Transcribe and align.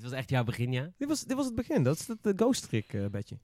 Dit 0.00 0.10
was 0.10 0.18
echt 0.18 0.30
jouw 0.30 0.44
begin, 0.44 0.72
ja? 0.72 0.90
Dit 0.96 1.08
was, 1.08 1.24
dit 1.24 1.36
was 1.36 1.46
het 1.46 1.54
begin. 1.54 1.82
Dat 1.82 1.98
is 1.98 2.06
het 2.06 2.26
eh, 2.26 2.32
Ghost 2.36 2.68
Trick 2.68 2.92
eh, 2.92 3.06
bedje. 3.06 3.38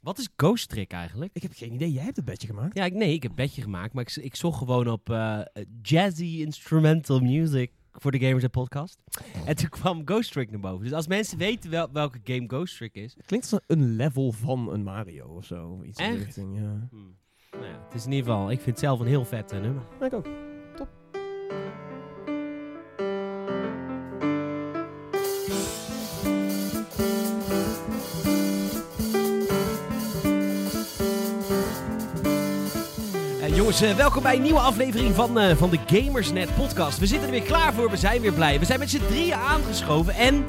Wat 0.00 0.18
is 0.18 0.28
Ghost 0.36 0.68
Trick 0.68 0.92
eigenlijk? 0.92 1.30
Ik 1.34 1.42
heb 1.42 1.52
geen 1.54 1.72
idee. 1.72 1.92
Jij 1.92 2.02
hebt 2.04 2.16
het 2.16 2.24
bedje 2.24 2.46
gemaakt. 2.46 2.76
Ja, 2.76 2.84
ik, 2.84 2.92
nee, 2.92 3.14
ik 3.14 3.22
heb 3.22 3.32
bedje 3.34 3.62
gemaakt, 3.62 3.92
maar 3.92 4.02
ik, 4.02 4.16
ik 4.16 4.36
zocht 4.36 4.58
gewoon 4.58 4.88
op 4.88 5.10
eh, 5.10 5.40
jazzy 5.82 6.24
instrumental 6.24 7.20
music 7.20 7.72
voor 7.92 8.10
de 8.10 8.18
Gamers 8.18 8.46
podcast. 8.46 9.02
En 9.46 9.56
toen 9.56 9.68
kwam 9.68 10.02
Ghost 10.04 10.32
Trick 10.32 10.50
naar 10.50 10.60
boven. 10.60 10.84
Dus 10.84 10.92
als 10.92 11.06
mensen 11.06 11.38
weten 11.38 11.70
wel, 11.70 11.88
welke 11.92 12.20
game 12.24 12.44
Ghost 12.46 12.76
Trick 12.76 12.94
is... 12.94 13.14
Het 13.16 13.26
klinkt 13.26 13.52
als 13.52 13.62
een 13.66 13.96
level 13.96 14.32
van 14.32 14.72
een 14.72 14.82
Mario 14.82 15.26
of 15.26 15.44
zo. 15.44 15.82
Iets 15.82 15.98
in 15.98 16.04
die 16.04 16.14
Echt? 16.14 16.24
richting, 16.24 16.58
ja. 16.58 16.88
Hmm. 16.90 17.16
Nou 17.52 17.64
ja, 17.64 17.84
het 17.84 17.94
is 17.94 18.04
in 18.04 18.12
ieder 18.12 18.30
geval... 18.32 18.50
Ik 18.50 18.60
vind 18.60 18.70
het 18.70 18.78
zelf 18.78 19.00
een 19.00 19.06
heel 19.06 19.24
vet 19.24 19.52
eh, 19.52 19.60
nummer. 19.60 19.82
Ja, 20.00 20.06
Ik 20.06 20.12
ook. 20.12 20.26
Eh, 33.82 33.96
welkom 33.96 34.22
bij 34.22 34.36
een 34.36 34.42
nieuwe 34.42 34.60
aflevering 34.60 35.14
van, 35.14 35.38
eh, 35.38 35.56
van 35.56 35.70
de 35.70 35.78
Gamersnet 35.86 36.54
podcast. 36.54 36.98
We 36.98 37.06
zitten 37.06 37.26
er 37.26 37.34
weer 37.34 37.42
klaar 37.42 37.74
voor, 37.74 37.90
we 37.90 37.96
zijn 37.96 38.20
weer 38.20 38.32
blij. 38.32 38.58
We 38.58 38.64
zijn 38.64 38.78
met 38.78 38.90
z'n 38.90 39.06
drieën 39.08 39.34
aangeschoven 39.34 40.14
en 40.14 40.44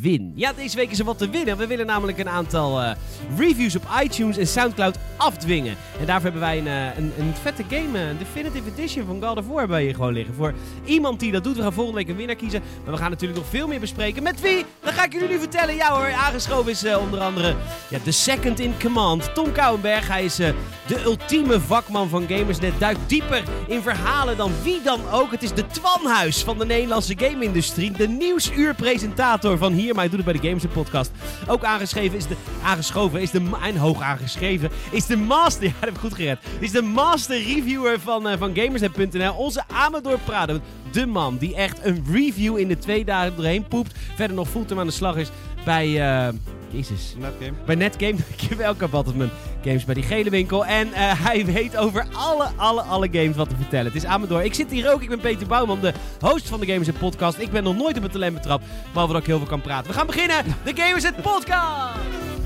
win. 0.00 0.32
Ja, 0.34 0.52
deze 0.52 0.76
week 0.76 0.90
is 0.90 0.98
er 0.98 1.04
wat 1.04 1.18
te 1.18 1.30
winnen. 1.30 1.56
We 1.56 1.66
willen 1.66 1.86
namelijk 1.86 2.18
een 2.18 2.28
aantal 2.28 2.80
eh, 2.80 2.90
reviews 3.36 3.76
op 3.76 3.82
iTunes 4.02 4.36
en 4.36 4.46
Soundcloud 4.46 4.98
afdwingen. 5.16 5.76
En 6.00 6.06
daarvoor 6.06 6.30
hebben 6.30 6.40
wij 6.40 6.58
een, 6.58 6.66
eh, 6.66 6.98
een, 6.98 7.12
een 7.18 7.34
vette 7.42 7.64
game, 7.68 7.98
eh, 7.98 8.08
een 8.08 8.18
Definitive 8.18 8.70
Edition 8.76 9.06
van 9.06 9.22
God 9.22 9.38
of 9.38 9.46
War 9.46 9.68
we 9.68 9.80
hier 9.80 9.94
gewoon 9.94 10.12
liggen. 10.12 10.34
Voor 10.34 10.54
iemand 10.84 11.20
die 11.20 11.32
dat 11.32 11.44
doet, 11.44 11.56
we 11.56 11.62
gaan 11.62 11.72
volgende 11.72 11.98
week 11.98 12.08
een 12.08 12.16
winnaar 12.16 12.36
kiezen. 12.36 12.62
Maar 12.84 12.92
we 12.92 13.00
gaan 13.00 13.10
natuurlijk 13.10 13.40
nog 13.40 13.48
veel 13.48 13.68
meer 13.68 13.80
bespreken. 13.80 14.22
Met 14.22 14.40
wie? 14.40 14.64
Dat 14.80 14.92
ga 14.92 15.04
ik 15.04 15.12
jullie 15.12 15.28
nu 15.28 15.38
vertellen. 15.38 15.74
Ja 15.74 15.96
hoor, 15.96 16.12
aangeschoven 16.12 16.70
is 16.70 16.84
onder 16.96 17.20
andere 17.20 17.54
ja, 17.88 17.98
de 18.04 18.12
second 18.12 18.60
in 18.60 18.74
command, 18.80 19.34
Tom 19.34 19.52
Kouwenberg. 19.52 20.08
Hij 20.08 20.24
is 20.24 20.36
de 20.36 21.02
ultieme 21.04 21.60
vakman 21.60 22.08
van 22.08 22.26
Gamersnet. 22.28 22.72
Duikt 22.78 23.00
dieper 23.06 23.42
in 23.66 23.82
verhalen 23.82 24.36
dan 24.36 24.52
wie 24.62 24.82
dan 24.82 25.00
ook. 25.10 25.30
Het 25.30 25.42
is 25.42 25.52
de 25.52 25.66
Twanhuis 25.66 26.42
van 26.42 26.58
de 26.58 26.66
Nederlandse 26.66 27.14
game-industrie. 27.18 27.90
De 27.90 28.08
nieuwsuurpresentator 28.08 29.58
van 29.58 29.72
hier, 29.80 29.94
maar 29.94 30.04
hij 30.08 30.08
doet 30.16 30.24
het 30.24 30.32
bij 30.32 30.40
de 30.40 30.46
Gamersnet 30.46 30.72
podcast. 30.72 31.10
Ook 31.46 31.64
aangeschreven 31.64 32.18
is 32.18 32.26
de... 32.26 32.36
Aangeschoven 32.62 33.20
is 33.20 33.30
de... 33.30 33.50
En 33.62 33.76
hoog 33.76 34.02
aangeschreven 34.02 34.70
is 34.90 35.06
de 35.06 35.16
master... 35.16 35.62
Ja, 35.70 35.76
dat 35.80 35.88
heb 35.88 35.94
ik 35.94 36.00
goed 36.00 36.14
gered. 36.14 36.38
Is 36.58 36.70
de 36.70 36.82
master 36.82 37.36
reviewer 37.36 38.00
van, 38.00 38.28
eh, 38.28 38.38
van. 38.38 39.34
Onze 39.36 39.62
Amador 39.66 40.18
Prado. 40.18 40.60
De 40.92 41.06
man 41.06 41.36
die 41.36 41.54
echt 41.54 41.84
een 41.84 42.04
review 42.12 42.58
in 42.58 42.68
de 42.68 42.78
twee 42.78 43.04
dagen 43.04 43.36
doorheen 43.36 43.68
poept. 43.68 43.94
Verder 44.14 44.36
nog 44.36 44.48
fulltime 44.48 44.80
aan 44.80 44.86
de 44.86 44.92
slag 44.92 45.16
is 45.16 45.30
bij... 45.64 46.00
eh, 46.26 46.32
Jezus. 46.70 47.14
Netgame. 47.18 47.52
Bij 47.64 47.74
Netgame, 47.74 48.14
dankjewel. 48.28 48.72
Ik 48.72 48.80
heb 48.80 48.94
altijd 48.94 49.16
mijn 49.16 49.30
games 49.64 49.84
bij 49.84 49.94
die 49.94 50.02
gele 50.04 50.30
winkel. 50.30 50.66
En 50.66 50.92
eh, 50.92 51.24
hij 51.24 51.44
weet 51.44 51.76
over 51.76 52.06
alle, 52.12 52.48
alle, 52.56 52.82
alle 52.82 53.08
games 53.12 53.36
wat 53.36 53.48
te 53.48 53.56
vertellen. 53.56 53.86
Het 53.86 53.94
is 53.94 54.04
Amador. 54.04 54.44
Ik 54.44 54.54
zit 54.54 54.70
hier 54.70 54.92
ook. 54.92 55.02
Ik 55.02 55.08
ben 55.08 55.20
Peter 55.20 55.46
Bouwman, 55.46 55.80
de 55.80 55.92
host 56.20 56.48
van 56.48 56.60
de 56.60 56.66
Gamers 56.66 56.86
Net 56.86 56.98
Podcast. 56.98 57.38
Ik 57.38 57.50
ben 57.50 57.62
nog 57.62 57.76
nooit 57.76 57.96
op 57.96 58.02
het 58.02 58.12
talent 58.12 58.34
betrapt, 58.34 58.64
behalve 58.92 59.12
dat 59.12 59.22
ik 59.22 59.26
heel 59.28 59.38
veel 59.38 59.46
kan 59.46 59.60
praten. 59.60 59.90
We 59.90 59.96
gaan 59.96 60.06
beginnen. 60.06 60.44
De 60.64 60.72
Gamers 60.74 61.02
Net 61.02 61.22
Podcast! 61.22 62.39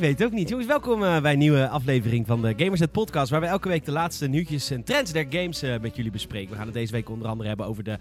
Weet 0.00 0.18
het 0.18 0.26
ook 0.26 0.32
niet. 0.32 0.48
Jongens, 0.48 0.68
welkom 0.68 1.04
eh, 1.04 1.20
bij 1.20 1.32
een 1.32 1.38
nieuwe 1.38 1.68
aflevering 1.68 2.26
van 2.26 2.42
de 2.42 2.54
Gamersnet 2.56 2.92
Podcast. 2.92 3.30
Waar 3.30 3.40
we 3.40 3.46
elke 3.46 3.68
week 3.68 3.84
de 3.84 3.92
laatste 3.92 4.28
nieuwtjes 4.28 4.70
en 4.70 4.84
trends 4.84 5.12
der 5.12 5.26
games 5.30 5.62
eh, 5.62 5.78
met 5.80 5.96
jullie 5.96 6.10
bespreken. 6.10 6.50
We 6.50 6.56
gaan 6.56 6.64
het 6.64 6.74
deze 6.74 6.92
week 6.92 7.10
onder 7.10 7.28
andere 7.28 7.48
hebben 7.48 7.66
over 7.66 7.84
de 7.84 7.98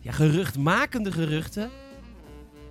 ja, 0.00 0.12
geruchtmakende 0.12 1.12
geruchten 1.12 1.70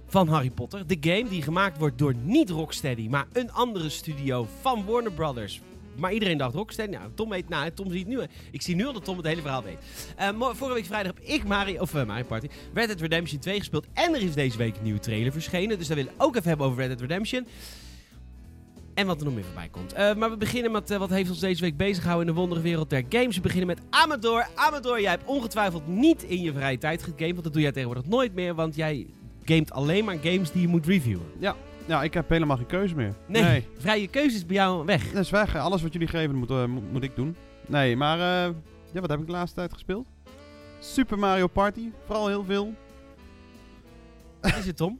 van 0.07 0.27
Harry 0.27 0.49
Potter. 0.49 0.87
De 0.87 0.97
game 0.99 1.29
die 1.29 1.41
gemaakt 1.41 1.77
wordt 1.77 1.97
door 1.97 2.13
niet 2.23 2.49
Rocksteady, 2.49 3.07
maar 3.07 3.27
een 3.33 3.51
andere 3.51 3.89
studio 3.89 4.47
van 4.61 4.85
Warner 4.85 5.11
Brothers. 5.11 5.61
Maar 5.95 6.13
iedereen 6.13 6.37
dacht 6.37 6.53
Rocksteady. 6.53 6.91
Nou, 6.91 7.11
Tom 7.13 7.29
weet, 7.29 7.49
nou, 7.49 7.71
Tom 7.71 7.91
ziet 7.91 8.07
nu. 8.07 8.19
Ik 8.51 8.61
zie 8.61 8.75
nu 8.75 8.85
al 8.85 8.93
dat 8.93 9.05
Tom 9.05 9.17
het 9.17 9.25
hele 9.25 9.41
verhaal 9.41 9.63
weet. 9.63 9.79
Eh, 10.15 10.29
vorige 10.39 10.73
week 10.73 10.85
vrijdag 10.85 11.13
heb 11.15 11.23
ik 11.23 11.43
Mario, 11.43 11.81
of 11.81 11.95
eh, 11.95 12.05
Mario 12.05 12.23
Party, 12.23 12.47
Red 12.73 12.87
Dead 12.87 13.01
Redemption 13.01 13.39
2 13.39 13.57
gespeeld. 13.57 13.85
En 13.93 14.15
er 14.15 14.21
is 14.21 14.33
deze 14.33 14.57
week 14.57 14.75
een 14.77 14.83
nieuwe 14.83 14.99
trailer 14.99 15.31
verschenen. 15.31 15.77
Dus 15.77 15.87
daar 15.87 15.97
willen 15.97 16.13
we 16.17 16.23
ook 16.23 16.35
even 16.35 16.47
hebben 16.47 16.67
over 16.67 16.79
Red 16.79 16.87
Dead 16.87 17.01
Redemption. 17.01 17.47
En 18.93 19.07
wat 19.07 19.19
er 19.19 19.25
nog 19.25 19.33
meer 19.33 19.43
voorbij 19.43 19.69
komt. 19.69 19.93
Eh, 19.93 20.15
maar 20.15 20.29
we 20.29 20.37
beginnen 20.37 20.71
met 20.71 20.91
eh, 20.91 20.97
wat 20.97 21.09
heeft 21.09 21.29
ons 21.29 21.39
deze 21.39 21.61
week 21.61 21.77
bezig 21.77 22.01
gehouden 22.01 22.27
in 22.27 22.33
de 22.33 22.39
wondere 22.39 22.61
wereld 22.61 22.89
der 22.89 23.03
games. 23.09 23.35
We 23.35 23.41
beginnen 23.41 23.67
met 23.67 23.79
Amador. 23.89 24.47
Amador, 24.55 25.01
jij 25.01 25.09
hebt 25.09 25.25
ongetwijfeld 25.25 25.87
niet 25.87 26.23
in 26.23 26.41
je 26.41 26.53
vrije 26.53 26.77
tijd 26.77 27.03
gegamed. 27.03 27.31
Want 27.31 27.43
dat 27.43 27.53
doe 27.53 27.61
jij 27.61 27.71
tegenwoordig 27.71 28.05
nooit 28.05 28.33
meer. 28.33 28.55
Want 28.55 28.75
jij 28.75 29.07
gamet 29.43 29.71
alleen 29.71 30.05
maar 30.05 30.17
games 30.21 30.51
die 30.51 30.61
je 30.61 30.67
moet 30.67 30.85
reviewen. 30.85 31.25
Ja, 31.85 32.03
ik 32.03 32.13
heb 32.13 32.29
helemaal 32.29 32.57
geen 32.57 32.65
keuze 32.65 32.95
meer. 32.95 33.13
Nee, 33.27 33.67
vrije 33.77 34.07
keuze 34.07 34.35
is 34.35 34.45
bij 34.45 34.55
jou 34.55 34.85
weg. 34.85 35.11
Dat 35.11 35.23
is 35.23 35.29
weg. 35.29 35.55
Alles 35.55 35.81
wat 35.81 35.93
jullie 35.93 36.07
geven 36.07 36.35
moet, 36.35 36.49
eh, 36.49 36.65
moet, 36.65 36.91
moet 36.91 37.03
ik 37.03 37.15
doen. 37.15 37.35
Nee, 37.67 37.95
maar 37.95 38.17
ja, 38.17 39.01
wat 39.01 39.09
heb 39.09 39.19
ik 39.19 39.25
de 39.25 39.31
laatste 39.31 39.55
tijd 39.55 39.73
gespeeld? 39.73 40.07
Super 40.79 41.19
Mario 41.19 41.47
Party. 41.47 41.89
Vooral 42.05 42.27
heel 42.27 42.43
veel. 42.43 42.73
Wat 44.41 44.55
is 44.55 44.65
het, 44.65 44.77
Tom? 44.77 44.99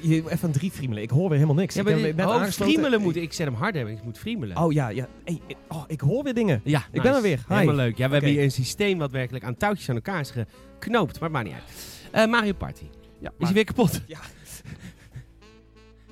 Je, 0.00 0.22
even 0.30 0.38
aan 0.42 0.52
drie 0.52 0.70
friemelen. 0.70 1.02
Ik 1.02 1.10
hoor 1.10 1.28
weer 1.28 1.38
helemaal 1.38 1.54
niks. 1.60 1.74
Ja, 1.74 1.80
ik 1.80 1.86
heb 1.88 2.16
dit- 2.16 2.26
oh, 2.26 2.44
friemelen 2.44 3.00
moet. 3.00 3.16
Ik 3.16 3.32
zet 3.32 3.46
hem 3.46 3.54
hard 3.56 3.74
hebben. 3.74 3.94
Ik 3.94 4.02
moet 4.04 4.18
friemelen. 4.18 4.56
Oh 4.56 4.72
ja, 4.72 4.88
ja. 4.88 5.08
Hey, 5.24 5.40
eh, 5.48 5.56
oh, 5.68 5.84
ik 5.86 6.00
hoor 6.00 6.24
weer 6.24 6.34
dingen. 6.34 6.60
Ja, 6.64 6.84
Ik 6.92 7.02
ben 7.02 7.14
er 7.14 7.22
weer. 7.22 7.44
Hi. 7.48 7.54
Helemaal 7.54 7.74
leuk. 7.74 7.96
Ja, 7.96 8.06
we 8.06 8.12
hebben 8.12 8.30
hier 8.30 8.42
een 8.42 8.50
systeem 8.50 8.98
wat 8.98 9.10
werkelijk 9.10 9.44
aan 9.44 9.56
touwtjes 9.56 9.88
aan 9.88 9.94
elkaar 9.94 10.20
is 10.20 10.30
geknoopt. 10.78 11.12
Maar 11.20 11.22
het 11.28 11.32
maakt 11.32 11.44
niet 11.46 11.54
uit. 11.54 11.64
Eh, 12.10 12.30
Mario 12.30 12.52
Party. 12.52 12.84
Ja, 13.20 13.30
Is 13.38 13.44
hij 13.44 13.52
weer 13.54 13.64
kapot? 13.64 14.00
Ja. 14.06 14.18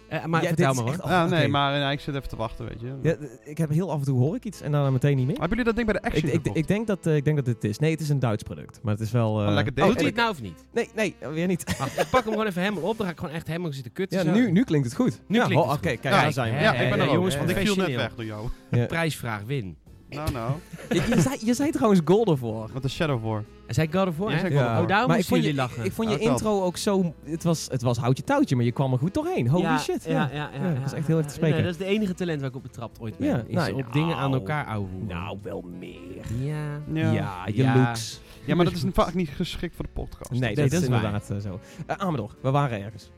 Eh, 0.08 0.24
maar 0.24 0.42
Ja, 0.42 0.48
vertel 0.48 0.74
dit 0.74 0.84
maar 0.84 0.92
is 0.94 1.00
hoor. 1.00 1.10
oh, 1.10 1.24
nee, 1.24 1.48
maar 1.48 1.82
eh, 1.86 1.90
ik 1.92 2.00
zit 2.00 2.14
even 2.14 2.28
te 2.28 2.36
wachten, 2.36 2.66
weet 2.68 2.80
je. 2.80 2.94
Ja, 3.02 3.16
ik 3.44 3.58
heb 3.58 3.70
heel 3.70 3.90
af 3.90 3.98
en 3.98 4.04
toe 4.04 4.18
hoor 4.18 4.34
ik 4.36 4.44
iets 4.44 4.60
en 4.60 4.72
daarna 4.72 4.90
meteen 4.90 5.16
niet 5.16 5.26
meer. 5.26 5.38
Hebben 5.38 5.58
jullie 5.58 5.64
dat 5.64 5.74
ding 5.76 5.86
bij 5.86 6.00
de 6.00 6.06
Ik, 6.08 6.12
Action 6.14 6.28
ik, 6.30 6.36
gekocht? 6.36 6.56
ik, 6.56 6.68
denk 6.68 6.86
dat, 6.86 7.06
eh, 7.06 7.16
ik 7.16 7.24
denk 7.24 7.36
dat 7.36 7.46
het 7.46 7.64
is. 7.64 7.78
Nee, 7.78 7.90
het 7.90 8.00
is 8.00 8.08
een 8.08 8.18
Duits 8.18 8.42
product. 8.42 8.78
Maar 8.82 8.92
het 8.92 9.02
is 9.02 9.10
wel... 9.10 9.40
eh, 9.40 9.46
Oh, 9.48 9.54
lekker 9.54 9.72
oh. 9.82 9.86
Doet 9.88 9.96
hij 9.96 10.06
het 10.06 10.14
nou 10.16 10.30
of 10.30 10.42
niet? 10.42 10.64
Nee, 10.72 10.88
nee, 10.94 11.14
weer 11.32 11.46
niet. 11.46 11.76
Wacht, 11.78 11.98
ik 12.00 12.06
pak 12.10 12.22
hem 12.24 12.32
gewoon 12.32 12.46
even 12.46 12.62
helemaal 12.62 12.82
op. 12.90 12.96
Dan 12.96 13.06
ga 13.06 13.12
ik 13.12 13.18
gewoon 13.18 13.34
echt 13.34 13.46
helemaal 13.46 13.72
zitten 13.72 13.92
kutten. 13.92 14.18
Ja, 14.18 14.24
zo. 14.24 14.40
nu, 14.40 14.50
nu 14.50 14.64
klinkt 14.64 14.86
het 14.86 14.96
goed. 14.96 15.20
Nu 15.26 15.36
ja, 15.36 15.44
klinkt 15.44 15.64
oh, 15.64 15.70
het 15.70 15.78
Oké, 15.78 15.88
goed. 15.90 16.00
kijk, 16.00 16.12
Kijk, 16.12 16.22
daar 16.22 16.32
zijn 16.32 16.54
we. 16.54 16.60
ja, 16.60 16.74
ik 16.74 16.90
ben 16.90 17.00
er 17.00 17.12
jongens, 17.12 17.34
Eh, 17.34 17.48
ik 17.48 17.56
viel 17.56 17.76
net 17.76 17.94
weg 17.94 18.14
door 18.14 18.24
jou. 18.24 18.48
Prijsvraag, 18.86 19.42
win. 19.46 19.76
Nou, 20.16 20.30
nou. 20.32 20.52
Je, 20.88 21.14
je, 21.14 21.20
zei, 21.20 21.36
je 21.44 21.54
zei 21.54 21.70
trouwens 21.70 22.00
Golden 22.04 22.38
voor. 22.38 22.70
Wat 22.72 22.84
is 22.84 22.94
Shadow 22.94 23.22
voor? 23.22 23.44
En 23.66 23.74
zei 23.74 23.88
God 23.92 24.06
of 24.08 24.16
War, 24.16 24.30
Ja, 24.30 24.38
God 24.38 24.46
of 24.50 24.54
War. 24.54 24.80
Oh, 24.82 24.88
daarom 24.88 24.88
Maar 24.88 25.00
ik 25.02 25.08
moesten 25.08 25.24
vond, 25.24 25.40
je, 25.40 25.46
jullie 25.46 25.54
lachen. 25.60 25.84
ik 25.84 25.92
vond 25.92 26.10
je 26.10 26.14
Oh, 26.16 26.22
intro 26.22 26.62
ook 26.62 26.76
zo... 26.76 27.14
Het 27.24 27.42
was, 27.42 27.66
het 27.70 27.82
was 27.82 27.98
houtje 27.98 28.24
touwtje, 28.24 28.56
maar 28.56 28.64
je 28.64 28.72
kwam 28.72 28.92
er 28.92 28.98
goed 28.98 29.14
doorheen. 29.14 29.48
Holy 29.48 29.62
ja, 29.62 29.78
shit. 29.78 30.04
Ja, 30.04 30.30
ja, 30.32 30.50
ja. 30.54 30.68
Ja, 30.68 30.74
dat 30.74 30.86
is 30.86 30.92
echt 30.92 31.06
heel 31.06 31.16
erg 31.16 31.26
te 31.26 31.32
ja. 31.32 31.36
spreken. 31.36 31.56
Nee, 31.56 31.66
dat 31.66 31.80
is 31.80 31.86
de 31.86 31.92
enige 31.92 32.14
talent 32.14 32.40
waar 32.40 32.48
ik 32.48 32.56
op 32.56 32.62
betrapt 32.62 33.00
ooit 33.00 33.18
ben. 33.18 33.28
Ja, 33.28 33.42
is 33.46 33.54
nou, 33.54 33.72
op 33.72 33.92
dingen 33.92 34.16
aan 34.16 34.32
elkaar 34.32 34.66
ouwe. 34.66 34.88
Nou, 35.06 35.38
wel 35.42 35.64
meer. 35.78 36.24
Ja. 36.38 36.80
Ja. 36.92 37.12
Ja, 37.12 37.46
je 37.46 37.62
Ja. 37.62 37.74
looks. 37.86 38.20
Ja, 38.44 38.54
maar 38.54 38.64
dat 38.64 38.74
is 38.74 38.84
vaak 38.92 39.14
niet 39.14 39.28
geschikt 39.28 39.74
voor 39.76 39.84
de 39.84 39.90
podcast. 39.90 40.30
Nee, 40.30 40.40
Nee, 40.40 40.54
dat, 40.54 40.70
dat 40.70 40.82
is 40.82 40.88
waar. 40.88 40.96
inderdaad 41.04 41.30
eh, 41.30 41.36
zo. 41.36 41.60
Eh 41.86 41.96
Amador, 41.96 42.36
we 42.40 42.50
waren 42.50 42.82
ergens. 42.84 43.10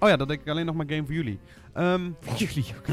Oh 0.00 0.08
ja, 0.08 0.16
dat 0.16 0.28
denk 0.28 0.40
ik 0.40 0.48
alleen 0.48 0.66
nog 0.66 0.74
maar 0.74 0.86
game 0.88 1.04
voor 1.04 1.14
jullie. 1.14 1.38
Ehm, 1.72 2.10
Jullie 2.36 2.64
ook. 2.78 2.86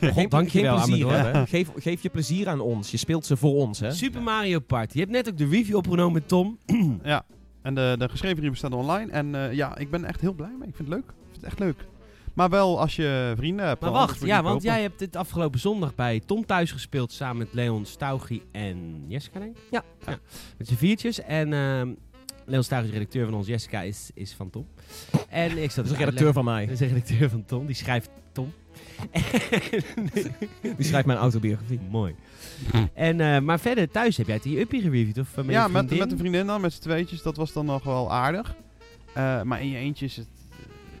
Geen, 0.00 0.30
God, 0.30 0.50
geen 0.50 0.50
plezier, 0.50 0.68
Amador. 0.68 1.12
hè? 1.12 1.46
Geef, 1.46 1.70
geef 1.76 2.02
je 2.02 2.08
plezier 2.08 2.48
aan 2.48 2.60
ons. 2.60 2.90
Je 2.90 2.96
speelt 2.96 3.26
ze 3.26 3.36
voor 3.36 3.54
ons, 3.54 3.80
hè? 3.80 3.92
Super 3.92 4.22
Mario 4.22 4.58
Party. 4.58 4.92
Je 4.94 5.00
hebt 5.00 5.12
net 5.12 5.28
ook 5.28 5.38
de 5.38 5.48
review 5.48 5.76
opgenomen 5.76 6.12
met 6.12 6.28
Tom. 6.28 6.58
ja, 7.02 7.24
en 7.62 7.74
de, 7.74 7.94
de 7.98 8.08
geschreven 8.08 8.36
review 8.36 8.54
staat 8.56 8.72
online. 8.72 9.12
En 9.12 9.34
eh, 9.34 9.52
ja, 9.52 9.76
ik 9.76 9.90
ben 9.90 10.04
echt 10.04 10.20
heel 10.20 10.32
blij 10.32 10.54
mee. 10.58 10.68
Ik 10.68 10.76
vind 10.76 10.88
het 10.88 10.96
leuk. 10.96 11.08
Ik 11.08 11.14
vind 11.30 11.36
het 11.36 11.44
echt 11.44 11.58
leuk. 11.58 11.88
Maar 12.34 12.50
wel 12.50 12.80
als 12.80 12.96
je 12.96 13.32
vrienden 13.36 13.66
hebt. 13.66 13.80
Maar 13.80 13.90
wacht, 13.90 14.20
je 14.20 14.26
ja, 14.26 14.42
want 14.42 14.62
jij 14.62 14.82
hebt 14.82 14.98
dit 14.98 15.16
afgelopen 15.16 15.60
zondag 15.60 15.94
bij 15.94 16.20
Tom 16.26 16.46
thuis 16.46 16.72
gespeeld 16.72 17.12
samen 17.12 17.36
met 17.38 17.48
Leon 17.52 17.86
Stauchi 17.86 18.42
en 18.52 19.04
Jessica, 19.08 19.38
denk 19.38 19.56
ik? 19.56 19.62
Ja. 19.70 19.82
Met 20.56 20.68
z'n 20.68 20.74
viertjes. 20.74 21.20
En 21.20 21.52
ehm 21.52 21.88
Leon 22.44 22.60
is 22.60 22.68
redacteur 22.68 23.24
van 23.24 23.34
ons, 23.34 23.46
Jessica 23.46 23.82
is, 23.82 24.10
is 24.14 24.32
van 24.32 24.50
Tom. 24.50 24.66
En 25.28 25.62
ik 25.62 25.70
zat 25.70 25.76
Dat 25.76 25.84
is 25.84 25.90
dus 25.90 25.90
een 25.90 25.96
redacteur 25.96 26.32
van 26.32 26.44
mij. 26.44 26.66
Dat 26.66 26.74
is 26.74 26.80
een 26.80 26.88
redacteur 26.88 27.30
van 27.30 27.44
Tom, 27.44 27.66
die 27.66 27.74
schrijft 27.74 28.10
Tom. 28.32 28.52
Die 30.76 30.86
schrijft 30.86 31.06
mijn 31.06 31.18
autobiografie. 31.18 31.80
Mooi. 31.90 32.14
En, 32.94 33.20
eh, 33.20 33.40
maar 33.40 33.60
verder, 33.60 33.90
thuis 33.90 34.16
heb 34.16 34.26
jij 34.26 34.34
het 34.34 34.44
je 34.44 34.60
uppie 34.60 34.80
gereviewd? 34.80 35.18
Of 35.18 35.36
eh, 35.36 35.44
met 35.44 35.54
ja, 35.54 35.68
met, 35.68 35.98
met 35.98 36.12
een 36.12 36.18
vriendin 36.18 36.46
dan, 36.46 36.60
met 36.60 36.72
z'n 36.72 36.80
tweetjes. 36.80 37.22
Dat 37.22 37.36
was 37.36 37.52
dan 37.52 37.66
nog 37.66 37.84
wel 37.84 38.12
aardig. 38.12 38.54
Eh, 39.12 39.42
maar 39.42 39.60
in 39.60 39.68
je 39.68 39.76
eentje 39.76 40.04
is 40.04 40.16
het... 40.16 40.26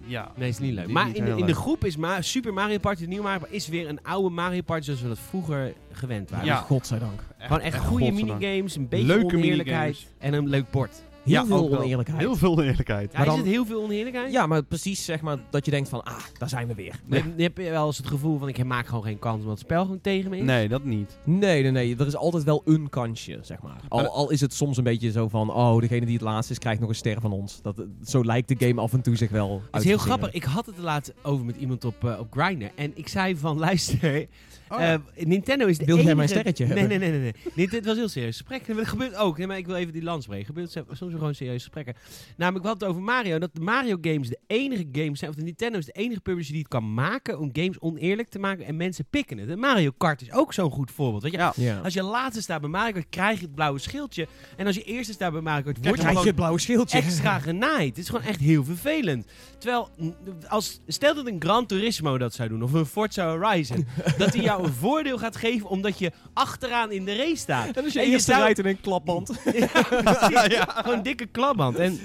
Ja. 0.06 0.32
Nee, 0.36 0.48
is 0.48 0.58
niet 0.58 0.74
leuk. 0.74 0.84
Die 0.84 0.94
maar 0.94 1.06
niet 1.06 1.16
in, 1.16 1.24
heel 1.24 1.36
in 1.36 1.46
de 1.46 1.54
groep 1.54 1.84
is 1.84 1.96
Ma 1.96 2.22
Super 2.22 2.52
Mario 2.52 2.78
Party, 2.78 3.00
de 3.00 3.08
nieuwe 3.08 3.22
Mario 3.22 3.38
Party, 3.38 3.54
is 3.54 3.68
weer 3.68 3.88
een 3.88 4.02
oude 4.02 4.28
Mario 4.28 4.62
Party 4.62 4.84
zoals 4.84 5.00
we 5.00 5.08
dat 5.08 5.18
vroeger 5.18 5.72
gewend 5.92 6.30
waren. 6.30 6.46
Ja. 6.46 6.56
Godzijdank. 6.56 7.22
Gewoon 7.38 7.60
echt, 7.60 7.78
goede 7.78 8.04
godzijdank. 8.04 8.40
minigames, 8.40 8.76
een 8.76 8.88
beetje 8.88 9.06
Leuke 9.06 9.36
oneerlijkheid 9.36 10.06
en 10.18 10.32
een 10.32 10.48
leuk 10.48 10.70
bord. 10.70 11.02
Heel 11.24 11.32
Ja, 11.34 11.46
veel 11.46 11.78
oneerlijkheid. 11.78 12.20
Heel 12.20 12.36
veel 12.36 12.62
eerlijkheid. 12.62 13.12
Ja, 13.12 13.18
Maar 13.18 13.26
is 13.28 13.34
het 13.36 13.46
heel 13.46 13.66
veel 13.66 13.82
oneerlijkheid? 13.82 14.32
Ja, 14.32 14.46
maar 14.46 14.62
precies 14.62 15.04
zeg 15.04 15.20
maar 15.20 15.38
dat 15.50 15.64
je 15.64 15.70
denkt 15.70 15.88
van, 15.88 16.02
ah, 16.04 16.14
daar 16.38 16.48
zijn 16.48 16.66
we 16.68 16.74
weer. 16.74 17.00
Dan 17.06 17.18
heb- 17.18 17.24
dan 17.30 17.40
heb 17.40 17.58
je 17.58 17.70
wel 17.70 17.86
eens 17.86 17.96
het 17.96 18.06
gevoel 18.06 18.38
van 18.38 18.48
ik 18.48 18.64
maak 18.64 18.86
gewoon 18.86 19.02
geen 19.04 19.18
kans 19.18 19.36
omdat 19.40 19.50
het 19.50 19.60
spel 19.66 19.82
gewoon 19.82 20.00
tegen 20.00 20.30
me 20.30 20.36
is. 20.36 20.42
Nee, 20.44 20.68
dat 20.68 20.84
niet. 20.84 21.18
Nee, 21.24 21.62
nee, 21.62 21.70
nee. 21.70 21.96
Er 21.98 22.06
is 22.06 22.16
altijd 22.16 22.44
wel 22.44 22.62
een 22.64 22.88
kansje, 22.88 23.38
zeg 23.42 23.62
maar. 23.62 23.80
Al, 23.88 24.06
al 24.08 24.30
is 24.30 24.40
het 24.40 24.54
soms 24.54 24.76
een 24.76 24.84
beetje 24.84 25.10
zo 25.10 25.28
van, 25.28 25.52
oh, 25.52 25.80
degene 25.80 26.04
die 26.06 26.14
het 26.14 26.22
laatst 26.24 26.50
is, 26.50 26.58
krijgt 26.58 26.80
nog 26.80 26.88
een 26.88 26.94
ster 26.94 27.20
van 27.20 27.32
ons. 27.32 27.62
Dat, 27.62 27.84
zo 28.04 28.24
lijkt 28.24 28.48
de 28.48 28.66
game 28.66 28.80
af 28.80 28.92
en 28.92 29.00
toe 29.00 29.16
zich 29.16 29.30
wel 29.30 29.62
Het 29.70 29.80
is 29.82 29.88
heel 29.88 29.98
grappig. 29.98 30.30
Ik 30.32 30.44
had 30.44 30.66
het 30.66 30.76
er 30.76 30.82
laatst 30.82 31.12
over 31.22 31.44
met 31.44 31.56
iemand 31.56 31.84
op, 31.84 32.04
eh, 32.04 32.18
op 32.18 32.26
Grindr. 32.32 32.66
En 32.74 32.92
ik 32.94 33.08
zei 33.08 33.36
van, 33.36 33.58
luister, 33.68 34.26
Oh, 34.70 34.78
ja. 34.78 35.02
eh, 35.14 35.26
Nintendo 35.26 35.66
is 35.66 35.78
de 35.78 35.84
Wil 35.84 35.94
jij 35.94 36.02
enige... 36.02 36.16
mijn 36.16 36.28
sterretje 36.28 36.66
nee, 36.66 36.78
hebben? 36.78 36.98
Nee, 37.00 37.10
nee, 37.10 37.20
nee. 37.20 37.32
nee. 37.44 37.52
Dit, 37.54 37.70
dit 37.70 37.84
was 37.84 37.96
heel 37.96 38.08
serieus 38.08 38.36
gesprek. 38.36 38.76
Dat 38.76 38.88
gebeurt 38.88 39.16
ook. 39.16 39.38
Nee, 39.38 39.46
maar 39.46 39.56
ik 39.58 39.66
wil 39.66 39.76
even 39.76 39.92
die 39.92 40.02
lans 40.02 40.26
breken. 40.26 40.46
gebeurt 40.46 40.70
soms 40.70 41.12
gewoon 41.12 41.34
serieuze 41.34 41.58
gesprekken. 41.64 41.94
Namelijk, 42.36 42.64
we 42.64 42.70
hadden 42.70 42.88
het 42.88 42.96
over 42.96 43.12
Mario. 43.12 43.38
Dat 43.38 43.50
de 43.54 43.60
Mario 43.60 43.98
games 44.00 44.28
de 44.28 44.38
enige 44.46 44.86
games 44.92 45.18
zijn... 45.18 45.30
Of 45.30 45.36
de 45.36 45.42
Nintendo 45.42 45.78
is 45.78 45.84
de 45.84 45.92
enige 45.92 46.20
publisher 46.20 46.52
die 46.52 46.62
het 46.62 46.70
kan 46.70 46.94
maken... 46.94 47.38
om 47.38 47.50
games 47.52 47.80
oneerlijk 47.80 48.28
te 48.28 48.38
maken. 48.38 48.64
En 48.64 48.76
mensen 48.76 49.04
pikken 49.10 49.38
het. 49.38 49.48
En 49.48 49.58
Mario 49.58 49.90
Kart 49.96 50.22
is 50.22 50.32
ook 50.32 50.52
zo'n 50.52 50.70
goed 50.70 50.90
voorbeeld. 50.90 51.22
Weet 51.22 51.32
je? 51.32 51.38
Ja. 51.38 51.52
Ja. 51.56 51.80
Als 51.80 51.94
je 51.94 52.02
laatste 52.02 52.42
staat 52.42 52.60
bij 52.60 52.70
Mario 52.70 52.92
Kart, 52.92 53.06
krijg 53.10 53.38
je 53.38 53.46
het 53.46 53.54
blauwe 53.54 53.78
schildje. 53.78 54.26
En 54.56 54.66
als 54.66 54.74
je 54.74 54.82
eerste 54.82 55.12
staat 55.12 55.32
bij 55.32 55.40
Mario 55.40 55.62
Kart, 55.62 55.80
Krijg 55.80 55.96
word 55.96 56.12
je 56.12 56.18
je 56.18 56.26
het 56.26 56.34
blauwe 56.34 56.58
schildje. 56.58 56.98
extra 56.98 57.38
genaaid. 57.38 57.88
Het 57.88 57.98
is 57.98 58.08
gewoon 58.08 58.24
echt 58.24 58.40
heel 58.40 58.64
vervelend. 58.64 59.26
Terwijl, 59.58 59.88
als, 60.48 60.80
stel 60.86 61.14
dat 61.14 61.26
een 61.26 61.40
Gran 61.40 61.66
Turismo 61.66 62.18
dat 62.18 62.34
zou 62.34 62.48
doen, 62.48 62.62
of 62.62 62.72
een 62.72 62.86
Forza 62.86 63.36
Horizon, 63.36 63.86
dat 64.18 64.34
hij 64.34 64.42
jou 64.42 64.59
een 64.64 64.72
voordeel 64.72 65.18
gaat 65.18 65.36
geven 65.36 65.68
omdat 65.68 65.98
je 65.98 66.12
achteraan 66.34 66.92
in 66.92 67.04
de 67.04 67.16
race 67.16 67.36
staat. 67.36 67.76
En 67.76 67.84
als 67.84 67.92
je 67.92 67.98
En 68.00 68.06
je 68.06 68.12
eerste 68.12 68.30
zou- 68.30 68.42
rijdt 68.42 68.58
in 68.58 68.66
een 68.66 68.80
klapband. 68.80 69.28
Ja, 69.54 69.66
precies. 69.82 70.58
Gewoon 70.68 70.96
een 70.96 71.02
dikke 71.02 71.26
klapband. 71.26 71.76
En 71.76 72.00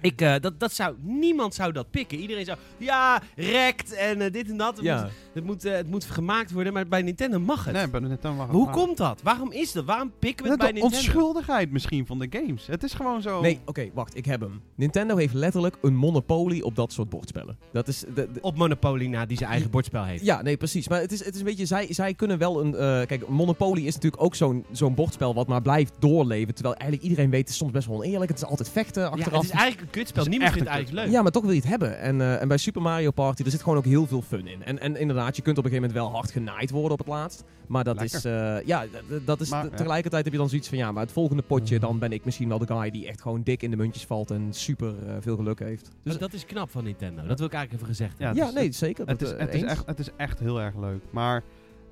ik, 0.00 0.20
eh, 0.20 0.34
dat, 0.40 0.60
dat 0.60 0.72
zou, 0.72 0.94
niemand 1.00 1.54
zou 1.54 1.72
dat 1.72 1.90
pikken. 1.90 2.18
Iedereen 2.18 2.44
zou, 2.44 2.58
ja, 2.78 3.22
rekt 3.36 3.92
en 3.92 4.20
eh, 4.20 4.32
dit 4.32 4.48
en 4.50 4.56
dat. 4.56 4.76
Het, 4.76 4.84
Ja. 4.84 5.02
moet, 5.02 5.10
het, 5.34 5.44
moet, 5.44 5.64
eh, 5.64 5.72
het 5.72 5.90
moet 5.90 6.04
gemaakt 6.04 6.50
worden, 6.52 6.72
maar 6.72 6.88
bij 6.88 7.02
Nintendo 7.02 7.38
mag 7.40 7.64
het. 7.64 7.74
Nee, 7.74 7.88
bij 7.88 8.00
Nintendo 8.00 8.32
mag 8.36 8.46
Maar 8.46 8.56
hoe 8.56 8.70
komt 8.70 8.96
dat? 8.96 9.20
Waarom 9.22 9.52
is 9.52 9.72
dat? 9.72 9.84
Waarom 9.84 10.12
pikken 10.18 10.44
we 10.44 10.50
het 10.50 10.60
Dat 10.60 10.70
bij 10.70 10.80
de 10.80 10.86
Nintendo? 10.88 11.06
onschuldigheid 11.08 11.70
misschien 11.70 12.06
van 12.06 12.18
de 12.18 12.26
games. 12.30 12.66
Het 12.66 12.82
is 12.82 12.92
gewoon 12.92 13.22
zo... 13.22 13.40
Nee, 13.40 13.60
oké, 13.64 13.90
wacht, 13.94 14.16
ik 14.16 14.24
heb 14.24 14.40
hem. 14.40 14.60
Nintendo 14.74 15.16
heeft 15.16 15.34
letterlijk 15.34 15.76
een 15.82 15.96
monopolie 15.96 16.64
op 16.64 16.76
dat 16.76 16.92
soort 16.92 17.08
bordspellen. 17.08 17.58
Dat 17.72 17.88
is... 17.88 18.00
De, 18.14 18.28
de- 18.32 18.40
Op 18.40 18.56
Monopoly 18.56 19.06
na, 19.06 19.26
die 19.26 19.36
zijn 19.36 19.50
eigen 19.50 19.70
bordspel 19.70 20.04
heeft. 20.04 20.24
ja, 20.24 20.42
nee, 20.42 20.56
precies. 20.56 20.88
Maar 20.88 21.00
het 21.00 21.12
is, 21.12 21.24
het 21.24 21.34
is 21.34 21.40
een 21.40 21.46
beetje, 21.46 21.66
zij, 21.66 21.86
zij 21.92 22.14
kunnen 22.14 22.38
wel 22.38 22.60
een... 22.60 22.74
eh, 22.74 23.06
kijk, 23.06 23.28
Monopoly 23.28 23.86
is 23.86 23.94
natuurlijk 23.94 24.22
ook 24.22 24.34
zo'n 24.34 24.64
zo'n 24.72 24.94
bordspel 24.94 25.34
wat 25.34 25.46
maar 25.46 25.62
blijft 25.62 25.92
doorleven. 25.98 26.54
Terwijl 26.54 26.74
eigenlijk 26.74 27.02
iedereen 27.10 27.30
weet, 27.30 27.40
het 27.40 27.48
is 27.48 27.56
soms 27.56 27.72
best 27.72 27.86
wel 27.86 27.96
oneerlijk. 27.96 28.30
Het 28.30 28.40
is 28.42 28.46
altijd 28.48 28.68
vechten 28.70 29.02
Ja, 29.02 29.08
achteraf. 29.08 29.42
het 29.42 29.52
is 29.52 29.58
eigenlijk 29.58 29.89
kutspel. 29.90 30.22
Niemand 30.24 30.42
echt 30.42 30.52
vindt 30.52 30.68
het 30.68 30.76
eigenlijk 30.76 31.06
leuk. 31.06 31.16
Ja, 31.16 31.22
maar 31.22 31.32
toch 31.32 31.42
wil 31.42 31.50
je 31.52 31.60
het 31.60 31.68
hebben. 31.68 31.98
En, 31.98 32.20
eh, 32.20 32.40
en 32.40 32.48
bij 32.48 32.56
Super 32.56 32.82
Mario 32.82 33.10
Party, 33.10 33.42
er 33.42 33.50
zit 33.50 33.62
gewoon 33.62 33.78
ook 33.78 33.84
heel 33.84 34.06
veel 34.06 34.22
fun 34.22 34.46
in. 34.46 34.64
En, 34.64 34.78
en 34.80 34.96
inderdaad, 34.96 35.36
je 35.36 35.42
kunt 35.42 35.58
op 35.58 35.64
een 35.64 35.70
gegeven 35.70 35.90
moment 35.92 36.08
wel 36.12 36.20
hard 36.20 36.30
genaaid 36.32 36.70
worden 36.70 36.92
op 36.92 36.98
het 36.98 37.06
laatst. 37.08 37.44
Maar 37.68 37.84
dat 37.84 37.96
Lekker. 38.00 38.16
is, 38.16 38.24
eh, 38.24 38.66
ja, 38.66 38.84
dat 39.24 39.40
is 39.40 39.50
Maar, 39.50 39.66
t- 39.66 39.70
ja. 39.70 39.76
tegelijkertijd 39.76 40.24
heb 40.24 40.32
je 40.32 40.38
dan 40.38 40.48
zoiets 40.48 40.68
van, 40.68 40.78
ja, 40.78 40.92
maar 40.92 41.02
het 41.02 41.12
volgende 41.12 41.42
potje, 41.42 41.74
Mm. 41.74 41.80
dan 41.80 41.98
ben 41.98 42.12
ik 42.12 42.24
misschien 42.24 42.48
wel 42.48 42.58
de 42.58 42.66
guy 42.66 42.90
die 42.90 43.06
echt 43.08 43.20
gewoon 43.22 43.42
dik 43.42 43.62
in 43.62 43.70
de 43.70 43.76
muntjes 43.76 44.04
valt 44.06 44.30
en 44.30 44.46
super 44.50 44.94
eh, 45.06 45.14
veel 45.20 45.36
geluk 45.36 45.58
heeft. 45.58 45.84
Dus 45.84 45.92
Dus 46.02 46.18
dat 46.18 46.32
is 46.32 46.44
knap 46.46 46.70
van 46.70 46.84
Nintendo. 46.84 47.26
Dat 47.26 47.38
wil 47.38 47.46
ik 47.46 47.52
eigenlijk 47.54 47.72
even 47.82 47.94
gezegd 47.94 48.18
Ja, 48.18 48.24
hebben. 48.24 48.42
ja, 48.42 48.48
is- 48.48 48.54
nee, 48.54 48.72
zeker. 48.72 49.06
Het 49.06 49.18
dat, 49.18 49.28
is, 49.32 49.38
het, 49.38 49.54
is 49.54 49.62
echt, 49.62 49.86
het 49.86 49.98
is 49.98 50.08
echt 50.16 50.38
heel 50.38 50.60
erg 50.60 50.76
leuk. 50.76 51.00
Maar 51.10 51.42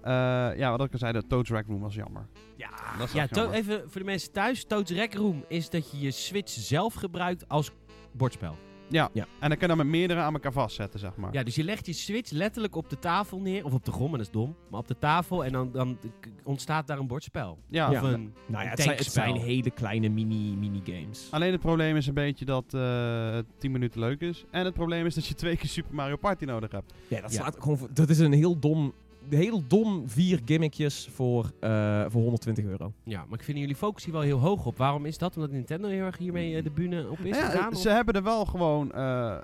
eh, 0.03 0.13
ja, 0.57 0.71
wat 0.71 0.85
ik 0.87 0.93
al 0.93 0.99
zei, 0.99 1.13
de 1.13 1.23
Toad's 1.29 1.51
Rec 1.51 1.65
Room 1.69 1.81
was 1.81 1.95
jammer. 1.95 2.27
Ja, 2.57 2.69
ja 3.15 3.27
jammer. 3.31 3.55
even 3.55 3.83
voor 3.87 4.01
de 4.01 4.07
mensen 4.07 4.33
thuis. 4.33 4.65
Toad's 4.65 4.91
Rec 4.91 5.15
Room 5.15 5.45
is 5.49 5.71
dat 5.71 5.91
je 5.91 5.99
je 6.01 6.11
Switch 6.11 6.51
zelf 6.53 6.95
gebruikt 6.95 7.49
als 7.49 7.71
bordspel. 8.13 8.57
Ja. 8.91 9.11
Ja. 9.13 9.23
en 9.23 9.49
dan 9.49 9.51
kun 9.51 9.61
je 9.61 9.67
dan 9.67 9.77
met 9.77 9.87
meerdere 9.87 10.21
aan 10.21 10.33
elkaar 10.33 10.53
vastzetten, 10.53 11.01
zeg 11.01 11.17
maar. 11.17 11.33
Ja, 11.33 11.43
dus 11.43 11.55
je 11.55 11.65
legt 11.65 11.87
je 11.87 11.93
Switch 11.93 12.31
letterlijk 12.31 12.77
op 12.77 12.91
de 12.91 12.99
tafel 12.99 13.41
neer. 13.41 13.65
Of 13.65 13.73
op 13.73 13.85
de 13.85 13.91
grond, 13.93 14.09
maar 14.11 14.19
dat 14.19 14.27
is 14.27 14.33
dom. 14.33 14.57
Maar 14.71 14.81
op 14.81 14.89
de 14.89 14.99
tafel 14.99 15.45
en 15.45 15.53
dan, 15.53 15.73
dan 15.73 15.99
ontstaat 16.45 16.87
daar 16.87 16.99
een 16.99 17.07
bordspel. 17.07 17.59
Ja. 17.69 17.87
Of 17.87 17.93
Ja. 17.93 18.03
een 18.03 18.33
Nou 18.47 18.65
ja, 18.65 18.71
het 18.71 18.79
zijn, 18.81 18.89
het 18.97 18.99
tankspel. 18.99 19.23
zijn 19.25 19.37
hele 19.37 19.71
kleine 19.71 20.09
mini, 20.09 20.57
mini-games. 20.57 21.29
Alleen 21.31 21.53
het 21.53 21.61
probleem 21.61 21.97
is 21.97 22.07
een 22.07 22.15
beetje 22.15 22.45
dat 22.45 22.75
eh, 22.75 23.31
het 23.31 23.47
10 23.59 23.71
minuten 23.73 24.01
leuk 24.01 24.21
is. 24.21 24.45
En 24.51 24.65
het 24.65 24.75
probleem 24.75 25.07
is 25.07 25.15
dat 25.15 25.27
je 25.27 25.35
twee 25.35 25.57
keer 25.57 25.69
Super 25.69 25.95
Mario 25.95 26.17
Party 26.17 26.45
nodig 26.45 26.71
hebt. 26.71 26.93
Ja, 27.09 27.21
dat, 27.21 27.33
Ja. 27.33 27.41
slaat 27.41 27.57
gewoon 27.61 27.89
dat 27.93 28.09
is 28.09 28.19
een 28.19 28.33
heel 28.33 28.59
dom, 28.59 28.93
heel 29.31 29.63
dom 29.69 30.09
vier 30.09 30.41
gimmickjes 30.45 31.09
voor, 31.13 31.51
eh, 31.61 32.05
voor 32.09 32.21
120 32.23 32.65
euro. 32.65 32.93
Ja, 33.05 33.25
maar 33.29 33.39
ik 33.39 33.45
vind 33.45 33.59
jullie 33.59 33.75
focus 33.77 34.05
hier 34.05 34.13
wel 34.13 34.23
heel 34.23 34.39
hoog 34.39 34.67
op. 34.67 34.77
Waarom 34.77 35.05
is 35.07 35.19
dat? 35.19 35.37
Omdat 35.37 35.51
Nintendo 35.51 35.89
heel 35.89 36.05
erg 36.05 36.19
hiermee 36.19 36.57
eh, 36.57 36.63
de 36.65 36.71
bühne 36.71 37.09
op 37.11 37.19
is 37.19 37.37
Ja, 37.37 37.45
gegaan? 37.49 37.77
ze 37.77 37.89
hebben 37.91 38.15
er 38.15 38.23
wel 38.23 38.45
gewoon... 38.45 38.93
eh, 38.93 39.37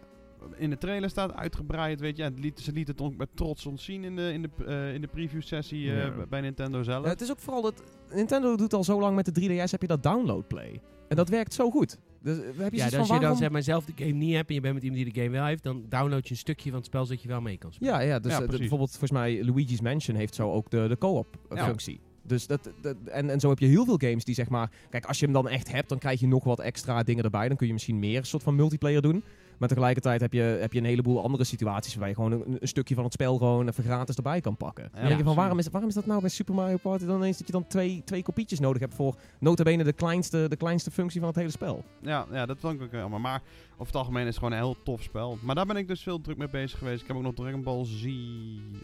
in 0.56 0.70
de 0.70 0.78
trailer 0.78 1.10
staat 1.10 1.34
uitgebreid, 1.34 2.00
weet 2.00 2.16
je. 2.16 2.22
Ja, 2.22 2.28
het 2.28 2.38
liet, 2.38 2.60
ze 2.60 2.72
lieten 2.72 2.94
het 2.94 3.02
ook 3.04 3.16
met 3.16 3.28
trots 3.34 3.66
ontzien 3.66 4.04
in 4.04 4.16
de, 4.16 4.32
in 4.32 4.42
de, 4.42 4.48
eh, 4.66 4.94
in 4.94 5.00
de 5.00 5.06
preview 5.06 5.42
sessie 5.42 5.90
eh, 5.90 5.96
Ja. 5.96 6.26
bij 6.28 6.40
Nintendo 6.40 6.82
zelf. 6.82 7.04
Ja, 7.04 7.10
het 7.10 7.20
is 7.20 7.30
ook 7.30 7.38
vooral 7.40 7.62
dat 7.62 7.82
Nintendo 8.14 8.56
doet 8.56 8.72
al 8.72 8.84
zo 8.84 9.00
lang 9.00 9.16
met 9.16 9.34
de 9.34 9.40
3DS 9.64 9.70
heb 9.70 9.80
je 9.80 9.86
dat 9.86 10.02
download 10.02 10.46
play. 10.46 10.80
En 11.08 11.16
dat 11.16 11.28
werkt 11.28 11.54
zo 11.54 11.70
goed. 11.70 11.98
Dus, 12.24 12.38
eh, 12.38 12.44
heb 12.56 12.72
je 12.72 12.76
Ja, 12.78 12.84
dus 12.84 12.90
van, 12.90 12.98
als 12.98 13.06
je 13.08 13.12
dan 13.12 13.20
waarom- 13.20 13.38
zeg 13.38 13.50
maar, 13.50 13.62
zelf 13.62 13.84
de 13.84 13.92
game 13.96 14.10
niet 14.12 14.34
hebt 14.34 14.48
en 14.48 14.54
je 14.54 14.60
bent 14.60 14.74
met 14.74 14.82
iemand 14.82 15.02
die 15.04 15.12
de 15.12 15.20
game 15.20 15.32
wel 15.32 15.44
heeft, 15.44 15.62
dan 15.62 15.84
download 15.88 16.24
je 16.24 16.30
een 16.30 16.36
stukje 16.36 16.68
van 16.68 16.78
het 16.78 16.86
spel 16.86 17.04
zodat 17.06 17.22
je 17.22 17.28
wel 17.28 17.40
mee 17.40 17.56
kan 17.58 17.72
spelen. 17.72 17.92
Ja, 17.92 18.00
ja, 18.00 18.18
dus 18.18 18.32
Ja, 18.32 18.40
eh, 18.42 18.48
bijvoorbeeld 18.48 18.90
volgens 18.90 19.10
mij 19.10 19.44
Luigi's 19.44 19.80
Mansion 19.80 20.16
heeft 20.16 20.34
zo 20.34 20.50
ook 20.52 20.70
de, 20.70 20.86
de 20.88 20.98
co-op 20.98 21.38
eh, 21.50 21.56
Ja. 21.56 21.64
functie. 21.64 22.00
Dus 22.26 22.46
dat, 22.46 22.70
dat, 22.80 22.96
en, 23.04 23.30
en 23.30 23.40
zo 23.40 23.48
heb 23.48 23.58
je 23.58 23.66
heel 23.66 23.84
veel 23.84 23.98
games 23.98 24.24
die 24.24 24.34
zeg 24.34 24.48
maar... 24.48 24.70
Kijk, 24.90 25.04
als 25.04 25.18
je 25.18 25.24
hem 25.24 25.34
dan 25.34 25.48
echt 25.48 25.72
hebt, 25.72 25.88
dan 25.88 25.98
krijg 25.98 26.20
je 26.20 26.26
nog 26.26 26.44
wat 26.44 26.60
extra 26.60 27.02
dingen 27.02 27.24
erbij. 27.24 27.48
Dan 27.48 27.56
kun 27.56 27.66
je 27.66 27.72
misschien 27.72 27.98
meer 27.98 28.18
een 28.18 28.24
soort 28.26 28.42
van 28.42 28.54
multiplayer 28.54 29.02
doen. 29.02 29.22
Maar 29.58 29.68
tegelijkertijd 29.68 30.20
heb 30.20 30.32
je, 30.32 30.40
heb 30.40 30.72
je 30.72 30.78
een 30.78 30.84
heleboel 30.84 31.22
andere 31.22 31.44
situaties... 31.44 31.94
waar 31.94 32.08
je 32.08 32.14
gewoon 32.14 32.32
een, 32.32 32.56
een 32.60 32.68
stukje 32.68 32.94
van 32.94 33.04
het 33.04 33.12
spel 33.12 33.36
gewoon 33.38 33.68
even 33.68 33.84
gratis 33.84 34.16
erbij 34.16 34.40
kan 34.40 34.56
pakken. 34.56 34.88
dan 34.92 35.06
denk 35.06 35.18
je 35.18 35.24
van, 35.24 35.34
waarom 35.34 35.58
is, 35.58 35.68
waarom 35.68 35.88
is 35.88 35.94
dat 35.94 36.06
nou 36.06 36.20
bij 36.20 36.30
Super 36.30 36.54
Mario 36.54 36.76
Party 36.76 37.04
dan 37.04 37.16
ineens... 37.16 37.38
dat 37.38 37.46
je 37.46 37.52
dan 37.52 37.66
twee, 37.66 38.02
twee 38.04 38.22
kopietjes 38.22 38.60
nodig 38.60 38.80
hebt 38.80 38.94
voor 38.94 39.14
nota 39.40 39.62
bene 39.62 39.84
de 39.84 39.92
kleinste, 39.92 40.46
de 40.48 40.56
kleinste 40.56 40.90
functie 40.90 41.20
van 41.20 41.28
het 41.28 41.38
hele 41.38 41.50
spel? 41.50 41.84
Ja, 42.00 42.26
ja, 42.32 42.46
dat 42.46 42.58
vond 42.60 42.74
ik 42.74 42.82
ook 42.82 42.92
jammer. 42.92 43.20
Maar 43.20 43.42
over 43.72 43.86
het 43.86 43.96
algemeen 43.96 44.22
is 44.22 44.28
het 44.28 44.36
gewoon 44.38 44.52
een 44.52 44.58
heel 44.58 44.76
tof 44.82 45.02
spel. 45.02 45.38
Maar 45.42 45.54
daar 45.54 45.66
ben 45.66 45.76
ik 45.76 45.88
dus 45.88 46.02
veel 46.02 46.20
druk 46.20 46.36
mee 46.36 46.48
bezig 46.48 46.78
geweest. 46.78 47.00
Ik 47.00 47.06
heb 47.06 47.16
ook 47.16 47.22
nog 47.22 47.34
Dragon 47.34 47.62
Ball 47.62 47.84
Z... 47.84 48.02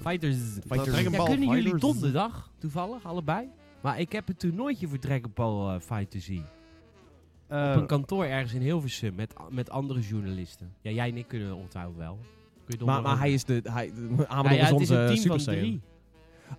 Fighters. 0.01 0.39
Dragon 0.69 1.03
Ja, 1.03 1.17
Ball 1.17 1.27
kunnen 1.27 1.49
jullie 1.49 1.63
Fighters. 1.63 1.81
donderdag 1.81 2.51
toevallig 2.59 3.05
allebei? 3.07 3.49
Maar 3.83 4.01
ik 4.01 4.13
heb 4.13 4.29
een 4.29 4.37
toernooitje 4.37 4.89
voor 4.89 4.99
Dragon 4.99 5.31
Ball 5.35 5.75
uh, 5.75 5.81
Fighter 5.81 6.21
Z. 6.21 6.29
Eh, 7.51 7.71
Op 7.75 7.81
een 7.81 7.87
kantoor 7.87 8.25
ergens 8.25 8.53
in 8.53 8.61
Hilversum 8.61 9.15
met, 9.15 9.35
met 9.51 9.71
andere 9.71 10.01
journalisten. 10.01 10.73
Ja, 10.81 10.91
jij 10.91 11.09
en 11.09 11.17
ik 11.17 11.29
kunnen 11.29 11.55
ongetwijfeld 11.55 11.97
wel. 11.97 12.19
Kun 12.67 12.79
je 12.79 12.85
Maar, 12.85 13.03
maar 13.03 13.19
hij 13.19 13.33
is 13.33 13.45
de... 13.45 13.61
Hij, 13.65 13.93
Amador 14.29 14.51
Ja, 14.53 14.57
ja, 14.57 14.63
is 14.65 14.71
het 14.71 14.81
is 14.81 14.91
onze 14.91 14.95
een 14.95 15.07
team 15.07 15.19
Super 15.21 15.41
van 15.41 15.55
drie. 15.55 15.81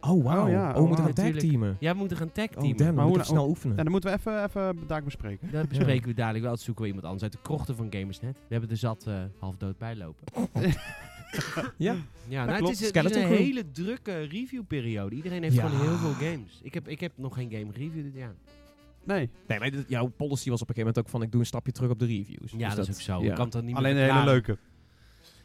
Oh, 0.01 0.24
wauw. 0.24 0.43
Oh, 0.45 0.50
ja. 0.51 0.67
Oh, 0.69 0.74
we 0.74 0.79
Oh, 0.79 0.88
moeten 0.88 0.98
gaan 1.05 1.13
natuurlijk. 1.15 1.39
tagteamen. 1.39 1.77
Ja, 1.79 1.91
we 1.93 1.98
moeten 1.98 2.17
gaan 2.17 2.31
tag 2.31 2.45
Oh, 2.45 2.51
teamen. 2.51 2.77
damn, 2.77 2.86
Maar 2.88 2.95
we 2.95 3.01
hoe 3.01 3.10
moeten 3.10 3.25
snel 3.36 3.48
oefenen. 3.48 3.75
ja, 3.77 3.83
dan 3.83 3.91
moeten 3.91 4.10
we 4.12 4.17
even, 4.17 4.43
even 4.43 4.88
daar 4.88 5.03
bespreken. 5.03 5.51
Dat 5.51 5.67
bespreken 5.67 6.07
we 6.07 6.13
dadelijk 6.13 6.43
wel. 6.43 6.53
Dat 6.53 6.62
zoeken 6.62 6.81
we 6.81 6.88
iemand 6.88 7.05
anders 7.05 7.24
uit 7.24 7.31
de 7.31 7.38
krochten 7.41 7.75
van 7.75 7.88
Gamersnet. 7.89 8.36
We 8.38 8.48
hebben 8.48 8.69
er 8.69 8.77
zat 8.77 9.05
eh, 9.07 9.15
half 9.39 9.57
dood 9.57 9.77
bij 9.77 9.95
lopen. 9.95 10.25
Ja. 11.77 11.95
Ja, 12.27 12.39
nou, 12.45 12.50
het 12.50 12.57
klopt. 12.57 12.81
is, 12.81 12.93
het 12.93 13.05
is 13.10 13.15
een 13.15 13.27
hele 13.27 13.71
drukke 13.71 14.21
reviewperiode. 14.24 15.15
Iedereen 15.15 15.43
heeft 15.43 15.55
Ja. 15.55 15.67
gewoon 15.67 15.88
heel 15.88 15.98
veel 15.98 16.13
games. 16.29 16.60
Ik 16.63 16.74
heb, 16.74 16.88
ik 16.88 17.00
heb 17.00 17.12
nog 17.15 17.33
geen 17.36 17.51
game 17.51 17.71
gereviewd 17.74 18.03
dit 18.03 18.13
jaar. 18.15 18.33
Nee, 19.03 19.29
Nee, 19.48 19.60
maar 19.60 19.72
dit- 19.72 19.89
jouw 19.89 20.08
policy 20.08 20.50
was 20.50 20.62
op 20.62 20.70
een 20.70 20.75
gegeven 20.75 20.79
moment 20.79 20.98
ook 21.00 21.10
van 21.10 21.22
ik 21.22 21.31
doe 21.31 21.39
een 21.41 21.46
stapje 21.48 21.72
terug 21.72 21.89
op 21.89 22.00
de 22.00 22.05
reviews. 22.05 22.51
Ja, 22.51 22.67
Dus 22.67 22.75
dat, 22.75 22.88
is 22.88 22.96
ook 22.96 23.01
zo. 23.01 23.22
ja. 23.24 23.29
Ik 23.29 23.36
kan 23.36 23.43
het 23.43 23.53
dan 23.53 23.65
niet 23.65 23.75
alleen 23.75 23.93
de 23.96 24.00
meer 24.00 24.10
hele 24.13 24.13
verklaren. 24.20 24.43
leuke. 24.46 24.62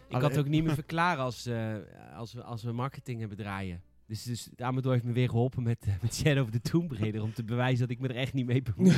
Ik 0.09 0.19
kan 0.19 0.31
het 0.31 0.39
ook 0.39 0.49
niet 0.49 0.65
meer 0.65 0.75
verklaren 0.85 1.23
als, 1.25 1.47
eh, 1.47 1.75
als, 2.17 2.33
we, 2.33 2.43
als 2.43 2.63
we 2.63 2.73
marketing 2.73 3.21
hebben 3.21 3.37
draaien. 3.39 3.83
Dus, 4.07 4.23
dus 4.23 4.49
Amador 4.57 4.93
heeft 4.93 5.05
me 5.05 5.13
weer 5.13 5.29
geholpen 5.29 5.63
met, 5.63 5.77
eh, 5.87 5.93
met 6.03 6.15
Shadow 6.15 6.45
of 6.45 6.51
the 6.51 6.61
Tomb 6.61 6.93
Raider. 6.93 7.23
Om 7.23 7.33
te 7.33 7.45
bewijzen 7.45 7.79
dat 7.79 7.91
ik 7.91 8.01
me 8.01 8.09
er 8.09 8.17
echt 8.17 8.33
niet 8.33 8.47
mee 8.47 8.63
bemoei. 8.63 8.91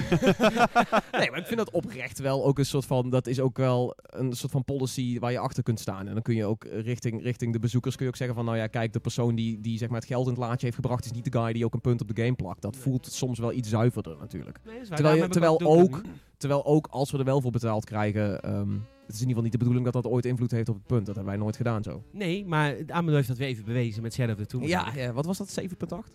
nee, 1.19 1.31
maar 1.31 1.39
ik 1.39 1.47
vind 1.47 1.57
dat 1.57 1.71
oprecht 1.71 2.19
wel 2.19 2.45
ook 2.45 2.59
een 2.59 2.67
soort 2.67 2.85
van... 2.87 3.11
Dat 3.11 3.27
is 3.27 3.41
ook 3.41 3.57
wel 3.57 3.95
een 4.03 4.33
soort 4.33 4.53
van 4.53 4.65
policy 4.65 5.19
waar 5.19 5.33
je 5.33 5.39
achter 5.39 5.63
kunt 5.63 5.81
staan. 5.81 6.07
En 6.09 6.13
dan 6.13 6.23
kun 6.23 6.35
je 6.35 6.45
ook 6.45 6.65
richting, 6.65 7.23
richting 7.23 7.53
de 7.53 7.59
bezoekers 7.59 7.95
kun 7.97 8.05
je 8.05 8.11
ook 8.11 8.17
zeggen 8.17 8.37
van... 8.37 8.45
Nou 8.45 8.57
ja, 8.57 8.67
kijk, 8.67 8.93
de 8.93 9.01
persoon 9.01 9.35
die, 9.35 9.61
die 9.61 9.79
zeg 9.79 9.89
maar 9.89 9.99
het 10.01 10.09
geld 10.09 10.25
in 10.27 10.33
het 10.33 10.41
laadje 10.41 10.65
heeft 10.65 10.75
gebracht... 10.79 11.05
is 11.05 11.11
niet 11.13 11.33
de 11.33 11.39
guy 11.41 11.53
die 11.53 11.65
ook 11.65 11.75
een 11.75 11.81
punt 11.81 12.01
op 12.01 12.15
de 12.15 12.23
game 12.23 12.35
plakt. 12.35 12.63
Dat 12.63 12.73
Nee. 12.73 12.83
voelt 12.83 13.07
soms 13.07 13.39
wel 13.39 13.53
iets 13.53 13.69
zuiverder 13.69 14.17
natuurlijk. 14.21 14.59
Nee. 14.67 14.81
Terwijl, 14.83 15.17
je, 15.17 15.29
terwijl, 15.29 15.61
ook, 15.61 16.01
terwijl 16.37 16.65
ook 16.67 16.87
als 16.91 17.11
we 17.11 17.19
er 17.19 17.25
wel 17.25 17.41
voor 17.41 17.51
betaald 17.51 17.85
krijgen... 17.85 18.41
ehm, 18.43 18.77
het 19.09 19.17
is 19.17 19.23
in 19.23 19.29
ieder 19.29 19.29
geval 19.29 19.43
niet 19.43 19.53
de 19.53 19.59
bedoeling 19.59 19.85
dat 19.85 20.03
dat 20.03 20.13
ooit 20.13 20.25
invloed 20.25 20.51
heeft 20.51 20.69
op 20.69 20.75
het 20.75 20.87
punt. 20.87 21.07
Dat 21.07 21.15
hebben 21.15 21.33
wij 21.35 21.43
nooit 21.43 21.57
gedaan 21.57 21.83
zo. 21.83 22.03
Nee, 22.13 22.47
maar 22.47 22.77
Amador 22.87 23.15
heeft 23.17 23.29
dat 23.29 23.39
weer 23.39 23.49
even 23.49 23.65
bewezen 23.65 24.03
met 24.03 24.15
Shadow 24.15 24.35
of 24.35 24.41
the 24.41 24.47
Tomb 24.47 24.65
Ja, 24.67 24.83
Raider. 24.83 25.03
ja 25.03 25.13
wat 25.13 25.27
was 25.27 25.39
dat? 25.39 25.51
7,8? 25.51 26.13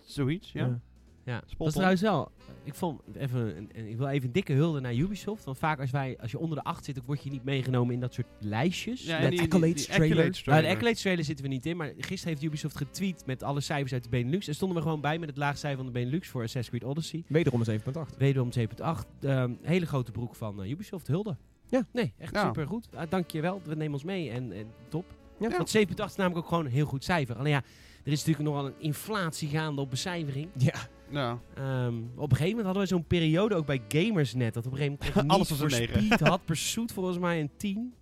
Zoiets, 0.00 0.52
ja. 0.52 0.80
Ja, 1.24 1.40
dat 1.40 1.50
Spot 1.50 1.66
is 1.66 1.72
trouwens 1.72 2.00
wel. 2.02 2.30
Ik, 2.64 2.74
vond 2.74 3.00
even, 3.16 3.56
een- 3.56 3.70
een- 3.72 3.88
ik 3.88 3.96
wil 3.96 4.06
even 4.08 4.26
een 4.26 4.32
dikke 4.32 4.52
hulde 4.52 4.80
naar 4.80 4.94
Ubisoft. 4.94 5.44
Want 5.44 5.58
vaak 5.58 5.80
als, 5.80 5.90
wij, 5.90 6.18
als 6.20 6.30
je 6.30 6.38
onder 6.38 6.56
de 6.58 6.64
8 6.64 6.84
zit, 6.84 6.94
dan 6.94 7.04
word 7.06 7.22
je 7.22 7.30
niet 7.30 7.44
meegenomen 7.44 7.94
in 7.94 8.00
dat 8.00 8.14
soort 8.14 8.26
lijstjes. 8.40 9.04
Ja, 9.04 9.14
Met 9.14 9.22
en 9.24 9.28
die- 9.30 9.38
die- 9.38 9.46
accolades 9.48 9.74
die 9.86 9.94
trailer. 9.94 10.08
accolades 10.16 10.44
Nou, 10.44 10.62
de. 10.62 10.68
Accolades 10.68 11.00
trailer 11.00 11.24
zitten 11.24 11.44
we 11.44 11.50
niet 11.50 11.66
in, 11.66 11.76
maar 11.76 11.92
gisteren 11.98 12.28
heeft 12.28 12.42
Ubisoft 12.42 12.76
getweet 12.76 13.26
met 13.26 13.42
alle 13.42 13.60
cijfers 13.60 13.92
uit 13.92 14.02
de 14.02 14.08
Benelux. 14.08 14.48
En 14.48 14.54
stonden 14.54 14.76
we 14.76 14.82
gewoon 14.82 15.00
bij 15.00 15.18
met 15.18 15.28
het 15.28 15.38
laagste 15.38 15.58
cijfer 15.58 15.84
van 15.84 15.92
de 15.92 15.98
Benelux 15.98 16.28
voor 16.28 16.42
Assassin's 16.42 16.68
Creed 16.78 16.90
Odyssey. 16.90 17.24
Wederom 17.28 17.60
een 17.60 17.66
7.8. 17.66 18.16
Wederom 18.18 18.52
7.8. 18.52 19.06
Ehm, 19.20 19.52
hele 19.62 19.86
grote 19.86 20.10
broek 20.12 20.34
van 20.34 20.62
eh, 20.62 20.70
Ubisoft, 20.70 21.06
hulde. 21.06 21.36
Ja. 21.72 21.86
Nee, 21.92 22.14
echt 22.18 22.34
Ja. 22.34 22.44
super 22.46 22.66
goed. 22.66 22.88
dank 23.08 23.30
je 23.30 23.40
wel, 23.40 23.60
we 23.64 23.74
nemen 23.74 23.92
ons 23.92 24.04
mee 24.04 24.30
en, 24.30 24.52
en 24.52 24.66
top. 24.88 25.04
Ja. 25.38 25.48
Want 25.48 25.76
7.8 25.76 25.82
is 26.04 26.16
namelijk 26.16 26.36
ook 26.36 26.46
gewoon 26.48 26.64
een 26.64 26.70
heel 26.70 26.86
goed 26.86 27.04
cijfer. 27.04 27.36
Alleen 27.36 27.52
ja, 27.52 27.62
er 28.04 28.12
is 28.12 28.18
natuurlijk 28.24 28.48
nogal 28.48 28.66
een 28.66 28.74
inflatie 28.78 29.48
gaande 29.48 29.80
op 29.80 29.90
becijfering. 29.90 30.48
Ja. 30.56 30.74
Ja. 31.10 31.38
Ehm, 31.54 31.94
op 32.16 32.30
een 32.30 32.36
gegeven 32.36 32.46
moment 32.48 32.64
hadden 32.64 32.82
we 32.82 32.88
zo'n 32.88 33.04
periode 33.06 33.54
ook 33.54 33.66
bij 33.66 33.82
Gamersnet. 33.88 34.54
Dat 34.54 34.66
op 34.66 34.72
een 34.72 34.78
gegeven 34.78 34.98
moment 35.00 35.18
kreeg 35.26 35.36
Alles 35.36 35.50
was 35.50 35.60
een. 35.60 35.70
Speed 35.88 36.20
had 36.20 36.44
Pursuit 36.44 36.92
volgens 36.92 37.18
mij 37.18 37.40
een 37.40 37.50
10. 37.56 37.94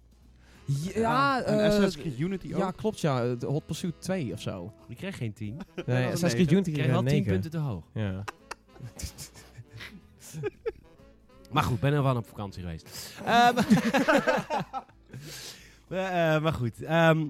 Ja, 0.95 1.43
eh, 1.43 1.65
Assassin's 1.67 1.97
Creed 1.97 2.19
Unity 2.19 2.53
ook. 2.53 2.59
ja, 2.61 2.71
klopt 2.71 3.01
ja. 3.01 3.35
De 3.35 3.47
Hot 3.47 3.67
Pursuit 3.67 3.95
2 3.99 4.33
of 4.33 4.41
zo. 4.41 4.73
Die 4.89 4.97
kreeg 4.97 5.17
geen 5.17 5.33
10. 5.33 5.57
Die 5.75 5.85
Nee, 5.87 6.05
Assassin's 6.05 6.35
Creed. 6.35 6.51
Unity 6.53 6.73
kreeg 6.73 6.87
wel 6.87 6.99
een 6.99 7.05
10 7.07 7.15
9. 7.15 7.33
punten 7.33 7.51
te 7.51 7.59
hoog. 7.59 7.85
Ja. 7.95 8.25
Maar 11.51 11.63
goed, 11.63 11.81
ben 11.81 11.93
er 11.93 12.03
wel 12.03 12.17
op 12.17 12.29
vakantie 12.29 12.63
geweest. 12.63 12.89
Eh, 15.89 16.43
maar 16.43 16.53
goed. 16.53 16.83
ehm, 16.83 17.27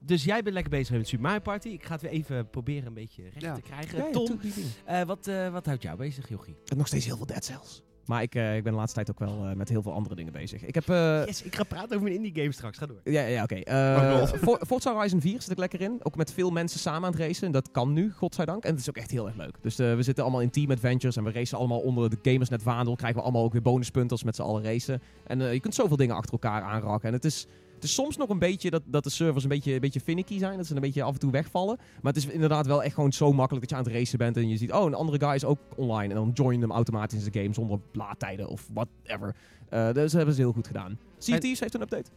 dus 0.00 0.24
jij 0.24 0.42
bent 0.42 0.54
lekker 0.54 0.70
bezig 0.72 0.96
met 0.96 1.08
Super 1.08 1.24
Mario 1.24 1.40
Party. 1.40 1.68
Ik 1.68 1.84
ga 1.84 1.92
het 1.92 2.02
weer 2.02 2.10
even 2.10 2.50
proberen 2.50 2.86
een 2.86 2.94
beetje 2.94 3.22
recht 3.22 3.40
Ja. 3.40 3.54
te 3.54 3.60
krijgen. 3.60 3.98
Ja, 3.98 4.10
Tom, 4.10 4.40
eh, 4.84 5.02
wat, 5.02 5.30
wat 5.52 5.66
houdt 5.66 5.82
jou 5.82 5.96
bezig, 5.96 6.28
Jochie? 6.28 6.56
Nog 6.76 6.86
steeds 6.86 7.04
heel 7.04 7.16
veel 7.16 7.26
Dead 7.26 7.44
Cells. 7.44 7.82
Maar 8.06 8.22
ik, 8.22 8.34
eh, 8.34 8.56
ik 8.56 8.62
ben 8.62 8.72
de 8.72 8.78
laatste 8.78 8.94
tijd 9.04 9.10
ook 9.10 9.18
wel 9.18 9.46
eh, 9.46 9.52
met 9.56 9.68
heel 9.68 9.82
veel 9.82 9.92
andere 9.92 10.14
dingen 10.14 10.32
bezig. 10.32 10.62
Ik 10.64 10.74
heb... 10.74 10.88
eh, 10.88 11.22
yes, 11.26 11.42
ik 11.42 11.54
ga 11.54 11.62
praten 11.64 11.96
over 11.96 12.08
een 12.08 12.14
indie 12.14 12.32
game 12.34 12.52
straks. 12.52 12.78
Ga 12.78 12.86
door. 12.86 13.00
Ja, 13.04 13.22
ja 13.22 13.42
oké. 13.42 13.54
Eh 13.54 14.00
wel. 14.00 14.26
For- 14.26 14.60
Forza 14.66 14.92
Horizon 14.94 15.20
4 15.20 15.42
zit 15.42 15.50
ik 15.50 15.58
lekker 15.58 15.80
in. 15.80 15.98
Ook 16.02 16.16
met 16.16 16.32
veel 16.32 16.50
mensen 16.50 16.80
samen 16.80 17.04
aan 17.04 17.10
het 17.12 17.20
racen. 17.20 17.52
Dat 17.52 17.70
kan 17.70 17.92
nu, 17.92 18.12
godzijdank. 18.16 18.64
En 18.64 18.70
het 18.70 18.80
is 18.80 18.88
ook 18.88 18.96
echt 18.96 19.10
heel 19.10 19.26
erg 19.26 19.36
leuk. 19.36 19.56
Dus 19.60 19.78
eh, 19.78 19.94
we 19.94 20.02
zitten 20.02 20.24
allemaal 20.24 20.42
in 20.42 20.50
team 20.50 20.70
adventures. 20.70 21.16
En 21.16 21.24
we 21.24 21.32
racen 21.32 21.58
allemaal 21.58 21.80
onder 21.80 22.10
de 22.10 22.18
Gamersnet 22.22 22.62
vaandel. 22.62 22.94
Krijgen 22.96 23.18
we 23.18 23.24
allemaal 23.24 23.44
ook 23.44 23.52
weer 23.52 23.62
bonuspunten 23.62 24.10
als 24.10 24.20
we 24.20 24.26
met 24.26 24.36
z'n 24.36 24.42
allen 24.42 24.62
racen. 24.62 25.02
En 25.26 25.40
eh, 25.40 25.52
je 25.52 25.60
kunt 25.60 25.74
zoveel 25.74 25.96
dingen 25.96 26.16
achter 26.16 26.32
elkaar 26.32 26.62
aanraken. 26.62 27.08
En 27.08 27.14
het 27.14 27.24
is, 27.24 27.46
het 27.82 27.90
is 27.90 27.96
soms 27.96 28.16
nog 28.16 28.28
een 28.28 28.38
beetje 28.38 28.70
dat, 28.70 28.82
dat 28.86 29.04
de 29.04 29.10
servers 29.10 29.44
een 29.44 29.50
beetje, 29.50 29.72
een 29.72 29.80
beetje 29.80 30.00
finicky 30.00 30.38
zijn. 30.38 30.56
Dat 30.56 30.66
ze 30.66 30.74
een 30.74 30.80
beetje 30.80 31.02
af 31.02 31.12
en 31.12 31.18
toe 31.18 31.30
wegvallen. 31.30 31.76
Maar 31.76 32.12
het 32.12 32.24
is 32.24 32.26
inderdaad 32.26 32.66
wel 32.66 32.82
echt 32.82 32.94
gewoon 32.94 33.12
zo 33.12 33.32
makkelijk 33.32 33.60
dat 33.60 33.70
je 33.70 33.76
aan 33.76 33.92
het 33.92 34.00
racen 34.00 34.18
bent. 34.18 34.36
En 34.36 34.48
je 34.48 34.56
ziet, 34.56 34.72
oh, 34.72 34.84
een 34.84 34.94
andere 34.94 35.26
guy 35.26 35.34
is 35.34 35.44
ook 35.44 35.58
online. 35.76 36.08
En 36.08 36.14
dan 36.14 36.30
join 36.34 36.60
hem 36.60 36.70
automatisch 36.70 37.24
in 37.24 37.32
de 37.32 37.40
game 37.40 37.54
zonder 37.54 37.80
laadtijden 37.92 38.48
of 38.48 38.68
whatever. 38.72 39.34
Eh 39.68 39.84
dus 39.84 39.94
dat 39.94 40.12
hebben 40.12 40.34
ze 40.34 40.40
heel 40.40 40.52
goed 40.52 40.66
gedaan. 40.66 40.98
Sea 41.18 41.38
Thieves 41.38 41.60
heeft 41.60 41.74
een 41.74 41.80
update. 41.80 42.10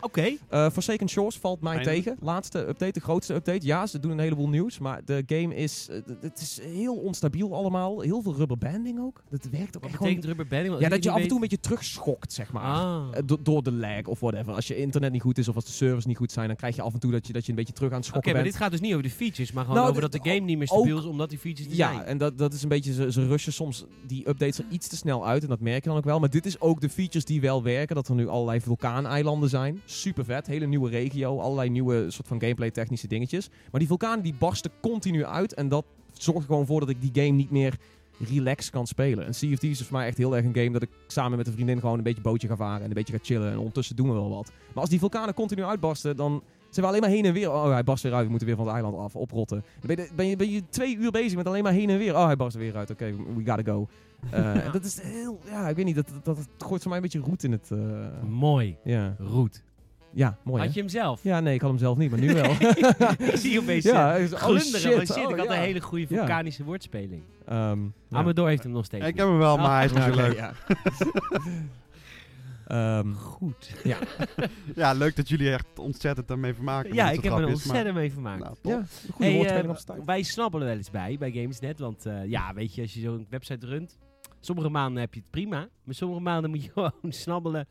Oké. 0.00 0.36
Uh, 0.52 0.70
Forsaken 0.70 1.08
Shores 1.08 1.36
valt 1.38 1.60
mij 1.60 1.74
Eindelijk. 1.74 2.02
tegen. 2.04 2.18
Laatste 2.22 2.58
update, 2.68 2.92
de 2.92 3.00
grootste 3.00 3.34
update. 3.34 3.66
Ja, 3.66 3.86
ze 3.86 4.00
doen 4.00 4.10
een 4.10 4.18
heleboel 4.18 4.48
nieuws, 4.48 4.78
maar 4.78 5.00
de 5.04 5.22
game 5.26 5.54
is, 5.54 5.88
eh, 5.90 5.96
het 6.20 6.40
is 6.40 6.60
heel 6.62 6.94
onstabiel 6.96 7.54
allemaal. 7.54 8.00
Heel 8.00 8.22
veel 8.22 8.34
rubberbanding 8.34 9.00
ook. 9.00 9.22
Dat 9.30 9.44
werkt 9.50 9.76
ook 9.76 9.82
Wat 9.82 9.90
echt 9.90 9.98
betekent 10.00 10.24
gewoon... 10.24 10.26
rubber 10.36 10.46
banding? 10.46 10.68
Want 10.68 10.82
Ja, 10.82 10.88
dat 10.88 11.04
je 11.04 11.10
af 11.10 11.16
en 11.16 11.22
toe 11.22 11.34
een 11.36 11.40
niet 11.40 11.50
beetje 11.50 11.68
terugschokt, 11.68 12.32
zeg 12.32 12.52
maar. 12.52 12.62
Ah. 12.62 13.04
Eh, 13.12 13.22
do- 13.26 13.38
door 13.42 13.62
de 13.62 13.72
lag 13.72 14.04
of 14.06 14.20
whatever. 14.20 14.52
Als 14.54 14.66
je 14.66 14.76
internet 14.76 15.12
niet 15.12 15.22
goed 15.22 15.38
is 15.38 15.48
of 15.48 15.54
als 15.54 15.64
de 15.64 15.70
servers 15.72 16.04
niet 16.06 16.16
goed 16.16 16.32
zijn, 16.32 16.46
dan 16.46 16.56
krijg 16.56 16.76
je 16.76 16.82
af 16.82 16.92
en 16.92 17.00
toe 17.00 17.10
dat 17.12 17.26
je, 17.26 17.32
dat 17.32 17.44
je 17.44 17.50
een 17.50 17.56
beetje 17.56 17.72
terug 17.72 17.90
aan 17.90 17.96
het 17.96 18.06
Oké, 18.06 18.12
schokken 18.18 18.32
maar 18.32 18.42
bent. 18.42 18.54
dit 18.54 18.62
gaat 18.62 18.70
dus 18.72 18.80
niet 18.80 18.90
over 18.92 19.02
de 19.08 19.10
features, 19.14 19.52
maar 19.52 19.64
gewoon 19.64 19.78
Nou, 19.78 19.90
over 19.90 20.02
dat 20.02 20.12
de 20.12 20.30
game 20.30 20.40
niet 20.46 20.58
meer 20.58 20.66
stabiel 20.66 20.98
is 20.98 21.04
omdat 21.04 21.28
die 21.28 21.38
features 21.38 21.70
er 21.70 21.76
Ja, 21.76 21.92
zijn. 21.92 22.04
en 22.04 22.18
dat, 22.18 22.38
dat 22.38 22.52
is 22.52 22.62
een 22.62 22.68
beetje, 22.68 22.92
ze, 22.92 23.12
ze 23.12 23.26
rushen 23.26 23.52
soms 23.52 23.84
die 24.06 24.28
updates 24.28 24.58
er 24.58 24.64
iets 24.70 24.88
te 24.88 24.96
snel 24.96 25.26
uit. 25.26 25.42
En 25.42 25.48
dat 25.48 25.60
merk 25.60 25.82
je 25.82 25.88
dan 25.88 25.98
ook 25.98 26.04
wel. 26.04 26.18
Maar 26.20 26.30
dit 26.30 26.46
is 26.46 26.60
ook 26.60 26.80
de 26.80 26.88
features 26.88 27.24
die 27.24 27.40
wel 27.40 27.62
werken. 27.62 27.94
Dat 27.94 28.08
er 28.08 28.14
nu 28.14 28.28
allerlei 28.28 28.60
vulkaaneilanden 28.60 29.48
zijn. 29.48 29.80
Super 29.88 30.24
vet. 30.24 30.46
Hele 30.46 30.66
nieuwe 30.66 30.90
regio. 30.90 31.38
Allerlei 31.40 31.70
nieuwe 31.70 32.10
soort 32.10 32.28
van 32.28 32.40
gameplay 32.40 32.70
technische 32.70 33.06
dingetjes. 33.08 33.48
Maar 33.70 33.80
die 33.80 33.88
vulkanen 33.88 34.22
die 34.24 34.34
barsten 34.38 34.70
continu 34.80 35.24
uit. 35.24 35.54
En 35.54 35.68
dat 35.68 35.84
zorgt 36.12 36.40
er 36.40 36.46
gewoon 36.46 36.66
voor 36.66 36.80
dat 36.80 36.88
ik 36.88 37.00
die 37.00 37.24
game 37.24 37.36
niet 37.36 37.50
meer 37.50 37.76
relaxed 38.18 38.70
kan 38.72 38.86
spelen. 38.86 39.26
En 39.26 39.34
Sea 39.34 39.52
of 39.52 39.58
Thieves 39.58 39.80
is 39.80 39.86
voor 39.86 39.96
mij 39.96 40.06
echt 40.06 40.18
heel 40.18 40.36
erg 40.36 40.44
een 40.44 40.54
game 40.56 40.70
dat 40.70 40.82
ik 40.82 40.90
samen 41.06 41.38
met 41.38 41.46
een 41.46 41.52
vriendin 41.52 41.80
gewoon 41.80 41.98
een 41.98 42.04
beetje 42.04 42.22
bootje 42.22 42.48
ga 42.48 42.56
varen. 42.56 42.80
En 42.82 42.88
een 42.88 42.94
beetje 42.94 43.12
ga 43.12 43.18
chillen. 43.22 43.50
En 43.50 43.58
ondertussen 43.58 43.96
doen 43.96 44.08
we 44.08 44.12
wel 44.14 44.30
wat. 44.30 44.52
Maar 44.72 44.80
als 44.80 44.90
die 44.90 44.98
vulkanen 44.98 45.34
continu 45.34 45.62
uitbarsten, 45.64 46.16
dan 46.16 46.42
zijn 46.70 46.86
we 46.86 46.92
alleen 46.92 47.00
maar 47.00 47.10
heen 47.16 47.24
en 47.24 47.32
weer. 47.32 47.52
Oh, 47.52 47.70
hij 47.70 47.84
barst 47.84 48.02
weer 48.02 48.14
uit. 48.14 48.24
We 48.24 48.30
moeten 48.30 48.46
weer 48.48 48.56
van 48.56 48.66
het 48.66 48.74
eiland 48.74 48.96
af, 48.96 49.16
oprotten. 49.16 49.64
Dan 49.80 49.94
ben 49.96 50.04
je, 50.04 50.10
ben 50.14 50.26
je, 50.26 50.36
ben 50.36 50.50
je 50.50 50.62
twee 50.68 50.96
uur 50.96 51.10
bezig 51.10 51.36
met 51.36 51.46
alleen 51.46 51.62
maar 51.62 51.72
heen 51.72 51.90
en 51.90 51.98
weer. 51.98 52.14
Oh, 52.14 52.24
hij 52.24 52.36
barst 52.36 52.54
er 52.56 52.62
weer 52.62 52.76
uit. 52.76 52.90
Oké, 52.90 53.14
we 53.36 53.44
gotta 53.44 53.72
go. 53.72 53.88
Eh, 54.30 54.72
dat 54.72 54.84
is 54.84 55.00
heel... 55.02 55.40
Ja, 55.50 55.68
ik 55.68 55.76
weet 55.76 55.84
niet. 55.84 55.94
Dat, 55.94 56.08
dat, 56.22 56.36
dat 56.36 56.46
gooit 56.58 56.80
voor 56.82 56.88
mij 56.90 56.96
een 56.96 57.02
beetje 57.12 57.18
roet 57.28 57.44
in 57.44 57.52
het... 57.52 57.70
eh, 57.70 57.78
Mooi. 58.28 58.76
ja. 58.84 59.16
Roet. 59.18 59.62
Ja, 60.16 60.38
mooi 60.42 60.58
Had 60.58 60.68
hè? 60.68 60.74
je 60.74 60.80
hem 60.80 60.88
zelf? 60.88 61.22
Ja, 61.22 61.40
nee, 61.40 61.54
ik 61.54 61.60
had 61.60 61.70
hem 61.70 61.78
zelf 61.78 61.96
niet, 61.98 62.10
maar 62.10 62.20
nu 62.20 62.32
wel. 62.42 62.50
ik 63.18 63.36
zie 63.36 63.52
je 63.52 63.60
opeens 63.60 63.84
ja, 63.84 63.92
ja, 63.92 64.14
is- 64.14 64.32
oh, 64.32 64.38
glunderen. 64.38 64.80
shit. 65.06 65.16
Oh, 65.16 65.30
ik 65.30 65.36
had 65.36 65.46
ja. 65.46 65.54
een 65.54 65.60
hele 65.60 65.80
goede 65.80 66.06
Ja. 66.08 66.16
vulkanische 66.16 66.64
woordspeling. 66.64 67.22
Ehm, 67.46 67.82
ja. 67.84 67.90
Amador 68.18 68.48
heeft 68.48 68.62
hem 68.62 68.72
nog 68.72 68.84
steeds 68.84 69.04
Ik 69.06 69.10
niet. 69.10 69.18
heb 69.20 69.28
hem 69.30 69.38
wel, 69.38 69.56
maar 69.56 69.74
hij 69.76 69.84
is 69.84 69.92
niet 69.92 70.04
Ja, 70.04 70.12
zo 70.12 70.20
leuk. 70.20 70.36
ja. 70.36 70.52
Ehm, 72.66 73.12
Goed. 73.12 73.70
Ja, 74.74 74.92
leuk 74.92 75.16
dat 75.16 75.28
jullie 75.28 75.50
echt 75.52 75.78
ontzettend 75.78 76.28
daarmee 76.28 76.54
vermaken. 76.54 76.94
Ja, 76.94 77.10
ik 77.10 77.22
heb 77.22 77.32
er 77.32 77.46
ontzettend 77.46 77.94
mee 77.94 78.12
vermaakt. 78.12 78.42
Nou, 78.42 78.54
top. 78.62 78.72
ja, 78.72 78.82
goede 79.10 79.24
Hey, 79.24 79.34
woordspeling 79.34 79.64
eh, 79.68 79.70
op 79.70 79.78
tijd. 79.78 80.04
wij 80.04 80.22
snabbelen 80.22 80.66
wel 80.66 80.76
eens 80.76 80.90
bij, 80.90 81.16
bij 81.18 81.30
Gamesnet. 81.30 81.78
Want 81.78 82.06
eh, 82.06 82.24
ja, 82.24 82.54
weet 82.54 82.74
je, 82.74 82.82
als 82.82 82.94
je 82.94 83.00
zo'n 83.00 83.26
website 83.30 83.66
runt... 83.66 83.98
Sommige 84.40 84.68
maanden 84.68 85.00
heb 85.00 85.14
je 85.14 85.20
het 85.20 85.30
prima. 85.30 85.68
Maar 85.84 85.94
sommige 85.94 86.20
maanden 86.20 86.50
moet 86.50 86.64
je 86.64 86.70
gewoon 86.72 86.92
snabbelen. 87.08 87.68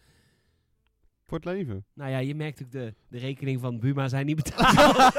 Voor 1.27 1.37
het 1.37 1.45
leven. 1.45 1.85
Nou 1.93 2.11
ja, 2.11 2.17
je 2.17 2.35
merkt 2.35 2.63
ook 2.63 2.71
de, 2.71 2.93
de 3.07 3.17
rekening 3.17 3.59
van 3.61 3.79
Buma 3.79 4.07
zijn 4.07 4.25
niet 4.25 4.35
betaald. 4.35 4.75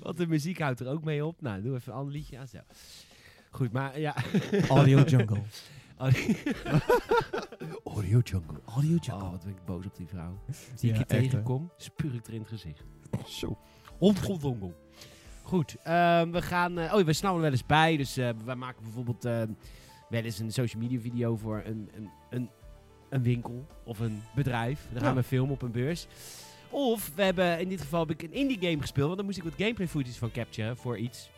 Want 0.00 0.16
de 0.16 0.26
muziek 0.26 0.58
houdt 0.60 0.80
er 0.80 0.88
ook 0.88 1.04
mee 1.04 1.24
op. 1.24 1.40
Nou, 1.40 1.62
doe 1.62 1.74
even 1.74 1.92
een 1.92 1.98
ander 1.98 2.12
liedje 2.12 2.38
aan. 2.38 2.48
Zo. 2.48 2.58
Goed, 3.50 3.72
maar 3.72 4.00
ja. 4.00 4.14
Audio 4.68 5.02
Jungle. 5.02 5.40
Audio 7.84 8.20
Jungle. 8.24 8.60
Audio 8.64 8.96
Jungle. 9.00 9.14
Oh, 9.24 9.30
wat 9.30 9.44
ben 9.44 9.52
ik 9.52 9.64
boos 9.64 9.86
op 9.86 9.96
die 9.96 10.06
vrouw. 10.06 10.38
Die 10.46 10.54
Ja, 10.80 10.88
ik 10.90 10.96
hier 10.96 11.06
tegenkom, 11.20 11.72
spuur 11.76 12.14
ik 12.14 12.26
er 12.26 12.32
in 12.32 12.40
het 12.40 12.48
gezicht. 12.48 12.84
Zo. 13.26 13.58
Hondgondongel. 13.98 14.74
Goed, 15.42 15.76
ehm, 15.82 16.30
we 16.30 16.42
gaan... 16.42 16.78
eh, 16.78 16.94
oh, 16.94 17.04
we 17.04 17.12
snappen 17.12 17.42
wel 17.42 17.50
eens 17.50 17.66
bij. 17.66 17.96
Dus 17.96 18.16
eh 18.16 18.30
wij 18.44 18.56
maken 18.56 18.82
bijvoorbeeld 18.82 19.24
eh, 19.24 19.42
wel 20.08 20.22
eens 20.22 20.38
een 20.38 20.52
social 20.52 20.82
media 20.82 21.00
video 21.00 21.36
voor 21.36 21.62
een, 21.64 21.90
een, 21.96 22.08
een, 22.30 22.48
een 23.08 23.22
winkel 23.22 23.66
of 23.84 23.98
een 23.98 24.22
bedrijf. 24.34 24.86
Dan 24.92 25.00
gaan 25.02 25.10
Ja. 25.14 25.16
we 25.16 25.22
filmen 25.22 25.54
op 25.54 25.62
een 25.62 25.70
beurs. 25.72 26.06
Of 26.70 27.12
we 27.14 27.22
hebben, 27.22 27.60
in 27.60 27.68
dit 27.68 27.80
geval 27.80 28.00
heb 28.00 28.10
ik 28.10 28.22
een 28.22 28.32
indie 28.32 28.58
game 28.60 28.80
gespeeld. 28.80 29.04
Want 29.06 29.16
dan 29.16 29.26
moest 29.26 29.38
ik 29.38 29.44
wat 29.44 29.52
gameplay 29.56 29.88
footage 29.88 30.18
van 30.18 30.30
capturen 30.30 30.76
voor 30.76 30.98
iets. 30.98 31.30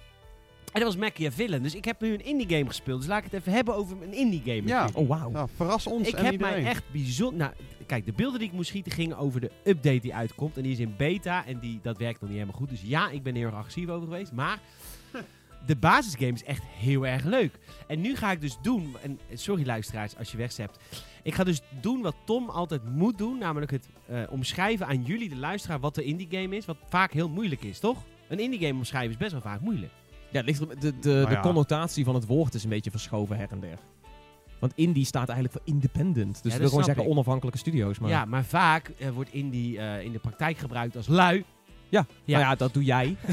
En 0.73 0.81
dat 0.81 0.95
was 0.95 0.97
Machiavellian. 0.97 1.63
Dus 1.63 1.75
ik 1.75 1.85
heb 1.85 2.01
nu 2.01 2.13
een 2.13 2.25
indie 2.25 2.49
game 2.49 2.67
gespeeld. 2.67 2.99
Dus 3.01 3.09
laat 3.09 3.19
ik 3.19 3.25
het 3.31 3.41
even 3.41 3.53
hebben 3.53 3.75
over 3.75 4.03
een 4.03 4.13
indie 4.15 4.43
game. 4.45 4.63
Ja. 4.69 4.89
Oh, 4.95 5.09
wauw. 5.09 5.31
Nou, 5.31 5.49
verras 5.55 5.87
ons 5.87 6.09
Ik 6.09 6.15
en 6.15 6.25
heb 6.25 6.33
iedereen. 6.33 6.63
mij 6.63 6.71
echt 6.71 6.85
bijzonder... 6.93 7.39
Nou, 7.39 7.53
kijk, 7.87 8.07
de 8.07 8.13
beelden 8.13 8.39
die 8.39 8.49
ik 8.49 8.55
moest 8.55 8.69
schieten 8.69 8.93
gingen 8.93 9.17
over 9.19 9.41
de 9.41 9.51
update 9.65 10.01
die 10.01 10.15
uitkomt. 10.15 10.57
En 10.57 10.63
die 10.63 10.73
is 10.73 10.79
in 10.79 10.95
beta 10.97 11.47
en 11.47 11.59
die, 11.59 11.79
dat 11.83 11.99
werkt 11.99 12.21
nog 12.21 12.31
niet 12.31 12.39
helemaal 12.39 12.61
goed. 12.61 12.69
Dus 12.69 12.83
ja, 12.83 13.11
ik 13.11 13.23
ben 13.23 13.33
er 13.33 13.39
heel 13.39 13.49
erg 13.49 13.57
agressief 13.57 13.89
over 13.89 14.09
geweest. 14.09 14.33
Maar 14.33 14.59
de 15.67 15.77
basisgame 15.77 16.33
is 16.33 16.45
echt 16.45 16.63
heel 16.65 17.07
erg 17.07 17.25
leuk. 17.25 17.59
En 17.87 18.01
nu 18.01 18.17
ga 18.17 18.31
ik 18.31 18.41
dus 18.41 18.59
doen... 18.63 18.97
En 19.03 19.19
sorry 19.35 19.67
luisteraars 19.67 20.17
als 20.17 20.31
je 20.31 20.37
wegzept. 20.37 20.79
Ik 21.23 21.35
ga 21.35 21.45
dus 21.45 21.61
doen 21.81 22.03
wat 22.03 22.15
Tom 22.25 22.49
altijd 22.49 22.85
moet 22.85 23.19
doen. 23.19 23.39
Namelijk 23.39 23.71
het 23.71 23.89
eh, 24.07 24.23
omschrijven 24.31 24.87
aan 24.87 25.03
jullie, 25.03 25.29
de 25.29 25.37
luisteraar, 25.37 25.81
wat 25.81 25.95
de 25.95 26.05
indie 26.05 26.29
game 26.31 26.57
is. 26.57 26.65
Wat 26.65 26.77
vaak 26.89 27.13
heel 27.13 27.29
moeilijk 27.29 27.63
is, 27.63 27.79
toch? 27.79 28.05
Een 28.29 28.39
indie 28.39 28.61
game 28.61 28.75
omschrijven 28.75 29.11
is 29.11 29.17
best 29.17 29.33
wel 29.33 29.41
vaak 29.41 29.61
moeilijk. 29.61 29.93
Ja, 30.31 30.37
het 30.37 30.47
ligt 30.47 30.81
de, 30.81 30.99
de, 30.99 31.11
Nou 31.11 31.29
de 31.29 31.41
connotatie 31.41 32.05
van 32.05 32.15
het 32.15 32.27
woord 32.27 32.55
is 32.55 32.63
een 32.65 32.71
beetje 32.71 32.91
verschoven 32.91 33.37
her 33.37 33.51
en 33.51 33.61
der. 33.61 33.79
Want 34.59 34.73
indie 34.75 35.05
staat 35.05 35.29
eigenlijk 35.29 35.53
voor 35.59 35.75
independent. 35.75 36.33
Dus 36.33 36.43
dat 36.43 36.51
dat 36.51 36.61
wil 36.61 36.69
gewoon 36.69 36.85
zeggen 36.85 37.05
ik. 37.05 37.11
onafhankelijke 37.11 37.59
studio's. 37.59 37.99
Maar 37.99 38.11
Ja, 38.11 38.25
maar 38.25 38.45
vaak 38.45 38.89
eh, 38.89 39.11
wordt 39.11 39.33
indie 39.33 39.79
eh, 39.79 40.05
in 40.05 40.13
de 40.13 40.19
praktijk 40.19 40.59
gebruikt 40.59 40.97
als 40.97 41.07
lui. 41.07 41.45
Ja. 41.89 42.07
Ja. 42.25 42.39
Nou 42.39 42.51
ja, 42.51 42.55
dat 42.55 42.73
doe 42.75 42.85
jij. 42.85 43.17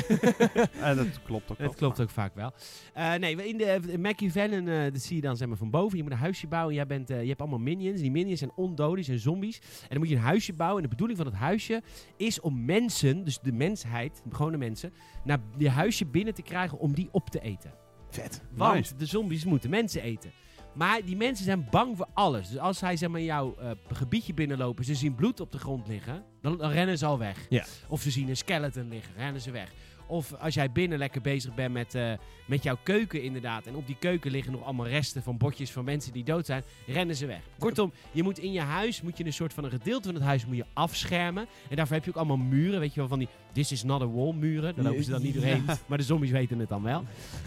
En 0.81 0.95
dat 0.95 1.21
klopt 1.23 1.51
ook. 1.51 1.57
Het 1.57 1.75
klopt 1.75 2.01
ook 2.01 2.09
vaak 2.09 2.35
wel. 2.35 2.51
Eh, 2.93 3.13
nee, 3.13 3.47
in 3.47 3.57
de 3.57 3.79
in 3.87 4.01
Machiavellian, 4.01 4.67
eh 4.67 4.91
dat 4.91 5.01
zie 5.01 5.15
je 5.15 5.21
dan 5.21 5.37
zeg 5.37 5.47
maar 5.47 5.57
van 5.57 5.69
boven. 5.69 5.97
Je 5.97 6.03
moet 6.03 6.11
een 6.11 6.17
huisje 6.17 6.47
bouwen. 6.47 6.73
Jij 6.75 6.85
bent, 6.87 7.09
eh, 7.09 7.21
je 7.21 7.27
hebt 7.27 7.39
allemaal 7.39 7.59
minions. 7.59 8.01
Die 8.01 8.11
minions 8.11 8.39
zijn 8.39 8.51
ondoden, 8.55 8.95
die 8.95 9.03
zijn 9.05 9.19
zombies. 9.19 9.59
En 9.81 9.87
dan 9.89 9.97
moet 9.97 10.09
je 10.09 10.15
een 10.15 10.21
huisje 10.21 10.53
bouwen. 10.53 10.77
En 10.77 10.83
de 10.83 10.89
bedoeling 10.95 11.17
van 11.19 11.27
het 11.27 11.35
huisje 11.35 11.81
is 12.17 12.39
om 12.39 12.65
mensen, 12.65 13.23
dus 13.23 13.39
de 13.39 13.51
mensheid, 13.51 14.21
gewone 14.29 14.57
mensen, 14.57 14.93
naar 15.23 15.39
je 15.57 15.69
huisje 15.69 16.05
binnen 16.05 16.33
te 16.33 16.41
krijgen 16.41 16.79
om 16.79 16.93
die 16.93 17.09
op 17.11 17.29
te 17.29 17.39
eten. 17.39 17.73
Vet. 18.09 18.41
Want 18.53 18.73
Nice. 18.75 18.95
de 18.95 19.05
zombies 19.05 19.45
moeten 19.45 19.69
mensen 19.69 20.01
eten. 20.01 20.31
Maar 20.75 21.05
die 21.05 21.15
mensen 21.15 21.45
zijn 21.45 21.67
bang 21.71 21.97
voor 21.97 22.07
alles. 22.13 22.49
Dus 22.49 22.57
als 22.57 22.77
zij 22.77 22.97
zeg 22.97 23.09
maar, 23.09 23.21
jouw 23.21 23.55
eh, 23.55 23.71
gebiedje 23.91 24.33
binnenlopen, 24.33 24.85
ze 24.85 24.95
zien 24.95 25.15
bloed 25.15 25.39
op 25.39 25.51
de 25.51 25.59
grond 25.59 25.87
liggen, 25.87 26.23
dan, 26.41 26.57
dan 26.57 26.71
rennen 26.71 26.97
ze 26.97 27.05
al 27.05 27.17
weg. 27.17 27.45
Ja. 27.49 27.65
Of 27.87 28.01
ze 28.01 28.11
zien 28.11 28.29
een 28.29 28.37
skeleton 28.37 28.89
liggen, 28.89 29.13
rennen 29.17 29.41
ze 29.41 29.51
weg. 29.51 29.71
Of 30.07 30.33
als 30.33 30.53
jij 30.53 30.71
binnen 30.71 30.97
lekker 30.97 31.21
bezig 31.21 31.53
bent 31.53 31.73
met, 31.73 31.95
eh, 31.95 32.11
met 32.45 32.63
jouw 32.63 32.77
keuken 32.83 33.23
inderdaad. 33.23 33.65
En 33.65 33.75
op 33.75 33.87
die 33.87 33.95
keuken 33.99 34.31
liggen 34.31 34.51
nog 34.51 34.63
allemaal 34.63 34.87
resten 34.87 35.23
van 35.23 35.37
bordjes 35.37 35.71
van 35.71 35.85
mensen 35.85 36.13
die 36.13 36.23
dood 36.23 36.45
zijn. 36.45 36.63
Rennen 36.87 37.15
ze 37.15 37.25
weg. 37.25 37.41
Kortom, 37.59 37.93
je 38.11 38.23
moet 38.23 38.39
in 38.39 38.51
je 38.51 38.59
huis, 38.61 39.01
moet 39.01 39.17
je 39.17 39.25
een 39.25 39.33
soort 39.33 39.53
van 39.53 39.63
een 39.63 39.71
gedeelte 39.71 40.05
van 40.05 40.13
het 40.13 40.23
huis 40.23 40.45
moet 40.45 40.55
je 40.55 40.65
afschermen. 40.73 41.47
En 41.69 41.75
daarvoor 41.75 41.95
heb 41.95 42.05
je 42.05 42.09
ook 42.11 42.17
allemaal 42.17 42.37
muren. 42.37 42.79
Weet 42.79 42.93
je 42.93 42.99
wel, 42.99 43.09
van 43.09 43.19
die 43.19 43.27
This 43.51 43.71
is 43.71 43.83
not 43.83 44.01
a 44.01 44.07
wall 44.07 44.33
muren. 44.33 44.75
Daar 44.75 44.85
lopen 44.85 45.03
ze 45.03 45.11
dan 45.11 45.21
niet 45.21 45.33
doorheen. 45.33 45.65
Maar 45.87 45.97
de 45.97 46.03
zombies 46.03 46.31
weten 46.31 46.59
het 46.59 46.69
dan 46.69 46.83
wel. 46.83 47.03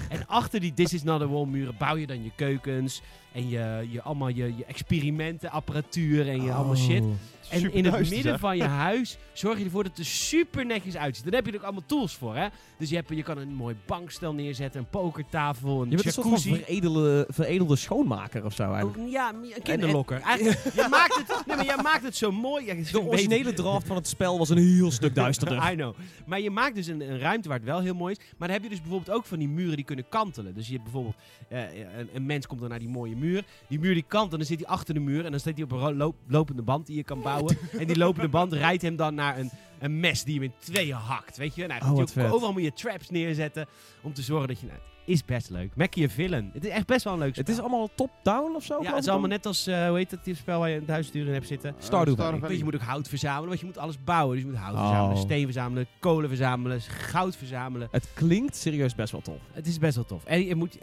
En 0.09 0.27
achter 0.27 0.61
die 0.61 0.75
This 0.75 0.93
is 0.93 1.03
not 1.03 1.23
a 1.23 1.27
wall 1.27 1.47
muren 1.47 1.75
bouw 1.79 1.97
je 1.97 2.07
dan 2.07 2.23
je 2.23 2.31
keukens. 2.37 3.03
En 3.33 3.49
je, 3.49 3.87
je, 3.91 4.03
allemaal 4.03 4.29
je, 4.29 4.57
je 4.57 4.65
experimenten, 4.65 5.51
apparatuur 5.51 6.29
en 6.29 6.43
je 6.43 6.53
allemaal 6.53 6.77
shit. 6.77 7.05
En 7.51 7.73
in 7.73 7.85
het 7.85 7.99
midden 7.99 8.23
zeg. 8.23 8.41
van 8.41 8.57
je 8.57 8.63
huis 8.65 9.19
zorg 9.33 9.59
je 9.59 9.65
ervoor 9.65 9.83
dat 9.83 9.93
het 9.97 10.01
er 10.01 10.13
super 10.13 10.67
netjes 10.67 10.97
uitziet. 10.97 11.25
Dan 11.25 11.35
heb 11.35 11.45
je 11.47 11.51
er 11.53 11.59
ook 11.59 11.65
allemaal 11.65 11.83
tools 11.87 12.15
voor, 12.15 12.37
hè? 12.37 12.47
Dus 12.79 12.89
je, 12.89 12.97
hebt, 12.97 13.09
je 13.09 13.23
kan 13.23 13.39
een 13.39 13.55
mooi 13.55 13.77
bankstel 13.87 14.33
neerzetten, 14.33 14.81
een 14.81 14.89
pokertafel, 14.89 15.83
een 15.83 15.91
Je 15.91 15.97
bent 15.97 16.17
een 16.17 16.23
jacuzzi. 16.23 16.55
veredelde, 16.55 17.27
veredelde 17.29 17.77
schoonmaker 17.77 18.45
of 18.45 18.55
zo 18.55 18.63
eigenlijk. 18.63 18.97
Oh, 18.99 19.11
ja, 19.11 19.33
een 19.55 19.63
kinderlokker. 19.63 20.21
Eigenlijk, 20.21 20.61
je, 20.75 20.87
maakt 20.91 21.17
het, 21.17 21.47
nee, 21.47 21.57
maar 21.57 21.65
jij 21.65 21.77
maakt 21.83 22.03
het 22.05 22.17
zo 22.17 22.33
mooi. 22.33 22.67
Ja, 22.67 22.75
De 22.93 23.01
originele 23.01 23.53
draft 23.53 23.87
van 23.87 23.97
het 23.97 24.09
spel 24.09 24.39
was 24.39 24.49
een 24.49 24.59
heel 24.59 24.91
stuk 24.91 25.15
duisterder. 25.15 25.63
I 25.73 25.75
know. 25.75 25.95
Maar 26.27 26.41
je 26.41 26.51
maakt 26.51 26.75
dus 26.75 26.87
een, 26.87 27.01
een 27.01 27.19
ruimte 27.19 27.49
waar 27.49 27.57
het 27.59 27.67
wel 27.67 27.81
heel 27.81 27.95
mooi 27.95 28.15
is. 28.19 28.25
Maar 28.37 28.49
dan 28.49 28.57
heb 28.57 28.63
je 28.63 28.71
dus 28.71 28.81
bijvoorbeeld 28.81 29.17
ook 29.17 29.25
van 29.25 29.39
die 29.39 29.49
muren 29.49 29.77
die 29.77 29.85
kunnen 29.85 30.09
kantelen. 30.09 30.55
Dus 30.55 30.67
je 30.67 30.73
hebt 30.73 30.85
bijvoorbeeld, 30.85 31.17
eh, 31.49 31.99
een, 31.99 32.09
een 32.13 32.27
mens 32.27 32.47
komt 32.47 32.61
dan 32.61 32.69
naar 32.69 32.79
die 32.79 32.89
mooie 32.89 33.17
muur. 33.17 33.45
Die 33.69 33.79
muur 33.79 33.95
die 33.95 34.05
kantelt, 34.09 34.33
en 34.33 34.39
dan 34.39 34.47
zit 34.47 34.59
hij 34.59 34.69
achter 34.69 34.95
de 34.95 35.01
muur. 35.01 35.25
En 35.25 35.31
dan 35.31 35.41
staat 35.41 35.55
hij 35.55 35.63
op 35.63 35.73
een 35.73 36.15
lopende 36.27 36.63
band 36.63 36.87
die 36.87 36.97
je 36.97 37.05
kan 37.05 37.23
bouwen. 37.23 37.38
En 37.79 37.87
die 37.87 37.97
lopende 37.97 38.29
band 38.29 38.53
rijdt 38.53 38.83
hem 38.83 38.97
dan 38.97 39.15
naar 39.15 39.39
een, 39.39 39.51
een 39.79 40.01
mes 40.01 40.25
die 40.25 40.35
hem 40.35 40.43
in 40.43 40.53
tweeën 40.59 40.97
hakt. 40.97 41.37
Weet 41.37 41.55
je? 41.55 41.67
Nou, 41.67 41.81
Oh, 41.81 41.87
je 41.87 41.93
wat 41.93 42.03
ook- 42.03 42.09
vet. 42.09 42.31
overal 42.31 42.53
moet 42.53 42.63
je 42.63 42.73
traps 42.73 43.11
neerzetten 43.11 43.67
om 44.03 44.13
te 44.13 44.23
zorgen 44.23 44.49
dat 44.49 44.61
je... 44.61 44.67
Nou, 44.67 44.79
is 45.05 45.25
best 45.25 45.51
leuk. 45.51 45.73
Villain. 46.11 46.51
Het 46.53 46.65
is 46.65 46.71
echt 46.71 46.87
best 46.87 47.05
wel 47.05 47.13
een 47.13 47.19
leuk 47.19 47.29
spel. 47.35 47.45
Het 47.45 47.53
is 47.55 47.61
allemaal 47.61 47.89
top-down 47.95 48.55
of 48.55 48.65
zo? 48.65 48.83
Ja, 48.83 48.95
het 48.95 49.03
is 49.05 49.09
allemaal 49.09 49.29
net 49.29 49.47
als, 49.47 49.67
eh, 49.67 49.89
hoe 49.89 49.97
heet 49.97 50.11
dat 50.11 50.25
die 50.25 50.35
spel 50.35 50.59
waar 50.59 50.69
je 50.69 50.77
een 50.77 50.87
duizend 50.87 51.15
uur 51.17 51.27
in 51.27 51.33
hebt 51.33 51.47
zitten? 51.47 51.75
Stardew 51.79 52.21
Eh, 52.21 52.27
Valley. 52.41 52.57
Je 52.57 52.65
moet 52.65 52.75
ook 52.75 52.81
hout 52.81 53.09
verzamelen, 53.09 53.49
want 53.49 53.61
je 53.61 53.67
moet 53.67 53.79
alles 53.79 54.05
bouwen. 54.05 54.35
Dus 54.37 54.45
je 54.45 54.51
moet 54.51 54.61
hout 54.61 54.75
Oh. 54.75 54.87
verzamelen, 54.89 55.19
steen 55.23 55.45
verzamelen, 55.45 55.87
kolen 56.01 56.29
verzamelen, 56.29 56.81
goud 56.81 57.37
verzamelen. 57.37 57.89
Het 57.91 58.09
klinkt 58.15 58.57
serieus 58.57 58.95
best 58.95 59.13
wel 59.13 59.21
tof. 59.21 59.39
Het 59.53 59.67
is 59.67 59.79
best 59.79 59.95
wel 59.95 60.05
tof. 60.05 60.25
En 60.25 60.45
je, 60.47 60.55
moet, 60.55 60.79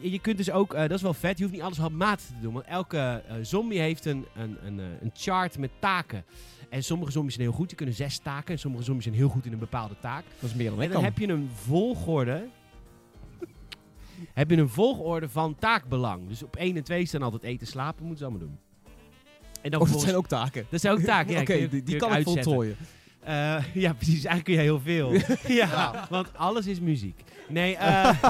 je 0.00 0.18
kunt 0.22 0.36
dus 0.36 0.50
ook, 0.50 0.74
eh, 0.74 0.80
dat 0.80 0.90
is 0.90 1.02
wel 1.02 1.14
vet, 1.14 1.36
je 1.38 1.42
hoeft 1.44 1.54
niet 1.56 1.64
alles 1.64 1.78
handmatig 1.78 2.26
te 2.26 2.40
doen. 2.40 2.52
Want 2.52 2.64
elke 2.66 3.22
zombie 3.42 3.80
heeft 3.80 4.04
een, 4.04 4.26
een, 4.36 4.56
een, 4.64 4.78
een 4.78 5.10
chart 5.14 5.58
met 5.58 5.70
taken. 5.78 6.24
En 6.68 6.84
sommige 6.84 7.12
zombies 7.12 7.34
zijn 7.34 7.46
heel 7.46 7.56
goed, 7.56 7.68
die 7.68 7.76
kunnen 7.76 7.94
zes 7.94 8.18
taken. 8.18 8.52
En 8.52 8.58
sommige 8.58 8.84
zombies 8.84 9.04
zijn 9.04 9.16
heel 9.16 9.28
goed 9.28 9.46
in 9.46 9.52
een 9.52 9.58
bepaalde 9.58 9.94
taak. 10.00 10.24
Dat 10.40 10.50
is 10.50 10.56
meer 10.56 10.70
dan 10.70 10.82
En 10.82 10.90
dan 10.90 11.04
heb 11.04 11.18
je 11.18 11.28
een 11.28 11.50
volgorde. 11.54 12.48
heb 14.34 14.50
je 14.50 14.56
een 14.56 14.68
volgorde 14.68 15.28
van 15.28 15.56
taakbelang. 15.58 16.28
Dus 16.28 16.42
op 16.42 16.56
1 16.56 16.76
en 16.76 16.82
2 16.82 17.06
staan 17.06 17.22
altijd 17.22 17.42
eten, 17.42 17.66
slapen, 17.66 18.04
moeten 18.04 18.18
ze 18.18 18.24
allemaal 18.24 18.48
doen. 18.48 18.58
En 19.62 19.70
dan 19.70 19.80
Oh, 19.80 19.92
dat 19.92 20.00
zijn 20.00 20.16
ook 20.16 20.26
taken. 20.26 20.66
dat 20.70 20.80
zijn 20.80 20.92
ook 20.92 21.00
taken, 21.00 21.32
ja. 21.32 21.40
Oké, 21.48 21.82
die, 21.82 21.96
kan 21.96 22.16
ik 22.16 22.24
voltooien. 22.24 22.76
Eh, 23.20 23.56
ja, 23.84 23.92
precies. 23.92 24.24
Eigenlijk 24.24 24.44
kun 24.44 24.54
je 24.54 24.60
heel 24.60 24.80
veel. 24.80 25.12
ja, 25.62 26.06
want 26.10 26.36
alles 26.36 26.66
is 26.66 26.80
muziek. 26.80 27.20
Nee, 27.48 27.76
eh... 27.76 28.22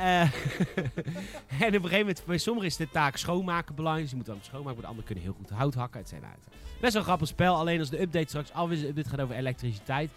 eh, 0.00 0.20
en 1.66 1.66
op 1.66 1.74
een 1.74 1.82
gegeven 1.82 1.98
moment, 1.98 2.22
bij 2.26 2.38
sommigen 2.38 2.68
is 2.68 2.76
de 2.76 2.90
taak 2.90 3.16
schoonmaken 3.16 3.74
belangrijk. 3.74 4.02
Dus 4.02 4.10
je 4.10 4.16
moet 4.16 4.34
dan 4.34 4.38
schoonmaken, 4.40 4.72
maar 4.72 4.82
de 4.82 4.88
anderen 4.88 5.06
kunnen 5.06 5.24
heel 5.24 5.36
goed 5.38 5.50
hout 5.50 5.74
hakken. 5.74 6.00
Het 6.00 6.08
zijn 6.08 6.24
uit. 6.24 6.46
Best 6.80 6.92
wel 6.92 7.02
een 7.02 7.08
grappig 7.08 7.28
spel, 7.28 7.56
alleen 7.56 7.78
als 7.78 7.90
de 7.90 8.00
update 8.00 8.28
straks 8.28 8.52
af 8.52 8.70
is, 8.70 8.80
de 8.80 8.88
update 8.88 9.08
gaat 9.08 9.20
over 9.20 9.34
elektriciteit. 9.34 10.10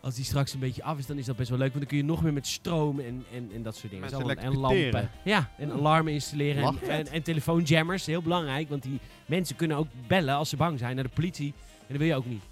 Als 0.00 0.14
die 0.14 0.24
straks 0.24 0.52
een 0.52 0.60
beetje 0.60 0.82
af 0.82 0.98
is, 0.98 1.06
dan 1.06 1.18
is 1.18 1.26
dat 1.26 1.36
best 1.36 1.48
wel 1.48 1.58
leuk. 1.58 1.68
Want 1.68 1.80
dan 1.80 1.88
kun 1.88 1.96
je 1.96 2.04
nog 2.04 2.22
meer 2.22 2.32
met 2.32 2.46
stroom 2.46 3.00
en, 3.00 3.24
en, 3.32 3.50
en 3.54 3.62
dat 3.62 3.76
soort 3.76 3.92
dingen. 3.92 4.36
En 4.38 4.56
lampen. 4.56 5.10
Ja, 5.24 5.50
en 5.58 5.72
alarmen 5.72 6.12
installeren. 6.12 6.64
En, 6.64 6.88
en, 6.88 7.06
en 7.06 7.22
telefoonjammers, 7.22 8.06
heel 8.06 8.22
belangrijk. 8.22 8.68
Want 8.68 8.82
die 8.82 8.98
mensen 9.26 9.56
kunnen 9.56 9.76
ook 9.76 9.86
bellen 10.06 10.34
als 10.34 10.48
ze 10.48 10.56
bang 10.56 10.78
zijn 10.78 10.94
naar 10.94 11.04
de 11.04 11.10
politie. 11.14 11.54
En 11.56 11.86
dat 11.88 11.96
wil 11.96 12.06
je 12.06 12.14
ook 12.14 12.26
niet. 12.26 12.42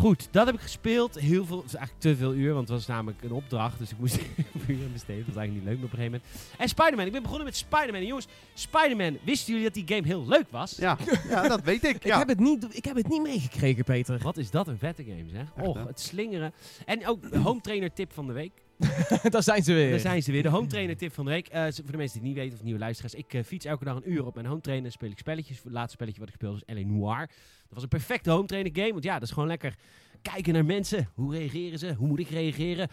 Goed, 0.00 0.28
dat 0.30 0.46
heb 0.46 0.54
ik 0.54 0.60
gespeeld. 0.60 1.18
Heel 1.18 1.44
veel, 1.44 1.56
het 1.56 1.66
is 1.66 1.74
eigenlijk 1.74 2.04
te 2.04 2.16
veel 2.16 2.34
uur, 2.34 2.54
want 2.54 2.68
het 2.68 2.76
was 2.76 2.86
namelijk 2.86 3.22
een 3.22 3.32
opdracht. 3.32 3.78
Dus 3.78 3.90
ik 3.90 3.98
moest 3.98 4.14
er 4.16 4.22
uur 4.66 4.84
aan 4.84 4.92
besteden. 4.92 5.24
Dat 5.24 5.34
was 5.34 5.36
eigenlijk 5.36 5.52
niet 5.52 5.64
leuk 5.64 5.76
op 5.76 5.82
een 5.82 5.98
gegeven 5.98 6.20
moment. 6.22 6.58
En 6.58 6.68
Spider-Man. 6.68 7.06
Ik 7.06 7.12
ben 7.12 7.22
begonnen 7.22 7.46
met 7.46 7.56
Spider-Man. 7.56 8.00
En 8.00 8.06
jongens, 8.06 8.26
Spider-Man, 8.54 9.18
wisten 9.24 9.46
jullie 9.46 9.64
dat 9.64 9.74
die 9.74 9.96
game 9.96 10.06
heel 10.06 10.26
leuk 10.28 10.46
was? 10.50 10.76
Ja, 10.76 10.98
ja, 11.28 11.48
dat 11.48 11.62
weet 11.62 11.84
ik. 11.84 11.88
Ik, 12.10 12.12
heb 12.12 12.28
het 12.28 12.40
niet, 12.40 12.76
ik 12.76 12.84
heb 12.84 12.96
het 12.96 13.08
niet 13.08 13.22
meegekregen, 13.22 13.84
Peter. 13.84 14.18
Wat 14.22 14.36
is 14.36 14.50
dat 14.50 14.68
een 14.68 14.78
vette 14.78 15.04
game, 15.04 15.28
zeg. 15.28 15.46
Echt, 15.56 15.66
Och, 15.66 15.76
hè? 15.76 15.86
het 15.86 16.00
slingeren. 16.00 16.52
En 16.86 17.06
ook 17.06 17.30
de 17.30 17.38
home 17.38 17.60
trainer 17.60 17.92
tip 17.92 18.12
van 18.12 18.26
de 18.26 18.32
week. 18.32 18.52
Daar 19.30 19.42
zijn 19.42 19.62
ze 19.62 19.72
weer. 19.72 19.90
Daar 19.90 19.98
zijn 19.98 20.22
ze 20.22 20.32
weer. 20.32 20.42
De 20.42 20.48
home 20.48 20.66
trainer 20.66 20.96
tip 20.96 21.12
van 21.12 21.24
de 21.24 21.30
week. 21.30 21.48
Eh, 21.48 21.62
voor 21.62 21.90
de 21.90 21.96
mensen 21.96 21.98
die 21.98 22.06
het 22.06 22.22
niet 22.22 22.34
weten 22.34 22.58
of 22.58 22.64
nieuwe 22.64 22.78
luisteraars. 22.78 23.14
Ik 23.14 23.34
eh, 23.34 23.44
fiets 23.44 23.64
elke 23.64 23.84
dag 23.84 23.96
een 23.96 24.12
uur 24.12 24.26
op 24.26 24.34
mijn 24.34 24.46
home 24.46 24.60
trainer. 24.60 24.92
Speel 24.92 25.10
ik 25.10 25.18
spelletjes. 25.18 25.62
Het 25.62 25.72
laatste 25.72 25.92
spelletje 25.92 26.20
wat 26.20 26.28
ik 26.28 26.34
speelde 26.34 26.62
was 26.66 26.76
L.A. 26.76 26.86
Noir. 26.86 27.28
Dat 27.70 27.78
was 27.78 27.82
een 27.82 27.98
perfecte 27.98 28.30
home 28.30 28.46
trainer 28.46 28.72
game. 28.74 28.92
Want 28.92 29.04
ja, 29.04 29.12
dat 29.12 29.22
is 29.22 29.30
gewoon 29.30 29.48
lekker 29.48 29.74
kijken 30.22 30.52
naar 30.52 30.64
mensen. 30.64 31.08
Hoe 31.14 31.34
reageren 31.34 31.78
ze? 31.78 31.94
Hoe 31.94 32.08
moet 32.08 32.18
ik 32.18 32.28
reageren? 32.28 32.88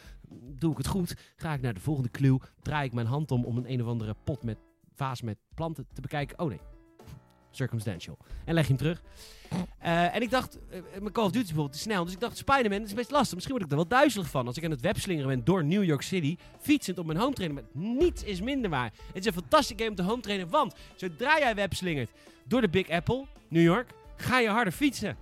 Doe 0.59 0.71
ik 0.71 0.77
het 0.77 0.87
goed? 0.87 1.15
Ga 1.35 1.53
ik 1.53 1.61
naar 1.61 1.73
de 1.73 1.79
volgende 1.79 2.09
clue? 2.11 2.39
Draai 2.61 2.85
ik 2.85 2.93
mijn 2.93 3.07
hand 3.07 3.31
om 3.31 3.45
om 3.45 3.57
een 3.57 3.71
een 3.71 3.81
of 3.81 3.87
andere 3.87 4.15
pot 4.23 4.43
met 4.43 4.57
vaas 4.95 5.21
met 5.21 5.37
planten 5.53 5.87
te 5.93 6.01
bekijken? 6.01 6.39
Oh 6.39 6.49
nee. 6.49 6.59
Circumstantial. 7.51 8.17
En 8.45 8.53
leg 8.53 8.67
je 8.67 8.73
hem 8.73 8.77
terug. 8.77 9.03
Eh, 9.79 10.15
en 10.15 10.21
ik 10.21 10.29
dacht, 10.29 10.59
eh, 10.69 10.79
mijn 10.99 11.11
Call 11.11 11.23
of 11.23 11.31
Duty 11.31 11.43
is 11.43 11.45
bijvoorbeeld 11.45 11.77
te 11.77 11.89
snel. 11.89 12.03
Dus 12.03 12.13
ik 12.13 12.19
dacht, 12.19 12.37
Spider-Man 12.37 12.81
is 12.81 12.93
best 12.93 13.11
lastig. 13.11 13.33
Misschien 13.33 13.53
word 13.53 13.65
ik 13.65 13.71
er 13.71 13.77
wel 13.77 13.87
duizelig 13.87 14.29
van. 14.29 14.47
Als 14.47 14.57
ik 14.57 14.63
aan 14.63 14.71
het 14.71 14.81
webslingeren 14.81 15.29
ben 15.29 15.43
door 15.43 15.63
New 15.63 15.83
York 15.83 16.01
City, 16.01 16.37
fietsend 16.59 16.97
op 16.97 17.05
mijn 17.05 17.17
home 17.19 17.33
trainer. 17.33 17.63
Niets 17.73 18.23
is 18.23 18.41
minder 18.41 18.69
waar. 18.69 18.93
Het 19.07 19.17
is 19.17 19.25
een 19.25 19.33
fantastische 19.33 19.75
game 19.77 19.89
om 19.89 19.95
te 19.95 20.03
home 20.03 20.21
trainen. 20.21 20.49
Want 20.49 20.75
zodra 20.95 21.39
jij 21.39 21.55
webslingert 21.55 22.11
door 22.47 22.61
de 22.61 22.69
Big 22.69 22.89
Apple, 22.89 23.25
New 23.49 23.63
York, 23.63 23.93
ga 24.17 24.39
je 24.39 24.49
harder 24.49 24.73
fietsen. 24.73 25.17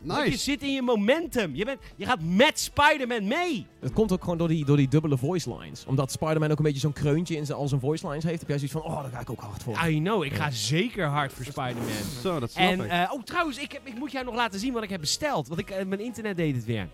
Want 0.00 0.24
je 0.24 0.30
Nice. 0.30 0.42
zit 0.42 0.62
in 0.62 0.72
je 0.72 0.82
momentum. 0.82 1.54
Je, 1.54 1.64
bent, 1.64 1.78
je 1.96 2.04
gaat 2.06 2.20
met 2.22 2.60
Spider-Man 2.60 3.26
mee. 3.26 3.66
Het 3.80 3.92
komt 3.92 4.12
ook 4.12 4.20
gewoon 4.22 4.38
door 4.38 4.48
die, 4.48 4.64
door 4.64 4.76
die 4.76 4.88
dubbele 4.88 5.18
voice 5.18 5.56
lines. 5.58 5.84
Omdat 5.86 6.12
Spider-Man 6.12 6.50
ook 6.50 6.58
een 6.58 6.64
beetje 6.64 6.80
zo'n 6.80 6.92
kreuntje 6.92 7.36
in 7.36 7.46
zijn, 7.46 7.58
al 7.58 7.68
zijn 7.68 7.80
voice 7.80 8.08
lines 8.08 8.24
heeft. 8.24 8.38
Heb 8.40 8.48
jij 8.48 8.58
zoiets 8.58 8.76
van, 8.76 8.82
oh, 8.84 9.02
daar 9.02 9.10
ga 9.12 9.20
ik 9.20 9.30
ook 9.30 9.40
hard 9.40 9.62
voor. 9.62 9.86
I 9.86 9.98
know, 10.00 10.24
ik 10.24 10.34
ga 10.34 10.50
zeker 10.50 11.06
hard 11.06 11.32
voor 11.32 11.44
Spider-Man. 11.44 11.88
Zo, 12.22 12.40
dat 12.40 12.50
snap 12.50 12.64
En, 12.70 12.80
ik. 12.80 12.90
eh, 12.90 13.12
oh 13.12 13.22
trouwens, 13.22 13.58
ik, 13.58 13.72
heb, 13.72 13.86
ik 13.86 13.94
moet 13.98 14.12
jou 14.12 14.24
nog 14.24 14.34
laten 14.34 14.60
zien 14.60 14.72
wat 14.72 14.82
ik 14.82 14.90
heb 14.90 15.00
besteld. 15.00 15.48
Want 15.48 15.60
ik, 15.60 15.70
eh, 15.70 15.84
mijn 15.86 16.00
internet 16.00 16.36
deed 16.36 16.54
het 16.56 16.64
weer. 16.64 16.88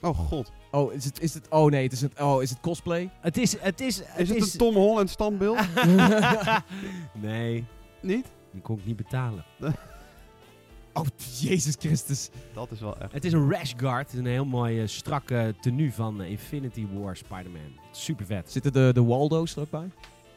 oh 0.00 0.18
god. 0.18 0.52
Oh, 0.70 0.92
is 0.92 1.04
het, 1.04 1.20
is 1.20 1.34
het, 1.34 1.46
oh 1.48 1.70
nee, 1.70 1.82
het 1.82 1.92
is 1.92 2.00
het, 2.00 2.20
oh, 2.20 2.42
is 2.42 2.50
het 2.50 2.60
cosplay? 2.60 3.10
Het 3.20 3.36
is, 3.36 3.60
het 3.60 3.80
is, 3.80 4.02
Is 4.16 4.28
het 4.28 4.52
een 4.52 4.58
Tom 4.58 4.74
Holland 4.74 5.10
standbeeld? 5.10 5.58
nee, 7.12 7.64
Niet? 8.02 8.26
die 8.52 8.62
kon 8.62 8.78
ik 8.78 8.86
niet 8.86 8.96
betalen. 8.96 9.44
Oh, 10.96 11.06
Jezus 11.40 11.76
Christus. 11.78 12.30
Dat 12.52 12.70
is 12.70 12.80
wel 12.80 12.98
echt. 12.98 13.12
Het 13.12 13.24
is 13.24 13.32
een 13.32 13.50
rash 13.50 13.72
guard. 13.76 14.12
Een 14.12 14.26
heel 14.26 14.44
mooi 14.44 14.80
eh, 14.80 14.86
strakke 14.86 15.54
tenue 15.60 15.92
van 15.92 16.22
eh, 16.22 16.30
Infinity 16.30 16.86
War 16.92 17.16
Spider-Man. 17.16 17.78
Super 17.92 18.26
vet. 18.26 18.50
Zitten 18.50 18.72
de, 18.72 18.90
de 18.94 19.04
Waldo's 19.04 19.56
er 19.56 19.60
ook 19.60 19.70
bij? 19.70 19.90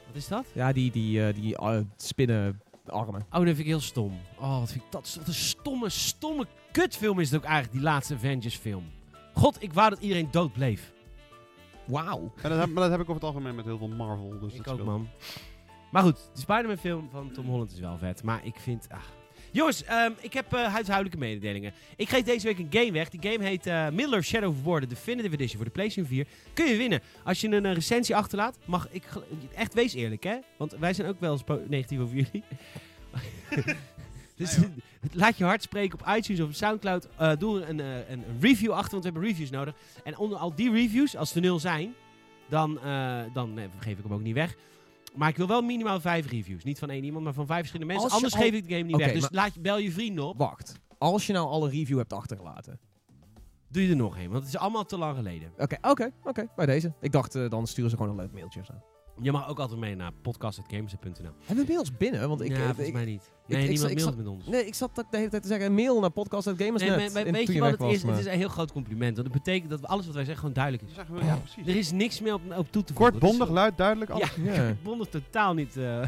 Wat 0.05 0.15
is 0.15 0.27
dat? 0.27 0.45
Ja, 0.53 0.73
die, 0.73 0.91
die, 0.91 1.25
eh, 1.27 1.33
die 1.35 1.55
spinnen 1.97 2.61
armen. 2.85 3.21
Oh, 3.21 3.31
dat 3.31 3.43
vind 3.43 3.59
ik 3.59 3.65
heel 3.65 3.79
stom. 3.79 4.19
Oh, 4.39 4.59
wat 4.59 4.71
vind 4.71 4.83
ik 4.83 4.91
dat? 4.91 5.15
Wat 5.17 5.27
een 5.27 5.33
stomme, 5.33 5.89
stomme 5.89 6.47
kutfilm 6.71 7.19
is 7.19 7.31
het 7.31 7.39
ook 7.39 7.45
eigenlijk, 7.45 7.73
die 7.73 7.83
laatste 7.83 8.13
Avengers 8.13 8.55
film. 8.55 8.83
God, 9.33 9.63
ik 9.63 9.73
wou 9.73 9.89
dat 9.89 9.99
iedereen 9.99 10.27
dood 10.31 10.53
bleef. 10.53 10.93
Wauw. 11.85 12.31
Maar 12.41 12.51
dat, 12.51 12.59
heb, 12.59 12.69
maar 12.69 12.83
dat 12.83 12.91
heb 12.91 13.01
ik 13.01 13.09
over 13.09 13.21
het 13.21 13.23
algemeen 13.23 13.55
met 13.55 13.65
heel 13.65 13.77
veel 13.77 13.87
Marvel. 13.87 14.39
Dus 14.39 14.53
ik 14.53 14.63
dat 14.63 14.79
ook, 14.79 14.85
man. 14.85 15.07
Maar 15.91 16.03
goed, 16.03 16.29
de 16.33 16.39
Spider-Man 16.39 16.77
film 16.77 17.09
van 17.11 17.31
Tom 17.31 17.45
Holland 17.45 17.71
is 17.71 17.79
wel 17.79 17.97
vet. 17.97 18.23
Maar 18.23 18.45
ik 18.45 18.55
vind... 18.55 18.87
Jongens, 19.51 19.83
ehm, 19.83 20.11
ik 20.21 20.33
heb 20.33 20.53
eh, 20.53 20.73
huishoudelijke 20.73 21.17
mededelingen. 21.17 21.73
Ik 21.95 22.09
geef 22.09 22.23
deze 22.23 22.45
week 22.45 22.59
een 22.59 22.67
game 22.69 22.91
weg. 22.91 23.09
Die 23.09 23.31
game 23.31 23.43
heet 23.43 23.93
Middle 23.93 24.21
Shadow 24.21 24.49
of 24.49 24.63
War, 24.63 24.79
de 24.79 24.87
Definitive 24.87 25.33
Edition 25.33 25.55
voor 25.55 25.65
de 25.65 25.71
PlayStation 25.71 26.05
4. 26.11 26.27
Kun 26.53 26.65
je 26.65 26.77
winnen. 26.77 27.01
Als 27.23 27.41
je 27.41 27.47
een 27.47 27.73
recensie 27.73 28.15
achterlaat, 28.15 28.57
mag 28.65 28.87
ik... 28.91 29.03
Echt, 29.55 29.73
wees 29.73 29.93
eerlijk, 29.93 30.23
hè? 30.23 30.37
Want 30.57 30.75
wij 30.79 30.93
zijn 30.93 31.07
ook 31.07 31.19
wel 31.19 31.31
eens 31.31 31.43
negatief 31.67 31.99
over 31.99 32.15
jullie. 32.15 32.43
dus 34.35 34.57
Nee, 35.01 35.11
laat 35.21 35.37
je 35.37 35.43
hart 35.43 35.61
spreken 35.61 35.99
op 35.99 36.15
iTunes 36.15 36.41
of 36.41 36.47
op 36.47 36.53
Soundcloud. 36.55 37.07
Eh, 37.17 37.31
doe 37.37 37.65
een, 37.65 37.79
eh, 37.79 38.09
een, 38.09 38.23
een 38.29 38.39
review 38.41 38.71
achter, 38.71 38.91
want 38.91 39.03
we 39.03 39.09
hebben 39.09 39.29
reviews 39.29 39.49
nodig. 39.49 39.73
En 40.03 40.17
onder 40.17 40.37
al 40.37 40.55
die 40.55 40.71
reviews, 40.71 41.15
als 41.15 41.35
er 41.35 41.41
nul 41.41 41.59
zijn, 41.59 41.93
dan, 42.49 42.79
dan 43.33 43.59
geef 43.79 43.97
ik 43.97 44.03
hem 44.03 44.13
ook 44.13 44.21
niet 44.21 44.33
weg. 44.33 44.55
Maar 45.15 45.29
ik 45.29 45.37
wil 45.37 45.47
wel 45.47 45.61
minimaal 45.61 45.99
vijf 45.99 46.29
reviews. 46.31 46.63
Niet 46.63 46.79
van 46.79 46.89
één 46.89 47.03
iemand, 47.03 47.23
maar 47.23 47.33
van 47.33 47.45
vijf 47.45 47.59
verschillende 47.59 47.93
mensen. 47.93 48.11
Anders 48.15 48.33
al- 48.33 48.41
geef 48.41 48.53
ik 48.53 48.67
de 48.67 48.73
game 48.73 48.83
niet 48.85 48.95
weg. 48.97 49.11
Dus 49.13 49.27
laat 49.31 49.53
je, 49.53 49.59
bel 49.59 49.77
je 49.77 49.91
vrienden 49.91 50.23
op. 50.27 50.37
Wacht. 50.37 50.73
Als 50.97 51.27
je 51.27 51.33
nou 51.33 51.47
alle 51.47 51.69
review 51.69 51.97
hebt 51.97 52.13
achtergelaten. 52.13 52.79
Doe 53.71 53.83
je 53.83 53.89
er 53.89 53.95
nog 53.95 54.17
een, 54.17 54.29
want 54.29 54.43
het 54.43 54.53
is 54.53 54.59
allemaal 54.59 54.85
te 54.85 54.97
lang 54.97 55.15
geleden. 55.15 55.51
Oké, 55.57 55.77
oké, 55.81 56.11
oké. 56.23 56.47
Bij 56.55 56.65
deze. 56.65 56.93
Ik 57.01 57.11
dacht, 57.11 57.35
eh, 57.35 57.49
dan 57.49 57.67
sturen 57.67 57.89
ze 57.89 57.97
gewoon 57.97 58.11
een 58.11 58.17
leuk 58.23 58.33
mailtje 58.33 58.63
zo. 58.63 58.73
Je 59.21 59.31
mag 59.31 59.49
ook 59.49 59.59
altijd 59.59 59.79
mee 59.79 59.95
naar 59.95 60.11
podcast.gamers.nl. 60.21 61.31
Hebben 61.45 61.65
we 61.65 61.73
mails 61.73 61.97
binnen? 61.97 62.27
Want 62.29 62.41
ik, 62.41 62.47
ja, 62.51 62.55
eh, 62.55 62.63
volgens 62.65 62.87
ik, 62.87 62.93
mij 62.93 63.05
niet. 63.05 63.31
Nee, 63.47 63.63
ik- 63.63 63.69
niemand 63.69 63.89
ik 63.91 63.97
mailt 63.97 64.09
zat- 64.15 64.23
met 64.23 64.27
ons. 64.33 64.47
nee, 64.47 64.65
ik 64.65 64.73
zat 64.75 64.89
ook 64.99 65.11
de 65.11 65.17
hele 65.17 65.29
tijd 65.29 65.41
te 65.41 65.47
zeggen, 65.47 65.73
mail 65.73 65.99
naar 65.99 66.09
podcast.gamersnet. 66.09 66.95
Nee, 66.95 67.05
maar- 67.05 67.13
maar 67.13 67.25
in- 67.25 67.33
weet 67.33 67.47
je 67.47 67.59
wat 67.59 67.69
het 67.71 67.79
was, 67.79 67.93
is? 67.93 68.03
maar- 68.03 68.15
Het 68.15 68.25
is 68.25 68.31
een 68.31 68.37
heel 68.39 68.47
groot 68.49 68.71
compliment. 68.71 69.17
Want 69.17 69.33
dat 69.33 69.43
betekent 69.43 69.69
dat 69.69 69.85
alles 69.87 70.05
wat 70.05 70.15
wij 70.15 70.23
zeggen 70.23 70.39
gewoon 70.39 70.55
duidelijk 70.55 70.83
is. 70.83 70.95
We, 71.19 71.25
ja, 71.25 71.35
precies. 71.35 71.67
Er 71.67 71.75
is 71.75 71.91
niks 71.91 72.21
meer 72.21 72.33
op, 72.33 72.41
op 72.57 72.71
toe 72.71 72.83
te 72.83 72.93
voegen. 72.93 72.95
Kort, 72.95 73.13
Het 73.13 73.21
bondig, 73.23 73.49
luid, 73.49 73.77
duidelijk. 73.77 74.09
Ja, 74.11 74.15
alles. 74.15 74.35
Ja. 74.55 74.75
bondig 74.83 75.07
totaal 75.07 75.53
niet. 75.53 75.77
eh, 75.77 75.83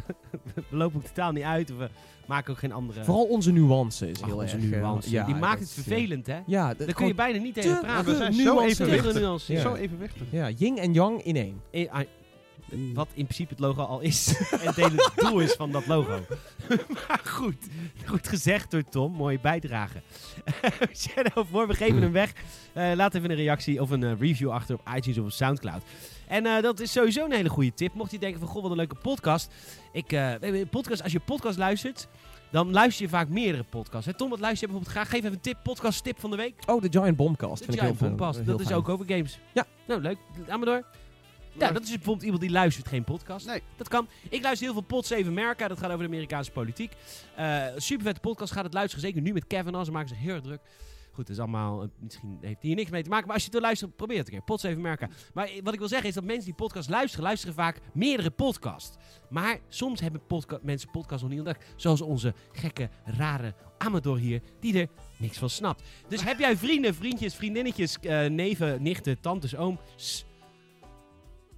we 0.53 0.63
lopen 0.69 0.97
ook 0.99 1.05
totaal 1.05 1.31
niet 1.31 1.43
uit. 1.43 1.71
Of 1.71 1.77
we 1.77 1.89
maken 2.27 2.51
ook 2.53 2.59
geen 2.59 2.71
andere... 2.71 3.03
Vooral 3.03 3.23
onze 3.25 3.51
nuance 3.51 4.09
is 4.09 4.21
Ach, 4.21 4.27
heel 4.27 4.37
onze 4.37 4.55
erg... 4.55 4.63
eh, 4.63 4.69
nuance. 4.79 5.09
ja, 5.09 5.25
Die 5.25 5.35
maakt 5.35 5.59
het 5.59 5.67
is, 5.67 5.73
vervelend, 5.73 6.27
hè? 6.27 6.33
Ja, 6.35 6.43
ja 6.45 6.73
Daar 6.73 6.93
kun 6.93 7.07
je 7.07 7.13
bijna 7.15 7.39
niet 7.39 7.53
tegen 7.53 7.73
te 7.75 7.85
praten. 7.85 8.05
we 8.11 8.15
zijn 8.17 8.33
zo 8.33 8.59
evenwichtig. 8.61 9.47
Ja. 9.47 9.61
Zo 9.61 9.73
evenwichtig. 9.73 10.23
Ja, 10.29 10.49
yin 10.49 10.77
en 10.77 10.93
yang 10.93 11.23
in 11.23 11.35
één. 11.35 11.61
Ah, 12.71 12.79
Wat 12.93 13.07
in 13.13 13.23
principe 13.23 13.49
het 13.49 13.59
logo 13.59 13.81
al 13.81 13.99
is. 13.99 14.27
en 14.51 14.59
het 14.67 14.75
hele 14.75 15.11
doel 15.15 15.39
is 15.39 15.53
van 15.53 15.71
dat 15.71 15.87
logo. 15.87 16.19
maar 17.07 17.21
goed. 17.23 17.67
Goed 18.05 18.27
gezegd 18.27 18.71
door 18.71 18.83
Tom. 18.89 19.11
Mooie 19.13 19.39
bijdrage. 19.39 20.01
Shadow 20.95 21.45
voor, 21.51 21.67
we 21.67 21.73
geven 21.73 22.01
hem 22.01 22.11
weg. 22.11 22.33
Eh, 22.73 22.91
laat 22.95 23.15
even 23.15 23.29
een 23.29 23.35
reactie 23.35 23.81
of 23.81 23.89
een 23.89 24.03
eh, 24.03 24.19
review 24.19 24.49
achter 24.51 24.75
op 24.75 24.89
iTunes 24.95 25.17
of 25.17 25.25
op 25.25 25.31
Soundcloud. 25.31 25.81
En 26.27 26.45
eh, 26.45 26.61
dat 26.61 26.79
is 26.79 26.91
sowieso 26.91 27.25
een 27.25 27.31
hele 27.31 27.49
goede 27.49 27.73
tip. 27.73 27.93
Mocht 27.93 28.11
je 28.11 28.19
denken 28.19 28.39
van, 28.39 28.47
goh, 28.49 28.61
wat 28.61 28.71
een 28.71 28.77
leuke 28.77 28.95
podcast. 28.95 29.51
Ik, 29.91 30.11
eh, 30.11 30.33
podcast 30.69 31.03
als 31.03 31.11
je 31.11 31.19
podcast 31.19 31.57
luistert, 31.57 32.07
dan 32.51 32.71
luister 32.71 33.05
je 33.05 33.11
vaak 33.11 33.29
meerdere 33.29 33.63
podcasts. 33.63 34.05
Hè? 34.05 34.13
Tom, 34.13 34.29
wat 34.29 34.39
luister 34.39 34.67
je 34.67 34.73
bijvoorbeeld 34.73 34.97
graag? 34.97 35.09
Geef 35.09 35.19
even 35.19 35.33
een 35.33 35.41
tip, 35.41 35.57
podcast 35.63 36.03
tip 36.03 36.19
van 36.19 36.29
de 36.29 36.35
week. 36.35 36.55
Oh, 36.65 36.81
de 36.81 36.87
Giant 36.91 37.15
Bombcast. 37.15 37.57
De 37.57 37.63
vind 37.63 37.73
ik 37.73 37.79
Giant 37.79 37.99
heel 37.99 38.07
fijn. 38.07 38.17
Bombcast, 38.17 38.45
Heel 38.45 38.57
dat 38.57 38.67
is 38.67 38.71
ook 38.71 38.89
over 38.89 39.05
games. 39.05 39.39
Ja. 39.53 39.65
Nou, 39.87 40.01
leuk. 40.01 40.17
Aan 40.47 40.59
maar 40.59 40.67
door. 40.67 40.85
Ja, 41.59 41.71
dat 41.71 41.83
is 41.83 41.89
bijvoorbeeld 41.89 42.23
iemand 42.23 42.41
die 42.41 42.51
luistert 42.51 42.87
geen 42.87 43.03
podcast. 43.03 43.45
Nee. 43.45 43.61
Dat 43.77 43.87
kan. 43.87 44.07
Ik 44.29 44.41
luister 44.41 44.65
heel 44.65 44.75
veel 44.75 44.85
Pod 44.87 45.05
7 45.05 45.31
America. 45.31 45.67
Dat 45.67 45.79
gaat 45.79 45.89
over 45.91 46.03
de 46.03 46.09
Amerikaanse 46.09 46.51
politiek. 46.51 46.91
Eh 47.35 47.65
super 47.75 48.05
vette 48.05 48.19
podcast. 48.19 48.51
Gaat 48.53 48.63
het 48.63 48.73
luisteren. 48.73 49.05
Zeker 49.05 49.21
nu 49.21 49.33
met 49.33 49.47
Kevin. 49.47 49.85
Ze 49.85 49.91
maken 49.91 50.09
zich 50.09 50.17
heel 50.17 50.33
erg 50.33 50.43
druk. 50.43 50.61
Goed, 51.13 51.27
dat 51.27 51.35
is 51.35 51.41
allemaal... 51.41 51.81
eh, 51.81 51.87
misschien 51.99 52.37
heeft 52.41 52.61
hier 52.61 52.75
niks 52.75 52.89
mee 52.89 53.03
te 53.03 53.09
maken. 53.09 53.25
Maar 53.25 53.33
als 53.35 53.43
je 53.43 53.49
het 53.49 53.59
wil 53.59 53.67
luisteren, 53.67 53.95
probeer 53.95 54.17
het 54.17 54.27
een 54.27 54.33
keer. 54.33 54.43
Pod 54.43 54.59
7 54.59 54.77
America. 54.77 55.09
Maar 55.33 55.47
eh, 55.47 55.61
wat 55.63 55.73
ik 55.73 55.79
wil 55.79 55.87
zeggen 55.87 56.07
is 56.07 56.15
dat 56.15 56.23
mensen 56.23 56.45
die 56.45 56.53
podcast 56.53 56.89
luisteren... 56.89 57.25
luisteren 57.25 57.55
vaak 57.55 57.79
meerdere 57.93 58.29
podcasts. 58.31 58.97
Maar 59.29 59.59
soms 59.69 59.99
hebben 60.01 60.25
podca 60.27 60.59
mensen 60.61 60.89
podcasts 60.91 61.21
nog 61.21 61.29
niet 61.31 61.39
ontdekt. 61.39 61.65
Zoals 61.75 62.01
onze 62.01 62.33
gekke, 62.51 62.89
rare 63.05 63.53
Amador 63.77 64.17
hier. 64.17 64.41
Die 64.59 64.79
er 64.79 64.87
niks 65.17 65.37
van 65.37 65.49
snapt. 65.49 65.83
Dus 66.07 66.23
heb 66.29 66.39
jij 66.39 66.57
vrienden, 66.57 66.95
vriendjes, 66.95 67.35
vriendinnetjes... 67.35 67.97
neven, 68.29 68.81
nichten, 68.81 69.19
tantes, 69.19 69.55
ooms... 69.55 70.25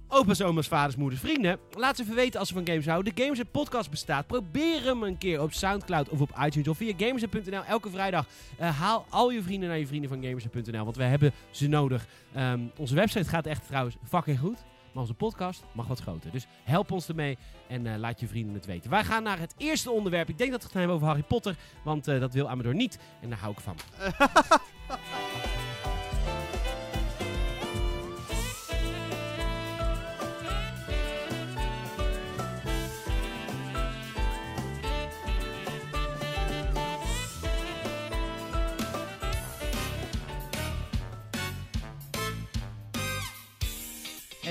Opa's, 0.08 0.40
oma's, 0.40 0.68
vaders, 0.68 0.96
moeders, 0.96 1.20
vrienden. 1.20 1.58
Laat 1.70 1.96
ze 1.96 2.02
even 2.02 2.14
weten 2.14 2.38
als 2.40 2.48
ze 2.48 2.54
van 2.54 2.66
games 2.66 2.86
houden. 2.86 3.14
De 3.14 3.22
Gamers 3.22 3.40
Podcast 3.50 3.90
bestaat. 3.90 4.26
Probeer 4.26 4.82
hem 4.82 5.02
een 5.02 5.18
keer 5.18 5.42
op 5.42 5.52
Soundcloud 5.52 6.08
of 6.08 6.20
op 6.20 6.30
iTunes 6.44 6.68
of 6.68 6.76
via 6.76 6.92
Gamers.nl. 6.96 7.64
Elke 7.64 7.90
vrijdag 7.90 8.26
eh, 8.58 8.78
haal 8.78 9.06
al 9.08 9.30
je 9.30 9.42
vrienden 9.42 9.68
naar 9.68 9.78
je 9.78 9.86
vrienden 9.86 10.10
van 10.10 10.22
Gamers.nl. 10.22 10.84
Want 10.84 10.96
we 10.96 11.02
hebben 11.02 11.32
ze 11.50 11.68
nodig. 11.68 12.06
Ehm, 12.34 12.60
onze 12.76 12.94
website 12.94 13.28
gaat 13.28 13.46
echt 13.46 13.66
trouwens 13.66 13.96
fucking 14.08 14.38
goed. 14.38 14.64
Maar 14.92 15.02
onze 15.02 15.14
podcast 15.14 15.64
mag 15.72 15.86
wat 15.86 16.00
groter. 16.00 16.30
Dus 16.30 16.46
help 16.62 16.90
ons 16.90 17.08
ermee 17.08 17.38
en 17.68 17.86
eh, 17.86 17.98
laat 17.98 18.20
je 18.20 18.26
vrienden 18.26 18.54
het 18.54 18.66
weten. 18.66 18.90
Wij 18.90 19.04
gaan 19.04 19.22
naar 19.22 19.38
het 19.38 19.54
eerste 19.56 19.90
onderwerp. 19.90 20.28
Ik 20.28 20.38
denk 20.38 20.50
dat 20.50 20.58
we 20.58 20.64
het 20.64 20.72
gaan 20.72 20.80
hebben 20.80 20.96
over 20.96 21.08
Harry 21.08 21.28
Potter. 21.28 21.56
Want 21.84 22.08
eh, 22.08 22.20
dat 22.20 22.32
wil 22.32 22.48
Amador 22.48 22.74
niet. 22.74 22.98
En 23.20 23.28
daar 23.28 23.38
hou 23.38 23.52
ik 23.52 23.60
van. 23.60 23.76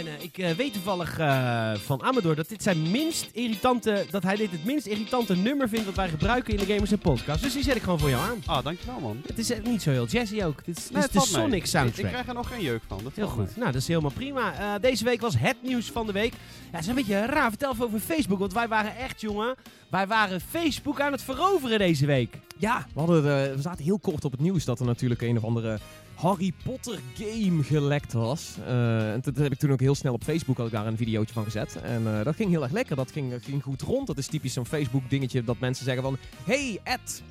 En 0.05 0.17
eh, 0.17 0.23
ik 0.23 0.37
eh, 0.37 0.51
weet 0.51 0.73
toevallig 0.73 1.17
eh, 1.17 1.73
van 1.73 2.03
Amador 2.03 2.35
dat 2.35 2.49
dit 2.49 2.63
zijn 2.63 2.91
minst 2.91 3.29
irritante, 3.33 4.05
dat 4.09 4.23
hij 4.23 4.35
dit 4.35 4.51
het 4.51 4.65
minst 4.65 4.85
irritante 4.85 5.35
nummer 5.35 5.69
vindt 5.69 5.85
wat 5.85 5.95
wij 5.95 6.09
gebruiken 6.09 6.53
in 6.53 6.59
de 6.59 6.73
Gamers 6.73 6.91
en 6.91 6.99
Podcast. 6.99 7.41
Dus 7.41 7.53
die 7.53 7.63
zet 7.63 7.75
ik 7.75 7.81
gewoon 7.81 7.99
voor 7.99 8.09
jou 8.09 8.21
aan. 8.23 8.41
Ah, 8.45 8.63
dankjewel 8.63 8.99
man. 8.99 9.21
Het 9.27 9.37
is 9.37 9.51
niet 9.63 9.81
zo 9.81 9.91
heel 9.91 10.05
jazzy 10.07 10.43
ook. 10.43 10.65
Dit 10.65 10.77
is, 10.77 10.83
dit 10.83 10.91
Nee, 10.93 11.03
is 11.03 11.13
het 11.13 11.23
de 11.23 11.31
mee. 11.31 11.41
Sonic 11.43 11.61
Ik, 11.61 11.65
soundtrack. 11.65 12.05
ik 12.05 12.11
krijg 12.11 12.27
er 12.27 12.33
nog 12.33 12.47
geen 12.47 12.61
jeuk 12.61 12.81
van. 12.87 12.99
Dat 13.03 13.11
Heel 13.15 13.27
goed. 13.27 13.45
mee. 13.45 13.55
Nou, 13.55 13.71
dat 13.71 13.81
is 13.81 13.87
helemaal 13.87 14.11
prima. 14.11 14.53
Eh, 14.53 14.81
deze 14.81 15.03
week 15.03 15.21
was 15.21 15.37
het 15.37 15.55
nieuws 15.61 15.91
van 15.91 16.05
de 16.05 16.11
week. 16.11 16.33
Ja, 16.33 16.39
het 16.71 16.81
is 16.81 16.87
een 16.87 16.95
beetje 16.95 17.25
raar. 17.25 17.49
Vertel 17.49 17.71
even 17.71 17.85
over 17.85 17.99
Facebook. 17.99 18.39
Want 18.39 18.53
wij 18.53 18.67
waren 18.67 18.97
echt, 18.97 19.21
jongen. 19.21 19.55
Wij 19.89 20.07
waren 20.07 20.41
Facebook 20.41 21.01
aan 21.01 21.11
het 21.11 21.21
veroveren 21.21 21.77
deze 21.79 22.05
week. 22.05 22.39
Ja, 22.57 22.85
we, 22.93 22.99
hadden, 22.99 23.17
eh, 23.17 23.55
we 23.55 23.61
zaten 23.61 23.83
heel 23.83 23.99
kort 23.99 24.25
op 24.25 24.31
het 24.31 24.41
nieuws 24.41 24.65
dat 24.65 24.79
er 24.79 24.85
natuurlijk 24.85 25.21
een 25.21 25.37
of 25.37 25.43
andere 25.43 25.79
Harry 26.15 26.54
Potter 26.63 26.99
game 27.17 27.63
gelekt 27.63 28.13
was. 28.13 28.56
Eh, 28.67 29.12
en 29.13 29.21
dat 29.21 29.36
heb 29.38 29.52
ik 29.52 29.60
toen 29.60 29.71
ook 29.71 29.80
heel 29.80 29.95
snel 29.95 30.13
op 30.13 30.23
Facebook 30.23 30.60
ook 30.60 30.71
daar 30.71 30.88
een 30.88 30.97
videootje 30.97 31.34
van 31.34 31.43
gezet. 31.43 31.76
En 31.84 32.17
eh, 32.17 32.23
dat 32.23 32.36
ging 32.36 32.49
heel 32.49 32.63
erg 32.63 32.71
lekker. 32.71 32.95
Dat 32.95 33.12
ging, 33.12 33.34
ging 33.41 33.63
goed 33.63 33.82
rond. 33.82 34.08
Dat 34.08 34.17
is 34.17 34.28
typisch 34.28 34.54
zo'n 34.54 34.65
Facebook 34.65 35.10
dingetje 35.10 35.43
dat 35.43 35.60
mensen 35.60 35.86
zeggen 35.86 36.04
van... 36.04 36.17
Hey 36.43 36.80
Ed, 36.84 37.23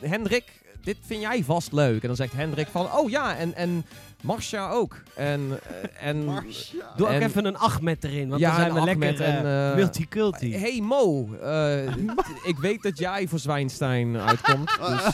Hendrik, 0.00 0.62
dit 0.82 0.96
vind 1.00 1.20
jij 1.20 1.44
vast 1.44 1.72
leuk. 1.72 2.00
En 2.02 2.06
dan 2.06 2.16
zegt 2.16 2.32
Hendrik 2.32 2.66
van... 2.66 2.92
Oh 2.92 3.10
ja, 3.10 3.36
en, 3.36 3.54
en 3.54 3.84
Marcia 4.22 4.70
ook. 4.70 5.02
En, 5.16 5.58
eh, 6.00 6.08
en 6.08 6.24
Marcia. 6.34 6.92
Doe 6.96 7.06
ook 7.06 7.12
En- 7.12 7.22
even 7.22 7.44
een 7.44 7.56
Ahmed 7.56 8.04
erin. 8.04 8.28
Want 8.28 8.40
Ja, 8.40 8.50
dan 8.50 8.60
zijn 8.60 8.74
we 8.74 8.80
lekker 8.84 9.20
en, 9.24 9.44
eh, 9.44 9.70
eh, 9.70 9.76
multiculti. 9.76 10.54
Hey 10.56 10.80
Mo, 10.80 11.34
eh, 11.34 11.86
ik 12.52 12.56
weet 12.60 12.82
dat 12.82 12.98
jij 12.98 13.28
voor 13.28 13.38
Zwijnstein 13.38 14.16
uitkomt. 14.16 14.70
Dus 14.88 15.12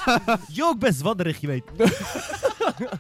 Je 0.56 0.64
ook 0.64 0.78
best 0.78 1.00
wadderig, 1.00 1.40
je 1.40 1.46
weet. 1.46 1.64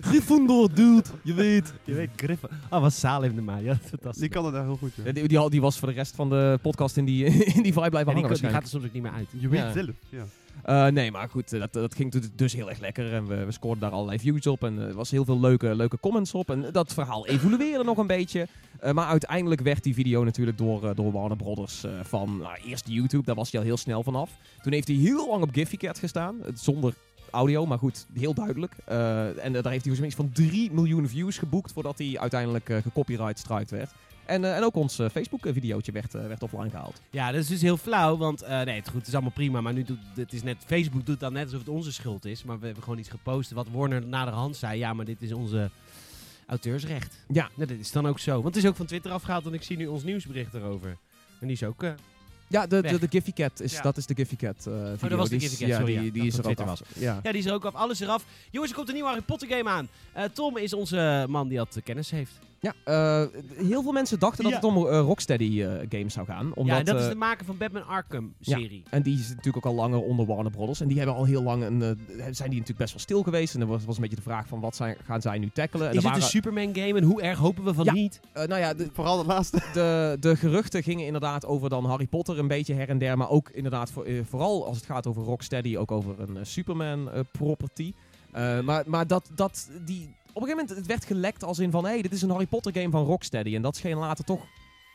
Gryffindor, 0.00 0.74
dude. 0.74 1.02
Je 1.22 1.34
weet. 1.34 1.72
Je 1.84 1.94
weet, 1.94 2.10
Griffin. 2.16 2.48
Oh, 2.70 2.80
wat 2.80 2.92
Saal 2.92 3.22
heeft 3.22 3.34
de 3.34 3.42
maar. 3.42 3.62
Ja, 3.62 3.76
fantastisch. 3.76 4.20
Die 4.20 4.28
kan 4.30 4.44
het 4.44 4.54
daar 4.54 4.64
heel 4.64 4.76
goed. 4.76 4.90
Ja, 5.04 5.12
die, 5.12 5.28
die, 5.28 5.50
die 5.50 5.60
was 5.60 5.78
voor 5.78 5.88
de 5.88 5.94
rest 5.94 6.14
van 6.14 6.28
de 6.28 6.58
podcast 6.62 6.96
in 6.96 7.04
die, 7.04 7.24
in 7.56 7.62
die 7.62 7.72
vibe 7.72 7.88
blijven 7.88 8.14
die, 8.14 8.22
hangen 8.22 8.40
die 8.40 8.50
gaat 8.50 8.62
er 8.62 8.68
soms 8.68 8.84
ook 8.84 8.92
niet 8.92 9.02
meer 9.02 9.12
uit. 9.12 9.26
Je 9.38 9.48
weet 9.48 9.60
Ja. 9.60 9.72
zelf. 9.72 9.90
Ja. 10.08 10.24
Eh, 10.62 10.86
nee, 10.92 11.10
maar 11.10 11.28
goed, 11.28 11.52
eh, 11.52 11.60
dat, 11.60 11.72
dat 11.72 11.94
ging 11.94 12.12
dus- 12.12 12.28
dus 12.34 12.52
heel 12.52 12.68
erg 12.70 12.78
lekker. 12.78 13.12
En 13.14 13.26
we, 13.26 13.44
we 13.44 13.52
scoorden 13.52 13.80
daar 13.80 13.90
allerlei 13.90 14.18
views 14.18 14.46
op. 14.46 14.64
En 14.64 14.78
er 14.78 14.94
was 14.94 15.10
heel 15.10 15.24
veel 15.24 15.40
leuke, 15.40 15.74
leuke 15.74 16.00
comments 16.00 16.34
op. 16.34 16.50
En 16.50 16.64
dat 16.72 16.92
verhaal 16.94 17.26
evolueerde 17.26 17.84
nog 17.84 17.98
een 17.98 18.06
beetje. 18.06 18.48
Eh, 18.80 18.92
maar 18.92 19.06
uiteindelijk 19.06 19.60
werd 19.60 19.82
die 19.82 19.94
video 19.94 20.24
natuurlijk 20.24 20.58
door, 20.58 20.88
eh, 20.88 20.94
door 20.96 21.12
Warner 21.12 21.36
Brothers 21.36 21.84
eh, 21.84 21.90
van... 22.02 22.36
Nou, 22.38 22.56
eerst 22.64 22.88
YouTube, 22.88 23.24
daar 23.24 23.34
was 23.34 23.50
hij 23.50 23.60
al 23.60 23.66
heel 23.66 23.76
snel 23.76 24.02
vanaf. 24.02 24.30
Toen 24.62 24.72
heeft 24.72 24.88
hij 24.88 24.96
heel 24.96 25.28
lang 25.28 25.42
op 25.42 25.50
Giphycat 25.52 25.98
gestaan. 25.98 26.36
eh, 26.44 26.50
Zonder 26.54 26.94
audio, 27.30 27.66
maar 27.66 27.78
goed, 27.78 28.06
heel 28.14 28.34
duidelijk. 28.34 28.72
Eh, 28.84 29.44
en 29.44 29.52
daar 29.52 29.70
heeft 29.70 29.84
hij 29.84 29.94
zoiets 29.94 30.14
van 30.14 30.30
3 30.32 30.72
miljoen 30.72 31.08
views 31.08 31.38
geboekt... 31.38 31.72
voordat 31.72 31.98
hij 31.98 32.18
uiteindelijk 32.18 32.68
eh 32.68 32.82
gecopyright 32.82 33.38
struikt 33.38 33.70
werd. 33.70 33.90
En, 34.24 34.44
eh, 34.44 34.56
en 34.56 34.64
ook 34.64 34.74
ons 34.74 34.94
Facebook-videootje 34.94 35.92
werd, 35.92 36.12
werd 36.12 36.42
offline 36.42 36.70
gehaald. 36.70 37.00
Ja, 37.10 37.32
dat 37.32 37.40
is 37.40 37.46
dus 37.46 37.62
heel 37.62 37.76
flauw, 37.76 38.16
want 38.16 38.46
nee, 38.48 38.76
het, 38.76 38.88
goed, 38.88 38.98
het 38.98 39.06
is 39.06 39.14
allemaal 39.14 39.32
prima, 39.32 39.60
maar 39.60 39.72
nu 39.72 39.82
doet 39.82 39.98
het 40.14 40.32
is 40.32 40.42
net, 40.42 40.56
Facebook 40.66 41.06
doet 41.06 41.20
dan 41.20 41.32
net 41.32 41.44
alsof 41.44 41.60
het 41.60 41.68
onze 41.68 41.92
schuld 41.92 42.24
is, 42.24 42.44
maar 42.44 42.58
we 42.58 42.64
hebben 42.64 42.82
gewoon 42.82 42.98
iets 42.98 43.08
gepost 43.08 43.50
wat 43.50 43.66
Warner 43.72 44.06
naderhand 44.06 44.56
zei, 44.56 44.78
ja, 44.78 44.92
maar 44.92 45.04
dit 45.04 45.22
is 45.22 45.32
onze 45.32 45.70
auteursrecht. 46.46 47.24
Ja. 47.28 47.50
Nou, 47.56 47.68
dat 47.68 47.78
is 47.78 47.92
dan 47.92 48.06
ook 48.06 48.18
zo, 48.18 48.32
want 48.32 48.54
het 48.54 48.64
is 48.64 48.70
ook 48.70 48.76
van 48.76 48.86
Twitter 48.86 49.10
afgehaald 49.10 49.46
en 49.46 49.54
ik 49.54 49.62
zie 49.62 49.76
nu 49.76 49.86
ons 49.86 50.02
nieuwsbericht 50.02 50.54
erover. 50.54 50.96
En 51.40 51.46
die 51.46 51.56
is 51.56 51.64
ook... 51.64 51.84
eh, 52.48 52.60
Ja, 52.60 52.66
de, 52.66 52.82
de, 52.82 52.98
de 52.98 53.06
Giphycat, 53.10 53.60
is, 53.60 53.72
Ja. 53.72 53.82
dat 53.82 53.96
is 53.96 54.06
de 54.06 54.14
Giphycat 54.14 54.56
eh 54.56 54.62
video. 54.72 54.92
Oh, 54.92 55.08
dat 55.08 55.18
was 55.18 55.28
de 55.28 55.40
Giphycat, 55.40 55.76
sorry, 55.76 55.92
Ja, 55.92 55.96
ja, 55.96 56.00
die, 56.02 56.12
die 56.12 56.26
is 56.26 56.38
er 56.38 56.48
ook 56.48 56.60
af. 56.60 56.80
Ja. 56.94 57.20
ja, 57.22 57.30
die 57.30 57.40
is 57.40 57.46
er 57.46 57.52
ook 57.52 57.64
af, 57.64 57.74
alles 57.74 58.00
eraf. 58.00 58.24
Jongens, 58.50 58.70
er 58.70 58.76
komt 58.76 58.88
een 58.88 58.94
nieuwe 58.94 59.08
Harry 59.10 59.24
Potter 59.24 59.48
game 59.48 59.70
aan. 59.70 59.88
Eh, 60.12 60.24
Tom 60.24 60.56
is 60.56 60.72
onze 60.72 61.26
man 61.28 61.48
die 61.48 61.56
dat 61.58 61.76
eh, 61.76 61.82
kennis 61.84 62.10
heeft. 62.10 62.32
Ja, 62.60 62.74
eh, 62.84 63.22
heel 63.66 63.82
veel 63.82 63.92
mensen 63.92 64.18
dachten 64.18 64.44
dat 64.44 64.52
het 64.52 64.64
om 64.64 64.76
eh, 64.76 65.00
Rocksteady 65.00 65.62
eh, 65.62 65.72
games 65.88 66.12
zou 66.12 66.26
gaan. 66.26 66.54
Omdat, 66.54 66.76
ja, 66.76 66.82
dat 66.82 67.00
is 67.00 67.08
de 67.08 67.14
maker 67.14 67.44
van 67.46 67.56
Batman 67.56 67.86
Arkham 67.86 68.34
serie. 68.40 68.82
En 68.90 69.02
die 69.02 69.18
is 69.18 69.28
natuurlijk 69.28 69.56
ook 69.56 69.72
al 69.72 69.74
langer 69.74 70.00
onder 70.02 70.26
Warner 70.26 70.50
Brothers. 70.52 70.80
En 70.80 70.88
die 70.88 70.96
hebben 70.96 71.16
al 71.16 71.24
heel 71.24 71.42
lang 71.42 71.62
een, 71.64 71.80
zijn 72.16 72.50
die 72.50 72.58
natuurlijk 72.58 72.78
best 72.78 72.90
wel 72.92 73.00
stil 73.00 73.22
geweest. 73.22 73.54
En 73.54 73.60
er 73.60 73.66
was, 73.66 73.84
was 73.84 73.94
een 73.96 74.00
beetje 74.02 74.16
de 74.16 74.22
vraag 74.22 74.46
van 74.48 74.60
wat 74.60 74.76
zijn, 74.76 74.96
gaan 75.04 75.20
zij 75.20 75.38
nu 75.38 75.50
tackelen. 75.50 75.84
En 75.84 75.90
Is 75.90 75.96
het 75.96 76.04
waren, 76.04 76.22
een 76.22 76.28
Superman 76.28 76.74
game 76.74 76.94
en 76.98 77.02
hoe 77.02 77.22
erg 77.22 77.38
hopen 77.38 77.64
we 77.64 77.74
van 77.74 77.84
Ja. 77.84 77.92
niet? 77.92 78.20
eh, 78.32 78.46
nou 78.46 78.60
ja, 78.60 78.74
de, 78.74 78.88
Vooral 78.92 79.18
het 79.18 79.26
laatste. 79.26 79.60
de, 79.72 80.16
de 80.20 80.36
geruchten 80.36 80.82
gingen 80.82 81.06
inderdaad 81.06 81.46
over 81.46 81.68
dan 81.68 81.84
Harry 81.84 82.06
Potter 82.06 82.38
een 82.38 82.48
beetje 82.48 82.74
her 82.74 82.88
en 82.88 82.98
der. 82.98 83.16
Maar 83.16 83.30
ook 83.30 83.50
inderdaad 83.50 83.90
voor, 83.90 84.06
vooral 84.28 84.66
als 84.66 84.76
het 84.76 84.86
gaat 84.86 85.06
over 85.06 85.22
Rocksteady 85.22 85.76
ook 85.76 85.90
over 85.90 86.14
een 86.20 86.46
Superman 86.46 87.10
property. 87.32 87.92
Eh, 88.32 88.60
maar 88.60 88.84
maar 88.86 89.06
dat, 89.06 89.30
dat 89.34 89.70
die... 89.84 90.16
Op 90.38 90.44
een 90.44 90.50
gegeven 90.50 90.68
moment 90.74 90.88
het 90.88 90.98
werd 90.98 91.04
gelekt 91.18 91.44
als 91.44 91.58
in 91.58 91.70
van... 91.70 91.84
Hé, 91.84 91.90
hey, 91.90 92.02
dit 92.02 92.12
is 92.12 92.22
een 92.22 92.30
Harry 92.30 92.46
Potter 92.46 92.72
game 92.72 92.90
van 92.90 93.04
Rocksteady. 93.04 93.54
En 93.54 93.62
dat 93.62 93.76
scheen 93.76 93.96
later 93.96 94.24
toch 94.24 94.46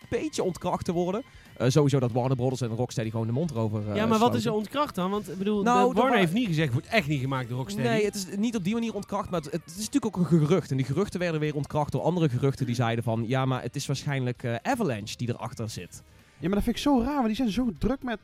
beetje 0.10 0.44
ontkracht 0.44 0.86
te 0.86 0.92
worden. 0.92 1.24
Eh, 1.58 1.70
sowieso 1.70 2.00
dat 2.00 2.12
Warner 2.12 2.36
Brothers 2.36 2.62
en 2.62 2.68
Rocksteady 2.70 3.10
gewoon 3.10 3.28
de 3.28 3.34
mond 3.34 3.52
erover 3.52 3.90
eh, 3.90 3.96
ja, 3.96 4.06
maar 4.06 4.20
wat 4.20 4.36
is 4.36 4.46
er 4.46 4.54
ontkracht 4.54 4.96
dan? 4.96 5.12
Want 5.12 5.32
ik 5.32 5.38
bedoel, 5.38 5.64
Nou, 5.64 5.82
de 5.84 5.88
er 5.90 5.94
Warner 5.96 6.12
wa- 6.14 6.20
heeft 6.20 6.34
niet 6.34 6.48
gezegd, 6.48 6.74
wordt 6.74 6.88
echt 6.88 7.08
niet 7.08 7.20
gemaakt 7.20 7.50
door 7.50 7.58
Rocksteady. 7.58 7.88
Nee, 7.90 8.06
het 8.06 8.16
is 8.16 8.26
niet 8.38 8.56
op 8.56 8.64
die 8.64 8.74
manier 8.74 8.94
ontkracht, 8.94 9.30
maar 9.30 9.42
het, 9.42 9.52
het 9.52 9.62
is 9.66 9.76
natuurlijk 9.78 10.06
ook 10.06 10.18
een 10.18 10.26
gerucht. 10.40 10.72
En 10.72 10.78
die 10.78 10.86
geruchten 10.86 11.20
werden 11.20 11.40
weer 11.40 11.56
ontkracht 11.56 11.92
door 11.92 12.02
andere 12.02 12.30
geruchten 12.30 12.66
die 12.66 12.76
zeiden 12.76 13.04
van... 13.04 13.24
Ja, 13.28 13.46
maar 13.46 13.62
het 13.62 13.76
is 13.76 13.86
waarschijnlijk 13.86 14.44
eh, 14.44 14.56
Avalanche 14.62 15.18
die 15.18 15.30
erachter 15.30 15.70
zit. 15.70 16.02
Ja, 16.40 16.48
maar 16.48 16.56
dat 16.56 16.64
vind 16.64 16.76
ik 16.76 16.82
zo 16.82 17.02
raar, 17.02 17.16
want 17.16 17.28
die 17.28 17.36
zijn 17.36 17.52
zo 17.52 17.72
druk 17.78 18.04
met 18.04 18.20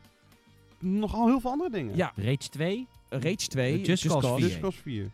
nogal 0.79 1.27
heel 1.27 1.39
veel 1.39 1.51
andere 1.51 1.69
dingen. 1.69 1.95
Ja, 1.95 2.12
Rage 2.15 2.49
2? 2.49 2.88
Rage 3.10 3.36
2, 3.36 3.82
Just 3.82 4.08
Cause 4.08 4.27
4. 4.27 4.39
Just 4.39 4.60
Cause 4.60 4.77
4. 4.82 5.12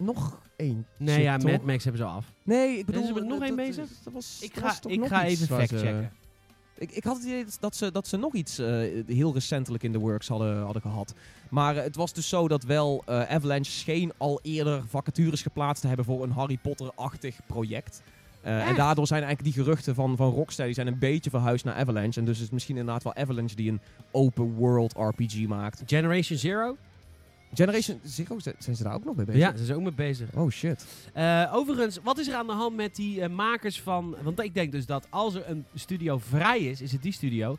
Nog 0.00 0.40
één. 0.56 0.86
Nee, 0.96 1.22
ja, 1.22 1.36
Mad 1.36 1.62
Max 1.62 1.84
hebben 1.84 2.02
ze 2.02 2.08
af. 2.08 2.32
Nee, 2.42 2.78
ik 2.78 2.86
bedoel... 2.86 3.16
Er 3.16 3.26
nog 3.26 3.42
één 3.42 3.56
bezig? 3.56 3.88
Dat 4.04 4.12
was, 4.12 4.38
Ik 4.42 4.54
ga, 4.54 4.60
was 4.60 4.80
toch 4.80 4.92
ik 4.92 5.06
ga 5.06 5.24
even 5.24 5.46
factchecken. 5.46 6.12
Ik, 6.80 6.90
ik 6.90 7.04
had 7.04 7.16
het 7.16 7.24
idee 7.24 7.44
dat 7.60 7.76
ze, 7.76 7.92
dat 7.92 8.06
ze 8.06 8.16
nog 8.16 8.34
iets 8.34 8.58
eh, 8.58 8.66
heel 9.06 9.32
recentelijk 9.32 9.82
in 9.82 9.92
de 9.92 9.98
works 9.98 10.28
hadden, 10.28 10.62
hadden 10.62 10.82
gehad. 10.82 11.14
Maar 11.48 11.76
eh, 11.76 11.82
het 11.82 11.96
was 11.96 12.12
dus 12.12 12.28
zo 12.28 12.48
dat 12.48 12.62
wel 12.62 13.02
eh, 13.06 13.22
Avalanche 13.22 13.70
scheen 13.70 14.12
al 14.16 14.40
eerder 14.42 14.82
vacatures 14.88 15.42
geplaatst 15.42 15.82
te 15.82 15.88
hebben 15.88 16.04
voor 16.04 16.22
een 16.22 16.30
Harry 16.30 16.58
Potter-achtig 16.62 17.40
project. 17.46 18.02
En 18.42 18.74
daardoor 18.74 19.06
zijn 19.06 19.22
eigenlijk 19.22 19.54
die 19.54 19.64
geruchten 19.64 19.94
van, 19.94 20.16
van 20.16 20.30
Rocksteady 20.30 20.72
zijn 20.72 20.86
een 20.86 20.98
beetje 20.98 21.30
verhuisd 21.30 21.64
naar 21.64 21.74
Avalanche. 21.74 22.20
En 22.20 22.24
dus 22.26 22.36
is 22.36 22.42
het 22.42 22.52
misschien 22.52 22.76
inderdaad 22.76 23.02
wel 23.02 23.14
Avalanche 23.14 23.56
die 23.56 23.70
een 23.70 23.80
open 24.10 24.54
world 24.54 24.94
RPG 24.96 25.46
maakt. 25.46 25.82
Generation 25.86 26.38
Zero? 26.38 26.76
Generation 27.54 28.00
Zero, 28.04 28.38
zijn 28.38 28.54
zijn 28.58 28.76
ze 28.76 28.82
daar 28.82 28.94
ook 28.94 29.04
nog 29.04 29.16
mee 29.16 29.26
bezig? 29.26 29.40
Ja, 29.40 29.48
daar 29.48 29.56
zijn 29.56 29.66
ze 29.66 29.74
ook 29.74 29.82
mee 29.82 29.92
bezig. 29.92 30.28
Oh 30.34 30.50
shit. 30.50 30.86
Eh, 31.12 31.50
overigens, 31.54 31.98
wat 32.02 32.18
is 32.18 32.28
er 32.28 32.34
aan 32.34 32.46
de 32.46 32.52
hand 32.52 32.76
met 32.76 32.96
die 32.96 33.20
eh, 33.20 33.28
makers 33.30 33.80
van... 33.80 34.16
Want 34.22 34.40
ik 34.40 34.54
denk 34.54 34.72
dus 34.72 34.86
dat 34.86 35.06
als 35.10 35.34
er 35.34 35.48
een 35.48 35.64
studio 35.74 36.18
vrij 36.18 36.58
is, 36.58 36.80
is 36.80 36.92
het 36.92 37.02
die 37.02 37.12
studio. 37.12 37.58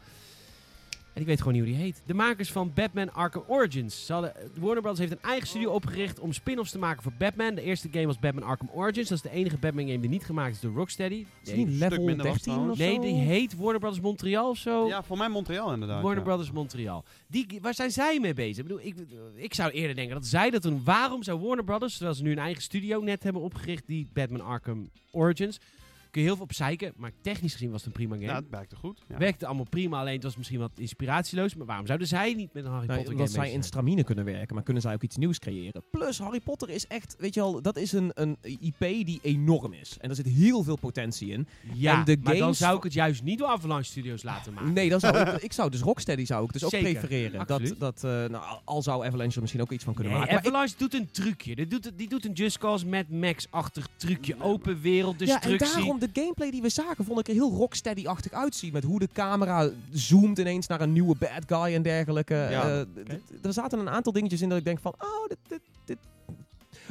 En 1.14 1.22
ik 1.22 1.28
weet 1.28 1.38
gewoon 1.38 1.54
niet 1.54 1.62
hoe 1.64 1.72
die 1.72 1.82
heet. 1.82 2.02
De 2.06 2.14
makers 2.14 2.52
van 2.52 2.72
Batman 2.74 3.14
Arkham 3.14 3.44
Origins. 3.48 4.06
Ze 4.06 4.14
hadden, 4.14 4.34
Warner 4.60 4.82
Bros. 4.82 4.98
heeft 4.98 5.12
een 5.12 5.22
eigen 5.22 5.48
studio 5.48 5.72
opgericht 5.72 6.20
om 6.20 6.34
spin-offs 6.34 6.72
te 6.72 6.80
maken 6.80 7.04
voor 7.04 7.12
Batman. 7.18 7.56
De 7.56 7.62
eerste 7.62 7.88
game 7.92 8.06
was 8.06 8.20
Batman 8.20 8.44
Arkham 8.44 8.70
Origins. 8.74 9.10
Dat 9.10 9.18
is 9.18 9.24
de 9.24 9.38
enige 9.38 9.58
Batman 9.58 9.86
game 9.86 10.00
die 10.00 10.10
niet 10.10 10.24
gemaakt 10.26 10.56
is 10.56 10.62
door 10.62 10.74
Rocksteady. 10.74 11.26
Is 11.44 11.48
Nee, 11.48 11.58
niet 11.58 11.76
stuk 11.76 11.90
level 11.90 12.04
minder 12.06 12.26
was 12.28 12.42
13 12.42 12.54
of 12.54 12.60
trouwens. 12.76 12.80
nee, 12.80 12.96
zo? 12.96 13.02
die 13.02 13.14
heet 13.14 13.56
Warner 13.56 13.80
Bros. 13.80 14.00
Montreal 14.00 14.50
of 14.50 14.58
zo. 14.58 14.88
Ja, 14.88 15.04
voor 15.04 15.18
mij 15.18 15.30
Montreal 15.30 15.74
inderdaad. 15.74 16.02
Warner 16.02 16.20
ja. 16.24 16.26
Brothers 16.30 16.52
Montreal. 16.52 17.04
Die, 17.28 17.48
waar 17.62 17.74
zijn 17.74 17.92
zij 17.92 18.20
mee 18.20 18.34
bezig? 18.34 18.58
Ik, 18.58 18.64
bedoel, 18.64 18.82
ik, 18.86 18.96
ik 19.36 19.54
zou 19.54 19.72
eerder 19.72 19.96
denken 19.96 20.16
dat 20.16 20.26
zij 20.26 20.50
dat 20.50 20.62
doen. 20.62 20.82
Waarom 20.84 21.24
zou 21.24 21.40
Warner 21.40 21.64
Brothers, 21.66 21.94
terwijl 21.94 22.16
ze 22.16 22.24
nu 22.24 22.32
een 22.32 22.38
eigen 22.40 22.62
studio 22.64 23.02
net 23.02 23.24
hebben 23.24 23.42
opgericht, 23.42 23.84
die 23.88 24.08
Batman 24.14 24.42
Arkham 24.42 24.90
Origins, 25.12 25.60
kun 26.12 26.22
je 26.22 26.28
heel 26.28 26.36
veel 26.36 26.46
op 26.46 26.54
zeiken, 26.54 26.94
maar 26.96 27.12
technisch 27.22 27.52
gezien 27.54 27.72
was 27.72 27.78
het 27.78 27.88
een 27.88 27.94
prima 27.94 28.14
game. 28.16 28.26
Ja, 28.28 28.36
het 28.36 28.50
werkte 28.50 28.76
goed. 28.76 29.02
Ja. 29.08 29.18
Werkte 29.18 29.46
allemaal 29.46 29.66
prima, 29.70 30.00
alleen 30.00 30.14
het 30.14 30.24
was 30.24 30.38
misschien 30.38 30.60
wat 30.60 30.72
inspiratieloos. 30.76 31.56
Maar 31.56 31.66
waarom 31.68 31.86
zouden 31.86 32.08
zij 32.08 32.34
niet 32.34 32.54
met 32.54 32.66
een 32.66 32.72
Harry 32.72 32.86
Nou, 32.88 32.98
Potter 33.00 33.16
omdat 33.16 33.28
game 33.32 33.40
zij 33.40 33.42
bezig 33.42 33.58
in 33.58 33.64
stramine 33.64 34.04
kunnen 34.04 34.26
werken, 34.26 34.56
maar 34.56 34.64
kunnen 34.64 34.82
zij 34.82 34.94
ook 34.94 35.04
iets 35.04 35.18
nieuws 35.18 35.40
creëren. 35.40 35.84
Plus, 35.92 36.20
Harry 36.20 36.40
Potter 36.40 36.70
is 36.70 36.88
echt, 36.88 37.16
weet 37.20 37.34
je 37.34 37.40
wel, 37.40 37.62
dat 37.62 37.78
is 37.78 37.92
een, 37.92 38.12
een 38.14 38.38
IP 38.42 38.80
die 38.80 39.20
enorm 39.22 39.74
is. 39.74 39.98
En 40.00 40.10
er 40.10 40.16
zit 40.16 40.26
heel 40.28 40.64
veel 40.64 40.76
potentie 40.76 41.30
in. 41.32 41.48
Ja, 41.74 42.00
en 42.00 42.06
de 42.06 42.18
maar 42.24 42.38
dan 42.38 42.56
zou 42.56 42.78
ik 42.78 42.84
het 42.84 42.94
juist 42.94 43.24
niet 43.24 43.40
door 43.40 43.48
Avalanche 43.48 43.90
Studios 43.92 44.24
laten 44.24 44.54
maken. 44.54 44.74
Nee, 44.74 44.90
dan 44.90 45.00
zou 45.00 45.18
ik, 45.18 45.28
ik 45.50 45.54
zou 45.54 45.70
dus 45.70 45.82
Rocksteady 45.82 46.26
zou 46.26 46.46
ik 46.46 46.54
dus 46.54 46.64
ook 46.64 46.70
Zeker, 46.70 46.92
prefereren. 46.92 47.40
Dat, 47.40 47.52
absoluut. 47.52 47.80
dat, 47.80 48.04
eh, 48.04 48.12
nou, 48.12 48.60
al 48.66 48.82
zou 48.82 49.06
Avalanche 49.06 49.36
er 49.36 49.42
misschien 49.42 49.62
ook 49.62 49.72
iets 49.72 49.84
van 49.84 49.94
kunnen 49.94 50.12
Nee, 50.14 50.22
maken. 50.22 50.36
Maar 50.36 50.44
ik- 50.46 50.50
Avalanche 50.52 50.76
doet 50.78 50.94
een 50.94 51.12
trucje. 51.12 51.56
Die 51.56 51.68
doet, 51.68 51.92
die 51.96 52.10
doet 52.10 52.26
een 52.26 52.34
Just 52.34 52.58
Cause 52.58 52.88
Mad 52.88 53.10
Max-achtig 53.10 53.88
trucje. 53.96 54.36
Open 54.42 54.82
wereld, 54.82 55.20
ja, 55.20 55.26
en 55.42 55.50
destructie. 55.50 55.76
daarom 55.78 56.00
de 56.02 56.10
gameplay 56.22 56.52
die 56.52 56.62
we 56.62 56.70
zagen, 56.70 57.06
vond 57.06 57.20
ik 57.20 57.28
er 57.28 57.34
heel 57.34 57.52
Rocksteady-achtig 57.52 58.32
uitzien. 58.32 58.74
Met 58.74 58.84
hoe 58.84 59.00
de 59.00 59.10
camera 59.14 59.70
zoomt 59.92 60.40
ineens 60.40 60.68
naar 60.68 60.82
een 60.82 60.94
nieuwe 60.94 61.16
bad 61.20 61.44
guy 61.48 61.76
en 61.76 61.82
dergelijke. 61.82 62.34
Ja, 62.34 62.70
Eh, 62.70 63.16
Er 63.42 63.54
zaten 63.54 63.80
een 63.80 63.90
aantal 63.90 64.12
dingetjes 64.12 64.42
in 64.42 64.50
dat 64.50 64.58
ik 64.58 64.64
denk 64.66 64.80
van, 64.80 64.94
oh, 65.00 65.28
dit, 65.28 65.38
dit, 65.48 65.62
dit... 65.86 65.98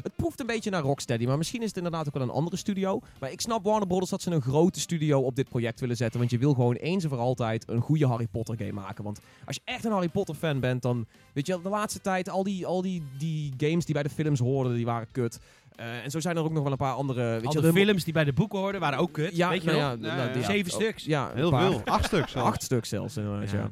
Het 0.02 0.16
proeft 0.16 0.40
een 0.40 0.46
beetje 0.46 0.70
naar 0.70 0.82
Rocksteady, 0.82 1.26
maar 1.26 1.38
misschien 1.38 1.60
is 1.60 1.66
het 1.68 1.76
inderdaad 1.76 2.06
ook 2.06 2.14
wel 2.14 2.22
een 2.22 2.30
andere 2.30 2.56
studio. 2.56 3.00
Maar 3.20 3.32
ik 3.32 3.40
snap 3.40 3.64
Warner 3.64 3.86
Brothers 3.86 4.10
dat 4.10 4.22
ze 4.22 4.30
een 4.30 4.40
grote 4.42 4.80
studio 4.80 5.20
op 5.20 5.36
dit 5.36 5.48
project 5.48 5.80
willen 5.80 5.96
zetten. 5.96 6.18
Want 6.18 6.30
je 6.30 6.38
wil 6.38 6.54
gewoon 6.54 6.74
eens 6.74 7.02
en 7.04 7.08
voor 7.10 7.18
altijd 7.18 7.68
een 7.68 7.80
goede 7.80 8.06
Harry 8.06 8.26
Potter 8.26 8.56
game 8.58 8.72
maken. 8.72 9.04
Want 9.04 9.20
als 9.46 9.56
je 9.56 9.62
echt 9.64 9.84
een 9.84 9.90
Harry 9.92 10.08
Potter 10.08 10.34
fan 10.34 10.60
bent, 10.60 10.82
dan 10.82 11.06
weet 11.32 11.46
je 11.46 11.60
de 11.62 11.68
laatste 11.68 12.00
tijd 12.00 12.28
al 12.28 12.42
die, 12.42 12.66
al 12.66 12.82
die, 12.82 13.02
die 13.18 13.52
games 13.56 13.84
die 13.84 13.94
bij 13.94 14.02
de 14.02 14.08
films 14.10 14.38
hoorden, 14.40 14.74
die 14.74 14.84
waren 14.84 15.08
kut. 15.12 15.38
Eh, 15.76 16.04
en 16.04 16.10
zo 16.10 16.20
zijn 16.20 16.36
er 16.36 16.42
ook 16.42 16.52
nog 16.52 16.62
wel 16.62 16.72
een 16.72 16.78
paar 16.78 16.92
andere... 16.94 17.22
Weet 17.22 17.46
Al 17.46 17.52
je, 17.52 17.60
de 17.60 17.72
de- 17.72 17.72
films 17.84 18.04
die 18.04 18.12
bij 18.12 18.24
de 18.24 18.32
boeken 18.32 18.58
hoorden 18.58 18.80
waren 18.80 18.98
ook 18.98 19.12
kut. 19.12 19.36
ja, 19.36 19.48
weet 19.48 19.62
je 19.62 19.66
nou 19.70 19.78
wel? 19.78 19.88
ja, 19.88 19.94
Ja, 19.94 20.14
nou, 20.16 20.26
ja, 20.28 20.32
die- 20.32 20.42
ja. 20.42 20.46
Zeven 20.48 20.72
oh, 20.72 20.78
stuks. 20.80 21.04
Ja, 21.04 21.30
een 21.30 21.36
Heel 21.36 21.50
paar. 21.50 21.70
veel. 21.70 21.82
Acht 21.84 22.04
stuks 22.04 22.32
zelfs. 22.32 22.48
Acht 22.48 22.62
stuks 22.62 22.88
zelfs. 22.88 23.16
inderdaad, 23.16 23.50
Ja. 23.50 23.58
ja. 23.58 23.70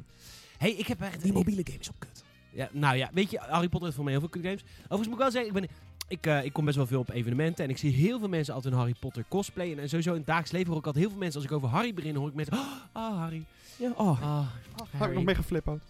Hey, 0.58 0.70
ik 0.70 0.86
heb 0.86 1.00
echt... 1.00 1.22
Die 1.22 1.32
mobiele 1.32 1.62
game 1.64 1.78
is 1.78 1.88
ook 1.88 1.94
kut. 1.98 2.24
Ja, 2.52 2.68
nou 2.72 2.96
ja, 2.96 3.10
weet 3.12 3.30
je, 3.30 3.38
Harry 3.38 3.68
Potter 3.68 3.82
heeft 3.82 3.94
voor 3.94 4.04
mij 4.04 4.12
heel 4.12 4.20
veel 4.22 4.30
kut 4.30 4.42
games. 4.42 4.62
Overigens 4.82 5.06
moet 5.08 5.16
ik 5.16 5.22
wel 5.22 5.30
zeggen, 5.30 5.54
ik, 5.54 5.60
ben, 5.60 5.68
ik, 6.08 6.26
eh, 6.26 6.44
ik 6.44 6.52
kom 6.52 6.64
best 6.64 6.76
wel 6.76 6.86
veel 6.86 7.00
op 7.00 7.10
evenementen. 7.10 7.64
En 7.64 7.70
ik 7.70 7.78
zie 7.78 7.92
heel 7.92 8.18
veel 8.18 8.28
mensen 8.28 8.54
altijd 8.54 8.72
een 8.72 8.78
Harry 8.78 8.94
Potter 9.00 9.24
cosplay. 9.28 9.72
En, 9.72 9.78
en 9.78 9.88
sowieso 9.88 10.10
in 10.10 10.16
het 10.16 10.26
dagelijks 10.26 10.52
leven 10.54 10.68
hoor 10.68 10.78
ik 10.78 10.84
altijd 10.86 11.02
heel 11.04 11.12
veel 11.12 11.22
mensen, 11.22 11.40
als 11.40 11.50
ik 11.50 11.56
over 11.56 11.68
Harry 11.68 11.94
begin, 11.94 12.14
hoor 12.16 12.28
ik 12.28 12.34
mensen... 12.34 12.54
Oh, 12.54 12.66
ah, 12.92 13.18
Harry. 13.18 13.44
Ja, 13.76 13.90
oh. 13.96 14.22
Ah, 14.22 14.46
Had 14.76 14.86
ik 14.92 14.98
Harry. 14.98 15.14
nog 15.14 15.24
mee 15.24 15.34
geflipperd. 15.34 15.82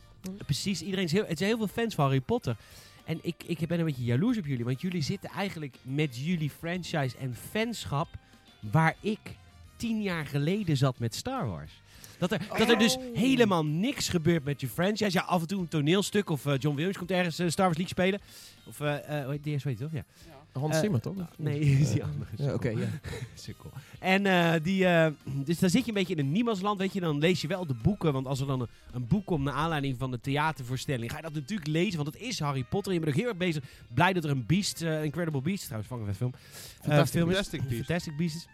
Precies, 0.45 0.83
iedereen 0.83 1.05
is 1.05 1.13
heel, 1.13 1.25
het 1.27 1.39
zijn 1.39 1.51
heel 1.51 1.59
veel 1.59 1.83
fans 1.83 1.95
van 1.95 2.05
Harry 2.05 2.21
Potter. 2.21 2.57
En 3.09 3.19
ik, 3.23 3.35
ik 3.47 3.67
ben 3.69 3.79
een 3.79 3.85
beetje 3.85 4.05
jaloers 4.05 4.39
op 4.39 4.47
jullie, 4.47 4.65
want 4.65 4.81
jullie 4.81 5.03
zitten 5.03 5.31
eigenlijk 5.31 5.77
met 5.83 6.17
jullie 6.17 6.51
franchise 6.51 7.17
en 7.17 7.35
fanschap 7.51 8.09
waar 8.61 8.97
ik 9.01 9.19
tien 9.77 10.03
jaar 10.03 10.27
geleden 10.27 10.77
zat 10.77 10.99
met 10.99 11.15
Star 11.15 11.49
Wars. 11.49 11.73
Dat 12.19 12.33
er, 12.33 12.41
dat 12.59 12.69
er 12.69 12.79
dus 12.79 12.97
Oh. 12.97 13.17
helemaal 13.17 13.65
niks 13.65 14.09
gebeurt 14.09 14.45
met 14.45 14.61
je 14.61 14.69
franchise. 14.69 15.19
Ja, 15.19 15.23
af 15.25 15.41
en 15.41 15.47
toe 15.47 15.61
een 15.61 15.69
toneelstuk 15.69 16.31
of 16.31 16.47
eh, 16.47 16.55
John 16.59 16.75
Williams 16.77 16.97
komt 16.99 17.11
ergens 17.11 17.39
eh, 17.39 17.49
Star 17.49 17.65
Wars 17.67 17.79
League 17.79 17.95
spelen. 17.97 18.21
Of, 18.67 18.81
eerst, 19.45 19.65
weet 19.65 19.79
je 19.79 19.85
toch? 19.85 19.93
Ja. 19.93 20.05
Hans 20.53 20.75
Eh, 20.75 20.81
Zimmer, 20.81 21.01
toch? 21.01 21.15
Nee, 21.37 21.61
is 21.61 21.93
die 21.93 22.01
Eh, 22.01 22.09
andere. 22.09 22.55
Oké, 22.55 22.69
ja. 22.69 22.77
En 23.99 24.27
eh, 24.27 24.53
die, 24.63 24.87
eh, 24.87 25.13
dus 25.45 25.59
dan 25.59 25.71
zit 25.71 25.83
je 25.83 25.89
een 25.89 25.95
beetje 25.95 26.15
in 26.15 26.21
een 26.21 26.33
niemandsland, 26.33 26.79
weet 26.79 26.93
je. 26.93 27.01
Dan 27.01 27.19
lees 27.19 27.41
je 27.41 27.49
wel 27.49 27.67
de 27.67 27.75
boeken, 27.83 28.13
want 28.13 28.27
als 28.27 28.41
er 28.41 28.47
dan 28.47 28.61
een, 28.61 28.69
een 28.93 29.07
boek 29.07 29.27
komt 29.27 29.45
naar 29.45 29.55
aanleiding 29.55 29.99
van 29.99 30.11
de 30.11 30.21
theatervoorstelling, 30.21 31.11
ga 31.11 31.17
je 31.17 31.23
dat 31.23 31.33
natuurlijk 31.35 31.69
lezen, 31.69 31.97
want 32.03 32.15
het 32.15 32.23
is 32.23 32.41
Harry 32.41 32.65
Potter. 32.65 32.93
Je 32.93 32.99
bent 33.01 33.11
ook 33.11 33.19
heel 33.19 33.29
erg 33.29 33.37
bezig, 33.37 33.65
blij 33.95 34.13
dat 34.13 34.25
er 34.25 34.31
een 34.31 34.47
Beast, 34.47 34.83
eh, 34.83 35.05
Incredible 35.05 35.41
Beast, 35.43 35.63
trouwens, 35.65 35.89
vang 35.89 36.07
een 36.07 36.15
film, 36.15 36.33
eh, 36.35 36.41
Fantastic 36.83 37.21
film 37.21 37.31
is. 37.31 37.37
Fantastic 37.37 37.69
Beast. 37.69 37.85
Fantastic 37.87 38.17
Beast. 38.17 38.49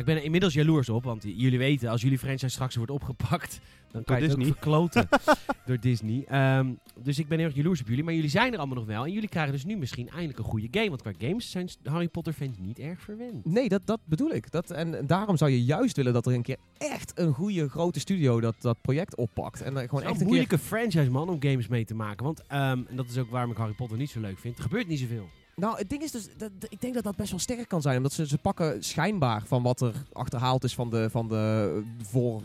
Maar 0.00 0.08
ik 0.08 0.14
ben 0.14 0.24
er 0.24 0.24
inmiddels 0.24 0.54
jaloers 0.54 0.88
op, 0.88 1.04
want 1.04 1.22
jullie 1.22 1.58
weten, 1.58 1.88
als 1.88 2.02
jullie 2.02 2.18
franchise 2.18 2.48
straks 2.48 2.76
wordt 2.76 2.90
opgepakt, 2.90 3.60
dan 3.90 4.04
kan 4.04 4.16
Door 4.18 4.24
je 4.24 4.32
het 4.32 4.40
ook 4.40 4.46
verkloten 4.46 5.08
door 5.66 5.80
Disney. 5.80 6.24
Ehm, 6.28 6.72
dus 7.02 7.18
ik 7.18 7.28
ben 7.28 7.38
heel 7.38 7.46
erg 7.46 7.56
jaloers 7.56 7.80
op 7.80 7.88
jullie, 7.88 8.04
maar 8.04 8.14
jullie 8.14 8.30
zijn 8.30 8.52
er 8.52 8.58
allemaal 8.58 8.76
nog 8.76 8.86
wel. 8.86 9.04
En 9.04 9.12
jullie 9.12 9.28
krijgen 9.28 9.52
dus 9.52 9.64
nu 9.64 9.76
misschien 9.76 10.08
eindelijk 10.08 10.38
een 10.38 10.44
goede 10.44 10.68
game, 10.70 10.88
want 10.88 11.02
qua 11.02 11.12
games 11.18 11.50
zijn 11.50 11.68
Harry 11.82 12.08
Potter 12.08 12.32
fans 12.32 12.56
niet 12.58 12.78
erg 12.78 13.00
verwend. 13.00 13.44
Nee, 13.44 13.68
dat, 13.68 13.80
dat 13.84 14.00
bedoel 14.04 14.30
ik. 14.30 14.50
Dat, 14.50 14.70
en, 14.70 14.98
en 14.98 15.06
daarom 15.06 15.36
zou 15.36 15.50
je 15.50 15.64
juist 15.64 15.96
willen 15.96 16.12
dat 16.12 16.26
er 16.26 16.34
een 16.34 16.42
keer 16.42 16.58
echt 16.78 17.12
een 17.14 17.32
goede 17.32 17.68
grote 17.68 18.00
studio 18.00 18.40
dat, 18.40 18.54
dat 18.58 18.80
project 18.80 19.16
oppakt. 19.16 19.62
En 19.62 19.74
dan 19.74 19.88
gewoon 19.88 20.02
echt 20.02 20.10
een 20.10 20.18
keer... 20.18 20.26
moeilijke 20.26 20.58
franchise, 20.58 21.10
man, 21.10 21.28
om 21.28 21.42
games 21.42 21.68
mee 21.68 21.84
te 21.84 21.94
maken. 21.94 22.24
Want, 22.24 22.42
ehm, 22.46 22.82
en 22.88 22.96
dat 22.96 23.08
is 23.08 23.18
ook 23.18 23.30
waarom 23.30 23.50
ik 23.50 23.56
Harry 23.56 23.74
Potter 23.74 23.98
niet 23.98 24.10
zo 24.10 24.20
leuk 24.20 24.38
vind. 24.38 24.56
Er 24.56 24.62
gebeurt 24.62 24.86
niet 24.86 24.98
zoveel. 24.98 25.28
Nou, 25.60 25.78
het 25.78 25.88
ding 25.88 26.02
is 26.02 26.10
dus, 26.10 26.28
dat, 26.36 26.50
ik 26.68 26.80
denk 26.80 26.94
dat 26.94 27.04
dat 27.04 27.16
best 27.16 27.30
wel 27.30 27.38
sterk 27.38 27.68
kan 27.68 27.82
zijn. 27.82 27.96
Omdat 27.96 28.12
ze, 28.12 28.26
ze 28.26 28.38
pakken 28.38 28.84
schijnbaar 28.84 29.42
van 29.46 29.62
wat 29.62 29.80
er 29.80 29.94
achterhaald 30.12 30.64
is 30.64 30.74
van 30.74 30.90
de, 30.90 31.10
van 31.10 31.28
de 31.28 31.82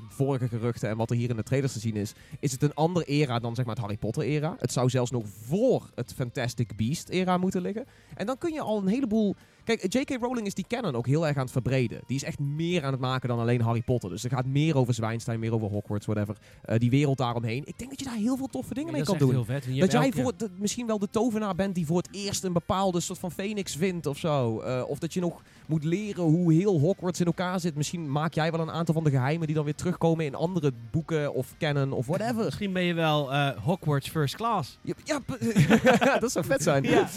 vorige 0.08 0.48
geruchten 0.48 0.90
en 0.90 0.98
wat 0.98 1.10
er 1.10 1.16
hier 1.16 1.30
in 1.30 1.36
de 1.36 1.44
trailers 1.44 1.74
te 1.74 1.80
zien 1.80 1.96
is. 1.96 2.14
Is 2.40 2.52
het 2.52 2.64
een 2.64 2.74
andere 2.74 3.06
era 3.06 3.40
dan 3.40 3.56
zeg 3.56 3.66
maar 3.66 3.76
het 3.76 3.84
Harry 3.84 3.98
Potter 3.98 4.24
era. 4.24 4.56
Het 4.60 4.72
zou 4.72 4.90
zelfs 4.90 5.12
nog 5.12 5.26
voor 5.28 5.90
het 5.96 6.14
Fantastic 6.14 6.76
Beast 6.76 7.10
era 7.10 7.38
moeten 7.38 7.62
liggen. 7.62 7.86
En 8.16 8.26
dan 8.26 8.38
kun 8.38 8.54
je 8.54 8.62
al 8.62 8.78
een 8.78 8.88
heleboel... 8.88 9.36
Kijk, 9.66 9.94
J.K. 9.94 10.18
Rowling 10.22 10.48
is 10.48 10.54
die 10.54 10.66
canon 10.68 10.96
ook 10.96 11.08
heel 11.08 11.28
erg 11.28 11.36
aan 11.36 11.44
het 11.44 11.52
verbreden. 11.52 12.02
Die 12.08 12.16
is 12.16 12.24
echt 12.24 12.40
meer 12.40 12.84
aan 12.84 12.92
het 12.92 13.02
maken 13.02 13.30
dan 13.30 13.40
alleen 13.40 13.62
Harry 13.62 13.82
Potter. 13.82 14.10
Dus 14.10 14.24
er 14.24 14.30
gaat 14.30 14.46
meer 14.46 14.78
over 14.78 14.94
Zwijnstein, 14.94 15.40
meer 15.40 15.54
over 15.54 15.70
Hogwarts, 15.70 16.06
whatever. 16.06 16.38
Eh, 16.62 16.80
die 16.80 16.90
wereld 16.90 17.18
daaromheen. 17.18 17.64
Ik 17.66 17.78
denk 17.78 17.90
dat 17.90 18.00
je 18.00 18.06
daar 18.06 18.16
heel 18.16 18.38
veel 18.38 18.48
toffe 18.48 18.74
dingen 18.74 18.94
mee 18.94 19.04
kan 19.04 19.18
doen. 19.18 19.30
heel 19.30 19.46
vet. 19.46 19.68
Dat 19.80 19.92
jij 19.92 20.12
voor 20.12 20.34
misschien 20.58 20.88
wel 20.88 21.00
de 21.00 21.10
tovenaar 21.10 21.56
bent 21.56 21.76
die 21.76 21.86
voor 21.86 21.98
het 21.98 22.08
eerst 22.12 22.44
een 22.44 22.54
bepaalde 22.54 23.00
soort 23.00 23.20
van 23.20 23.32
phoenix 23.32 23.76
vindt 23.76 24.06
of 24.06 24.18
zo. 24.18 24.60
Eh, 24.60 24.84
of 24.88 25.00
dat 25.00 25.14
je 25.14 25.20
nog 25.20 25.42
moet 25.66 25.84
leren 25.84 26.24
hoe 26.24 26.54
heel 26.54 26.80
Hogwarts 26.80 27.20
in 27.20 27.26
elkaar 27.26 27.60
zit. 27.60 27.76
Misschien 27.76 28.12
maak 28.12 28.34
jij 28.34 28.52
wel 28.52 28.60
een 28.60 28.72
aantal 28.72 28.94
van 28.94 29.04
de 29.04 29.10
geheimen 29.10 29.48
die 29.48 29.56
dan 29.56 29.66
weer 29.66 29.76
terugkomen 29.76 30.26
in 30.26 30.36
andere 30.36 30.72
boeken 30.92 31.34
of 31.34 31.54
canon 31.60 31.92
of 31.92 32.06
whatever. 32.06 32.44
Misschien 32.44 32.74
ben 32.74 32.84
je 32.84 32.94
wel 32.94 33.34
eh, 33.34 33.50
Hogwarts 33.64 34.10
First 34.10 34.36
Class. 34.36 34.80
Ja, 35.04 35.20
dat 36.20 36.32
zou 36.32 36.46
vet 36.46 36.64
zijn. 36.64 36.84
Ja, 36.84 37.08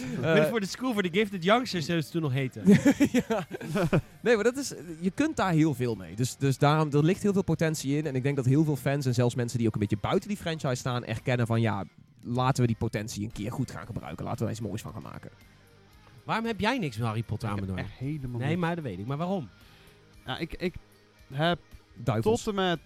voor 0.49 0.61
de 0.61 0.67
School 0.67 0.93
for 0.93 1.03
the 1.03 1.09
Gifted 1.13 1.45
Youngsters, 1.45 2.11
toen 2.11 2.23
nog 2.23 2.33
ja. 3.29 3.46
Nee, 4.20 4.35
maar 4.35 4.44
dat 4.44 4.57
is, 4.57 4.74
je 5.01 5.11
kunt 5.11 5.37
daar 5.37 5.53
heel 5.53 5.74
veel 5.74 5.94
mee. 5.94 6.16
Dus, 6.16 6.37
dus 6.37 6.59
daarom, 6.59 6.92
er 6.92 7.05
ligt 7.05 7.22
heel 7.22 7.33
veel 7.33 7.42
potentie 7.42 7.96
in. 7.96 8.07
En 8.07 8.14
ik 8.14 8.22
denk 8.22 8.37
dat 8.37 8.44
heel 8.44 8.64
veel 8.64 8.77
fans 8.77 9.07
en 9.07 9.14
zelfs 9.14 9.35
mensen 9.35 9.59
die 9.59 9.66
ook 9.66 9.74
een 9.74 9.81
beetje 9.81 9.96
buiten 9.96 10.29
die 10.29 10.38
franchise 10.38 10.74
staan, 10.74 11.05
erkennen 11.05 11.46
van 11.46 11.61
ja, 11.61 11.85
laten 12.22 12.61
we 12.62 12.66
die 12.66 12.77
potentie 12.77 13.24
een 13.24 13.33
keer 13.33 13.53
goed 13.53 13.70
gaan 13.70 13.87
gebruiken. 13.87 14.24
Laten 14.24 14.38
we 14.38 14.44
er 14.44 14.51
iets 14.51 14.61
moois 14.61 14.83
van 14.83 14.92
gaan 14.92 15.03
maken. 15.03 15.31
Waarom 16.24 16.46
heb 16.46 16.61
jij 16.61 16.79
niks 16.79 16.96
met 16.96 17.07
Harry 17.07 17.22
Potter 17.22 17.48
aan 17.48 17.74
me 17.74 17.85
helemaal 17.98 18.40
Nee, 18.40 18.57
maar 18.57 18.74
dat 18.74 18.85
weet 18.85 18.98
ik. 18.98 19.07
Maar 19.07 19.16
waarom? 19.16 19.48
Ja, 20.27 20.38
ik, 20.38 20.55
ik 20.55 20.74
heb 21.33 21.59
duivels. 21.94 22.42
tot 22.42 22.55
en 22.57 22.62
met... 22.62 22.81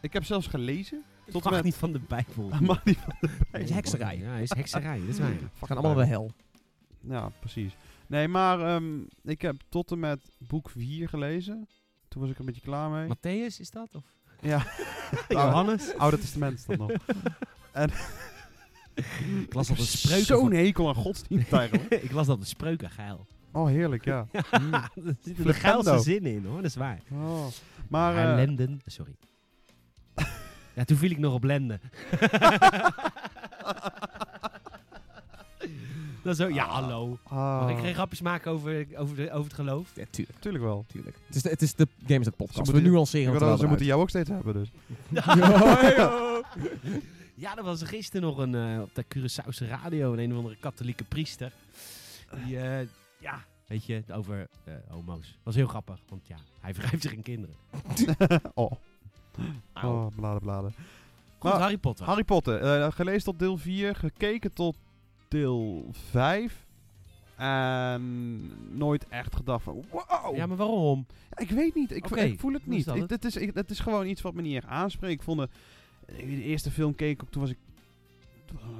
Ik 0.00 0.12
heb 0.12 0.24
zelfs 0.24 0.46
gelezen. 0.46 1.04
Het 1.24 1.32
Tot 1.32 1.44
mag 1.44 1.52
met... 1.52 1.64
niet 1.64 1.74
van 1.74 1.92
de 1.92 2.00
Bijbel. 2.08 2.48
Mag 2.60 2.84
niet 2.84 2.98
van 2.98 3.14
de 3.20 3.28
Het 3.50 3.62
is 3.62 3.70
hekserij. 3.70 4.18
Ja, 4.18 4.30
het 4.30 4.42
is 4.42 4.56
hekserij, 4.56 5.00
dat 5.00 5.08
is 5.08 5.18
waar. 5.24 5.30
We 5.30 5.66
gaan 5.66 5.76
allemaal 5.76 5.96
naar 5.96 6.04
de 6.04 6.10
hel. 6.10 6.30
Ja, 7.00 7.28
precies. 7.40 7.76
Nee, 8.08 8.28
maar 8.28 8.60
ehm, 8.60 9.00
ik 9.22 9.42
heb 9.42 9.56
tot 9.68 9.90
en 9.90 9.98
met 9.98 10.28
boek 10.38 10.70
4 10.70 11.08
gelezen. 11.08 11.68
Toen 12.08 12.22
was 12.22 12.30
ik 12.30 12.38
een 12.38 12.44
beetje 12.46 12.60
klaar 12.60 12.90
mee. 12.90 13.06
Matthäus 13.16 13.60
is 13.60 13.70
dat? 13.70 13.94
Of 13.94 14.04
Ja. 14.40 14.66
Johannes? 15.28 15.94
Oude 15.98 16.18
Testament 16.18 16.58
is 16.58 16.64
dat 16.64 16.78
nog. 16.78 16.90
Ik 19.40 19.54
las 19.54 19.68
dat 19.68 19.78
spreuken... 19.78 20.26
Zo'n 20.26 20.52
hekel 20.52 20.88
aan 20.88 20.94
godsdienst 20.94 21.52
eigenlijk. 21.52 22.02
ik 22.02 22.12
las 22.12 22.26
dat 22.26 22.40
de 22.40 22.46
spreuken 22.46 22.90
geil. 22.90 23.26
Oh, 23.52 23.66
heerlijk, 23.66 24.04
ja. 24.04 24.26
Ja, 24.32 24.42
er 24.94 25.16
zitten 25.20 25.44
de 25.46 25.54
geilste 25.54 25.98
zinnen 25.98 26.32
in 26.32 26.44
hoor, 26.44 26.56
dat 26.56 26.64
is 26.64 26.76
waar. 26.76 27.00
Oh. 27.10 27.46
Maar, 27.88 28.14
Maar 28.14 28.28
eh, 28.30 28.34
lenden... 28.34 28.80
Sorry. 28.86 29.14
ja, 30.74 30.84
toen 30.84 30.96
viel 30.96 31.10
ik 31.10 31.18
nog 31.18 31.34
op 31.34 31.42
lenden. 31.44 31.80
Dat 36.36 36.48
is. 36.48 36.54
Ja, 36.54 36.66
hallo. 36.68 37.18
ah, 37.22 37.60
Mag 37.60 37.70
ik 37.70 37.78
geen 37.78 37.94
grapjes 37.94 38.20
maken 38.20 38.50
over, 38.52 38.86
over, 38.96 39.16
de, 39.16 39.30
over 39.30 39.44
het 39.44 39.54
geloof? 39.54 39.90
Ja, 39.94 40.04
tuurlijk. 40.10 40.38
Tuurlijk 40.40 40.64
wel. 40.64 40.84
tuurlijk. 40.88 41.16
Het, 41.26 41.36
is 41.36 41.42
de, 41.42 41.48
het 41.48 41.62
is 41.62 41.74
de 41.74 41.88
Games 42.06 42.24
Ze 42.24 42.30
podcast. 42.32 42.66
We 42.66 42.72
moeten- 42.72 42.92
nuanceren 42.92 43.26
Ik 43.26 43.32
het 43.32 43.42
wou 43.42 43.50
wel 43.50 43.50
dat- 43.50 43.60
ze 43.60 43.66
moeten 43.68 43.86
jou 43.86 44.00
ook 44.00 44.08
steeds 44.08 44.28
hebben, 44.28 44.54
dus. 44.54 44.70
Ja, 47.34 47.56
er 47.56 47.62
was 47.62 47.82
gisteren 47.82 48.22
nog 48.28 48.38
een 48.38 48.54
eh, 48.54 48.80
op 48.80 48.94
de 48.94 49.04
Curaçaose 49.14 49.68
radio 49.68 50.12
een 50.12 50.18
een 50.18 50.30
of 50.32 50.36
andere 50.38 50.56
katholieke 50.60 51.04
priester. 51.04 51.52
Die, 52.44 52.58
eh, 52.60 52.86
ja, 53.18 53.44
weet 53.66 53.84
je, 53.84 54.02
over 54.12 54.48
eh, 54.64 54.74
homo's. 54.88 55.38
Was 55.42 55.54
heel 55.54 55.66
grappig, 55.66 55.98
want 56.08 56.26
ja, 56.26 56.36
hij 56.60 56.74
wrijft 56.78 57.02
zich 57.02 57.12
in 57.12 57.22
kinderen. 57.22 57.54
oh. 58.54 58.72
Auw. 59.72 59.92
Oh, 59.92 60.06
bladen, 60.16 60.40
bladen. 60.42 60.74
Goed, 61.38 61.50
Maar- 61.50 61.60
Harry 61.60 61.76
Potter. 61.78 62.06
Harry 62.06 62.24
Potter. 62.24 62.60
eh, 62.82 62.92
gelezen 62.92 63.22
tot 63.24 63.38
deel 63.38 63.56
4, 63.58 63.94
gekeken 63.94 64.52
tot 64.52 64.76
deel 65.28 65.86
5. 65.92 66.66
En 67.36 68.50
nooit 68.76 69.08
echt 69.08 69.36
gedacht 69.36 69.64
van, 69.64 69.84
wow. 69.90 70.36
Ja, 70.36 70.46
maar 70.46 70.56
waarom? 70.56 71.06
Ja, 71.30 71.38
ik 71.38 71.50
weet 71.50 71.74
niet. 71.74 71.90
Ik, 71.90 72.10
ik 72.10 72.40
voel 72.40 72.52
het 72.52 72.66
niet. 72.66 72.84
dat 72.84 73.10
Ik, 73.10 73.24
is, 73.24 73.36
ik, 73.36 73.54
het 73.54 73.70
is 73.70 73.80
gewoon 73.80 74.06
iets 74.06 74.20
wat 74.22 74.34
me 74.34 74.42
niet 74.42 74.56
echt 74.56 74.66
aanspreekt. 74.66 75.14
Ik 75.14 75.22
vond 75.22 75.38
de, 75.40 75.48
de 76.06 76.42
eerste 76.42 76.70
film 76.70 76.94
keek 76.94 77.22
ik, 77.22 77.30
toen 77.30 77.40
was 77.40 77.50
ik... 77.50 77.58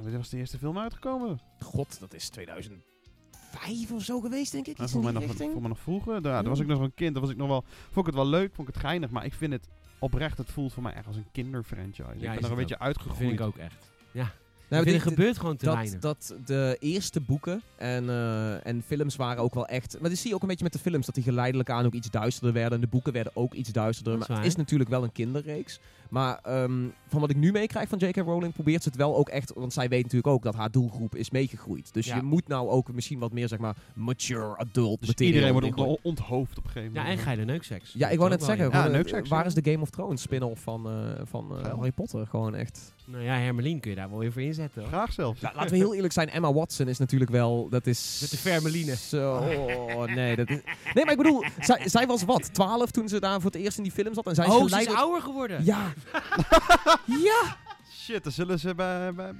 Wanneer 0.01 0.17
was 0.17 0.29
de 0.29 0.37
eerste 0.37 0.57
film 0.57 0.77
uitgekomen? 0.77 1.39
God, 1.59 1.99
dat 1.99 2.13
is 2.13 2.29
2005 2.29 3.91
of 3.91 4.03
zo 4.03 4.19
geweest, 4.19 4.51
denk 4.51 4.67
ik. 4.67 4.79
Iets 4.79 4.91
voor, 4.91 4.99
in 4.99 5.03
mij 5.05 5.11
die 5.11 5.21
nog, 5.21 5.29
richting. 5.29 5.51
voor 5.51 5.61
mij 5.61 5.69
nog 5.69 5.79
vroeger. 5.79 6.13
Ja, 6.13 6.29
Ja. 6.29 6.39
toen 6.39 6.49
was 6.49 6.59
ik 6.59 6.67
nog 6.67 6.79
een 6.81 6.93
kind. 6.93 7.13
Dan 7.13 7.21
was 7.21 7.31
ik 7.31 7.37
nog 7.37 7.47
wel, 7.47 7.63
vond 7.91 8.07
ik 8.07 8.13
het 8.13 8.15
wel 8.23 8.27
leuk, 8.31 8.53
vond 8.53 8.67
ik 8.67 8.73
het 8.73 8.83
geinig. 8.83 9.09
Maar 9.09 9.25
ik 9.25 9.33
vind 9.33 9.51
het 9.53 9.67
oprecht, 9.99 10.37
het 10.37 10.51
voelt 10.51 10.73
voor 10.73 10.83
mij 10.83 10.93
echt 10.93 11.07
als 11.07 11.15
een 11.15 11.27
kinderfranchise. 11.31 12.01
ik 12.09 12.15
is 12.15 12.21
ben 12.21 12.43
er 12.43 12.51
een 12.51 12.55
beetje 12.55 12.79
uitgegroeid. 12.79 13.17
vind 13.17 13.31
ik 13.31 13.41
ook 13.41 13.57
echt. 13.57 13.91
Ja, 14.11 14.31
Nou, 14.69 14.83
dit- 14.83 14.93
er 14.93 15.01
gebeurt 15.01 15.37
gewoon 15.37 15.55
te 15.57 15.65
dat, 15.65 15.73
weinig. 15.73 15.99
dat 15.99 16.35
de 16.45 16.77
eerste 16.79 17.21
boeken 17.21 17.61
en, 17.75 18.09
eh, 18.09 18.65
en 18.67 18.83
films 18.85 19.15
waren 19.15 19.43
ook 19.43 19.53
wel 19.53 19.67
echt... 19.67 19.97
Maar 19.99 20.09
dat 20.09 20.19
zie 20.19 20.29
je 20.29 20.35
ook 20.35 20.41
een 20.41 20.47
beetje 20.47 20.63
met 20.63 20.73
de 20.73 20.79
films, 20.79 21.05
dat 21.05 21.15
die 21.15 21.23
geleidelijk 21.23 21.69
aan 21.69 21.85
ook 21.85 21.93
iets 21.93 22.09
duisterder 22.09 22.53
werden. 22.53 22.73
En 22.73 22.81
de 22.81 22.87
boeken 22.87 23.13
werden 23.13 23.31
ook 23.35 23.53
iets 23.53 23.71
duisterder. 23.71 24.19
Is 24.19 24.27
maar 24.27 24.37
het 24.37 24.45
is 24.45 24.55
natuurlijk 24.55 24.89
wel 24.89 25.03
een 25.03 25.11
kinderreeks. 25.11 25.79
Maar 26.09 26.39
ehm, 26.43 26.85
van 27.07 27.19
wat 27.21 27.29
ik 27.29 27.35
nu 27.35 27.51
meekrijg 27.51 27.89
van 27.89 27.97
J.K. 27.97 28.15
Rowling, 28.15 28.53
probeert 28.53 28.83
ze 28.83 28.89
het 28.89 28.97
wel 28.97 29.15
ook 29.15 29.29
echt... 29.29 29.51
Want 29.55 29.73
zij 29.73 29.89
weet 29.89 30.03
natuurlijk 30.03 30.33
ook 30.33 30.43
dat 30.43 30.55
haar 30.55 30.71
doelgroep 30.71 31.15
is 31.15 31.29
meegegroeid. 31.29 31.93
Dus 31.93 32.05
Ja. 32.05 32.15
je 32.15 32.21
moet 32.21 32.47
nou 32.47 32.69
ook 32.69 32.91
misschien 32.93 33.19
wat 33.19 33.31
meer, 33.31 33.47
zeg 33.47 33.59
maar, 33.59 33.75
mature 33.93 34.57
adult 34.57 34.99
Dus 34.99 35.13
iedereen 35.27 35.51
wordt 35.51 35.73
ont- 35.75 35.99
onthoofd 36.01 36.57
op 36.57 36.63
een 36.63 36.69
gegeven 36.71 36.93
ja, 36.93 37.01
moment. 37.01 37.19
en 37.19 37.25
geile 37.25 37.45
neukseks. 37.45 37.93
Ja, 37.97 38.09
ik 38.09 38.17
wou 38.17 38.29
net 38.29 38.43
zeggen, 38.43 38.69
Ja, 38.71 38.87
neukseks, 38.87 39.29
waar 39.29 39.39
ja. 39.39 39.45
is 39.45 39.53
de 39.53 39.71
Game 39.71 39.81
of 39.81 39.89
Thrones 39.89 40.21
spin-off 40.21 40.61
van, 40.61 40.87
eh, 40.89 41.21
van 41.25 41.57
eh. 41.63 41.71
Harry 41.73 41.91
Potter? 41.91 42.27
Gewoon 42.27 42.55
echt... 42.55 42.93
Nou 43.05 43.23
ja, 43.23 43.33
Hermelien 43.33 43.79
kun 43.79 43.89
je 43.89 43.95
daar 43.95 44.09
wel 44.09 44.19
weer 44.19 44.31
voor 44.31 44.41
inzetten 44.41 44.81
hoor. 44.81 44.91
Graag 44.91 45.13
zelfs. 45.13 45.41
Ja, 45.41 45.51
laten 45.55 45.71
we 45.71 45.77
heel 45.77 45.93
eerlijk 45.95 46.13
zijn, 46.13 46.29
Emma 46.29 46.53
Watson 46.53 46.87
is 46.87 46.97
natuurlijk 46.97 47.31
wel... 47.31 47.67
Dat 47.69 47.87
is... 47.87 48.17
Met 48.21 48.29
de 48.29 48.37
Vermeline. 48.37 48.95
Zo, 48.95 49.35
oh, 49.37 50.03
nee, 50.03 50.35
dat 50.35 50.49
is... 50.49 50.59
Nee, 50.93 51.03
maar 51.03 51.11
ik 51.13 51.17
bedoel, 51.17 51.43
zij, 51.59 51.81
zij 51.89 52.07
was 52.07 52.23
wat? 52.23 52.53
12 52.53 52.91
toen 52.91 53.07
ze 53.09 53.19
daar 53.19 53.41
voor 53.41 53.51
het 53.51 53.61
eerst 53.61 53.77
in 53.77 53.83
die 53.83 53.91
film 53.91 54.13
zat. 54.13 54.27
En 54.27 54.35
zij 54.35 54.45
is 54.45 54.51
Oh, 54.53 54.67
ze 54.67 54.79
is 54.81 54.87
ouder 54.93 55.21
geworden. 55.21 55.65
Ja. 55.65 55.93
ja. 57.29 57.57
Shit, 57.91 58.23
dan 58.23 58.31
zullen 58.31 58.59
ze 58.59 58.75
bij, 58.75 59.13
bij, 59.13 59.33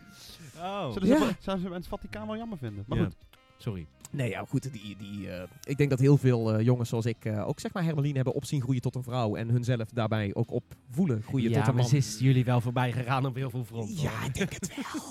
Oh. 0.58 0.92
zullen 0.92 1.08
Ja. 1.08 1.18
ze, 1.18 1.36
zouden 1.40 1.64
ze 1.64 1.70
bij 1.70 1.78
het 1.78 1.88
Vaticaan 1.88 2.28
wel 2.28 2.38
jammer 2.38 2.58
vinden. 2.58 2.84
Maar 2.88 2.98
Ja. 2.98 3.04
goed. 3.04 3.16
Sorry. 3.58 3.88
Nee, 4.12 4.30
ja, 4.30 4.46
goed. 4.48 4.74
Die, 4.74 4.96
die, 4.98 5.32
eh, 5.32 5.44
ik 5.64 5.78
denk 5.78 5.90
dat 5.90 6.00
heel 6.00 6.18
veel 6.18 6.54
eh, 6.54 6.66
jongens 6.66 6.90
zoals 6.90 7.06
ik 7.06 7.26
eh, 7.26 7.48
ook 7.48 7.60
zeg 7.60 7.74
maar 7.74 7.84
Hermeline 7.84 8.16
hebben 8.16 8.34
opzien 8.34 8.62
groeien 8.62 8.82
tot 8.82 8.96
een 8.96 9.04
vrouw. 9.04 9.36
En 9.36 9.50
hunzelf 9.50 9.90
daarbij 9.90 10.32
ook 10.34 10.52
op 10.52 10.64
voelen 10.92 11.22
groeien 11.24 11.50
ja, 11.50 11.58
tot 11.58 11.68
een 11.68 11.74
maar 11.74 11.82
man. 11.82 11.90
ze 11.92 11.98
is 11.98 12.20
jullie 12.20 12.46
wel 12.46 12.62
voorbij 12.62 12.92
gegaan 12.92 13.26
op 13.26 13.36
heel 13.36 13.50
veel 13.50 13.64
fronten. 13.66 14.02
Ja, 14.02 14.24
ik 14.24 14.34
denk 14.34 14.54
het 14.54 14.76
wel. 14.76 15.02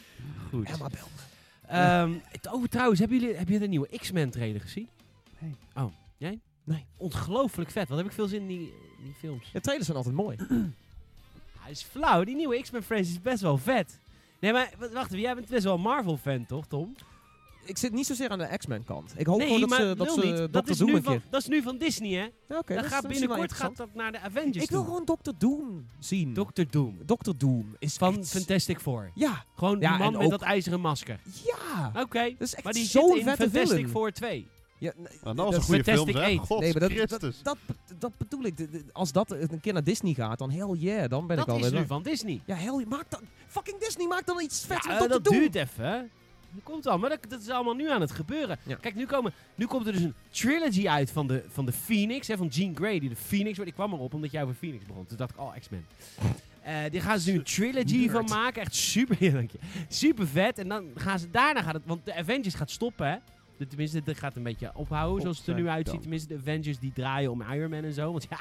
goed. 0.50 0.68
Emma 0.70 0.88
Bel. 0.88 1.08
Ehm, 1.66 2.12
het- 2.28 2.52
oh, 2.52 2.64
trouwens, 2.64 3.00
hebben 3.00 3.18
jullie, 3.20 3.36
heb 3.36 3.48
je 3.48 3.58
de 3.58 3.68
nieuwe 3.68 3.88
X-Men 3.98 4.30
trailer 4.30 4.60
gezien? 4.60 4.88
Nee. 5.38 5.54
Oh, 5.74 5.92
jij? 6.16 6.40
Nee. 6.64 6.84
Ongelooflijk 6.96 7.70
vet. 7.70 7.88
Wat 7.88 7.98
heb 7.98 8.06
ik 8.06 8.12
veel 8.12 8.28
zin 8.28 8.40
in 8.40 8.46
die, 8.46 8.72
die 9.04 9.14
films. 9.18 9.52
De 9.52 9.60
trailers 9.60 9.86
zijn 9.86 9.98
altijd 9.98 10.16
mooi. 10.16 10.36
Hij 11.66 11.74
is 11.74 11.82
flauw. 11.82 12.24
Die 12.24 12.34
nieuwe 12.36 12.60
X-Men 12.60 12.82
franchise 12.82 13.10
is 13.12 13.20
best 13.20 13.42
wel 13.42 13.58
vet. 13.58 13.98
Nee, 14.40 14.52
maar 14.52 14.70
wacht 14.92 15.06
even. 15.10 15.20
Jij 15.20 15.34
bent 15.34 15.48
best 15.48 15.64
wel 15.64 15.74
een 15.74 15.80
Marvel-fan, 15.80 16.46
toch, 16.46 16.66
Tom? 16.66 16.94
Ik 17.64 17.78
zit 17.78 17.92
niet 17.92 18.06
zozeer 18.06 18.28
aan 18.28 18.38
de 18.38 18.56
X-Men 18.56 18.84
kant. 18.84 19.14
Ik 19.16 19.26
hoop 19.26 19.38
nee, 19.38 19.46
gewoon 19.46 19.68
dat 19.68 19.78
ze, 19.78 19.94
dat 19.96 20.12
ze 20.12 20.20
niet. 20.26 20.52
Dat 20.52 20.64
Dr. 20.64 20.70
is, 20.70 20.78
Doom 20.78 20.88
nu 20.88 20.94
een 20.96 21.02
van, 21.02 21.12
keer... 21.12 21.22
dat 21.30 21.40
is 21.40 21.46
nu 21.48 21.62
van 21.62 21.78
Disney, 21.78 22.10
hè? 22.12 22.22
Ja, 22.48 22.62
dat 22.66 22.86
gaat 22.86 23.04
is 23.04 23.10
binnenkort 23.18 23.52
gaat 23.52 23.76
dat 23.76 23.88
naar 23.94 24.12
de 24.12 24.20
Avengers 24.20 24.56
Ik 24.64 24.70
wil 24.70 24.84
toe. 24.84 24.94
gewoon 25.04 25.18
Dr. 25.22 25.30
Doom 25.38 25.86
zien. 25.98 26.34
Dr. 26.34 26.62
Doom. 26.70 26.98
Dr. 27.06 27.30
Doom 27.36 27.76
is 27.78 27.94
Van 27.96 28.18
echt- 28.18 28.28
Fantastic 28.30 28.80
Four. 28.80 29.10
Ja, 29.14 29.44
Gewoon 29.56 29.80
Ja, 29.80 29.90
die 29.90 29.98
man 29.98 30.12
met 30.12 30.22
ook- 30.22 30.30
dat 30.30 30.42
ijzeren 30.42 30.80
masker. 30.80 31.20
ja. 31.44 31.92
Oké. 32.02 32.22
Dat 32.38 32.48
is 32.48 32.54
echt 32.54 32.64
Maar 32.64 32.72
die 32.72 32.84
zo'n 32.84 33.08
zit 33.16 33.26
in 33.26 33.36
Fantastic. 33.36 33.88
Four 33.88 34.12
2. 34.12 34.46
Ja, 34.78 34.92
Nou, 34.96 35.10
dat 35.22 35.36
was 35.36 35.44
een 35.46 35.50
dat- 35.50 35.62
goede 35.64 35.84
film. 35.84 36.38
God 36.38 36.60
Nee, 36.60 36.72
maar 36.72 36.80
dat, 36.80 36.90
dat, 36.90 37.08
Christus. 37.08 37.42
dat, 37.42 37.56
dat 37.98 38.12
bedoel 38.16 38.44
ik. 38.44 38.54
Als 38.92 39.12
dat 39.12 39.30
een 39.30 39.60
keer 39.60 39.72
naar 39.72 39.84
Disney 39.84 40.14
gaat, 40.14 40.38
dan 40.38 40.50
hell 40.50 40.74
yeah, 40.78 41.08
dan 41.10 41.26
ben 41.26 41.38
ik 41.38 41.46
Dat 41.46 41.54
wel 41.56 41.64
is 41.64 41.70
weer... 41.70 41.80
nu 41.80 41.86
van 41.86 42.02
Disney. 42.02 42.40
Ja, 42.44 42.54
hell 42.56 42.84
maak 42.88 43.04
dan... 43.08 43.20
Fucking 43.46 43.78
Disney, 43.78 44.06
maak 44.06 44.26
dan 44.26 44.40
iets 44.40 44.64
vets 44.66 44.86
Ja, 44.86 44.98
met 45.00 45.08
dat 45.08 45.24
Doom. 45.24 45.34
duurt 45.38 45.54
even, 45.54 45.84
hè? 45.84 45.98
Dat 46.50 46.62
komt 46.64 46.86
al, 46.86 46.98
maar 46.98 47.10
dat, 47.10 47.18
dat 47.28 47.40
is 47.40 47.48
allemaal 47.48 47.74
nu 47.74 47.90
aan 47.90 48.00
het 48.00 48.10
gebeuren. 48.10 48.58
Ja. 48.62 48.76
Kijk, 48.80 48.94
nu, 48.94 49.06
komen, 49.06 49.32
nu 49.54 49.66
komt 49.66 49.86
er 49.86 49.92
dus 49.92 50.02
een 50.02 50.14
trilogy 50.30 50.88
uit 50.88 51.10
van 51.10 51.26
de, 51.26 51.44
van 51.48 51.66
de 51.66 51.72
Phoenix, 51.72 52.28
hè, 52.28 52.36
van 52.36 52.46
Jean 52.46 52.76
Grey, 52.76 52.98
die 52.98 53.08
de 53.08 53.16
Phoenix 53.16 53.54
wordt. 53.56 53.70
Ik 53.70 53.76
kwam 53.76 53.92
erop 53.92 54.14
omdat 54.14 54.30
jij 54.30 54.42
over 54.42 54.54
Phoenix 54.54 54.84
begon. 54.86 55.06
Toen 55.06 55.16
dacht 55.16 55.30
ik, 55.30 55.40
oh, 55.40 55.54
X-Men. 55.60 55.86
Eh 56.62 56.74
die 56.90 57.00
gaan 57.00 57.18
ze 57.18 57.30
nu 57.30 57.36
een 57.38 57.44
trilogy 57.44 57.96
Nerd. 57.96 58.10
van 58.12 58.24
maken. 58.24 58.62
Echt 58.62 58.74
super, 58.74 59.16
ja, 59.24 59.30
dank 59.32 59.50
je. 59.50 59.58
super 59.88 60.26
vet. 60.26 60.58
En 60.58 60.68
dan 60.68 60.84
gaan 60.94 61.18
ze 61.18 61.30
daarna 61.30 61.62
gaat 61.62 61.74
het, 61.74 61.82
want 61.86 62.04
de 62.04 62.14
Avengers 62.14 62.54
gaat 62.54 62.70
stoppen, 62.70 63.06
hè? 63.10 63.16
De, 63.56 63.66
tenminste, 63.66 64.02
dat 64.04 64.18
gaat 64.18 64.36
een 64.36 64.42
beetje 64.42 64.70
ophouden, 64.74 65.22
zoals 65.22 65.38
het 65.38 65.46
er 65.46 65.54
nu 65.54 65.68
uitziet. 65.68 66.00
Tenminste, 66.00 66.28
de 66.28 66.40
Avengers 66.40 66.78
die 66.78 66.92
draaien 66.92 67.30
om 67.30 67.42
Iron 67.42 67.70
Man 67.70 67.84
en 67.84 67.92
zo. 67.92 68.10
Want 68.12 68.26
ja, 68.30 68.38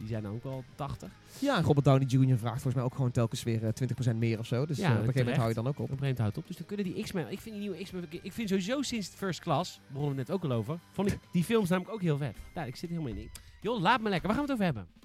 die 0.00 0.08
zijn 0.08 0.26
ook 0.26 0.44
al 0.44 0.64
80. 0.74 1.10
Ja, 1.38 1.56
en 1.56 1.62
Robert 1.62 1.84
Downey 1.84 2.06
Jr. 2.06 2.38
vraagt 2.38 2.54
volgens 2.54 2.74
mij 2.74 2.84
ook 2.84 2.94
gewoon 2.94 3.10
telkens 3.10 3.42
weer 3.42 3.64
eh, 3.64 4.12
20% 4.12 4.16
meer 4.16 4.38
of 4.38 4.46
zo. 4.46 4.66
Dus 4.66 4.76
Ja, 4.76 4.84
eh, 4.84 4.90
op 4.90 4.96
een 4.96 5.00
gegeven 5.00 5.20
moment 5.20 5.36
hou 5.36 5.48
je 5.48 5.54
dan 5.54 5.66
ook 5.66 5.78
op. 5.78 5.84
Op 5.84 5.90
een 5.90 5.98
gegeven 5.98 6.14
moment 6.14 6.18
houdt 6.18 6.34
het 6.34 6.44
op. 6.44 6.48
Dus 6.48 6.56
dan 6.56 6.66
kunnen 6.66 6.94
die 6.94 7.02
X-Men... 7.02 7.30
Ik 7.30 7.40
vind 7.40 7.54
die 7.54 7.64
nieuwe 7.68 7.82
X-Men... 7.82 8.04
Ik 8.22 8.32
vind 8.32 8.48
sowieso 8.48 8.82
sinds 8.82 9.08
First 9.08 9.40
Class... 9.40 9.80
begonnen 9.86 10.16
we 10.16 10.20
net 10.20 10.30
ook 10.30 10.44
al 10.44 10.52
over... 10.52 10.78
Vond 10.92 11.12
ik 11.12 11.18
die 11.32 11.44
films 11.44 11.68
namelijk 11.68 11.94
ook 11.94 12.02
heel 12.02 12.16
vet. 12.16 12.36
Ja, 12.54 12.64
ik 12.64 12.76
zit 12.76 12.90
helemaal 12.90 13.12
in. 13.12 13.30
Joh, 13.60 13.80
laat 13.80 14.00
me 14.00 14.08
lekker. 14.08 14.28
Waar 14.28 14.36
gaan 14.36 14.46
we 14.46 14.52
het 14.52 14.62
over 14.62 14.74
hebben? 14.74 15.00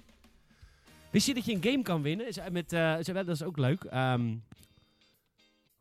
Wist 1.10 1.26
je 1.26 1.34
dat 1.34 1.44
je 1.44 1.54
een 1.54 1.62
game 1.62 1.82
kan 1.82 2.02
winnen? 2.02 2.28
Is, 2.28 2.36
eh, 2.36 2.50
met, 2.50 2.72
eh, 2.72 3.14
dat 3.14 3.28
is 3.28 3.42
ook 3.42 3.56
leuk. 3.56 3.84
Ehm 3.84 4.34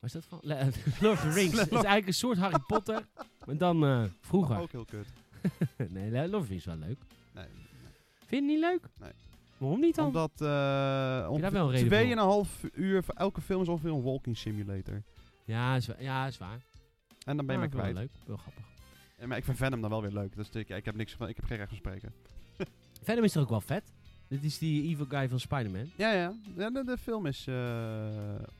is 0.06 0.12
dat 0.12 0.26
van? 0.26 0.40
Le- 0.42 0.70
Lord 1.02 1.14
of 1.18 1.22
the 1.22 1.30
Rings. 1.30 1.58
Het 1.60 1.68
is 1.68 1.74
eigenlijk 1.74 2.08
een 2.08 2.14
soort 2.14 2.38
Harry 2.38 2.60
Potter. 2.68 3.08
Maar 3.46 3.58
dan 3.58 3.84
eh, 3.86 4.04
vroeger. 4.22 4.60
Ook 4.60 4.72
heel 4.72 4.86
kut. 4.86 5.08
nee, 5.90 6.12
Lord 6.12 6.34
of 6.34 6.42
the 6.42 6.48
Rings 6.48 6.66
is 6.66 6.66
wel 6.66 6.76
leuk. 6.88 6.98
Nee. 7.34 7.46
Vind 8.18 8.30
je 8.30 8.36
het 8.36 8.46
niet 8.46 8.60
leuk? 8.60 8.82
Nee. 9.00 9.12
Waarom 9.58 9.80
niet 9.80 9.96
dan? 9.96 10.06
Omdat 10.06 10.32
uh, 10.42 10.48
wel 10.48 11.34
een 11.34 11.42
reden 11.42 11.62
ongeveer 11.62 11.80
voor? 11.80 11.88
tweeënhalf 11.88 12.64
uur 12.74 13.04
voor 13.04 13.14
elke 13.14 13.42
film 13.42 13.62
is 13.62 13.68
ongeveer 13.68 13.90
een 13.92 14.04
walking 14.04 14.38
simulator. 14.38 15.04
Ja, 15.46 15.76
is, 15.76 15.90
ja, 16.00 16.28
is 16.28 16.38
waar. 16.38 16.60
En 17.26 17.38
dan 17.38 17.46
ben 17.46 17.56
je 17.56 17.62
Maar 17.62 17.70
me 17.70 17.76
wel 17.76 17.92
kwijt. 17.92 17.96
leuk. 17.96 18.12
Wel 18.26 18.38
grappig. 18.38 18.64
Ja, 19.20 19.28
maar 19.28 19.38
ik 19.38 19.44
vind 19.44 19.58
Venom 19.58 19.82
dan 19.82 19.90
wel 19.90 20.02
weer 20.02 20.12
leuk. 20.12 20.36
Dus 20.36 20.50
ik, 20.50 20.70
ik 20.70 20.86
heb 20.86 20.96
niks 20.96 21.14
van, 21.14 21.28
ik 21.28 21.36
heb 21.36 21.46
geen 21.46 21.58
recht 21.58 21.70
van 21.70 21.78
spreken. 21.78 22.14
Venom 23.04 23.24
is 23.24 23.32
toch 23.32 23.44
ook 23.44 23.50
wel 23.50 23.62
vet? 23.62 23.94
Dit 24.28 24.44
is 24.44 24.58
die 24.58 24.84
evil 24.90 25.06
guy 25.10 25.30
van 25.30 25.40
Spider-Man. 25.40 25.90
Ja, 25.96 26.12
ja. 26.12 26.34
ja 26.56 26.70
de, 26.70 26.84
de 26.86 26.98
film 26.98 27.26
is 27.26 27.46
uh, 27.50 27.56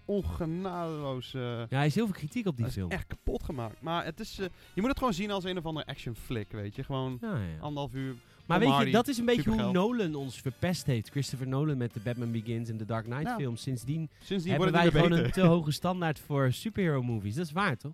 ongenadeloos. 0.06 1.34
Uh, 1.34 1.42
Ja, 1.42 1.66
hij 1.78 1.86
is 1.86 1.96
heel 1.96 2.06
veel 2.06 2.16
kritiek 2.16 2.48
op 2.48 2.58
die 2.58 2.70
film. 2.72 2.92
echt 2.92 3.08
kapot 3.08 3.44
gemaakt. 3.44 3.82
Maar 3.82 4.06
het 4.06 4.20
is, 4.20 4.40
uh, 4.40 4.46
je 4.74 4.82
moet 4.82 4.90
het 4.90 4.98
gewoon 4.98 5.14
zien 5.14 5.32
als 5.32 5.44
een 5.44 5.58
of 5.58 5.66
andere 5.66 5.86
action 5.86 6.16
flick, 6.16 6.52
weet 6.52 6.76
je. 6.76 6.84
Gewoon 6.84 7.18
Ja, 7.22 7.38
ja. 7.38 7.60
anderhalf 7.60 7.94
uur. 7.94 8.16
Maar 8.46 8.60
weet 8.60 8.78
je, 8.78 8.92
dat 8.92 9.08
is 9.08 9.18
een 9.18 9.26
beetje 9.26 9.50
hoe. 9.50 9.72
Nolan 9.72 10.16
ons 10.16 10.42
verpest 10.42 10.86
heeft. 10.86 11.10
Christopher 11.10 11.48
Nolan 11.48 11.78
met 11.78 11.94
de 11.94 12.00
Batman 12.00 12.32
Begins 12.32 12.70
en 12.70 12.78
de 12.78 12.86
Dark 12.86 13.06
Knight 13.06 13.32
films. 13.38 13.62
Sindsdien 13.62 14.10
Sindsdien 14.24 14.52
hebben 14.54 14.72
wij 14.72 14.92
gewoon 14.92 15.12
een 15.12 15.32
te 15.32 15.42
hoge 15.42 15.72
standaard 15.72 16.20
voor 16.20 16.52
superhero 16.52 17.04
movies. 17.04 17.36
Dat 17.36 17.46
is 17.46 17.52
waar, 17.52 17.78
toch? 17.78 17.94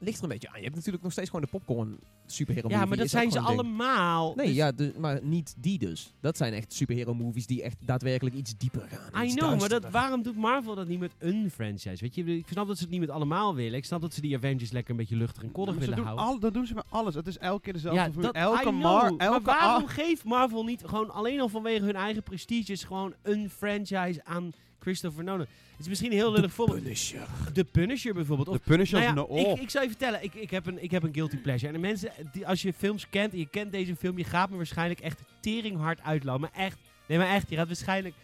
Ligt 0.00 0.16
er 0.18 0.22
een 0.22 0.28
beetje 0.28 0.48
aan. 0.48 0.56
Je 0.56 0.62
hebt 0.64 0.74
natuurlijk 0.76 1.02
nog 1.02 1.12
steeds 1.12 1.30
gewoon 1.30 1.44
de 1.44 1.50
popcorn 1.50 1.98
superhero 2.26 2.68
Ja, 2.68 2.74
movie. 2.74 2.88
maar 2.88 2.98
dat 2.98 3.08
zijn 3.08 3.30
ze 3.30 3.40
allemaal. 3.40 4.32
Nee, 4.36 4.46
Dus- 4.46 4.54
ja, 4.56 4.72
de- 4.72 4.92
maar 4.98 5.18
niet 5.22 5.54
die 5.58 5.78
dus. 5.78 6.14
Dat 6.20 6.36
zijn 6.36 6.52
echt 6.52 6.72
superhero 6.72 7.14
movies 7.14 7.46
die 7.46 7.62
echt 7.62 7.76
daadwerkelijk 7.84 8.36
iets 8.36 8.56
dieper 8.56 8.88
gaan. 8.88 9.24
I 9.26 9.34
know, 9.34 9.58
maar 9.60 9.68
dat, 9.68 9.90
waarom 9.90 10.22
doet 10.22 10.36
Marvel 10.36 10.74
dat 10.74 10.86
niet 10.88 10.98
met 11.00 11.12
een 11.18 11.50
franchise? 11.50 11.96
Weet 12.00 12.14
je, 12.14 12.24
ik 12.36 12.46
snap 12.50 12.66
dat 12.66 12.76
ze 12.76 12.82
het 12.82 12.92
niet 12.92 13.00
met 13.00 13.10
allemaal 13.10 13.54
willen. 13.54 13.74
Ik 13.78 13.84
snap 13.84 14.00
dat 14.00 14.14
ze 14.14 14.20
die 14.20 14.36
Avengers 14.36 14.70
lekker 14.70 14.90
een 14.90 14.96
beetje 14.96 15.16
luchtig 15.16 15.42
en 15.42 15.52
koddig 15.52 15.74
willen 15.76 15.96
doen 15.96 16.04
houden. 16.04 16.24
al, 16.26 16.38
dat 16.38 16.54
doen 16.54 16.66
ze 16.66 16.74
met 16.74 16.84
alles. 16.88 17.14
Het 17.14 17.26
is 17.26 17.38
elke 17.38 17.60
keer 17.62 17.72
dezelfde 17.72 18.00
Ja, 18.00 18.08
dat, 18.22 18.34
elke 18.34 18.60
I 18.60 18.62
know, 18.62 18.80
mar, 18.82 19.14
maar 19.14 19.26
elke 19.26 19.42
waarom 19.44 19.82
ar- 19.82 19.88
geeft 19.88 20.24
Marvel 20.24 20.64
niet 20.64 20.82
gewoon 20.84 21.10
alleen 21.10 21.40
al 21.40 21.48
vanwege 21.48 21.84
hun 21.84 21.94
eigen 21.96 22.22
prestiges 22.22 22.84
gewoon 22.84 23.14
een 23.22 23.50
franchise 23.50 24.24
aan 24.24 24.52
Christopher 24.78 25.24
Nolan? 25.24 25.46
Het 25.72 25.80
is 25.80 25.88
misschien 25.88 26.10
een 26.10 26.16
heel 26.16 26.32
lullig 26.32 26.52
voorbeeld. 26.52 26.82
Punisher. 26.82 27.26
De 27.52 27.64
Punisher 27.64 28.14
bijvoorbeeld. 28.14 28.48
Of 28.48 28.56
de 28.56 28.62
Punisher 28.64 29.00
Nou 29.00 29.14
ja, 29.16 29.22
oh. 29.22 29.52
ik, 29.56 29.60
ik 29.60 29.70
zou 29.70 29.84
je 29.84 29.90
vertellen, 29.90 30.22
ik, 30.22 30.34
ik, 30.34 30.50
heb 30.50 30.66
een, 30.66 30.82
ik 30.82 30.90
heb 30.90 31.02
een 31.02 31.14
guilty 31.14 31.36
pleasure. 31.36 31.66
En 31.66 31.72
de 31.80 31.86
mensen, 31.86 32.12
die, 32.32 32.46
als 32.46 32.62
je 32.62 32.72
films 32.72 33.08
kent 33.08 33.32
en 33.32 33.38
je 33.38 33.48
kent 33.48 33.72
deze 33.72 33.96
film, 33.96 34.18
je 34.18 34.24
gaat 34.24 34.50
me 34.50 34.56
waarschijnlijk 34.56 35.00
echt 35.00 35.20
teringhard 35.40 36.00
uitlachen. 36.02 36.40
Maar 36.40 36.50
echt, 36.54 36.78
nee 37.06 37.18
maar 37.18 37.28
echt, 37.28 37.50
je 37.50 37.56
gaat 37.56 37.66
waarschijnlijk 37.66 38.14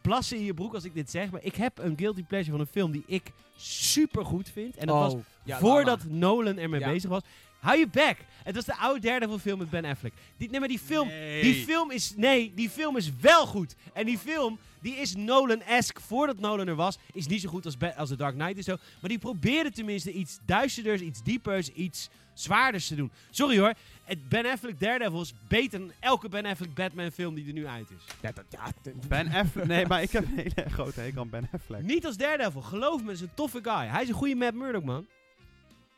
plassen 0.00 0.36
in 0.36 0.44
je 0.44 0.54
broek 0.54 0.74
als 0.74 0.84
ik 0.84 0.94
dit 0.94 1.10
zeg. 1.10 1.30
Maar 1.30 1.42
ik 1.42 1.54
heb 1.54 1.78
een 1.78 1.94
guilty 1.98 2.22
pleasure 2.24 2.50
van 2.50 2.60
een 2.60 2.72
film 2.72 2.92
die 2.92 3.04
ik 3.06 3.32
super 3.56 4.24
goed 4.24 4.50
vind. 4.52 4.76
En 4.76 4.86
dat 4.86 4.96
was 4.96 5.12
Oh, 5.12 5.20
ja, 5.44 5.58
voordat 5.58 6.04
Nolan 6.04 6.58
ermee 6.58 6.80
Ja. 6.80 6.90
bezig 6.90 7.10
was. 7.10 7.22
Hou 7.66 7.78
je 7.78 7.86
back. 7.86 8.16
Het 8.42 8.54
was 8.54 8.64
de 8.64 8.76
oude 8.76 9.00
derde 9.00 9.28
van 9.28 9.40
film 9.40 9.58
met 9.58 9.70
Ben 9.70 9.84
Affleck. 9.84 10.12
Die, 10.36 10.50
nee, 10.50 10.60
maar 10.60 10.68
die 10.68 10.78
film, 10.78 11.08
die 11.40 11.54
film 11.54 11.90
is, 11.90 12.12
nee, 12.16 12.52
die 12.54 12.70
film 12.70 12.96
is 12.96 13.10
wel 13.20 13.46
goed. 13.46 13.74
En 13.92 14.06
die 14.06 14.18
film, 14.18 14.58
die 14.80 14.96
is 14.96 15.14
Nolan-esque 15.14 16.00
voordat 16.00 16.38
Nolan 16.38 16.68
er 16.68 16.74
was. 16.74 16.98
Is 17.12 17.26
niet 17.26 17.40
zo 17.40 17.48
goed 17.48 17.64
als, 17.64 17.76
als 17.96 18.08
The 18.08 18.16
Dark 18.16 18.34
Knight 18.34 18.56
en 18.56 18.62
zo. 18.62 18.76
Maar 19.00 19.10
die 19.10 19.18
probeerde 19.18 19.70
tenminste 19.70 20.12
iets 20.12 20.38
duisterders, 20.44 21.00
iets 21.00 21.22
diepers, 21.22 21.68
iets 21.72 22.08
zwaarders 22.34 22.86
te 22.86 22.94
doen. 22.94 23.10
Sorry 23.30 23.58
hoor, 23.58 23.74
het 24.04 24.28
Ben 24.28 24.46
Affleck 24.46 24.80
Daredevil 24.80 25.20
is 25.20 25.34
beter 25.48 25.78
dan 25.78 25.92
elke 26.00 26.28
Ben 26.28 26.46
Affleck 26.46 26.74
Batman 26.74 27.10
film 27.10 27.34
die 27.34 27.46
er 27.46 27.52
nu 27.52 27.66
uit 27.66 27.90
is. 27.90 28.14
Ja, 28.22 28.32
dat, 28.32 28.44
ja, 28.50 28.92
Ben 29.08 29.32
Affleck. 29.32 29.66
Nee, 29.66 29.86
maar 29.86 30.02
ik 30.02 30.10
heb 30.10 30.24
een 30.24 30.36
hele 30.36 30.70
grote 30.70 31.00
hekel 31.00 31.20
aan 31.20 31.30
Ben 31.30 31.48
Affleck. 31.52 31.82
Niet 31.82 32.06
als 32.06 32.16
Daredevil, 32.16 32.62
geloof 32.62 33.02
me, 33.02 33.12
is 33.12 33.20
een 33.20 33.34
toffe 33.34 33.58
guy. 33.62 33.86
Hij 33.86 34.02
is 34.02 34.08
een 34.08 34.14
goede 34.14 34.34
Matt 34.34 34.54
Murdock, 34.54 34.84
man. 34.84 35.06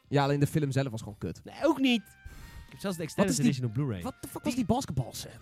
Ja, 0.09 0.23
alleen 0.23 0.41
de 0.41 0.47
film 0.47 0.71
zelf 0.73 0.89
was 0.91 1.01
gewoon 1.03 1.19
kut. 1.19 1.41
Nee, 1.45 1.55
ook 1.63 1.79
niet. 1.79 2.03
Ik 2.67 2.71
heb 2.75 2.81
zelfs 2.81 2.97
de 2.97 3.03
Extended 3.03 3.37
die- 3.37 3.45
Edition 3.45 3.67
op 3.67 3.73
Blu-ray. 3.73 4.03
Wat 4.03 4.15
de 4.21 4.29
fuck 4.29 4.43
was 4.45 4.55
die 4.55 4.65
basketbalscène? 4.65 5.35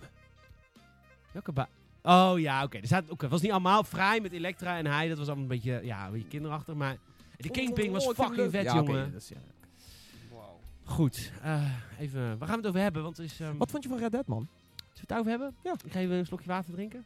Welke 1.31 1.51
ba- 1.51 1.69
Oh 2.03 2.39
ja, 2.39 2.63
oké. 2.63 2.77
Er 2.77 2.85
staat- 2.85 3.09
oké, 3.09 3.21
Het 3.23 3.31
was 3.31 3.41
niet 3.41 3.51
allemaal 3.51 3.83
fraai 3.83 4.21
met 4.21 4.31
Elektra 4.31 4.77
en 4.77 4.85
hij. 4.85 5.07
Dat 5.07 5.17
was 5.17 5.25
allemaal 5.27 5.43
een 5.43 5.49
beetje, 5.49 5.79
ja, 5.83 6.05
een 6.05 6.11
beetje 6.11 6.27
kinderachtig. 6.27 6.73
Maar 6.75 6.97
de 7.37 7.49
Kingpin 7.49 7.91
was 7.91 8.05
fucking 8.05 8.35
vet, 8.35 8.51
leuk. 8.51 8.63
Ja, 8.63 8.79
oké, 8.79 8.91
jongen. 8.91 9.11
dat 9.11 9.21
is- 9.21 9.29
ja. 9.29 9.35
Goed. 10.83 11.31
eh, 11.41 11.71
even, 11.99 12.21
waar 12.37 12.47
gaan 12.47 12.47
we 12.47 12.55
het 12.55 12.65
over 12.67 12.79
hebben? 12.81 13.03
Want 13.03 13.19
is, 13.19 13.39
ehm, 13.39 13.57
Wat 13.57 13.71
vond 13.71 13.83
je 13.83 13.89
van 13.89 13.97
Red 13.97 14.11
Dead, 14.11 14.27
man? 14.27 14.47
Zullen 14.77 14.91
we 14.93 14.99
het 15.01 15.11
over 15.13 15.29
hebben? 15.31 15.55
Ja. 15.63 15.73
Ik 15.85 15.91
ga 15.91 15.99
even 15.99 16.15
een 16.15 16.25
slokje 16.25 16.47
water 16.47 16.73
drinken. 16.73 17.05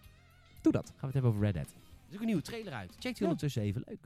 Doe 0.62 0.72
dat. 0.72 0.86
Gaan 0.86 0.96
we 1.00 1.06
het 1.06 1.14
hebben 1.14 1.32
over 1.32 1.44
Red 1.44 1.54
Dead. 1.54 1.66
Er 1.68 1.74
is 2.10 2.14
ook 2.16 2.20
een 2.20 2.26
nieuwe 2.26 2.42
trailer 2.42 2.74
uit. 2.74 2.92
Check 2.92 3.02
die 3.02 3.16
Ja. 3.18 3.24
ondertussen 3.24 3.62
even. 3.62 3.84
Leuk. 3.86 4.00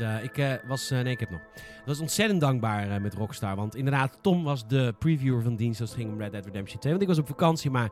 Eh, 0.00 0.24
ik 0.24 0.38
eh, 0.38 0.52
was, 0.66 0.90
eh, 0.90 1.00
nee, 1.00 1.12
ik 1.12 1.20
heb 1.20 1.30
nog. 1.30 1.40
Ik 1.54 1.82
was 1.86 2.00
ontzettend 2.00 2.40
dankbaar 2.40 3.00
met 3.00 3.14
Rockstar. 3.14 3.56
Want 3.56 3.76
inderdaad, 3.76 4.18
Tom 4.20 4.44
was 4.44 4.66
de 4.68 4.94
previewer 4.98 5.42
van 5.42 5.56
dienst 5.56 5.80
als 5.80 5.90
het 5.90 5.98
ging 5.98 6.12
om 6.12 6.18
Red 6.20 6.32
Dead 6.32 6.44
Redemption 6.44 6.80
2. 6.80 6.92
Want 6.92 7.04
ik 7.04 7.10
was 7.10 7.18
op 7.18 7.26
vakantie, 7.26 7.70
maar 7.70 7.90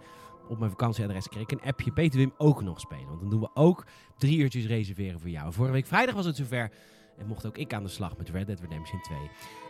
op 0.48 0.58
mijn 0.58 0.70
vakantieadres 0.70 1.28
kreeg 1.28 1.42
ik 1.42 1.52
een 1.52 1.62
appje. 1.62 1.92
Peter 1.92 2.18
Wim 2.18 2.32
ook 2.36 2.62
nog 2.62 2.80
spelen. 2.80 3.06
Want 3.06 3.20
dan 3.20 3.30
doen 3.30 3.40
we 3.40 3.50
ook 3.54 3.86
drie 4.18 4.38
uurtjes 4.38 4.66
reserveren 4.66 5.20
voor 5.20 5.30
jou. 5.30 5.52
Vorige 5.52 5.72
week 5.72 5.86
vrijdag 5.86 6.14
was 6.14 6.26
het 6.26 6.36
zover. 6.36 6.70
En 7.18 7.26
mocht 7.26 7.46
ook 7.46 7.58
ik 7.58 7.74
aan 7.74 7.82
de 7.82 7.88
slag 7.88 8.16
met 8.16 8.30
Red 8.30 8.46
Dead 8.46 8.60
Redemption 8.60 9.00
2. 9.00 9.18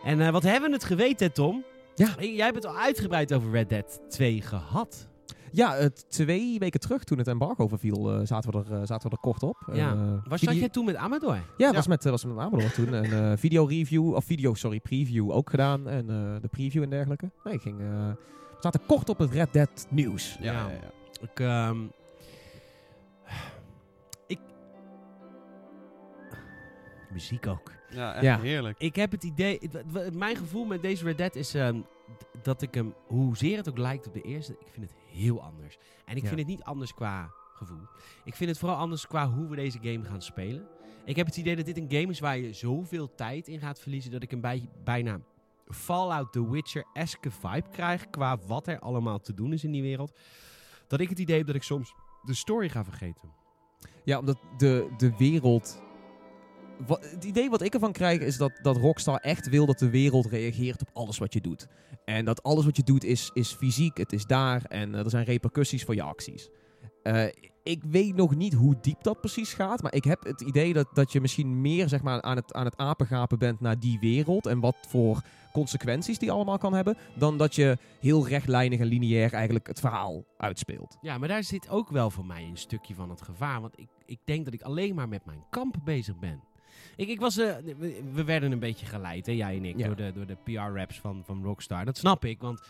En 0.03 0.31
wat 0.31 0.43
hebben 0.43 0.69
we 0.69 0.75
het 0.75 0.85
geweten, 0.85 1.33
Tom? 1.33 1.63
Ja. 1.95 2.15
Jij 2.19 2.45
hebt 2.45 2.55
het 2.55 2.65
al 2.65 2.77
uitgebreid 2.77 3.33
over 3.33 3.51
Red 3.51 3.69
Dead 3.69 4.01
2 4.09 4.41
gehad. 4.41 5.07
Ja, 5.51 5.73
het 5.75 6.09
twee 6.09 6.59
weken 6.59 6.79
terug 6.79 7.03
toen 7.03 7.17
het 7.17 7.27
embargo 7.27 7.67
verviel, 7.67 8.11
eh, 8.11 8.19
zaten, 8.25 8.51
we 8.51 8.57
er, 8.57 8.73
eh, 8.79 8.85
zaten 8.85 9.09
we 9.09 9.15
er 9.15 9.21
kort 9.21 9.43
op. 9.43 9.57
Ja. 9.73 9.91
En, 9.91 9.97
eh, 10.23 10.29
Was 10.29 10.39
video- 10.39 10.51
dat 10.51 10.59
jij 10.59 10.69
toen 10.69 10.85
met 10.85 10.95
Amador? 10.95 11.37
Ja, 11.57 11.71
was 11.73 11.87
met, 11.87 12.03
was 12.03 12.25
met 12.25 12.37
Amador 12.37 12.71
toen. 12.71 12.93
Een 12.93 13.11
eh, 13.31 13.37
video 13.37 13.65
review, 13.65 14.13
of 14.13 14.25
video, 14.25 14.53
sorry, 14.53 14.79
preview 14.79 15.31
ook 15.31 15.49
gedaan. 15.49 15.87
En 15.89 16.09
eh, 16.09 16.41
de 16.41 16.47
preview 16.47 16.83
en 16.83 16.89
dergelijke. 16.89 17.31
Nee, 17.43 17.53
ik 17.53 17.61
ging, 17.61 17.79
eh, 17.79 17.85
we 17.87 18.57
zaten 18.61 18.81
kort 18.87 19.09
op 19.09 19.17
het 19.17 19.31
Red 19.31 19.53
Dead 19.53 19.87
nieuws. 19.89 20.37
Ja, 20.41 20.51
Ja. 20.51 20.67
ja, 20.67 20.73
ja. 20.73 20.91
Ik, 21.21 21.39
ehm, 21.39 21.77
ik... 24.27 24.39
Muziek 27.11 27.47
ook. 27.47 27.71
Ja, 27.89 28.13
echt 28.13 28.23
Ja. 28.23 28.39
heerlijk. 28.39 28.77
Ik 28.79 28.95
heb 28.95 29.11
het 29.11 29.23
idee... 29.23 29.59
het- 29.71 30.15
Mijn 30.15 30.35
gevoel 30.35 30.65
met 30.65 30.81
deze 30.81 31.03
Red 31.03 31.17
Dead 31.17 31.35
is 31.35 31.53
ehm, 31.53 31.79
dat 32.43 32.61
ik 32.61 32.73
hem... 32.73 32.93
Hoezeer 33.07 33.57
het 33.57 33.69
ook 33.69 33.77
lijkt 33.77 34.07
op 34.07 34.13
de 34.13 34.21
eerste, 34.21 34.51
ik 34.59 34.67
vind 34.71 34.89
het 34.89 34.95
heel 35.15 35.41
anders. 35.43 35.77
En 36.05 36.15
ik 36.15 36.21
Ja. 36.21 36.27
vind 36.27 36.39
het 36.39 36.49
niet 36.49 36.63
anders 36.63 36.93
qua 36.93 37.31
gevoel. 37.53 37.87
Ik 38.23 38.35
vind 38.35 38.49
het 38.49 38.59
vooral 38.59 38.77
anders 38.77 39.07
qua 39.07 39.29
hoe 39.29 39.47
we 39.47 39.55
deze 39.55 39.79
game 39.81 40.03
gaan 40.03 40.21
spelen. 40.21 40.67
Ik 41.05 41.15
heb 41.15 41.25
het 41.25 41.37
idee 41.37 41.55
dat 41.55 41.65
dit 41.65 41.77
een 41.77 41.91
game 41.91 42.07
is 42.11 42.19
waar 42.19 42.37
je 42.37 42.53
zoveel 42.53 43.15
tijd 43.15 43.47
in 43.47 43.59
gaat 43.59 43.79
verliezen... 43.79 44.11
dat 44.11 44.23
ik 44.23 44.31
een 44.31 44.41
bij, 44.41 44.69
bijna 44.83 45.19
Fallout 45.67 46.31
The 46.31 46.49
Witcher-esque 46.49 47.31
vibe 47.31 47.69
krijg... 47.71 48.09
qua 48.09 48.37
wat 48.47 48.67
er 48.67 48.79
allemaal 48.79 49.19
te 49.19 49.33
doen 49.33 49.53
is 49.53 49.63
in 49.63 49.71
die 49.71 49.81
wereld. 49.81 50.17
Dat 50.87 50.99
ik 50.99 51.09
het 51.09 51.19
idee 51.19 51.37
heb 51.37 51.47
dat 51.47 51.55
ik 51.55 51.63
soms 51.63 51.93
de 52.23 52.33
story 52.33 52.69
ga 52.69 52.83
vergeten. 52.83 53.33
Ja, 54.03 54.19
omdat 54.19 54.37
de, 54.57 54.93
de 54.97 55.15
wereld... 55.17 55.83
Het 56.87 57.23
idee 57.23 57.49
wat 57.49 57.61
ik 57.61 57.73
ervan 57.73 57.91
krijg 57.91 58.19
is 58.19 58.37
dat, 58.37 58.51
dat 58.61 58.77
Rockstar 58.77 59.17
echt 59.17 59.49
wil 59.49 59.65
dat 59.65 59.79
de 59.79 59.89
wereld 59.89 60.25
reageert 60.25 60.81
op 60.81 60.89
alles 60.93 61.17
wat 61.17 61.33
je 61.33 61.41
doet. 61.41 61.67
En 62.05 62.25
dat 62.25 62.43
alles 62.43 62.65
wat 62.65 62.75
je 62.75 62.83
doet 62.83 63.03
is, 63.03 63.29
is 63.33 63.53
fysiek, 63.53 63.97
het 63.97 64.13
is 64.13 64.25
daar 64.25 64.65
en 64.65 64.95
eh, 64.95 65.03
er 65.03 65.09
zijn 65.09 65.25
repercussies 65.25 65.83
voor 65.83 65.95
je 65.95 66.01
acties. 66.01 66.49
Eh, 67.03 67.25
ik 67.63 67.83
weet 67.83 68.15
nog 68.15 68.35
niet 68.35 68.53
hoe 68.53 68.77
diep 68.81 69.03
dat 69.03 69.19
precies 69.19 69.53
gaat, 69.53 69.81
maar 69.81 69.93
ik 69.93 70.03
heb 70.03 70.23
het 70.23 70.41
idee 70.41 70.73
dat, 70.73 70.87
dat 70.93 71.11
je 71.11 71.21
misschien 71.21 71.61
meer 71.61 71.89
zeg 71.89 72.01
maar, 72.01 72.21
aan, 72.21 72.35
het, 72.35 72.53
aan 72.53 72.65
het 72.65 72.77
apengapen 72.77 73.39
bent 73.39 73.59
naar 73.59 73.79
die 73.79 73.99
wereld 73.99 74.45
en 74.45 74.59
wat 74.59 74.75
voor 74.87 75.21
consequenties 75.53 76.19
die 76.19 76.31
allemaal 76.31 76.57
kan 76.57 76.73
hebben, 76.73 76.97
dan 77.15 77.37
dat 77.37 77.55
je 77.55 77.77
heel 77.99 78.27
rechtlijnig 78.27 78.79
en 78.79 78.85
lineair 78.85 79.33
eigenlijk 79.33 79.67
het 79.67 79.79
verhaal 79.79 80.23
uitspeelt. 80.37 80.97
Ja, 81.01 81.17
maar 81.17 81.27
daar 81.27 81.43
zit 81.43 81.69
ook 81.69 81.89
wel 81.89 82.09
voor 82.09 82.25
mij 82.25 82.43
een 82.43 82.57
stukje 82.57 82.95
van 82.95 83.09
het 83.09 83.21
gevaar. 83.21 83.61
Want 83.61 83.79
ik, 83.79 83.87
ik 84.05 84.19
denk 84.23 84.45
dat 84.45 84.53
ik 84.53 84.61
alleen 84.61 84.95
maar 84.95 85.09
met 85.09 85.25
mijn 85.25 85.43
kamp 85.49 85.75
bezig 85.83 86.19
ben. 86.19 86.43
Ik, 86.95 87.07
ik 87.07 87.19
was, 87.19 87.37
eh, 87.37 87.55
we, 87.77 88.01
we 88.13 88.23
werden 88.23 88.51
een 88.51 88.59
beetje 88.59 88.85
geleid, 88.85 89.25
hè, 89.25 89.31
jij 89.31 89.55
en 89.57 89.65
ik, 89.65 89.77
Ja. 89.77 89.85
door 89.85 89.95
de, 89.95 90.11
door 90.13 90.25
de 90.25 90.37
PR-raps 90.43 90.99
van, 90.99 91.23
van 91.25 91.43
Rockstar. 91.43 91.85
Dat 91.85 91.97
snap 91.97 92.25
ik, 92.25 92.41
want 92.41 92.61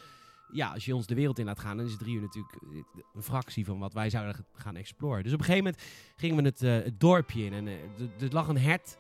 ja, 0.52 0.72
als 0.74 0.86
je 0.86 0.96
ons 0.96 1.06
de 1.08 1.16
wereld 1.16 1.40
in 1.40 1.46
laat 1.46 1.60
gaan, 1.60 1.78
dan 1.78 1.86
is 1.86 1.98
drie 1.98 2.16
uur 2.16 2.22
natuurlijk 2.22 2.54
eh, 2.62 2.70
een 3.14 3.24
fractie 3.24 3.66
van 3.66 3.80
wat 3.80 3.94
wij 3.94 4.10
zouden 4.10 4.46
gaan 4.54 4.76
exploren. 4.76 5.24
Dus 5.24 5.34
op 5.34 5.40
een 5.40 5.46
gegeven 5.46 5.66
moment 5.66 5.84
gingen 6.16 6.36
we 6.36 6.44
het, 6.44 6.62
eh, 6.62 6.72
het 6.86 7.00
dorpje 7.00 7.44
in 7.46 7.54
en 7.54 7.68
er 7.68 8.30
lag 8.30 8.48
een 8.48 8.58
hert. 8.58 8.98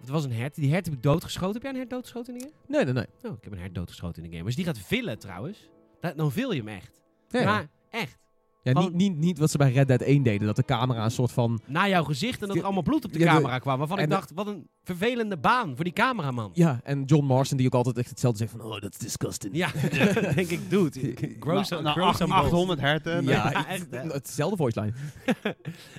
Het 0.00 0.08
was 0.10 0.24
een 0.24 0.32
hert. 0.32 0.54
Die 0.54 0.70
hert 0.72 0.84
heb 0.84 0.94
ik 0.94 1.02
doodgeschoten. 1.02 1.52
Heb 1.52 1.62
jij 1.62 1.70
een 1.70 1.76
hert 1.76 1.90
doodgeschoten 1.90 2.32
in 2.32 2.38
de 2.38 2.44
game? 2.44 2.56
Nee, 2.66 2.84
nee, 2.84 2.92
nee. 2.92 3.30
Oh, 3.32 3.36
ik 3.38 3.44
heb 3.44 3.52
een 3.52 3.58
hert 3.58 3.74
doodgeschoten 3.74 4.22
in 4.22 4.28
de 4.30 4.34
game. 4.36 4.46
Als 4.48 4.56
die 4.56 4.64
gaat 4.64 4.78
villen 4.78 5.18
trouwens, 5.18 5.68
da- 6.00 6.12
dan 6.12 6.32
vil 6.32 6.52
je 6.52 6.58
hem 6.58 6.68
echt. 6.68 7.00
Ja. 7.28 7.44
Maar 7.44 7.68
echt. 7.90 8.18
Ja, 8.64 8.72
niet, 8.80 8.92
niet, 8.92 9.16
niet 9.16 9.38
wat 9.38 9.50
ze 9.50 9.58
bij 9.58 9.72
Red 9.72 9.88
Dead 9.88 10.00
1 10.00 10.22
deden, 10.22 10.46
dat 10.46 10.56
de 10.56 10.64
camera 10.64 11.04
een 11.04 11.10
soort 11.10 11.32
van... 11.32 11.60
naar 11.66 11.88
jouw 11.88 12.04
gezicht 12.04 12.42
en 12.42 12.48
dat 12.48 12.56
er 12.56 12.62
allemaal 12.64 12.82
bloed 12.82 13.04
op 13.04 13.12
de 13.12 13.18
Ja, 13.18 13.32
camera 13.34 13.58
kwam. 13.58 13.78
Waarvan 13.78 13.98
ik 13.98 14.10
dacht, 14.10 14.32
wat 14.34 14.46
een 14.46 14.68
vervelende 14.84 15.38
baan 15.38 15.74
voor 15.74 15.84
die 15.84 15.92
cameraman. 15.92 16.50
Ja, 16.52 16.80
en 16.84 17.04
John 17.04 17.24
Marston 17.24 17.56
die 17.56 17.66
ook 17.66 17.74
altijd 17.74 17.98
echt 17.98 18.08
hetzelfde 18.10 18.38
zegt 18.38 18.50
van... 18.50 18.60
Oh, 18.60 18.80
dat 18.80 18.92
is 18.92 18.98
disgusting. 18.98 19.56
Ja, 19.56 19.68
denk 20.34 20.48
ik, 20.48 20.70
dude. 20.70 21.14
Grow 21.40 21.56
acht- 21.56 21.66
some 21.66 21.82
balls. 21.82 22.26
800 22.26 22.80
herten. 22.80 23.24
Ja, 23.24 23.50
Ja, 23.50 23.66
echt, 23.68 23.86
hetzelfde 23.90 24.56
voice 24.56 24.80
line. 24.80 24.92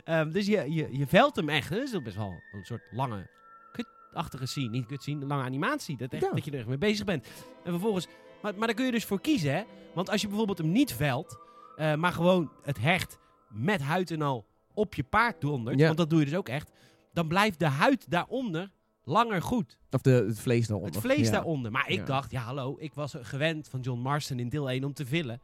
Ehm, 0.03 0.31
dus 0.31 0.45
je, 0.45 0.73
je, 0.73 0.87
je 0.91 1.07
velt 1.07 1.35
hem 1.35 1.49
echt. 1.49 1.69
hè. 1.69 1.75
Dat 1.77 1.87
is 1.87 1.95
ook 1.95 2.03
best 2.03 2.15
wel 2.15 2.33
een 2.51 2.63
soort 2.65 2.81
lange, 2.91 3.29
kutachtige 3.71 4.45
scene. 4.45 4.69
Niet 4.69 4.85
kut 4.85 5.01
scene, 5.01 5.21
een 5.21 5.27
lange 5.27 5.43
animatie. 5.43 5.97
Dat, 5.97 6.11
echt, 6.13 6.21
Ja. 6.23 6.31
dat 6.31 6.45
je 6.45 6.51
er 6.51 6.57
echt 6.57 6.67
mee 6.67 6.77
bezig 6.77 7.05
bent. 7.05 7.25
En 7.63 7.71
vervolgens... 7.71 8.07
Maar, 8.41 8.53
maar 8.57 8.67
daar 8.67 8.75
kun 8.75 8.85
je 8.85 8.91
dus 8.91 9.05
voor 9.05 9.21
kiezen, 9.21 9.53
hè. 9.55 9.61
Want 9.93 10.09
als 10.09 10.21
je 10.21 10.27
bijvoorbeeld 10.27 10.57
hem 10.57 10.71
niet 10.71 10.93
velt, 10.93 11.37
eh, 11.75 11.95
maar 11.95 12.11
gewoon 12.13 12.51
het 12.63 12.79
hecht 12.79 13.17
met 13.49 13.81
huid 13.81 14.11
en 14.11 14.21
al 14.21 14.45
op 14.73 14.93
je 14.95 15.03
paard 15.03 15.41
dondert, 15.41 15.79
Ja. 15.79 15.85
want 15.85 15.97
dat 15.97 16.09
doe 16.09 16.19
je 16.19 16.25
dus 16.25 16.35
ook 16.35 16.49
echt, 16.49 16.71
dan 17.13 17.27
blijft 17.27 17.59
de 17.59 17.67
huid 17.67 18.09
daaronder 18.09 18.71
langer 19.03 19.41
goed. 19.41 19.77
Of 19.89 20.01
de, 20.01 20.11
het 20.11 20.39
vlees 20.39 20.67
daaronder. 20.67 20.93
Het 20.93 21.01
vlees 21.03 21.25
Ja. 21.25 21.31
daaronder. 21.31 21.71
Maar 21.71 21.89
ik 21.89 21.97
Ja. 21.97 22.05
dacht, 22.05 22.31
ja 22.31 22.41
hallo, 22.41 22.75
ik 22.79 22.93
was 22.93 23.15
gewend 23.21 23.67
van 23.69 23.79
John 23.79 23.99
Marston 23.99 24.39
in 24.39 24.49
deel 24.49 24.69
1 24.71 24.83
om 24.83 24.93
te 24.93 25.05
villen. 25.05 25.41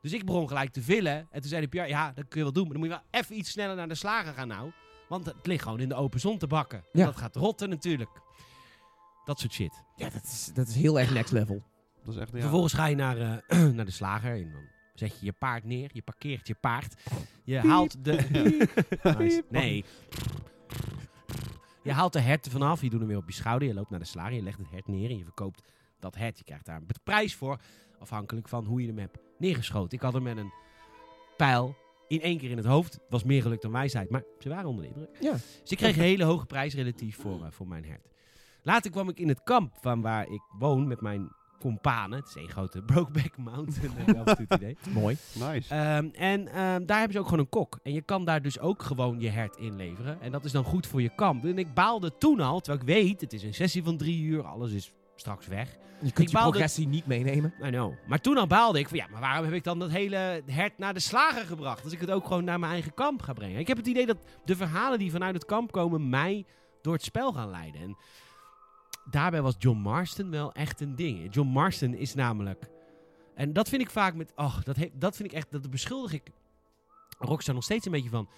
Dus 0.00 0.12
ik 0.12 0.24
begon 0.24 0.48
gelijk 0.48 0.70
te 0.70 0.82
villen. 0.82 1.12
En 1.30 1.40
toen 1.40 1.48
zei 1.50 1.60
de 1.60 1.68
PR, 1.68 1.88
ja, 1.88 2.12
dat 2.12 2.28
kun 2.28 2.38
je 2.38 2.42
wel 2.44 2.52
doen. 2.52 2.62
Maar 2.62 2.72
dan 2.72 2.80
moet 2.82 2.90
je 2.90 3.00
wel 3.10 3.20
even 3.20 3.38
iets 3.38 3.50
sneller 3.50 3.76
naar 3.76 3.88
de 3.88 3.94
slager 3.94 4.32
gaan 4.32 4.48
nou. 4.48 4.70
Want 5.08 5.26
het 5.26 5.46
ligt 5.46 5.62
gewoon 5.62 5.80
in 5.80 5.88
de 5.88 5.94
open 5.94 6.20
zon 6.20 6.38
te 6.38 6.46
bakken. 6.46 6.84
Ja. 6.92 7.04
Dat 7.04 7.16
gaat 7.16 7.36
rotten 7.36 7.68
natuurlijk. 7.68 8.10
Dat 9.24 9.38
soort 9.40 9.52
shit. 9.52 9.82
Ja, 9.96 10.10
dat 10.10 10.24
is, 10.24 10.50
dat 10.54 10.68
is 10.68 10.74
heel 10.74 10.98
erg 11.00 11.12
next 11.12 11.32
level. 11.32 11.62
Dat 12.04 12.14
is 12.14 12.20
echt, 12.20 12.32
ja. 12.32 12.40
Vervolgens 12.40 12.72
ga 12.72 12.86
je 12.86 12.96
naar, 12.96 13.42
eh, 13.46 13.64
naar 13.76 13.84
de 13.84 13.90
slager 13.90 14.32
en 14.34 14.52
dan 14.52 14.62
zet 14.98 15.18
je 15.18 15.26
je 15.26 15.32
paard 15.32 15.64
neer. 15.64 15.90
Je 15.92 16.02
parkeert 16.02 16.46
je 16.46 16.54
paard. 16.54 16.94
Je 17.44 17.58
haalt 17.58 18.04
de... 18.04 18.12
Nice. 19.18 19.44
Nee. 19.48 19.84
Je 21.82 21.92
haalt 21.92 22.12
de 22.12 22.20
herten 22.20 22.52
vanaf. 22.52 22.82
Je 22.82 22.90
doet 22.90 22.98
hem 22.98 23.08
weer 23.08 23.18
op 23.18 23.26
je 23.26 23.34
schouder. 23.34 23.68
Je 23.68 23.74
loopt 23.74 23.90
naar 23.90 23.98
de 23.98 24.04
slager. 24.04 24.32
Je 24.32 24.42
legt 24.42 24.58
het 24.58 24.70
hert 24.70 24.88
neer 24.88 25.10
en 25.10 25.18
je 25.18 25.24
verkoopt 25.24 25.62
dat 26.00 26.14
hert. 26.14 26.38
Je 26.38 26.44
krijgt 26.44 26.66
daar 26.66 26.76
een 26.76 26.86
prijs 27.02 27.34
voor. 27.34 27.60
Afhankelijk 27.98 28.48
van 28.48 28.64
hoe 28.64 28.80
je 28.80 28.86
hem 28.86 28.98
hebt 28.98 29.18
neergeschoten. 29.38 29.98
Ik 29.98 30.04
had 30.04 30.12
hem 30.12 30.22
met 30.22 30.36
een 30.36 30.52
pijl 31.36 31.76
in 32.08 32.20
één 32.20 32.38
keer 32.38 32.50
in 32.50 32.56
het 32.56 32.66
hoofd. 32.66 32.92
Het 32.92 33.02
was 33.08 33.24
meer 33.24 33.42
geluk 33.42 33.60
dan 33.60 33.72
wijsheid. 33.72 34.10
Maar 34.10 34.22
ze 34.38 34.48
waren 34.48 34.68
onder 34.68 34.84
de 34.84 34.88
indruk. 34.88 35.16
Ja. 35.20 35.32
Dus 35.32 35.70
ik 35.70 35.76
kreeg 35.76 35.96
een 35.96 36.02
hele 36.02 36.24
hoge 36.24 36.46
prijs 36.46 36.74
relatief 36.74 37.16
voor, 37.16 37.44
eh, 37.44 37.50
voor 37.50 37.68
mijn 37.68 37.84
hert. 37.84 38.08
Later 38.62 38.90
kwam 38.90 39.08
ik 39.08 39.18
in 39.18 39.28
het 39.28 39.42
kamp 39.42 39.74
van 39.80 40.00
waar 40.00 40.28
ik 40.28 40.42
woon 40.58 40.86
met 40.86 41.00
mijn 41.00 41.32
companen. 41.60 42.18
Het 42.18 42.28
is 42.28 42.36
één 42.36 42.48
grote 42.48 42.82
Brokeback 42.92 43.36
Mountain. 43.36 43.92
eh, 44.24 44.32
idee. 44.48 44.76
Mooi. 45.00 45.16
Nice. 45.34 45.74
Ehm, 45.74 46.08
en 46.12 46.48
ehm, 46.48 46.86
daar 46.86 46.96
hebben 46.98 47.12
ze 47.12 47.18
ook 47.18 47.24
gewoon 47.28 47.38
een 47.40 47.48
kok. 47.48 47.78
En 47.82 47.92
je 47.92 48.02
kan 48.02 48.24
daar 48.24 48.42
dus 48.42 48.58
ook 48.58 48.82
gewoon 48.82 49.20
je 49.20 49.28
hert 49.28 49.56
inleveren. 49.56 50.20
En 50.20 50.32
dat 50.32 50.44
is 50.44 50.52
dan 50.52 50.64
goed 50.64 50.86
voor 50.86 51.02
je 51.02 51.14
kamp. 51.14 51.44
En 51.44 51.58
ik 51.58 51.74
baalde 51.74 52.18
toen 52.18 52.40
al, 52.40 52.60
terwijl 52.60 52.82
ik 52.84 52.94
weet, 52.94 53.20
het 53.20 53.32
is 53.32 53.42
een 53.42 53.54
sessie 53.54 53.82
van 53.82 53.96
drie 53.96 54.22
uur. 54.22 54.42
Alles 54.46 54.72
is 54.72 54.92
straks 55.16 55.46
weg. 55.46 55.76
Je 56.00 56.12
kunt 56.12 56.18
Ik 56.18 56.26
je 56.26 56.32
baalde- 56.34 56.50
progressie 56.50 56.88
niet 56.88 57.06
meenemen. 57.06 57.54
I 57.64 57.68
know. 57.70 57.92
Maar 58.06 58.20
toen 58.20 58.36
al 58.36 58.46
baalde 58.46 58.78
ik 58.78 58.88
van 58.88 58.98
ja, 58.98 59.06
maar 59.10 59.20
waarom 59.20 59.44
heb 59.44 59.54
ik 59.54 59.64
dan 59.64 59.78
dat 59.78 59.90
hele 59.90 60.42
hert 60.46 60.78
naar 60.78 60.94
de 60.94 61.00
slager 61.00 61.44
gebracht? 61.46 61.84
Als 61.84 61.92
ik 61.92 62.00
het 62.00 62.10
ook 62.10 62.26
gewoon 62.26 62.44
naar 62.44 62.58
mijn 62.58 62.72
eigen 62.72 62.94
kamp 62.94 63.22
ga 63.22 63.32
brengen. 63.32 63.58
Ik 63.58 63.66
heb 63.66 63.76
het 63.76 63.86
idee 63.86 64.06
dat 64.06 64.16
de 64.44 64.56
verhalen 64.56 64.98
die 64.98 65.10
vanuit 65.10 65.34
het 65.34 65.44
kamp 65.44 65.72
komen 65.72 66.08
mij 66.08 66.44
door 66.82 66.92
het 66.92 67.02
spel 67.02 67.32
gaan 67.32 67.50
leiden. 67.50 67.80
En 67.80 67.96
daarbij 69.10 69.42
was 69.42 69.54
John 69.58 69.78
Marston 69.78 70.30
wel 70.30 70.52
echt 70.52 70.80
een 70.80 70.94
ding. 70.96 71.34
John 71.34 71.48
Marston 71.48 71.94
is 71.94 72.14
namelijk... 72.14 72.70
En 73.34 73.52
dat 73.52 73.68
vind 73.68 73.82
ik 73.82 73.90
vaak 73.90 74.14
met... 74.14 74.32
Oh, 74.36 74.56
dat, 74.62 74.76
dat 74.92 75.16
vind 75.16 75.30
ik 75.30 75.36
echt... 75.36 75.50
Dat 75.50 75.70
beschuldig 75.70 76.12
ik 76.12 76.22
Rockstar 77.18 77.54
nog 77.54 77.64
steeds 77.64 77.86
een 77.86 77.92
beetje 77.92 78.08
van. 78.08 78.28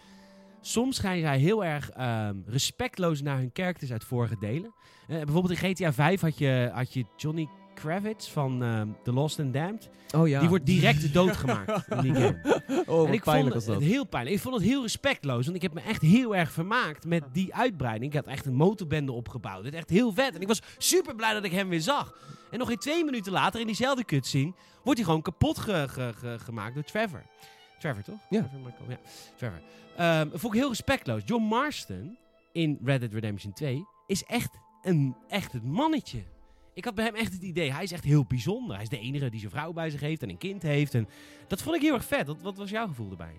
Soms 0.60 0.98
gaan 0.98 1.18
zij 1.18 1.38
heel 1.38 1.64
erg 1.64 1.90
ehm, 1.90 2.36
respectloos 2.46 3.22
naar 3.22 3.38
hun 3.38 3.50
characters 3.52 3.92
uit 3.92 4.04
vorige 4.04 4.36
delen. 4.38 4.74
Eh, 5.08 5.16
bijvoorbeeld 5.16 5.62
in 5.62 5.74
GTA 5.74 5.92
5 5.92 6.20
had 6.20 6.38
je, 6.38 6.70
had 6.72 6.92
je 6.92 7.04
Johnny 7.16 7.48
Kravitz 7.74 8.28
van 8.28 8.62
ehm, 8.62 8.88
The 9.02 9.12
Lost 9.12 9.40
and 9.40 9.52
Damned. 9.54 9.88
Oh 10.14 10.28
ja. 10.28 10.40
Die 10.40 10.48
wordt 10.48 10.66
direct 10.66 11.12
doodgemaakt 11.14 11.86
in 11.90 12.00
die 12.00 12.14
game. 12.14 12.62
Oh, 12.86 13.06
en 13.08 13.12
ik 13.12 13.22
pijnlijk 13.22 13.54
vond 13.54 13.66
het 13.66 13.74
dat. 13.80 13.82
heel 13.82 14.04
pijnlijk. 14.04 14.36
Ik 14.36 14.42
vond 14.42 14.54
het 14.54 14.64
heel 14.64 14.82
respectloos. 14.82 15.44
Want 15.44 15.56
ik 15.56 15.62
heb 15.62 15.74
me 15.74 15.80
echt 15.80 16.02
heel 16.02 16.36
erg 16.36 16.52
vermaakt 16.52 17.06
met 17.06 17.24
die 17.32 17.54
uitbreiding. 17.54 18.12
Ik 18.12 18.18
had 18.18 18.26
echt 18.26 18.46
een 18.46 18.54
motorbende 18.54 19.12
opgebouwd. 19.12 19.64
Het 19.64 19.72
is 19.72 19.78
echt 19.78 19.90
heel 19.90 20.12
vet. 20.12 20.34
En 20.34 20.40
ik 20.40 20.46
was 20.48 20.62
super 20.78 21.14
blij 21.14 21.32
dat 21.32 21.44
ik 21.44 21.52
hem 21.52 21.68
weer 21.68 21.80
zag. 21.80 22.18
En 22.50 22.58
nog 22.58 22.68
geen 22.68 22.76
twee 22.78 23.04
minuten 23.04 23.32
later, 23.32 23.60
in 23.60 23.66
diezelfde 23.66 24.04
cutscene, 24.04 24.52
wordt 24.84 24.98
hij 24.98 25.04
gewoon 25.08 25.22
kapot 25.22 25.58
ge- 25.58 25.86
ge- 25.88 26.12
ge- 26.16 26.38
gemaakt 26.38 26.74
door 26.74 26.84
Trevor. 26.84 27.22
Trevor, 27.78 28.02
toch? 28.02 28.18
Ja. 28.30 28.40
Trevor 28.40 28.58
Michael, 28.60 28.90
ja. 28.90 28.98
Trevor. 29.36 29.60
Ehm, 29.96 30.28
vond 30.30 30.54
ik 30.54 30.60
heel 30.60 30.68
respectloos. 30.68 31.22
John 31.24 31.42
Marston 31.42 32.16
in 32.52 32.78
Red 32.84 33.00
Dead 33.00 33.12
Redemption 33.12 33.52
2 33.52 33.84
is 34.06 34.24
echt, 34.24 34.50
een, 34.82 35.16
echt 35.28 35.52
het 35.52 35.64
mannetje. 35.64 36.22
Ik 36.74 36.84
had 36.84 36.94
bij 36.94 37.04
hem 37.04 37.14
echt 37.14 37.32
het 37.32 37.42
idee, 37.42 37.72
hij 37.72 37.82
is 37.82 37.92
echt 37.92 38.04
heel 38.04 38.24
bijzonder. 38.28 38.74
Hij 38.74 38.82
is 38.82 38.88
de 38.88 38.98
enige 38.98 39.30
die 39.30 39.40
zijn 39.40 39.52
vrouw 39.52 39.72
bij 39.72 39.90
zich 39.90 40.00
heeft 40.00 40.22
en 40.22 40.28
een 40.28 40.38
kind 40.38 40.62
heeft. 40.62 40.94
En 40.94 41.08
dat 41.46 41.62
vond 41.62 41.76
ik 41.76 41.82
heel 41.82 41.94
erg 41.94 42.04
vet. 42.04 42.26
Wat, 42.26 42.42
wat 42.42 42.56
was 42.56 42.70
jouw 42.70 42.86
gevoel 42.86 43.10
erbij? 43.10 43.34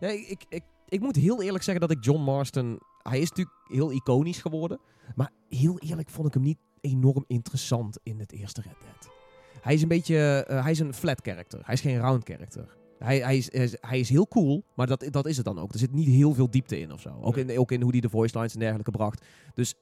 Ja, 0.00 0.08
ik, 0.08 0.44
ik, 0.48 0.62
ik, 0.88 1.00
moet 1.00 1.16
heel 1.16 1.42
eerlijk 1.42 1.64
zeggen 1.64 1.88
dat 1.88 1.96
ik 1.96 2.04
John 2.04 2.20
Marston... 2.22 2.80
Hij 3.02 3.20
is 3.20 3.28
natuurlijk 3.28 3.56
heel 3.68 3.92
iconisch 3.92 4.40
geworden. 4.40 4.80
Maar 5.14 5.30
heel 5.48 5.78
eerlijk 5.78 6.10
vond 6.10 6.26
ik 6.28 6.34
hem 6.34 6.42
niet 6.42 6.58
enorm 6.80 7.24
interessant 7.26 7.98
in 8.02 8.18
het 8.18 8.32
eerste 8.32 8.60
Red 8.60 8.76
Dead. 8.80 9.14
Hij 9.60 9.74
is 9.74 9.82
een 9.82 9.88
beetje... 9.88 10.44
eh, 10.48 10.62
hij 10.62 10.70
is 10.70 10.78
een 10.78 10.94
flat 10.94 11.20
character. 11.22 11.60
Hij 11.64 11.74
is 11.74 11.80
geen 11.80 11.98
round 11.98 12.24
character. 12.24 12.76
Hij, 12.98 13.18
hij, 13.18 13.36
is, 13.36 13.52
hij 13.52 13.62
is- 13.64 13.76
hij 13.80 13.98
is 14.00 14.08
heel 14.08 14.28
cool, 14.28 14.64
maar 14.74 14.86
dat, 14.86 15.06
dat 15.10 15.26
is 15.26 15.36
het 15.36 15.46
dan 15.46 15.58
ook. 15.58 15.72
Er 15.72 15.78
zit 15.78 15.92
niet 15.92 16.06
heel 16.08 16.34
veel 16.34 16.50
diepte 16.50 16.78
in 16.80 16.92
of 16.92 17.00
zo. 17.00 17.18
Ook, 17.20 17.36
in, 17.36 17.58
ook 17.58 17.70
in 17.72 17.82
hoe 17.82 17.90
hij 17.90 18.00
de 18.00 18.08
voice 18.08 18.36
lines 18.38 18.52
en 18.52 18.58
dergelijke 18.60 18.90
bracht. 18.90 19.24
Dus 19.54 19.74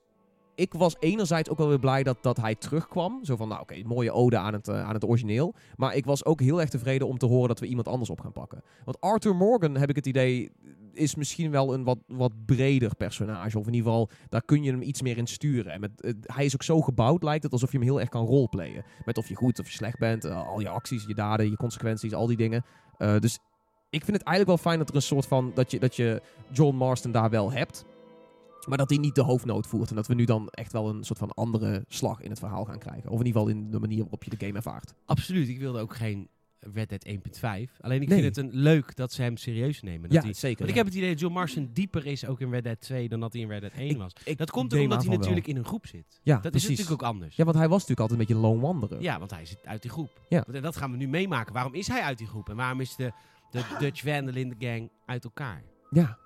ik 0.55 0.73
was 0.73 0.97
enerzijds 0.99 1.49
ook 1.49 1.59
wel 1.59 1.69
weer 1.69 1.79
blij 1.79 2.03
dat, 2.03 2.19
dat 2.21 2.37
hij 2.37 2.55
terugkwam. 2.55 3.25
Zo 3.25 3.37
van, 3.37 3.49
nou 3.49 3.61
oké, 3.61 3.83
mooie 3.85 4.13
ode 4.13 4.39
aan 4.39 4.53
het, 4.53 4.69
eh, 4.69 4.85
aan 4.85 4.95
het 4.95 5.05
origineel. 5.05 5.55
Maar 5.77 5.97
ik 5.97 6.05
was 6.05 6.25
ook 6.25 6.41
heel 6.41 6.61
erg 6.61 6.69
tevreden 6.69 7.09
om 7.09 7.19
te 7.19 7.27
horen 7.27 7.49
dat 7.49 7.61
we 7.61 7.67
iemand 7.67 7.89
anders 7.89 8.11
op 8.11 8.21
gaan 8.21 8.33
pakken. 8.33 8.63
Want 8.85 9.01
Arthur 9.01 9.35
Morgan, 9.35 9.77
heb 9.77 9.91
ik 9.91 9.97
het 9.97 10.07
idee, 10.07 10.51
is 10.93 11.15
misschien 11.15 11.51
wel 11.51 11.75
een 11.75 11.85
wat, 11.85 11.99
wat 12.07 12.33
breder 12.47 12.97
personage. 12.97 13.59
Of 13.59 13.67
in 13.67 13.75
ieder 13.75 13.91
geval, 13.91 14.09
daar 14.29 14.45
kun 14.45 14.63
je 14.63 14.71
hem 14.71 14.83
iets 14.83 15.03
meer 15.03 15.17
in 15.17 15.27
sturen. 15.27 15.73
En 15.73 15.81
met, 15.81 16.15
hij 16.21 16.45
is 16.45 16.55
ook 16.55 16.63
zo 16.63 16.81
gebouwd, 16.81 17.23
lijkt 17.23 17.43
het, 17.43 17.53
alsof 17.53 17.73
je 17.73 17.79
hem 17.79 17.87
heel 17.87 18.01
erg 18.01 18.09
kan 18.09 18.27
roleplayen. 18.27 18.85
Met 19.05 19.19
of 19.19 19.29
je 19.29 19.35
goed 19.35 19.59
of 19.59 19.67
je 19.67 19.73
slecht 19.73 19.99
bent, 19.99 20.25
eh, 20.25 20.49
al 20.49 20.61
je 20.61 20.69
acties, 20.69 21.05
je 21.07 21.15
daden, 21.15 21.51
je 21.51 21.57
consequenties, 21.57 22.15
al 22.15 22.27
die 22.27 22.37
dingen. 22.37 22.65
Eh, 22.99 23.19
dus 23.19 23.39
ik 23.91 24.05
vind 24.05 24.17
het 24.17 24.27
eigenlijk 24.27 24.47
wel 24.47 24.71
fijn 24.71 24.79
dat 24.79 24.89
er 24.89 24.95
een 24.95 25.03
soort 25.03 25.27
van, 25.27 25.53
dat 25.55 25.71
je, 25.71 25.79
dat 25.79 25.97
je 25.97 26.23
John 26.51 26.77
Marston 26.77 27.13
daar 27.13 27.31
wel 27.31 27.53
hebt. 27.53 27.85
Maar 28.67 28.79
dat 28.79 28.89
hij 28.91 28.99
niet 28.99 29.15
de 29.15 29.23
hoofdnoot 29.23 29.67
voert. 29.67 29.91
En 29.91 29.97
dat 29.97 30.07
we 30.07 30.15
nu 30.15 30.25
dan 30.25 30.49
echt 30.49 30.73
wel 30.73 30.89
een 30.89 31.05
soort 31.05 31.19
van 31.19 31.31
andere 31.35 31.85
slag 31.89 32.21
in 32.21 32.31
het 32.31 32.39
verhaal 32.39 32.65
gaan 32.65 32.79
krijgen. 32.79 33.11
Of 33.11 33.21
in 33.21 33.27
ieder 33.27 33.41
geval 33.41 33.57
in 33.57 33.71
de 33.71 33.81
manier 33.81 34.01
waarop 34.03 34.25
je 34.25 34.31
de 34.31 34.45
game 34.47 34.57
ervaart. 34.57 34.95
Absoluut. 35.05 35.49
Ik 35.49 35.59
wilde 35.59 35.81
ook 35.81 35.95
geen 35.97 36.29
Red 36.75 36.89
Dead 36.89 37.05
1.5. 37.09 37.81
Alleen 37.81 38.03
ik 38.03 38.09
Nee. 38.09 38.23
vind 38.23 38.37
het 38.37 38.45
een, 38.45 38.51
leuk 38.61 38.97
dat 38.97 39.13
ze 39.13 39.23
hem 39.23 39.37
serieus 39.37 39.83
nemen. 39.83 40.03
Dat 40.03 40.13
Ja, 40.13 40.23
hij- 40.25 40.33
zeker. 40.33 40.59
want 40.59 40.71
ik 40.71 40.77
heb 40.77 40.87
het 40.87 40.95
idee 40.95 41.09
dat 41.11 41.21
John 41.21 41.35
Marston 41.35 41.71
dieper 41.73 42.07
is 42.07 42.27
ook 42.27 42.41
in 42.41 42.51
Red 42.51 42.65
Dead 42.65 42.81
2 42.81 43.09
dan 43.09 43.21
dat 43.21 43.33
hij 43.33 43.43
in 43.43 43.49
Red 43.49 43.61
Dead 43.61 43.73
1 43.77 43.91
Ik- 43.91 43.97
was. 43.97 44.13
ik 44.25 44.39
Dat 44.39 44.51
komt 44.51 44.73
omdat 44.73 44.99
hij 45.01 45.09
wel. 45.09 45.19
natuurlijk 45.19 45.47
in 45.47 45.57
een 45.57 45.65
groep 45.65 45.87
zit. 45.87 46.21
Ja, 46.23 46.39
Dat 46.39 46.51
precies. 46.51 46.71
is 46.71 46.77
natuurlijk 46.77 47.03
ook 47.03 47.09
anders. 47.09 47.37
Ja, 47.37 47.45
want 47.45 47.57
hij 47.57 47.69
was 47.69 47.81
natuurlijk 47.87 48.01
altijd 48.01 48.21
een 48.21 48.27
beetje 48.27 48.43
een 48.43 48.49
lone 48.51 48.61
wanderer. 48.63 49.03
Ja, 49.03 49.19
want 49.19 49.31
hij 49.31 49.45
zit 49.47 49.67
uit 49.67 49.83
die 49.83 49.91
groep. 49.91 50.21
Ja. 50.29 50.45
Want 50.51 50.63
Dat 50.63 50.77
gaan 50.77 50.91
we 50.91 50.97
nu 50.97 51.09
meemaken. 51.09 51.53
Waarom 51.53 51.75
is 51.75 51.89
hij 51.89 52.01
uit 52.01 52.19
die 52.19 52.27
groep? 52.27 52.49
En 52.49 52.57
waarom 52.57 52.81
is 52.81 52.97
de, 52.97 53.13
de 53.51 53.77
Dutch 53.79 54.03
Van 54.03 54.25
der 54.25 54.35
Linde 54.35 54.55
gang 54.59 54.91
uit 55.07 55.25
elkaar? 55.25 55.63
Ja. 55.91 56.19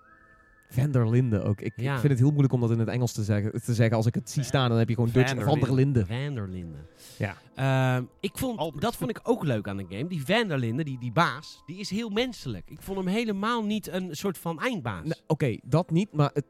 Van 0.70 0.90
der 0.90 1.10
Linde 1.10 1.42
ook. 1.42 1.60
Ik, 1.60 1.72
Ja. 1.76 1.92
ik 1.94 1.98
vind 2.00 2.12
het 2.12 2.18
heel 2.18 2.28
moeilijk 2.30 2.52
om 2.52 2.60
dat 2.60 2.70
in 2.70 2.78
het 2.78 2.88
Engels 2.88 3.12
te 3.12 3.24
zeggen. 3.24 3.62
Te 3.62 3.74
zeggen. 3.74 3.96
Als 3.96 4.06
ik 4.06 4.14
het 4.14 4.30
zie 4.30 4.42
staan, 4.42 4.68
dan 4.68 4.78
heb 4.78 4.88
je 4.88 4.94
gewoon 4.94 5.10
Dutch 5.12 5.28
Van 5.28 5.36
der 5.38 5.46
Van 5.48 5.60
der 5.60 5.74
Linde. 5.74 6.06
Van 6.06 6.34
der 6.34 6.48
Linde. 6.48 6.76
Ja. 7.18 7.36
Ehm, 7.54 8.04
ik 8.20 8.30
vond, 8.38 8.58
Albert. 8.58 8.82
dat 8.82 8.96
vond 8.96 9.10
ik 9.10 9.20
ook 9.22 9.44
leuk 9.44 9.68
aan 9.68 9.76
de 9.76 9.86
game. 9.88 10.06
Die 10.06 10.24
Van 10.24 10.48
der 10.48 10.58
Linde, 10.58 10.84
die, 10.84 10.98
die 10.98 11.12
baas, 11.12 11.62
die 11.66 11.78
is 11.78 11.90
heel 11.90 12.08
menselijk. 12.10 12.70
Ik 12.70 12.82
vond 12.82 12.98
hem 12.98 13.06
helemaal 13.06 13.64
niet 13.64 13.88
een 13.88 14.16
soort 14.16 14.38
van 14.38 14.60
eindbaas. 14.60 15.04
Nou, 15.04 15.20
Oké, 15.26 15.56
dat 15.62 15.90
niet, 15.90 16.12
maar 16.12 16.30
het, 16.34 16.44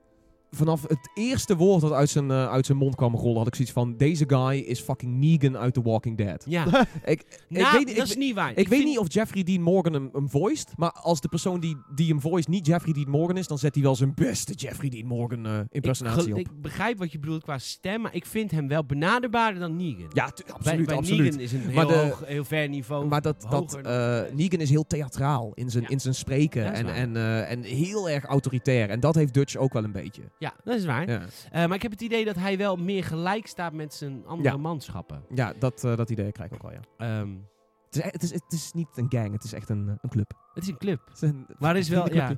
vanaf 0.51 0.83
het 0.89 1.11
eerste 1.15 1.57
woord 1.57 1.81
dat 1.81 1.93
uit 1.93 2.09
zijn, 2.11 2.31
eh, 2.31 2.49
uit 2.51 2.67
zijn 2.67 2.79
mond 2.79 2.95
kwam 2.95 3.15
rollen, 3.15 3.37
had 3.39 3.47
ik 3.47 3.55
zoiets 3.55 3.73
van: 3.75 3.97
deze 3.97 4.25
guy 4.27 4.59
is 4.59 4.81
fucking 4.81 5.15
Negan 5.19 5.57
uit 5.57 5.75
The 5.75 5.83
Walking 5.83 6.17
Dead. 6.17 6.45
Ja, 6.49 6.65
Ik, 7.05 7.45
nou, 7.49 7.73
weet, 7.73 7.87
niet- 7.87 7.97
dat 7.97 8.05
ik, 8.07 8.11
is 8.13 8.17
niet 8.17 8.35
waar. 8.35 8.51
ik 8.51 8.57
weet 8.57 8.69
vind- 8.69 8.85
niet 8.85 8.99
of 8.99 9.13
Jeffrey 9.13 9.43
Dean 9.43 9.63
Morgan 9.63 9.93
hem, 9.93 10.09
hem 10.13 10.31
voiced, 10.31 10.73
maar 10.77 10.91
als 10.93 11.21
de 11.21 11.29
persoon 11.29 11.61
die, 11.61 11.77
die 11.95 12.09
hem 12.09 12.21
voiced 12.21 12.49
niet 12.49 12.67
Jeffrey 12.67 12.93
Dean 12.93 13.11
Morgan 13.11 13.37
is, 13.37 13.47
dan 13.47 13.59
zet 13.59 13.75
hij 13.75 13.83
wel 13.85 13.95
zijn 13.95 14.13
beste 14.15 14.53
Jeffrey 14.55 14.89
Dean 14.91 15.07
Morgan 15.07 15.47
ik, 15.47 15.67
impersonatie 15.71 16.33
op. 16.33 16.39
ik 16.39 16.61
begrijp 16.63 16.99
wat 16.99 17.13
je 17.13 17.19
bedoelt 17.19 17.43
qua 17.43 17.59
stem, 17.59 18.01
maar 18.01 18.15
ik 18.15 18.27
vind 18.27 18.51
hem 18.51 18.69
wel 18.69 18.85
benaderbaarder 18.85 19.61
dan 19.61 19.77
Negan. 19.77 20.07
ja, 20.13 20.31
tu- 20.31 20.43
bij, 20.45 20.55
absoluut, 20.55 20.87
bij 20.87 20.97
absoluut. 20.97 21.25
Negan 21.25 21.41
is 21.41 21.53
een 21.53 21.61
heel, 21.61 21.73
Maar 21.75 21.87
de- 21.87 21.95
hoog, 21.95 22.23
heel 22.27 22.45
ver 22.45 22.69
niveau. 22.69 23.07
Maar 23.07 23.23
dat, 23.23 23.47
dat 23.51 23.75
eh, 23.77 24.21
Negan 24.35 24.61
is 24.61 24.71
heel 24.71 24.87
theatraal 24.87 25.51
in 25.55 25.71
zijn, 25.71 25.83
Ja. 25.83 25.89
in 25.91 26.01
zijn 26.01 26.15
spreken 26.15 26.73
en, 26.73 26.87
en, 26.95 27.17
en 27.47 27.63
heel 27.63 28.09
erg 28.11 28.25
autoritair. 28.25 28.91
En 28.91 29.01
dat 29.01 29.15
heeft 29.15 29.35
Dutch 29.35 29.57
ook 29.57 29.73
wel 29.73 29.85
een 29.85 29.93
beetje. 29.93 30.23
Ja, 30.39 30.55
dat 30.65 30.75
is 30.75 30.85
waar. 30.85 31.09
Ja, 31.11 31.21
Eh, 31.51 31.67
maar 31.67 31.75
ik 31.75 31.83
heb 31.83 31.91
het 31.91 32.01
idee 32.01 32.25
dat 32.25 32.37
hij 32.37 32.59
wel 32.59 32.77
meer 32.77 33.05
gelijk 33.05 33.47
staat 33.47 33.73
met 33.73 33.95
zijn 33.95 34.27
andere 34.27 34.49
Ja. 34.51 34.57
manschappen. 34.57 35.25
ja 35.35 35.53
dat, 35.59 35.85
eh, 35.85 35.97
dat 35.97 36.11
idee 36.11 36.33
krijg 36.33 36.51
ik 36.51 36.55
ook 36.57 36.71
wel, 36.71 36.81
ja. 36.81 36.81
Ehm, 37.21 37.37
Het 37.85 37.97
is, 37.97 38.03
e- 38.03 38.09
het, 38.13 38.23
is, 38.23 38.33
het 38.33 38.53
is 38.53 38.73
niet 38.73 38.89
een 38.95 39.07
gang, 39.09 39.33
het 39.33 39.45
is 39.45 39.53
echt 39.53 39.69
een, 39.69 39.99
een 40.01 40.11
club. 40.11 40.33
het 40.55 40.63
is 40.63 40.69
een 40.69 40.79
club. 40.79 41.01
Het 41.09 41.23
is 41.23 41.29
een 41.29 41.47
Maar 41.59 41.77
is 41.77 41.89
wel, 41.89 42.13
ja. 42.15 42.37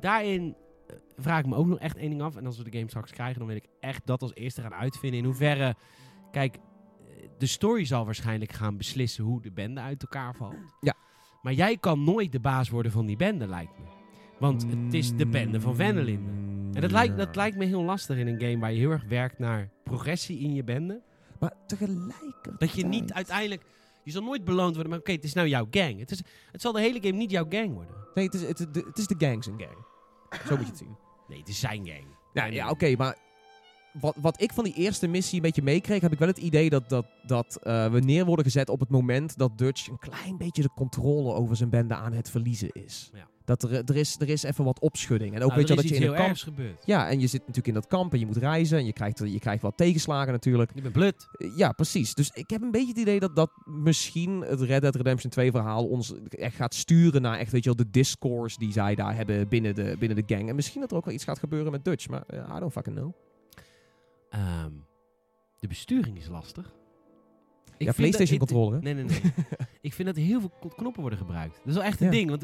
Daarin 0.00 0.56
eh, 0.86 0.96
vraag 1.16 1.38
ik 1.38 1.46
me 1.46 1.56
ook 1.56 1.66
nog 1.66 1.78
echt 1.78 1.96
één 1.96 2.10
ding 2.10 2.22
af. 2.22 2.36
En 2.36 2.46
als 2.46 2.58
we 2.58 2.64
de 2.70 2.76
game 2.78 2.88
straks 2.88 3.10
krijgen, 3.10 3.38
dan 3.38 3.46
wil 3.46 3.56
ik 3.56 3.66
echt 3.80 4.06
dat 4.06 4.22
als 4.22 4.34
eerste 4.34 4.62
gaan 4.62 4.74
uitvinden. 4.74 5.18
In 5.18 5.24
hoeverre, 5.24 5.74
kijk, 6.30 6.58
de 7.38 7.46
story 7.46 7.84
zal 7.84 8.04
waarschijnlijk 8.04 8.52
gaan 8.52 8.76
beslissen 8.76 9.24
hoe 9.24 9.42
de 9.42 9.52
bende 9.52 9.80
uit 9.80 10.02
elkaar 10.02 10.34
valt. 10.34 10.56
Ja. 10.80 10.94
Maar 11.42 11.52
jij 11.52 11.76
kan 11.76 12.04
nooit 12.04 12.32
de 12.32 12.40
baas 12.40 12.68
worden 12.68 12.92
van 12.92 13.06
die 13.06 13.16
bende, 13.16 13.46
lijkt 13.46 13.78
me. 13.78 13.84
Want 14.42 14.66
het 14.68 14.94
is 14.94 15.16
de 15.16 15.26
bende 15.26 15.60
van 15.60 15.76
Vanderlinde. 15.76 16.30
En 16.72 16.80
dat 16.80 16.90
lijkt, 16.90 17.16
dat 17.16 17.36
lijkt 17.36 17.56
me 17.56 17.64
heel 17.64 17.82
lastig 17.82 18.16
in 18.16 18.26
een 18.26 18.40
game 18.40 18.58
waar 18.58 18.72
je 18.72 18.78
heel 18.78 18.90
erg 18.90 19.04
werkt 19.04 19.38
naar 19.38 19.70
progressie 19.84 20.38
in 20.38 20.54
je 20.54 20.64
bende. 20.64 21.02
Maar 21.40 21.52
tegelijkertijd... 21.66 22.60
Dat 22.60 22.72
je 22.72 22.86
niet 22.86 23.12
uiteindelijk... 23.12 23.62
Je 24.04 24.10
zal 24.10 24.22
nooit 24.22 24.44
beloond 24.44 24.74
worden, 24.74 24.90
maar 24.90 25.00
oké, 25.00 25.12
het 25.12 25.24
is 25.24 25.32
nou 25.32 25.48
jouw 25.48 25.66
gang. 25.70 25.98
Het, 25.98 26.10
is, 26.10 26.22
het 26.52 26.60
zal 26.60 26.72
de 26.72 26.80
hele 26.80 26.98
game 27.00 27.16
niet 27.16 27.30
jouw 27.30 27.46
gang 27.48 27.72
worden. 27.72 27.94
Nee, 28.14 28.24
het 28.24 28.34
is, 28.34 28.42
het, 28.42 28.58
het 28.58 28.98
is 28.98 29.06
de 29.06 29.14
gangs 29.18 29.46
een 29.46 29.58
gang. 29.58 29.76
Zo 30.46 30.56
moet 30.56 30.64
je 30.64 30.70
het 30.70 30.78
zien. 30.78 30.96
Nee, 31.28 31.38
het 31.38 31.48
is 31.48 31.60
zijn 31.60 31.86
gang. 31.86 32.06
Ja, 32.32 32.44
ja 32.44 32.70
oké, 32.70 32.96
maar 32.96 33.16
wat, 34.00 34.16
wat 34.20 34.42
ik 34.42 34.52
van 34.52 34.64
die 34.64 34.74
eerste 34.74 35.06
missie 35.06 35.36
een 35.36 35.42
beetje 35.42 35.62
meekreeg, 35.62 36.00
heb 36.00 36.12
ik 36.12 36.18
wel 36.18 36.28
het 36.28 36.38
idee 36.38 36.70
dat, 36.70 36.88
dat, 36.88 37.06
dat 37.26 37.56
eh, 37.62 37.90
we 37.90 38.00
neer 38.00 38.24
worden 38.24 38.44
gezet 38.44 38.68
op 38.68 38.80
het 38.80 38.90
moment 38.90 39.38
dat 39.38 39.58
Dutch 39.58 39.88
een 39.88 39.98
klein 39.98 40.36
beetje 40.36 40.62
de 40.62 40.72
controle 40.74 41.32
over 41.32 41.56
zijn 41.56 41.70
bende 41.70 41.94
aan 41.94 42.12
het 42.12 42.30
verliezen 42.30 42.70
is. 42.72 43.10
Ja. 43.14 43.30
Dat 43.58 43.70
er, 43.70 43.84
er, 43.84 43.96
is, 43.96 44.16
er 44.18 44.28
is 44.28 44.42
even 44.42 44.64
wat 44.64 44.80
opschudding. 44.80 45.34
En 45.34 45.42
ook 45.42 45.48
Nou, 45.48 45.60
weet 45.60 45.68
je 45.68 45.74
dat 45.74 45.88
je 45.88 45.94
in 45.94 46.02
een 46.02 46.14
kamp... 46.14 46.28
ergs 46.28 46.42
gebeurd. 46.42 46.82
Ja, 46.84 47.08
en 47.08 47.20
je 47.20 47.26
zit 47.26 47.40
natuurlijk 47.40 47.66
in 47.66 47.74
dat 47.74 47.86
kamp 47.86 48.12
en 48.12 48.18
je 48.18 48.26
moet 48.26 48.36
reizen 48.36 48.78
en 48.78 48.84
je 48.84 48.92
krijgt, 48.92 49.18
je 49.18 49.38
krijgt 49.38 49.62
wat 49.62 49.76
tegenslagen 49.76 50.32
natuurlijk. 50.32 50.70
Ik 50.74 50.82
ben 50.82 50.92
blut. 50.92 51.28
Eh, 51.32 51.56
Ja, 51.56 51.72
precies. 51.72 52.14
Dus 52.14 52.30
ik 52.30 52.50
heb 52.50 52.62
een 52.62 52.70
beetje 52.70 52.88
het 52.88 52.98
idee 52.98 53.20
dat, 53.20 53.36
dat 53.36 53.50
misschien 53.64 54.40
het 54.40 54.60
Red 54.60 54.80
Dead 54.80 54.96
Redemption 54.96 55.30
2 55.30 55.50
verhaal 55.50 55.86
ons 55.86 56.12
echt 56.28 56.56
gaat 56.56 56.74
sturen 56.74 57.22
naar 57.22 57.38
echt, 57.38 57.52
weet 57.52 57.64
je 57.64 57.74
wel, 57.74 57.84
de 57.84 57.90
discourse 57.90 58.58
die 58.58 58.72
zij 58.72 58.94
daar 58.94 59.16
hebben 59.16 59.48
binnen 59.48 59.74
de, 59.74 59.96
binnen 59.98 60.26
de 60.26 60.34
gang. 60.34 60.48
En 60.48 60.54
misschien 60.54 60.80
dat 60.80 60.90
er 60.90 60.96
ook 60.96 61.04
wel 61.04 61.14
iets 61.14 61.24
gaat 61.24 61.38
gebeuren 61.38 61.72
met 61.72 61.84
Dutch, 61.84 62.08
maar 62.08 62.22
eh, 62.26 62.54
I 62.56 62.58
don't 62.58 62.72
fucking 62.72 62.96
know. 62.96 63.12
Ehm, 64.30 64.72
de 65.58 65.68
besturing 65.68 66.16
is 66.16 66.28
lastig. 66.28 66.72
Ik 67.82 67.88
ja, 67.88 67.92
PlayStation 67.96 68.38
controller. 68.38 68.82
Nee, 68.82 68.94
nee, 68.94 69.04
nee. 69.04 69.20
ik 69.80 69.92
vind 69.92 70.08
dat 70.08 70.16
heel 70.16 70.40
veel 70.40 70.52
knoppen 70.76 71.00
worden 71.00 71.18
gebruikt. 71.18 71.56
Dat 71.56 71.66
is 71.66 71.74
wel 71.74 71.82
echt 71.82 72.00
een 72.00 72.06
Ja. 72.06 72.12
ding. 72.12 72.30
Want 72.30 72.42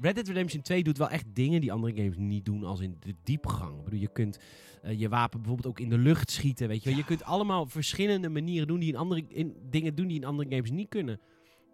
Red 0.00 0.14
Dead 0.14 0.26
Redemption 0.28 0.62
2 0.62 0.82
doet 0.82 0.98
wel 0.98 1.08
echt 1.08 1.24
dingen 1.32 1.60
die 1.60 1.72
andere 1.72 1.94
games 1.96 2.16
niet 2.16 2.44
doen. 2.44 2.64
Als 2.64 2.80
in 2.80 2.96
de 3.00 3.14
diepgang. 3.24 3.78
Ik 3.78 3.84
bedoel, 3.84 4.00
je 4.00 4.12
kunt 4.12 4.38
eh, 4.82 4.98
je 5.00 5.08
wapen 5.08 5.38
bijvoorbeeld 5.40 5.68
ook 5.68 5.80
in 5.80 5.88
de 5.88 5.98
lucht 5.98 6.30
schieten. 6.30 6.68
Weet 6.68 6.82
je, 6.82 6.88
wel. 6.88 6.98
je 6.98 7.04
kunt 7.04 7.24
allemaal 7.24 7.66
verschillende 7.66 8.28
manieren 8.28 8.66
doen 8.66 8.78
die 8.78 8.88
in 8.88 8.96
andere, 8.96 9.24
in, 9.28 9.56
dingen 9.70 9.94
doen 9.94 10.06
die 10.06 10.16
in 10.16 10.24
andere 10.24 10.50
games 10.50 10.70
niet 10.70 10.88
kunnen. 10.88 11.20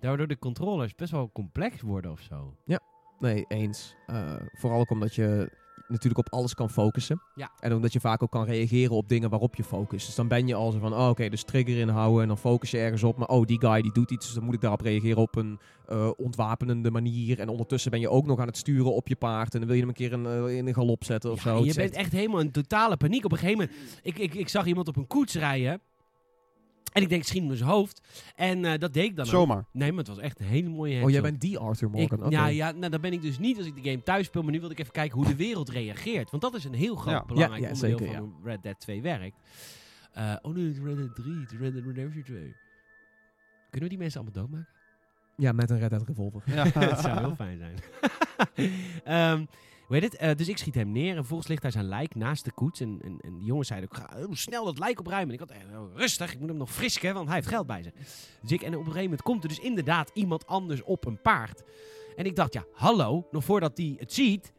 Daardoor 0.01 0.27
de 0.27 0.39
controllers 0.39 0.95
best 0.95 1.11
wel 1.11 1.31
complex 1.33 1.81
worden 1.81 2.11
of 2.11 2.21
zo. 2.21 2.57
Nee, 3.19 3.45
eens. 3.49 3.95
Eh, 4.07 4.35
vooral 4.53 4.81
ook 4.81 4.91
omdat 4.91 5.15
je 5.15 5.51
natuurlijk 5.89 6.19
op 6.19 6.33
alles 6.33 6.55
kan 6.55 6.71
focussen. 6.71 7.23
Ja. 7.35 7.51
En 7.61 7.75
omdat 7.75 7.93
je 7.93 8.01
vaak 8.01 8.23
ook 8.23 8.31
kan 8.31 8.45
reageren 8.45 8.97
op 8.97 9.09
dingen 9.09 9.31
waarop 9.31 9.55
je 9.55 9.65
focust. 9.65 10.07
Dus 10.07 10.15
dan 10.15 10.29
ben 10.29 10.47
je 10.47 10.55
al 10.55 10.71
zo 10.73 10.79
van, 10.79 10.95
oh, 10.95 11.09
oké, 11.09 11.29
dus 11.29 11.43
trigger 11.45 11.79
inhouden 11.79 12.23
en 12.23 12.29
dan 12.29 12.39
focus 12.39 12.71
je 12.71 12.79
ergens 12.79 13.03
op. 13.03 13.17
Maar 13.17 13.29
oh, 13.29 13.47
die 13.47 13.61
guy 13.61 13.83
die 13.83 13.93
doet 13.93 14.11
iets, 14.11 14.27
dus 14.27 14.35
dan 14.35 14.45
moet 14.45 14.55
ik 14.55 14.61
daarop 14.61 14.81
reageren 14.81 15.23
op 15.23 15.37
een 15.37 15.59
eh, 15.87 16.11
ontwapenende 16.17 16.91
manier. 16.91 17.39
En 17.41 17.49
ondertussen 17.49 17.91
ben 17.91 18.01
je 18.01 18.09
ook 18.11 18.27
nog 18.27 18.39
aan 18.39 18.47
het 18.47 18.57
sturen 18.57 18.95
op 18.95 19.09
je 19.09 19.17
paard. 19.17 19.53
En 19.55 19.59
dan 19.59 19.69
wil 19.69 19.77
je 19.77 19.83
hem 19.83 19.91
een 19.91 19.97
keer 19.97 20.13
in, 20.13 20.27
eh, 20.27 20.57
in 20.57 20.67
een 20.67 20.75
galop 20.75 21.05
zetten 21.05 21.31
of 21.31 21.45
Ja, 21.45 21.57
zo. 21.57 21.65
je 21.65 21.75
bent 21.75 21.77
echt- 21.77 21.95
echt 21.95 22.13
helemaal 22.13 22.41
in 22.41 22.51
totale 22.51 22.97
paniek. 22.97 23.25
Op 23.25 23.33
een 23.33 23.39
gegeven 23.39 23.59
moment, 23.61 23.79
ik, 24.03 24.19
ik, 24.19 24.35
ik 24.35 24.49
zag 24.49 24.67
iemand 24.67 24.89
op 24.89 24.97
een 24.97 25.07
koets 25.07 25.35
rijden. 25.35 25.81
En 26.93 27.03
ik 27.03 27.09
denk, 27.09 27.25
schiet 27.25 27.43
hem 27.43 27.51
in 27.51 27.57
zijn 27.57 27.71
hoofd. 27.71 28.01
En 28.37 28.65
eh, 28.65 28.79
dat 28.79 28.93
deed 28.93 29.05
ik 29.05 29.17
dan 29.17 29.25
ook. 29.25 29.31
Zomaar. 29.31 29.65
Nee, 29.73 29.89
maar 29.91 29.99
het 29.99 30.09
was 30.09 30.19
echt 30.19 30.41
een 30.41 30.47
hele 30.47 30.69
mooie 30.69 30.79
Oh, 30.95 30.99
jij 31.01 31.01
headshot. 31.03 31.23
bent 31.23 31.41
die 31.41 31.59
Arthur 31.59 31.89
Ik, 31.89 31.95
Morgan. 31.95 32.19
Oké. 32.19 32.29
ja, 32.31 32.47
ja 32.47 32.71
nou, 32.73 32.91
dat 32.91 33.01
ben 33.01 33.13
ik 33.13 33.23
dus 33.23 33.39
niet 33.39 33.57
als 33.59 33.67
ik 33.67 33.75
de 33.83 33.91
game 33.91 34.03
thuis 34.03 34.27
speel. 34.27 34.43
Maar 34.43 34.53
nu 34.53 34.61
wil 34.61 34.71
ik 34.71 34.79
even 34.79 34.93
kijken 34.93 35.17
hoe 35.19 35.27
de 35.27 35.37
wereld 35.37 35.69
reageert. 35.69 36.31
Want 36.31 36.43
dat 36.43 36.55
is 36.55 36.65
een 36.65 36.75
heel 36.75 36.95
groot 36.97 37.15
Ja. 37.15 37.25
belangrijk 37.27 37.63
Ja, 37.63 37.69
ja, 37.69 37.75
onderdeel 37.75 37.99
zeker, 37.99 38.15
van 38.15 38.25
hoe 38.25 38.49
Red 38.51 38.63
Dead 38.63 38.81
2 38.81 39.03
werkt. 39.03 39.37
Eh, 40.13 40.35
oh 40.43 40.55
nee, 40.55 40.71
is 40.71 40.79
Red 40.79 40.97
Dead 40.97 41.15
3, 41.15 41.41
het 41.41 41.53
is 41.53 41.59
Red 41.59 41.73
Dead 41.73 41.85
Redemption 41.87 42.23
2. 42.23 42.39
Kunnen 43.71 43.89
we 43.89 43.89
die 43.89 43.99
mensen 43.99 44.21
allemaal 44.21 44.43
doodmaken? 44.43 44.69
Ja, 45.37 45.53
met 45.53 45.71
een 45.71 45.79
Red 45.79 45.91
Dead 45.91 46.07
revolver. 46.07 46.43
Ja. 46.47 46.65
dat 46.89 47.01
zou 47.01 47.19
heel 47.27 47.35
fijn 47.35 47.59
zijn. 47.59 47.75
Ehm 49.05 49.45
hoe 49.91 49.99
heet 49.99 50.13
het? 50.13 50.21
Eh, 50.21 50.35
dus 50.37 50.49
ik 50.49 50.59
schiet 50.59 50.75
hem 50.75 50.93
neer 50.93 51.11
en 51.11 51.17
vervolgens 51.17 51.49
ligt 51.49 51.63
daar 51.63 51.73
zijn 51.73 51.89
lijk 51.89 52.15
naast 52.15 52.45
de 52.45 52.53
koets. 52.53 52.81
En, 52.81 52.99
en, 53.03 53.19
en 53.21 53.35
die 53.39 53.47
jongens 53.47 53.69
zeiden 53.69 53.91
ook, 53.91 53.97
ga 53.97 54.17
heel 54.17 54.37
snel 54.37 54.65
dat 54.65 54.79
lijk 54.79 54.99
opruimen. 55.01 55.35
En 55.35 55.43
ik 55.43 55.49
had, 55.49 55.59
eh, 55.59 55.81
oh, 55.81 55.97
rustig, 55.97 56.33
ik 56.33 56.39
moet 56.39 56.49
hem 56.49 56.57
nog 56.57 56.73
frisken, 56.73 57.15
want 57.15 57.27
hij 57.27 57.37
heeft 57.37 57.49
geld 57.49 57.67
bij 57.67 57.83
zich. 57.83 57.93
Dus 58.43 58.51
en 58.51 58.67
op 58.67 58.73
een 58.73 58.79
gegeven 58.79 59.03
moment 59.03 59.23
komt 59.23 59.43
er 59.43 59.49
dus 59.49 59.59
inderdaad 59.59 60.11
iemand 60.15 60.47
anders 60.47 60.83
op 60.83 61.07
een 61.07 61.21
paard. 61.21 61.63
En 62.17 62.25
ik 62.25 62.37
dacht, 62.37 62.53
ja, 62.53 62.65
hallo, 62.73 63.27
nog 63.31 63.45
voordat 63.45 63.77
hij 63.77 63.95
het 63.99 64.13
ziet, 64.13 64.53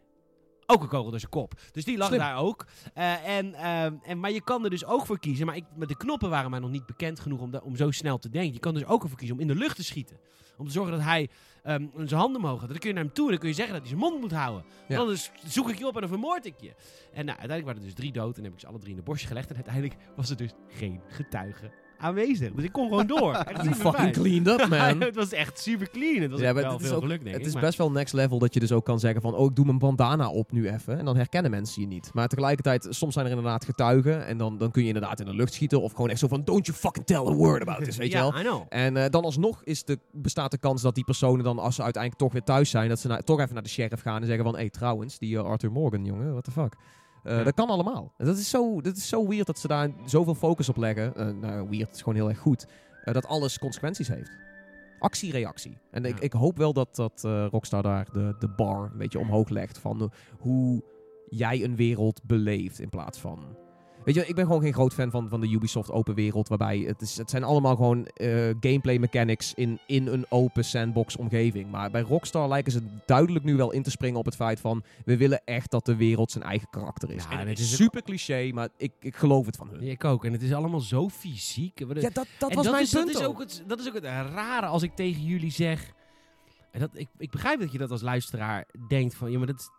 ook 0.66 0.82
een 0.82 0.88
kogel 0.88 1.10
door 1.10 1.20
zijn 1.20 1.32
kop. 1.32 1.54
Dus 1.72 1.86
die 1.86 1.98
lag 1.98 2.08
Slim. 2.08 2.20
daar 2.20 2.38
ook. 2.38 2.66
Eh, 2.94 3.38
en, 3.38 3.54
ehm, 3.54 3.94
en, 4.04 4.20
maar 4.20 4.32
je 4.32 4.44
kan 4.44 4.64
er 4.64 4.70
dus 4.70 4.86
ook 4.86 5.06
voor 5.06 5.20
kiezen. 5.20 5.46
Maar 5.46 5.56
ik, 5.56 5.66
de 5.78 5.98
knoppen 5.98 6.30
waren 6.30 6.50
mij 6.52 6.60
nog 6.60 6.70
niet 6.70 6.86
bekend 6.86 7.20
genoeg 7.20 7.40
om, 7.40 7.54
om 7.64 7.76
zo 7.76 7.92
snel 7.92 8.18
te 8.18 8.30
denken. 8.30 8.54
Je 8.54 8.60
kan 8.60 8.74
dus 8.74 8.86
ook 8.86 9.04
ervoor 9.04 9.18
kiezen 9.18 9.36
om 9.36 9.42
in 9.42 9.48
de 9.48 9.56
lucht 9.56 9.76
te 9.76 9.84
schieten. 9.84 10.18
Om 10.58 10.66
te 10.66 10.72
zorgen 10.72 10.94
dat 10.94 11.02
hij 11.02 11.30
ehm, 11.64 11.86
zijn 11.96 12.20
handen 12.20 12.42
omhoog 12.42 12.60
gaat. 12.60 12.70
Dan 12.70 12.78
kun 12.78 12.90
je 12.90 12.96
naar 12.96 13.04
hem 13.04 13.14
toe 13.14 13.26
en 13.26 13.32
dan 13.32 13.40
kun 13.40 13.50
je 13.50 13.56
zeggen 13.56 13.74
dat 13.74 13.82
hij 13.82 13.92
zijn 13.98 14.10
mond 14.10 14.22
moet 14.22 14.32
houden. 14.32 14.64
Ja. 14.66 14.86
Want 14.88 15.00
Anders 15.00 15.32
zoek 15.46 15.70
ik 15.70 15.78
je 15.78 15.88
op 15.88 15.94
en 15.94 16.00
dan 16.00 16.10
vermoord 16.10 16.46
ik 16.46 16.56
je. 16.60 16.74
En 17.14 17.26
nou, 17.26 17.40
uiteindelijk 17.40 17.66
waren 17.66 17.80
er 17.80 17.88
dus 17.88 17.96
drie 17.96 18.12
dood. 18.12 18.38
En 18.38 18.44
heb 18.44 18.54
ik 18.54 18.60
ze 18.60 18.68
alle 18.68 18.80
drie 18.80 18.92
in 18.92 18.98
de 18.98 19.04
borstje 19.04 19.28
gelegd. 19.28 19.50
En 19.50 19.56
uiteindelijk 19.56 19.96
was 20.16 20.30
er 20.30 20.38
dus 20.38 20.52
geen 20.68 21.02
getuige 21.08 21.72
aanwezig. 22.02 22.52
Dus 22.52 22.64
ik 22.64 22.72
kon 22.72 22.88
gewoon 22.88 23.08
door. 23.08 23.34
Echt 23.34 23.64
You 23.64 23.76
fucking 23.76 24.12
cleaned 24.12 24.48
up, 24.48 24.68
man. 24.78 25.02
het 25.02 25.16
was 25.16 25.32
echt 25.32 25.60
super 25.60 25.90
clean. 25.90 26.22
Het 26.22 26.32
was 26.32 26.40
Ja, 26.40 26.54
maar 26.54 26.62
wel 26.64 26.72
het 26.72 26.82
veel 26.82 26.96
ook- 26.96 27.02
geluk, 27.02 27.20
denk 27.24 27.32
Het 27.32 27.42
ik. 27.42 27.48
is 27.48 27.54
maar- 27.54 27.62
best 27.64 27.78
wel 27.78 27.92
next 27.92 28.14
level 28.14 28.40
dat 28.40 28.54
je 28.54 28.60
dus 28.60 28.72
ook 28.72 28.86
kan 28.86 29.00
zeggen 29.00 29.22
van... 29.22 29.36
Oh, 29.36 29.46
ik 29.50 29.56
doe 29.56 29.66
mijn 29.66 29.80
bandana 29.80 30.30
op 30.30 30.52
nu 30.52 30.70
even. 30.70 30.98
En 30.98 31.06
dan 31.06 31.16
herkennen 31.16 31.52
mensen 31.52 31.82
je 31.82 31.88
niet. 31.88 32.10
Maar 32.14 32.28
tegelijkertijd, 32.28 32.88
soms 32.90 33.14
zijn 33.14 33.26
er 33.26 33.32
inderdaad 33.32 33.66
getuigen. 33.66 34.26
En 34.26 34.38
dan, 34.38 34.58
dan 34.58 34.72
kun 34.72 34.82
je 34.82 34.88
inderdaad 34.88 35.20
in 35.20 35.26
de 35.26 35.34
lucht 35.36 35.54
schieten. 35.54 35.82
Of 35.82 35.92
gewoon 35.92 36.10
echt 36.10 36.20
zo 36.20 36.28
van... 36.28 36.44
Don't 36.44 36.66
you 36.66 36.78
fucking 36.78 37.06
tell 37.06 37.18
a 37.18 37.34
word 37.34 37.62
about 37.62 37.84
this, 37.84 37.98
weet 38.02 38.12
je 38.12 38.18
wel. 38.18 38.38
I 38.40 38.42
know. 38.42 38.66
En 38.70 38.98
eh, 38.98 39.10
dan 39.10 39.24
alsnog 39.24 39.62
is 39.64 39.84
de, 39.84 40.00
bestaat 40.12 40.52
de 40.52 40.58
kans 40.58 40.82
dat 40.82 40.96
die 40.96 41.04
personen 41.04 41.44
dan, 41.44 41.60
als 41.60 41.76
ze 41.76 41.84
uiteindelijk 41.84 42.24
toch 42.24 42.32
weer 42.34 42.44
thuis 42.44 42.70
zijn, 42.70 42.90
dat 42.90 43.00
ze 43.00 43.08
na- 43.08 43.18
toch 43.22 43.40
even 43.40 43.54
naar 43.54 43.64
de 43.64 43.70
sheriff 43.70 44.02
gaan 44.02 44.22
en 44.22 44.28
zeggen 44.28 44.44
van, 44.44 44.54
hé, 44.54 44.60
hey, 44.60 44.70
trouwens, 44.70 45.20
die 45.20 45.38
eh, 45.38 45.44
Arthur 45.44 45.72
Morgan, 45.72 46.06
jongen, 46.06 46.32
what 46.32 46.44
the 46.44 46.52
fuck. 46.52 46.74
Eh, 47.24 47.38
Ja. 47.38 47.44
Dat 47.44 47.54
kan 47.54 47.70
allemaal. 47.70 48.14
En 48.18 48.26
dat 48.26 48.38
is, 48.38 48.50
zo, 48.50 48.82
dat 48.82 48.98
is 48.98 49.08
zo 49.08 49.28
weird 49.28 49.48
dat 49.48 49.60
ze 49.60 49.68
daar 49.68 49.90
zoveel 50.06 50.36
focus 50.36 50.70
op 50.70 50.78
leggen. 50.78 51.16
Eh, 51.16 51.28
nou, 51.28 51.70
weird 51.70 51.96
is 51.96 51.98
gewoon 52.02 52.16
heel 52.16 52.30
erg 52.30 52.40
goed. 52.40 52.66
Eh, 53.04 53.14
dat 53.14 53.26
alles 53.26 53.60
consequenties 53.60 54.08
heeft. 54.08 54.32
Actie-reactie. 55.00 55.78
En 55.92 56.06
ik, 56.06 56.16
Ja. 56.16 56.22
ik 56.22 56.34
hoop 56.34 56.58
wel 56.58 56.74
dat, 56.74 56.96
dat 56.96 57.22
Rockstar 57.52 57.84
daar 57.84 58.08
de, 58.14 58.36
de 58.40 58.48
bar 58.48 58.84
een 58.92 58.98
beetje 58.98 59.20
omhoog 59.20 59.50
legt 59.50 59.78
van 59.78 60.12
hoe 60.40 60.84
jij 61.30 61.64
een 61.64 61.76
wereld 61.76 62.24
beleeft 62.24 62.80
in 62.80 62.90
plaats 62.90 63.20
van... 63.20 63.40
Weet 64.06 64.16
je, 64.16 64.26
ik 64.26 64.36
ben 64.36 64.46
gewoon 64.46 64.62
geen 64.62 64.74
groot 64.74 64.94
fan 64.94 65.12
van, 65.12 65.30
van 65.30 65.42
de 65.42 65.50
Ubisoft 65.50 65.92
open 65.92 66.16
wereld. 66.16 66.48
Waarbij 66.48 66.78
het, 66.80 67.02
is, 67.02 67.18
het 67.18 67.30
zijn 67.30 67.44
allemaal 67.44 67.76
gewoon 67.76 68.06
eh, 68.06 68.30
gameplay 68.60 68.98
mechanics 68.98 69.54
in, 69.54 69.80
in 69.88 70.08
een 70.08 70.26
open 70.30 70.66
sandbox 70.66 71.16
omgeving. 71.16 71.72
Maar 71.72 71.92
bij 71.92 72.02
Rockstar 72.02 72.48
lijken 72.48 72.72
ze 72.72 72.82
duidelijk 73.06 73.46
nu 73.46 73.56
wel 73.56 73.72
in 73.72 73.84
te 73.84 73.92
springen 73.92 74.20
op 74.20 74.26
het 74.26 74.36
feit 74.36 74.60
van... 74.60 74.84
We 75.06 75.18
willen 75.18 75.42
echt 75.46 75.72
dat 75.72 75.86
de 75.86 75.96
wereld 75.96 76.32
zijn 76.32 76.44
eigen 76.44 76.68
karakter 76.70 77.12
is. 77.12 77.24
Ja, 77.24 77.32
en 77.32 77.38
het 77.38 77.48
het 77.48 77.60
is 77.60 77.76
super 77.76 78.02
cliché, 78.02 78.52
maar 78.54 78.70
ik, 78.78 78.92
ik 79.00 79.16
geloof 79.16 79.46
het 79.46 79.56
van 79.56 79.70
hun. 79.70 79.82
Ik 79.82 80.04
ook. 80.04 80.26
En 80.26 80.32
het 80.32 80.42
is 80.42 80.54
allemaal 80.54 80.80
zo 80.80 81.10
fysiek. 81.10 81.80
Ja, 81.80 81.86
dat, 81.86 82.14
dat 82.38 82.50
en 82.50 82.56
was 82.56 82.64
dat 82.64 82.74
mijn 82.74 82.84
is, 82.86 82.92
punt 82.92 83.14
dat 83.14 83.22
is, 83.22 83.28
ook. 83.28 83.40
het, 83.40 83.64
dat 83.68 83.80
is 83.80 83.88
ook 83.88 83.94
het 83.94 84.04
rare 84.04 84.66
als 84.66 84.84
ik 84.84 84.96
tegen 84.96 85.22
jullie 85.24 85.52
zeg... 85.52 85.92
En 86.72 86.80
dat, 86.80 86.90
ik, 86.94 87.08
ik 87.18 87.32
begrijp 87.32 87.60
dat 87.60 87.72
je 87.72 87.78
dat 87.78 87.92
als 87.92 88.02
luisteraar 88.02 88.68
denkt 88.88 89.16
van... 89.16 89.32
Ja, 89.32 89.38
maar 89.38 89.48
dat- 89.48 89.72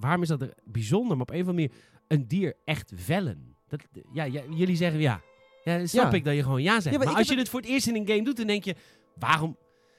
waarom 0.00 0.22
is 0.22 0.28
dat 0.28 0.42
er 0.42 0.54
bijzonder? 0.64 1.16
Maar 1.16 1.26
op 1.26 1.30
een 1.34 1.40
of 1.40 1.48
andere 1.48 1.68
manier 1.68 1.84
een 2.08 2.28
dier 2.28 2.54
echt 2.64 2.92
vellen. 2.94 3.56
Dat, 3.68 3.80
ja, 4.12 4.24
ja, 4.24 4.42
jullie 4.50 4.76
zeggen 4.76 5.00
ja. 5.00 5.20
Ja, 5.64 5.86
snap 5.86 6.10
Ja. 6.10 6.16
ik 6.18 6.24
dat 6.24 6.34
je 6.34 6.42
gewoon 6.42 6.62
ja 6.62 6.80
zegt. 6.80 6.96
Ja, 6.96 7.04
maar 7.04 7.14
als 7.16 7.28
je 7.28 7.36
het 7.36 7.48
voor 7.48 7.60
het 7.60 7.68
eerst 7.68 7.86
in 7.86 7.96
een 7.96 8.06
game 8.08 8.22
doet, 8.24 8.36
dan 8.36 8.46
denk 8.46 8.64
je... 8.64 8.74
Waarom... 9.18 9.56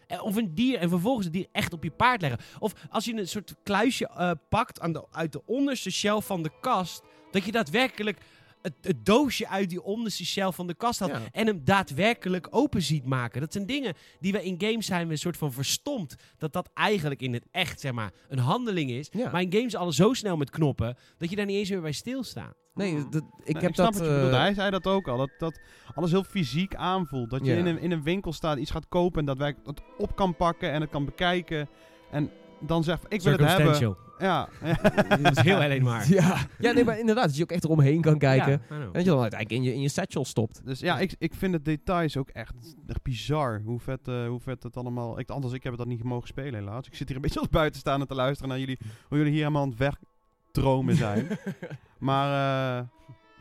eh, 0.08 0.24
Of 0.24 0.36
een 0.36 0.54
dier 0.56 0.78
en 0.80 0.90
vervolgens 0.90 1.26
het 1.26 1.34
dier 1.34 1.48
echt 1.52 1.74
op 1.74 1.84
je 1.84 1.92
paard 1.92 2.22
leggen. 2.22 2.40
Of 2.60 2.74
als 2.90 3.06
je 3.06 3.14
een 3.14 3.28
soort 3.28 3.56
kluisje 3.64 4.08
eh, 4.08 4.32
pakt 4.50 4.80
aan 4.80 4.94
de, 4.94 5.06
uit 5.12 5.32
de 5.32 5.46
onderste 5.46 5.92
shelf 5.92 6.26
van 6.26 6.44
de 6.44 6.52
kast... 6.62 7.02
Dat 7.32 7.46
je 7.46 7.52
daadwerkelijk 7.52 8.18
het, 8.64 8.74
het 8.82 9.06
doosje 9.06 9.48
uit 9.48 9.70
die 9.70 9.84
onderste 9.84 10.26
shelf 10.26 10.56
van 10.56 10.68
de 10.68 10.74
kast 10.76 11.00
haalt... 11.00 11.12
Ja. 11.12 11.20
en 11.32 11.48
hem 11.48 11.62
daadwerkelijk 11.64 12.48
open 12.52 12.82
ziet 12.82 13.06
maken. 13.06 13.42
Dat 13.42 13.54
zijn 13.54 13.66
dingen 13.66 13.94
die 14.20 14.32
we 14.32 14.44
in 14.44 14.56
games 14.58 14.86
zijn 14.86 15.06
we 15.08 15.12
een 15.14 15.18
soort 15.20 15.38
van 15.38 15.52
verstomd. 15.54 16.16
Dat 16.38 16.54
dat 16.54 16.70
eigenlijk 16.74 17.22
in 17.22 17.34
het 17.34 17.46
echt, 17.52 17.80
zeg 17.80 17.92
maar, 17.92 18.12
een 18.30 18.38
handeling 18.40 18.90
is. 18.92 19.10
Ja. 19.12 19.32
Maar 19.32 19.42
in 19.42 19.54
games 19.54 19.76
alles 19.76 19.96
zo 19.96 20.14
snel 20.14 20.38
met 20.38 20.50
knoppen... 20.50 20.98
dat 21.18 21.30
je 21.30 21.36
daar 21.36 21.46
niet 21.46 21.58
eens 21.58 21.70
meer 21.70 21.82
bij 21.82 21.92
stilstaat. 21.92 22.56
Nee, 22.74 23.10
dat, 23.10 23.24
ik 23.44 23.54
Nee, 23.54 23.64
heb 23.64 23.74
snap 23.74 23.86
dat... 23.94 24.02
wat 24.02 24.08
je 24.08 24.14
bedoelt. 24.14 24.32
eh, 24.34 24.40
Hij 24.40 24.54
zei 24.54 24.70
dat 24.72 24.88
ook 24.88 25.08
al. 25.08 25.18
Dat, 25.18 25.30
dat 25.38 25.60
alles 25.96 26.12
heel 26.12 26.24
fysiek 26.24 26.76
aanvoelt. 26.76 27.30
Dat 27.30 27.46
je 27.46 27.52
Ja. 27.52 27.58
in, 27.58 27.66
een, 27.66 27.80
in 27.80 27.92
een 27.92 28.04
winkel 28.04 28.34
staat, 28.34 28.58
iets 28.58 28.72
gaat 28.72 28.88
kopen 28.88 29.20
en 29.20 29.26
dat 29.26 29.38
wij 29.38 29.56
het 29.66 29.82
op 29.98 30.16
kan 30.16 30.36
pakken 30.36 30.72
en 30.72 30.82
het 30.82 30.90
kan 30.90 31.06
bekijken. 31.06 31.70
En 32.12 32.32
dan 32.66 32.84
zegt, 32.84 33.06
ik 33.08 33.22
wil 33.22 33.32
het 33.32 33.58
hebben. 33.58 33.98
Ja. 34.20 34.50
Dat 35.22 35.38
is 35.38 35.44
heel 35.44 35.62
alleen 35.62 35.84
maar. 35.84 36.10
Ja. 36.10 36.38
ja, 36.60 36.72
nee, 36.72 36.84
maar 36.84 37.00
inderdaad, 37.00 37.26
dat 37.26 37.36
je 37.36 37.44
ook 37.44 37.52
echt 37.52 37.64
eromheen 37.64 38.02
kan 38.02 38.18
kijken. 38.18 38.52
Ja. 38.52 38.76
En 38.76 38.90
dat 38.92 39.04
je 39.04 39.10
dan 39.10 39.22
uiteindelijk 39.22 39.62
in 39.62 39.64
je, 39.64 39.74
in 39.74 39.82
je 39.82 39.90
satchel 39.90 40.26
stopt. 40.26 40.62
Dus 40.66 40.80
ja, 40.80 41.00
ik, 41.00 41.16
ik 41.18 41.34
vind 41.34 41.54
de 41.54 41.62
details 41.62 42.18
ook 42.18 42.30
echt, 42.30 42.76
echt 42.88 43.04
bizar. 43.04 43.62
Hoe 43.66 43.80
vet, 43.80 44.08
eh, 44.08 44.28
hoe 44.28 44.40
vet 44.40 44.64
het 44.64 44.78
allemaal... 44.78 45.20
Ik, 45.20 45.30
anders, 45.30 45.54
ik 45.54 45.64
heb 45.64 45.72
het 45.72 45.82
dat 45.82 45.90
niet 45.92 46.04
mogen 46.04 46.28
spelen 46.28 46.54
helaas. 46.54 46.88
Ik 46.88 46.96
zit 46.96 47.08
hier 47.08 47.16
een 47.16 47.22
beetje 47.22 47.40
als 47.40 47.50
buiten 47.50 47.80
staan 47.80 48.02
en 48.02 48.08
te 48.08 48.16
luisteren 48.16 48.50
naar 48.50 48.60
jullie. 48.60 48.78
Hoe 49.08 49.18
jullie 49.18 49.34
hier 49.34 49.42
helemaal 49.42 49.64
aan 49.64 49.70
het 49.70 49.78
wegdromen 49.78 50.96
zijn. 50.96 51.28
maar 52.00 52.80
eh, 52.80 52.86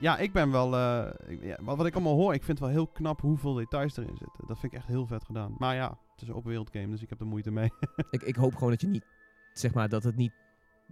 ja, 0.03 0.19
ik 0.19 0.33
ben 0.33 0.51
wel... 0.51 0.77
eh, 0.77 1.07
ik- 1.27 1.43
ja, 1.45 1.57
wat, 1.63 1.77
wat 1.77 1.87
ik 1.87 1.95
allemaal 1.95 2.15
hoor, 2.15 2.35
ik 2.35 2.43
vind 2.45 2.59
het 2.59 2.67
wel 2.69 2.77
heel 2.77 2.87
knap 2.87 3.21
hoeveel 3.21 3.55
details 3.55 3.97
erin 3.97 4.17
zitten. 4.19 4.47
Dat 4.47 4.59
vind 4.59 4.73
ik 4.73 4.79
echt 4.79 4.89
heel 4.89 5.07
vet 5.07 5.25
gedaan. 5.25 5.55
Maar 5.59 5.75
ja, 5.75 5.89
het 6.13 6.23
is 6.23 6.29
een 6.29 6.35
open 6.35 6.49
wereld 6.49 6.71
game, 6.73 6.89
dus 6.89 7.03
ik 7.03 7.09
heb 7.09 7.21
er 7.21 7.27
moeite 7.27 7.51
mee. 7.51 7.71
ik, 8.11 8.23
ik 8.23 8.37
hoop 8.37 8.55
gewoon 8.55 8.71
dat 8.71 8.81
je 8.81 8.87
niet, 8.87 9.07
zeg 9.53 9.75
maar, 9.75 9.89
dat 9.89 10.03
het 10.05 10.17
niet 10.17 10.33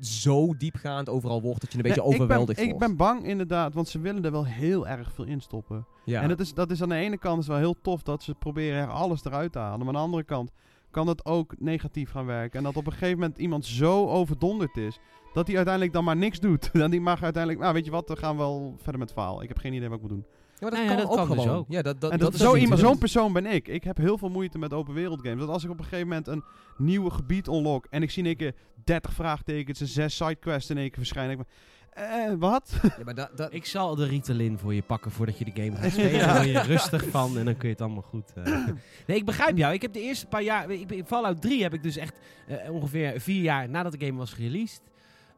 zo 0.01 0.57
diepgaand 0.57 1.09
overal 1.09 1.43
wordt 1.43 1.61
dat 1.61 1.71
je 1.73 1.77
een 1.77 1.83
beetje 1.83 2.01
ik 2.01 2.07
ben- 2.09 2.15
overweldigd 2.15 2.59
ik 2.61 2.65
wordt. 2.71 2.87
ben 2.87 2.97
bang 2.97 3.25
inderdaad, 3.25 3.75
want 3.75 3.89
ze 3.89 4.01
willen 4.01 4.25
er 4.25 4.31
wel 4.31 4.47
heel 4.47 4.89
erg 4.89 5.13
veel 5.13 5.25
in 5.25 5.41
stoppen. 5.41 5.87
ja. 6.05 6.23
En 6.23 6.29
dat 6.29 6.41
is, 6.41 6.55
dat 6.55 6.71
is 6.71 6.83
aan 6.83 6.89
de 6.89 6.95
ene 6.95 7.19
kant 7.19 7.41
is 7.43 7.47
wel 7.49 7.57
heel 7.57 7.81
tof 7.83 8.03
dat 8.03 8.23
ze 8.23 8.35
proberen 8.35 8.81
er 8.83 8.89
alles 8.89 9.25
eruit 9.25 9.53
te 9.53 9.59
halen. 9.59 9.79
Maar 9.79 9.87
aan 9.89 9.93
de 9.95 9.99
andere 10.01 10.25
kant 10.25 10.51
kan 10.91 11.07
het 11.07 11.25
ook 11.25 11.55
negatief 11.59 12.11
gaan 12.11 12.27
werken. 12.27 12.59
En 12.59 12.65
dat 12.65 12.77
op 12.77 12.87
een 12.87 12.93
gegeven 12.93 13.19
moment 13.19 13.39
iemand 13.39 13.65
zo 13.67 14.09
overdonderd 14.09 14.77
is 14.77 14.99
Dat 15.33 15.47
hij 15.47 15.57
uiteindelijk 15.57 15.95
dan 15.95 16.05
maar 16.05 16.16
niks 16.16 16.41
doet. 16.41 16.70
Dan 16.81 16.91
die 16.91 17.01
mag 17.01 17.22
uiteindelijk, 17.22 17.62
nou 17.62 17.74
weet 17.74 17.85
je 17.85 17.91
wat, 17.91 18.07
dan 18.07 18.16
gaan 18.16 18.33
we 18.33 18.39
wel 18.39 18.74
verder 18.76 18.99
met 18.99 19.09
het 19.09 19.18
verhaal. 19.18 19.43
Ik 19.43 19.49
heb 19.49 19.59
geen 19.59 19.72
idee 19.72 19.89
wat 19.89 19.97
ik 19.97 20.03
moet 20.03 20.11
doen. 20.12 20.26
Ja, 20.61 20.68
maar 20.68 20.70
dat 20.70 20.78
Nou 20.78 20.83
ja, 20.83 20.89
kan 20.89 20.97
dat 20.97 21.18
ook 21.18 21.26
kan 21.26 21.37
dus 21.37 21.45
gewoon. 21.45 21.59
ook. 21.59 21.66
Ja, 21.68 21.83
dat, 21.83 22.01
dat, 22.01 22.11
en 22.11 22.18
dat 22.18 22.33
dat, 22.33 22.41
is 22.41 22.47
zo 22.47 22.57
iemand, 22.57 22.81
zo'n 22.81 22.99
persoon 22.99 23.33
ben 23.33 23.47
ik. 23.47 23.68
Ik 23.68 23.85
heb 23.85 23.97
heel 23.97 24.18
veel 24.18 24.28
moeite 24.28 24.59
met 24.59 24.72
open 24.72 24.95
wereld 24.95 25.20
games. 25.22 25.39
Dat 25.41 25.49
als 25.49 25.64
ik 25.64 25.70
op 25.70 25.78
een 25.78 25.85
gegeven 25.85 26.09
moment 26.09 26.26
een 26.26 26.45
nieuwe 26.76 27.11
gebied 27.11 27.47
unlock 27.47 27.87
en 27.91 28.03
ik 28.03 28.11
zie 28.11 28.22
in 28.22 28.28
één 28.28 28.37
keer 28.37 28.55
30 28.85 29.12
vraagtekens 29.12 29.81
en 29.81 29.87
6 29.87 30.16
sidequests 30.16 30.70
in 30.70 30.78
één 30.78 30.89
keer 30.89 30.99
verschijnen. 30.99 31.31
Ik 31.31 31.37
ben, 31.39 31.47
eh, 31.91 32.35
wat? 32.39 32.72
Ja, 32.99 33.05
maar 33.05 33.14
dat, 33.14 33.31
dat, 33.37 33.55
Ik 33.55 33.64
zal 33.66 33.95
de 33.95 34.07
Ritalin 34.07 34.59
voor 34.59 34.74
je 34.74 34.83
pakken 34.83 35.11
voordat 35.11 35.39
je 35.39 35.45
de 35.45 35.62
game 35.62 35.76
gaat 35.76 35.91
spelen. 36.01 36.12
Ja. 36.12 36.26
Daar 36.26 36.35
word 36.35 36.47
je 36.47 36.72
rustig 36.72 37.05
van 37.09 37.39
en 37.39 37.45
dan 37.45 37.57
kun 37.57 37.68
je 37.68 37.74
het 37.74 37.83
allemaal 37.83 38.03
goed... 38.03 38.33
eh. 38.35 38.66
Nee, 39.07 39.16
ik 39.16 39.24
begrijp 39.24 39.57
jou. 39.57 39.74
Ik 39.74 39.83
heb 39.83 39.93
de 39.93 40.01
eerste 40.01 40.26
paar 40.26 40.43
jaar... 40.43 40.70
Ik 40.70 40.87
ben, 40.87 41.07
Fallout 41.07 41.43
3 41.43 41.62
heb 41.62 41.74
ik 41.74 41.83
dus 41.83 41.97
echt 41.97 42.18
eh, 42.47 42.70
ongeveer 42.70 43.20
vier 43.20 43.43
jaar 43.43 43.68
nadat 43.68 43.93
de 43.93 44.07
game 44.07 44.18
was 44.18 44.37
released... 44.37 44.81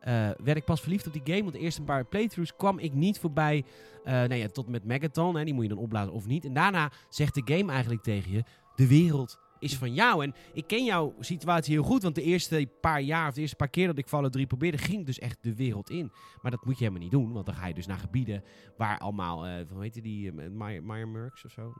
eh, 0.02 0.30
werd 0.42 0.56
ik 0.56 0.64
pas 0.64 0.80
verliefd 0.80 1.06
op 1.06 1.12
die 1.12 1.22
game. 1.24 1.40
Want 1.40 1.52
de 1.52 1.58
eerste 1.58 1.82
paar 1.82 2.04
playthroughs 2.04 2.56
kwam 2.56 2.78
ik 2.78 2.92
niet 2.92 3.18
voorbij... 3.18 3.64
eh 4.04 4.12
nou 4.12 4.34
ja, 4.34 4.48
tot 4.48 4.68
met 4.68 4.84
Megaton. 4.84 5.36
Hè, 5.36 5.44
die 5.44 5.54
moet 5.54 5.62
je 5.62 5.68
dan 5.68 5.78
opblazen 5.78 6.12
of 6.12 6.26
niet. 6.26 6.44
En 6.44 6.52
daarna 6.52 6.90
zegt 7.08 7.34
de 7.34 7.54
game 7.54 7.72
eigenlijk 7.72 8.02
tegen 8.02 8.32
je... 8.32 8.44
De 8.74 8.86
wereld 8.86 9.38
is 9.58 9.76
van 9.76 9.94
jou. 9.94 10.24
En 10.24 10.34
ik 10.52 10.66
ken 10.66 10.84
jouw 10.84 11.14
situatie 11.20 11.74
heel 11.74 11.82
goed. 11.82 12.02
Want 12.02 12.14
de 12.14 12.22
eerste 12.22 12.68
paar 12.80 13.00
jaar 13.00 13.28
of 13.28 13.34
de 13.34 13.40
eerste 13.40 13.56
paar 13.56 13.68
keer 13.68 13.86
dat 13.86 13.98
ik 13.98 14.08
Fallout 14.08 14.32
3 14.32 14.46
probeerde... 14.46 14.78
ging 14.78 15.06
dus 15.06 15.18
echt 15.18 15.38
de 15.40 15.54
wereld 15.54 15.90
in. 15.90 16.12
Maar 16.42 16.50
dat 16.50 16.64
moet 16.64 16.78
je 16.78 16.84
helemaal 16.84 17.02
niet 17.02 17.12
doen. 17.12 17.32
Want 17.32 17.46
dan 17.46 17.54
ga 17.54 17.66
je 17.66 17.74
dus 17.74 17.86
naar 17.86 17.98
gebieden 17.98 18.44
waar 18.76 18.98
allemaal... 18.98 19.46
eh 19.46 19.52
hoe 19.72 19.82
heet 19.82 20.02
die? 20.02 20.32
Meyer 20.32 20.84
Meyer 20.84 21.08
Mercs 21.08 21.44
of 21.44 21.50
zo? 21.50 21.72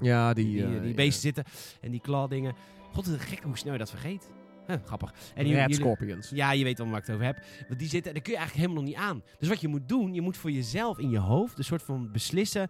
ja, 0.00 0.34
die... 0.34 0.44
die, 0.44 0.80
die 0.80 0.88
ja. 0.88 0.94
beesten 0.94 1.22
zitten. 1.22 1.44
En 1.80 1.90
die 1.90 2.00
claw-dingen. 2.00 2.54
God, 2.92 3.06
wat 3.06 3.20
gek 3.20 3.42
hoe 3.42 3.58
snel 3.58 3.72
je 3.72 3.78
dat 3.78 3.90
vergeet. 3.90 4.30
Huh, 4.68 4.76
grappig. 4.84 5.14
En 5.34 5.44
die- 5.44 5.52
Red 5.54 5.60
jullie- 5.62 5.74
Scorpions. 5.74 6.30
ja, 6.30 6.52
je 6.52 6.64
weet 6.64 6.78
wel 6.78 6.86
waar 6.88 6.98
ik 7.00 7.06
het 7.06 7.14
over 7.14 7.26
heb. 7.26 7.44
Want 7.68 7.78
die 7.78 7.88
zitten, 7.88 8.08
en 8.08 8.14
daar 8.14 8.22
kun 8.22 8.32
je 8.32 8.38
eigenlijk 8.38 8.68
helemaal 8.68 8.74
nog 8.84 8.84
niet 8.94 9.02
aan. 9.08 9.22
Dus 9.38 9.48
wat 9.48 9.60
je 9.60 9.68
moet 9.68 9.88
doen, 9.88 10.14
je 10.14 10.20
moet 10.20 10.36
voor 10.36 10.50
jezelf 10.50 10.98
in 10.98 11.10
je 11.10 11.18
hoofd 11.18 11.58
een 11.58 11.64
soort 11.64 11.82
van 11.82 12.12
beslissen. 12.12 12.68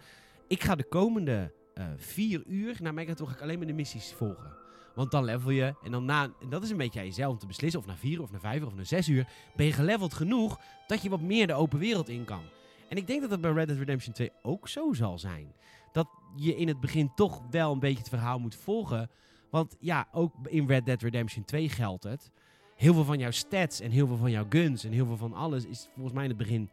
Ik 0.48 0.62
ga 0.62 0.74
de 0.74 0.84
komende 0.88 1.52
eh, 1.74 1.84
vier 1.96 2.42
uur 2.46 2.76
naar 2.80 2.94
Megaton 2.94 3.28
ga 3.28 3.34
ik 3.34 3.42
alleen 3.42 3.58
maar 3.58 3.66
de 3.66 3.72
missies 3.72 4.12
volgen. 4.12 4.56
Want 4.94 5.10
dan 5.10 5.24
level 5.24 5.50
je. 5.50 5.74
En 5.82 5.90
dan 5.90 6.04
na, 6.04 6.22
en 6.40 6.48
dat 6.48 6.62
is 6.62 6.70
een 6.70 6.76
beetje 6.76 6.98
aan 7.00 7.06
jezelf 7.06 7.32
om 7.32 7.38
te 7.38 7.46
beslissen. 7.46 7.80
Of 7.80 7.86
na 7.86 7.96
vier, 7.96 8.22
of 8.22 8.30
na 8.30 8.38
vijf, 8.40 8.62
of 8.64 8.74
na 8.74 8.84
zes 8.84 9.08
uur. 9.08 9.26
Ben 9.56 9.66
je 9.66 9.72
geleveld 9.72 10.14
genoeg 10.14 10.60
dat 10.86 11.02
je 11.02 11.08
wat 11.08 11.20
meer 11.20 11.46
de 11.46 11.52
open 11.54 11.78
wereld 11.78 12.08
in 12.08 12.24
kan. 12.24 12.42
En 12.88 12.96
ik 12.96 13.06
denk 13.06 13.20
dat 13.20 13.30
dat 13.30 13.40
bij 13.40 13.50
Red 13.52 13.66
Dead 13.66 13.78
Redemption 13.78 14.14
2 14.14 14.30
ook 14.42 14.68
zo 14.68 14.92
zal 14.92 15.18
zijn. 15.18 15.52
Dat 15.92 16.08
je 16.36 16.56
in 16.56 16.68
het 16.68 16.80
begin 16.80 17.12
toch 17.14 17.42
wel 17.50 17.72
een 17.72 17.78
beetje 17.78 17.98
het 17.98 18.08
verhaal 18.08 18.38
moet 18.38 18.54
volgen. 18.56 19.10
Want 19.50 19.76
ja, 19.80 20.08
ook 20.12 20.34
in 20.46 20.66
Red 20.66 20.86
Dead 20.86 21.02
Redemption 21.02 21.44
2 21.44 21.68
geldt 21.68 22.04
het. 22.04 22.30
Heel 22.76 22.94
veel 22.94 23.04
van 23.04 23.18
jouw 23.18 23.30
stats 23.30 23.80
en 23.80 23.90
heel 23.90 24.06
veel 24.06 24.16
van 24.16 24.30
jouw 24.30 24.46
guns 24.48 24.84
en 24.84 24.92
heel 24.92 25.06
veel 25.06 25.16
van 25.16 25.34
alles 25.34 25.64
is 25.64 25.88
volgens 25.94 26.14
mij 26.14 26.24
in 26.24 26.30
het 26.30 26.38
begin 26.38 26.70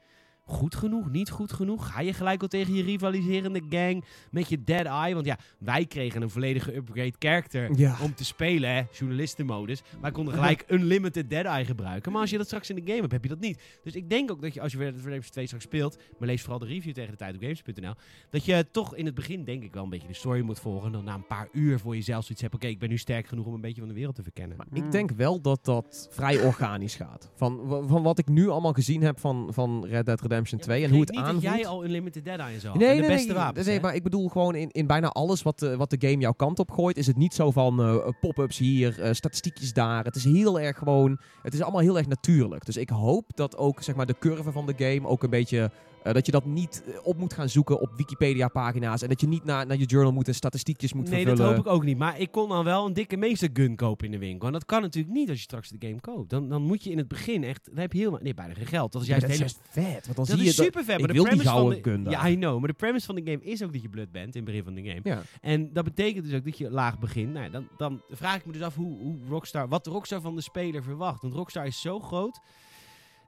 goed 0.48 0.76
genoeg, 0.76 1.12
niet 1.12 1.30
goed 1.30 1.54
genoeg. 1.54 1.88
Ga 1.92 2.00
je 2.02 2.14
gelijk 2.14 2.42
al 2.42 2.48
tegen 2.48 2.74
je 2.74 2.84
rivaliserende 2.84 3.62
gang 3.70 4.04
met 4.32 4.50
je 4.50 4.64
Dead 4.64 4.86
Eye? 4.86 5.14
Want 5.14 5.26
ja, 5.26 5.38
wij 5.58 5.86
kregen 5.86 6.22
een 6.22 6.30
volledige 6.30 6.76
upgrade 6.76 7.14
character 7.20 7.78
Ja. 7.78 7.96
om 8.02 8.16
te 8.16 8.26
spelen, 8.26 8.70
hè, 8.76 8.82
journalistenmodus. 8.92 9.82
Wij 10.02 10.12
konden 10.12 10.34
gelijk 10.34 10.64
unlimited 10.68 11.30
Dead 11.30 11.46
Eye 11.46 11.66
gebruiken. 11.66 12.12
Maar 12.12 12.22
als 12.22 12.30
je 12.30 12.38
dat 12.38 12.46
straks 12.46 12.70
in 12.70 12.76
de 12.76 12.82
game 12.86 13.00
hebt, 13.00 13.12
heb 13.12 13.24
je 13.24 13.30
dat 13.30 13.40
niet. 13.40 13.62
Dus 13.84 13.96
ik 13.96 14.10
denk 14.10 14.32
ook 14.32 14.42
dat 14.42 14.54
je 14.54 14.62
als 14.62 14.72
je 14.72 14.78
Red 14.78 14.94
Dead 14.94 15.04
Redemption 15.06 15.32
2 15.32 15.46
straks 15.46 15.64
speelt, 15.64 15.98
maar 16.20 16.28
lees 16.28 16.42
vooral 16.42 16.60
de 16.60 16.66
review 16.66 16.94
tegen 16.94 17.12
de 17.12 17.18
tijd 17.18 17.36
op 17.36 17.42
games.nl, 17.42 17.94
dat 18.30 18.46
je 18.46 18.66
toch 18.72 18.96
in 18.96 19.06
het 19.06 19.16
begin 19.16 19.44
denk 19.44 19.64
ik 19.64 19.74
wel 19.74 19.84
een 19.84 19.90
beetje 19.90 20.08
de 20.08 20.14
story 20.14 20.42
moet 20.42 20.60
volgen. 20.60 20.86
En 20.88 20.92
dan 20.92 21.04
na 21.04 21.14
een 21.14 21.28
paar 21.28 21.48
uur 21.52 21.80
voor 21.80 21.96
jezelf 21.96 22.24
zoiets 22.24 22.42
hebt, 22.42 22.54
oké, 22.56 22.68
ik 22.68 22.80
ben 22.80 22.90
nu 22.90 22.98
sterk 22.98 23.28
genoeg 23.28 23.46
om 23.46 23.54
een 23.54 23.62
beetje 23.62 23.80
van 23.80 23.90
de 23.90 23.96
wereld 23.96 24.16
te 24.16 24.24
verkennen. 24.24 24.58
Maar 24.58 24.68
ik 24.74 24.92
denk 24.92 25.12
wel 25.12 25.42
dat 25.42 25.66
dat 25.66 26.08
vrij 26.12 26.42
organisch 26.44 26.96
gaat. 26.96 27.32
Van, 27.36 27.84
van 27.88 28.04
wat 28.04 28.20
ik 28.20 28.28
nu 28.28 28.48
allemaal 28.50 28.74
gezien 28.74 29.02
heb 29.02 29.20
van, 29.20 29.48
van 29.54 29.86
Red 29.86 30.06
Dead 30.06 30.22
Redemption 30.22 30.34
2 30.44 30.84
en 30.84 30.90
hoe 30.90 31.00
het 31.00 31.10
niet 31.10 31.20
aanvoelt. 31.20 31.44
dat 31.44 31.54
jij 31.54 31.68
al 31.68 31.84
unlimited 31.84 32.26
Dead 32.26 32.40
Eye 32.40 32.54
en 32.54 32.62
zo 32.62 32.68
had. 32.68 32.78
Nee, 32.78 32.90
En 32.90 32.96
de 32.96 33.02
nee, 33.02 33.10
beste 33.10 33.28
nee, 33.28 33.38
wapens, 33.38 33.68
nee, 33.68 33.80
maar 33.80 33.96
ik 33.96 34.04
bedoel 34.04 34.30
gewoon 34.30 34.56
in, 34.56 34.72
in 34.72 34.88
bijna 34.88 35.08
alles 35.08 35.42
wat 35.42 35.60
de, 35.60 35.78
wat 35.78 35.90
de 35.90 36.08
game 36.08 36.18
jouw 36.18 36.34
kant 36.34 36.60
op 36.60 36.72
gooit, 36.72 36.98
is 36.98 37.08
het 37.08 37.18
niet 37.18 37.34
zo 37.34 37.52
van 37.52 37.82
eh, 37.82 38.08
pop-ups 38.20 38.58
hier, 38.58 39.02
eh, 39.02 39.14
statistiekjes 39.14 39.74
daar. 39.74 40.04
Het 40.04 40.16
is 40.16 40.24
heel 40.24 40.60
erg 40.60 40.78
gewoon, 40.78 41.20
het 41.42 41.54
is 41.54 41.62
allemaal 41.62 41.82
heel 41.82 41.98
erg 41.98 42.08
natuurlijk. 42.08 42.66
Dus 42.66 42.78
ik 42.78 42.90
hoop 42.90 43.26
dat 43.36 43.58
ook 43.58 43.84
zeg 43.84 43.96
maar 43.96 44.06
de 44.06 44.16
curve 44.20 44.52
van 44.52 44.66
de 44.66 44.74
game 44.78 45.08
ook 45.08 45.24
een 45.24 45.30
beetje, 45.30 45.72
eh, 46.06 46.14
dat 46.14 46.26
je 46.26 46.32
dat 46.32 46.46
niet 46.46 46.84
eh, 46.88 46.94
op 47.04 47.18
moet 47.18 47.34
gaan 47.34 47.50
zoeken 47.50 47.80
op 47.80 47.92
Wikipedia-pagina's 47.98 49.02
en 49.02 49.10
dat 49.10 49.22
je 49.22 49.28
niet 49.28 49.44
naar, 49.44 49.66
naar 49.66 49.78
je 49.78 49.86
journal 49.86 50.12
moet 50.12 50.28
en 50.28 50.36
statistiekjes 50.36 50.94
moet 50.94 51.10
Nee, 51.10 51.14
vervullen. 51.26 51.38
dat 51.46 51.56
hoop 51.56 51.66
ik 51.66 51.72
ook 51.72 51.84
niet. 51.84 51.98
Maar 51.98 52.20
ik 52.20 52.32
kon 52.32 52.50
dan 52.50 52.64
wel 52.64 52.86
een 52.86 52.94
dikke 52.94 53.18
meestergun 53.18 53.76
kopen 53.76 54.06
in 54.06 54.12
de 54.12 54.18
winkel. 54.18 54.48
En 54.48 54.54
dat 54.54 54.66
kan 54.66 54.82
natuurlijk 54.82 55.14
niet 55.14 55.30
als 55.30 55.38
je 55.38 55.44
straks 55.44 55.70
de 55.70 55.88
game 55.88 56.00
koopt. 56.02 56.30
Dan, 56.30 56.50
dan 56.50 56.62
moet 56.62 56.84
je 56.84 56.90
in 56.92 56.98
het 56.98 57.08
begin 57.08 57.44
echt... 57.44 57.66
Dan 57.66 57.78
heb 57.78 57.92
je 57.94 57.98
helemaal... 58.00 58.20
Nee, 58.24 58.34
bijna 58.34 58.54
geen 58.54 58.66
geld. 58.66 58.92
Dat 58.92 59.02
is 59.02 59.08
juist 59.08 59.28
dat 59.28 59.40
is 59.40 59.56
vet, 59.70 59.84
want 60.06 60.06
dan 60.06 60.14
Dat 60.16 60.28
zie 60.28 60.38
je 60.38 60.44
is 60.44 60.56
dat- 60.56 60.66
super 60.66 60.84
vet. 60.84 61.00
Maar 61.00 61.10
ik 61.10 61.16
de 61.16 61.22
wil 61.22 61.24
die 61.24 61.32
premise 61.32 61.50
van 61.50 61.58
gouden 61.60 61.84
de, 61.84 61.90
gun. 61.90 62.10
Ja, 62.10 62.28
I 62.30 62.36
know. 62.36 62.60
Maar 62.60 62.68
de 62.68 62.74
premise 62.74 63.06
van 63.06 63.16
de 63.16 63.22
game 63.32 63.44
is 63.44 63.64
ook 63.64 63.74
dat 63.74 63.82
je 63.82 63.90
blood 63.90 64.12
bent 64.12 64.36
in 64.36 64.42
het 64.42 64.46
begin 64.46 64.64
van 64.64 64.74
de 64.74 64.84
game. 64.84 65.00
Ja. 65.04 65.22
En 65.42 65.74
dat 65.74 65.84
betekent 65.84 66.26
dus 66.26 66.34
ook 66.34 66.46
dat 66.46 66.58
je 66.58 66.70
laag 66.72 67.00
begint. 67.00 67.34
Nou, 67.34 67.50
dan, 67.52 67.68
dan 67.78 68.02
vraag 68.10 68.36
ik 68.36 68.46
me 68.46 68.52
dus 68.52 68.62
af 68.62 68.76
hoe, 68.76 68.98
hoe 69.00 69.18
Rockstar, 69.30 69.68
wat 69.68 69.88
Rockstar 69.88 70.22
van 70.22 70.36
de 70.36 70.42
speler 70.42 70.84
verwacht. 70.84 71.22
Want 71.22 71.34
Rockstar 71.34 71.66
is 71.66 71.82
zo 71.82 72.00
groot. 72.00 72.40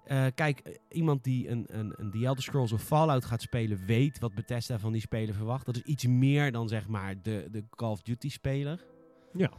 Eh, 0.07 0.25
kijk, 0.35 0.59
eh, 0.59 0.73
iemand 0.89 1.23
die 1.23 1.49
een, 1.49 1.65
een, 1.67 1.93
een 1.97 2.11
The 2.11 2.25
Elder 2.25 2.43
Scrolls 2.43 2.71
of 2.71 2.83
Fallout 2.83 3.25
gaat 3.25 3.41
spelen, 3.41 3.85
weet 3.85 4.19
wat 4.19 4.35
Bethesda 4.35 4.79
van 4.79 4.91
die 4.91 5.01
speler 5.01 5.35
verwacht. 5.35 5.65
Dat 5.65 5.75
is 5.75 5.81
iets 5.81 6.05
meer 6.05 6.51
dan 6.51 6.67
zeg 6.67 6.87
maar 6.87 7.21
de, 7.21 7.47
de 7.51 7.63
Call 7.69 7.91
of 7.91 8.01
Duty 8.01 8.29
speler. 8.29 8.85
Ja. 9.33 9.51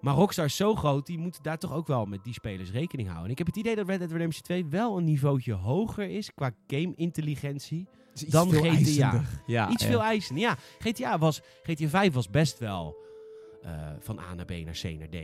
Maar 0.00 0.14
Rockstar 0.14 0.44
is 0.44 0.56
zo 0.56 0.74
groot, 0.74 1.06
die 1.06 1.18
moet 1.18 1.42
daar 1.42 1.58
toch 1.58 1.72
ook 1.72 1.86
wel 1.86 2.04
met 2.04 2.24
die 2.24 2.32
spelers 2.32 2.70
rekening 2.70 3.08
houden. 3.08 3.26
En 3.26 3.32
ik 3.32 3.38
heb 3.38 3.46
het 3.46 3.56
idee 3.56 3.74
dat 3.74 3.88
Red 3.88 3.98
Dead 3.98 4.10
Redemption 4.10 4.42
2 4.42 4.66
wel 4.66 4.96
een 4.96 5.04
niveautje 5.04 5.52
hoger 5.52 6.08
is 6.08 6.34
qua 6.34 6.50
game-intelligentie. 6.66 7.88
Dan 8.28 8.50
veel 8.50 8.60
GTA. 8.60 8.68
eisender. 8.68 9.42
Ja, 9.46 9.70
Iets 9.70 9.82
ja. 9.82 9.88
veel 9.88 10.02
eisen. 10.02 10.36
Ja, 10.36 10.56
GTA, 10.78 11.18
was, 11.18 11.40
GTA 11.62 11.88
5 11.88 12.12
was 12.12 12.30
best 12.30 12.58
wel 12.58 12.96
eh, 13.62 13.92
van 13.98 14.18
A 14.18 14.34
naar 14.34 14.44
B 14.44 14.50
naar 14.50 14.78
C 14.82 14.98
naar 14.98 15.08
D. 15.08 15.16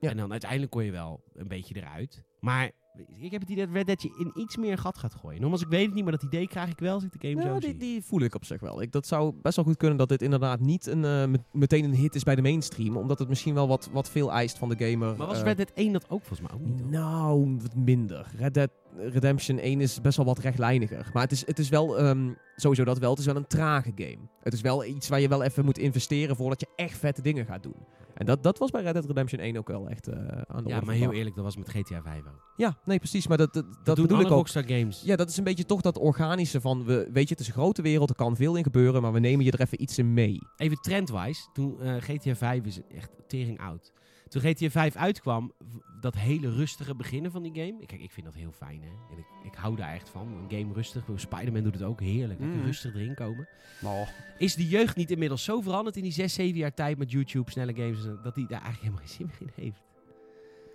Ja. 0.00 0.10
En 0.10 0.16
dan 0.16 0.30
uiteindelijk 0.30 0.70
kon 0.70 0.84
je 0.84 0.90
wel 0.90 1.22
een 1.34 1.48
beetje 1.48 1.76
eruit. 1.76 2.24
Maar 2.40 2.70
ik 3.18 3.30
heb 3.30 3.40
het 3.40 3.50
idee 3.50 3.66
dat 3.66 3.74
Red 3.74 3.86
Dead 3.86 4.02
je 4.02 4.14
in 4.18 4.40
iets 4.42 4.56
meer 4.56 4.78
gat 4.78 4.98
gaat 4.98 5.14
gooien. 5.14 5.40
Nogmaals, 5.40 5.62
ik 5.62 5.68
weet 5.68 5.84
het 5.86 5.94
niet, 5.94 6.02
maar 6.02 6.12
dat 6.12 6.22
idee 6.22 6.48
krijg 6.48 6.70
ik 6.70 6.78
wel 6.78 6.94
als 6.94 7.04
ik 7.04 7.20
de 7.20 7.28
game 7.28 7.42
zo 7.42 7.58
die, 7.58 7.68
zie. 7.70 7.78
die 7.78 8.02
voel 8.02 8.20
ik 8.20 8.34
op 8.34 8.44
zich 8.44 8.60
wel. 8.60 8.82
Ik, 8.82 8.92
dat 8.92 9.06
zou 9.06 9.34
best 9.42 9.56
wel 9.56 9.64
goed 9.64 9.76
kunnen 9.76 9.96
dat 9.98 10.08
dit 10.08 10.22
inderdaad 10.22 10.60
niet 10.60 10.86
een, 10.86 11.04
eh, 11.04 11.26
met- 11.26 11.42
meteen 11.52 11.84
een 11.84 11.94
hit 11.94 12.14
is 12.14 12.22
bij 12.22 12.34
de 12.34 12.42
mainstream. 12.42 12.96
Omdat 12.96 13.18
het 13.18 13.28
misschien 13.28 13.54
wel 13.54 13.68
wat, 13.68 13.88
wat 13.92 14.10
veel 14.10 14.32
eist 14.32 14.58
van 14.58 14.68
de 14.68 14.90
gamer. 14.90 15.16
Maar 15.16 15.26
was 15.26 15.38
eh, 15.38 15.44
Red 15.44 15.56
Dead 15.56 15.70
1 15.74 15.92
dat 15.92 16.10
ook 16.10 16.24
volgens 16.24 16.40
mij 16.40 16.50
ook 16.60 16.66
niet? 16.66 16.80
hoor? 16.80 16.90
Nou, 16.90 17.56
wat 17.62 17.74
minder. 17.74 18.26
Red 18.36 18.54
Dead 18.54 18.70
Redemption 18.96 19.58
1 19.58 19.80
is 19.80 20.00
best 20.00 20.16
wel 20.16 20.26
wat 20.26 20.38
rechtlijniger. 20.38 21.10
Maar 21.12 21.22
het 21.22 21.32
is, 21.32 21.46
het 21.46 21.58
is 21.58 21.68
wel, 21.68 21.98
ehm, 21.98 22.30
sowieso 22.56 22.84
dat 22.84 22.98
wel, 22.98 23.10
het 23.10 23.18
is 23.18 23.26
wel 23.26 23.36
een 23.36 23.46
trage 23.46 23.92
game. 23.94 24.18
Het 24.42 24.52
is 24.52 24.60
wel 24.60 24.84
iets 24.84 25.08
waar 25.08 25.20
je 25.20 25.28
wel 25.28 25.42
even 25.42 25.64
moet 25.64 25.78
investeren 25.78 26.36
voordat 26.36 26.60
je 26.60 26.66
echt 26.76 26.98
vette 26.98 27.22
dingen 27.22 27.46
gaat 27.46 27.62
doen. 27.62 27.76
En 28.14 28.26
dat, 28.26 28.42
dat 28.42 28.58
was 28.58 28.70
bij 28.70 28.82
Red 28.82 28.92
Dead 28.92 29.06
Redemption 29.06 29.40
1 29.40 29.56
ook 29.56 29.68
wel 29.68 29.88
echt 29.88 30.08
eh, 30.08 30.16
aan 30.46 30.64
de 30.64 30.68
Ja, 30.68 30.80
maar 30.80 30.94
heel 30.94 31.06
dag. 31.06 31.16
eerlijk, 31.16 31.34
dat 31.34 31.44
was 31.44 31.56
met 31.56 31.68
GTA 31.68 32.02
5 32.02 32.18
ook. 32.26 32.52
Ja, 32.56 32.78
nee, 32.84 32.98
precies. 32.98 33.26
Maar 33.26 33.36
dat, 33.36 33.54
dat, 33.54 33.64
dat, 33.84 33.96
bedoel 33.96 34.20
ik 34.20 34.26
ook. 34.26 34.32
Rockstar 34.32 34.64
games. 34.66 35.02
Ja, 35.04 35.16
dat 35.16 35.28
is 35.28 35.36
een 35.36 35.44
beetje 35.44 35.64
toch 35.64 35.80
dat 35.80 35.98
organische 35.98 36.60
van, 36.60 36.84
we, 36.84 37.08
weet 37.12 37.28
je, 37.28 37.34
het 37.34 37.40
is 37.40 37.46
een 37.46 37.52
grote 37.52 37.82
wereld, 37.82 38.10
er 38.10 38.16
kan 38.16 38.36
veel 38.36 38.56
in 38.56 38.62
gebeuren, 38.62 39.02
maar 39.02 39.12
we 39.12 39.18
nemen 39.18 39.44
je 39.44 39.50
er 39.50 39.60
even 39.60 39.82
iets 39.82 39.98
in 39.98 40.14
mee. 40.14 40.38
Even 40.56 40.76
trendwise, 40.76 41.48
toen 41.52 41.80
eh, 41.80 41.94
GTA 41.98 42.34
5 42.34 42.64
is 42.64 42.80
echt 42.88 43.10
tering 43.26 43.60
oud. 43.60 43.92
Toen 44.34 44.42
GTA 44.42 44.70
5 44.70 44.96
uitkwam, 44.96 45.52
dat 46.00 46.14
hele 46.16 46.50
rustige 46.50 46.94
beginnen 46.94 47.30
van 47.30 47.42
die 47.42 47.52
game. 47.54 47.86
Kijk, 47.86 48.00
ik 48.00 48.10
vind 48.10 48.26
dat 48.26 48.34
heel 48.34 48.52
fijn, 48.52 48.80
hè. 48.82 48.88
En 48.88 49.18
ik, 49.18 49.24
ik 49.52 49.54
hou 49.54 49.76
daar 49.76 49.92
echt 49.92 50.08
van. 50.08 50.26
Een 50.26 50.58
game 50.58 50.72
rustig. 50.72 51.04
Spider-Man 51.16 51.62
doet 51.62 51.74
het 51.74 51.82
ook 51.82 52.00
heerlijk. 52.00 52.40
Mhm. 52.40 52.64
rustig 52.64 52.94
erin 52.94 53.14
komen. 53.14 53.48
Oh, 53.84 54.08
Is 54.38 54.54
de 54.54 54.68
jeugd 54.68 54.96
niet 54.96 55.10
inmiddels 55.10 55.44
zo 55.44 55.60
veranderd 55.60 55.96
in 55.96 56.02
die 56.02 56.12
6, 56.12 56.34
7 56.34 56.58
jaar 56.58 56.74
tijd 56.74 56.98
met 56.98 57.10
YouTube, 57.10 57.50
snelle 57.50 57.74
games, 57.74 57.98
dat 58.22 58.34
die 58.34 58.46
daar 58.46 58.62
eigenlijk 58.62 58.80
helemaal 58.82 59.00
geen 59.06 59.16
zin 59.16 59.26
meer 59.40 59.52
in 59.56 59.62
heeft? 59.64 59.82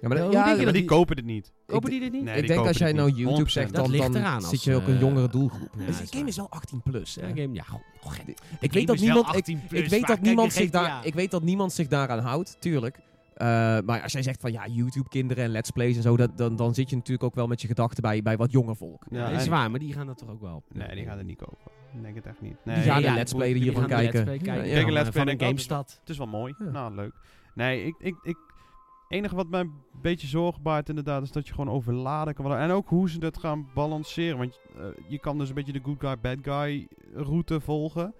Ja, 0.02 0.08
maar 0.08 0.32
Ja, 0.32 0.56
die 0.56 0.72
die- 0.72 0.86
kopen 0.86 1.16
dit 1.16 1.26
niet. 1.26 1.52
Kopen 1.66 1.90
die 1.90 2.00
dit 2.00 2.12
niet? 2.12 2.24
Nee, 2.24 2.34
ik 2.36 2.40
die 2.40 2.50
denk 2.56 2.68
als 2.68 2.78
jij 2.78 2.92
nou. 2.92 3.10
YouTube 3.12 3.30
100%. 3.30 3.52
zegt, 3.52 3.74
dan, 3.74 3.92
dan 3.92 4.42
zit 4.42 4.64
je 4.64 4.76
ook 4.76 4.88
een 4.88 4.94
eh, 4.94 5.00
jongere 5.00 5.30
doelgroep. 5.30 5.70
ja, 5.80 5.86
Dus 5.86 5.98
die 5.98 6.08
game 6.08 6.28
is 6.28 6.36
wel 6.36 6.50
18 6.50 6.82
plus. 6.82 7.16
Hè. 7.16 7.28
game, 7.28 7.54
ja, 7.54 7.64
goh, 7.64 7.80
Ik 8.04 8.16
game 8.60 8.70
weet, 8.72 8.88
dat 8.88 9.00
niemand, 9.00 9.28
ik, 9.28 9.34
18 9.34 9.62
plus, 9.68 9.82
ik 9.82 9.90
weet 9.90 10.08
dat 10.08 10.22
niemand 10.22 10.54
zich 10.54 10.70
daar, 10.70 11.06
ik 11.06 11.14
weet 11.14 11.32
dat 11.32 11.44
niemand 11.44 11.74
zich 11.74 11.88
daaraan 11.88 12.20
houdt, 12.20 12.58
tuurlijk. 12.60 13.00
Eh, 13.40 13.48
maar 13.86 14.02
als 14.02 14.12
jij 14.12 14.22
zegt 14.22 14.42
van 14.42 14.52
ja, 14.52 14.68
YouTube-kinderen 14.68 15.44
en 15.44 15.50
let's 15.50 15.72
plays 15.72 15.96
en 15.96 16.02
zo, 16.02 16.18
dat, 16.18 16.38
dan, 16.38 16.56
dan 16.56 16.74
zit 16.74 16.90
je 16.90 16.96
natuurlijk 16.96 17.24
ook 17.24 17.36
wel 17.36 17.48
met 17.48 17.62
je 17.62 17.68
gedachten 17.68 18.02
bij, 18.02 18.22
bij 18.22 18.38
wat 18.38 18.52
jonger 18.52 18.76
volk. 18.76 19.06
Ja, 19.10 19.28
is 19.30 19.44
en- 19.44 19.50
waar, 19.50 19.72
maar 19.72 19.80
die 19.80 19.94
gaan 19.94 20.08
dat 20.08 20.18
toch 20.18 20.30
ook 20.30 20.42
wel. 20.42 20.64
Nee, 20.74 20.96
die 20.96 21.06
gaan 21.06 21.18
het 21.18 21.28
niet 21.28 21.38
kopen. 21.38 21.72
Ik 21.94 22.02
denk 22.02 22.16
het 22.16 22.26
echt 22.26 22.42
niet. 22.42 22.56
Die 22.64 22.74
Nee, 22.74 22.84
gaan 22.84 23.02
ja, 23.02 23.10
de 23.10 23.16
let's 23.16 23.34
play 23.34 23.54
die 23.54 23.62
hiervan 23.64 23.82
gaan 23.90 23.98
de 23.98 24.04
let's 24.04 24.12
kijken. 24.12 24.24
play 24.24 24.38
kijken. 24.56 24.70
Ja, 24.70 24.92
let's 24.92 25.08
eh, 25.08 25.12
play 25.14 25.24
van 25.26 25.28
een. 25.34 25.40
GameStad. 25.48 25.98
Het 26.00 26.10
is 26.10 26.18
wel 26.18 26.28
mooi. 26.28 26.54
Ja. 26.58 26.66
Nou, 26.70 26.96
leuk. 26.96 27.14
Nee, 27.56 27.84
ik, 27.86 27.96
ik, 28.00 28.16
ik, 28.22 28.38
enige 29.08 29.36
wat 29.36 29.50
mij 29.50 29.60
een 29.60 29.74
beetje 30.02 30.28
zorgen 30.28 30.62
baart 30.62 30.90
inderdaad 30.90 31.22
is 31.24 31.32
dat 31.32 31.48
je 31.48 31.54
gewoon 31.54 31.74
overladen 31.74 32.34
kan 32.34 32.46
worden. 32.46 32.64
En 32.64 32.72
ook 32.72 32.90
hoe 32.90 33.10
ze 33.10 33.20
dat 33.20 33.38
gaan 33.38 33.68
balanceren. 33.74 34.38
Want 34.38 34.60
eh, 34.78 34.86
je 35.08 35.20
kan 35.20 35.38
dus 35.38 35.50
een 35.50 35.56
beetje 35.56 35.74
de 35.74 35.82
good 35.84 36.00
guy, 36.00 36.20
bad 36.22 36.38
guy 36.42 36.88
route 37.14 37.60
volgen. 37.60 38.14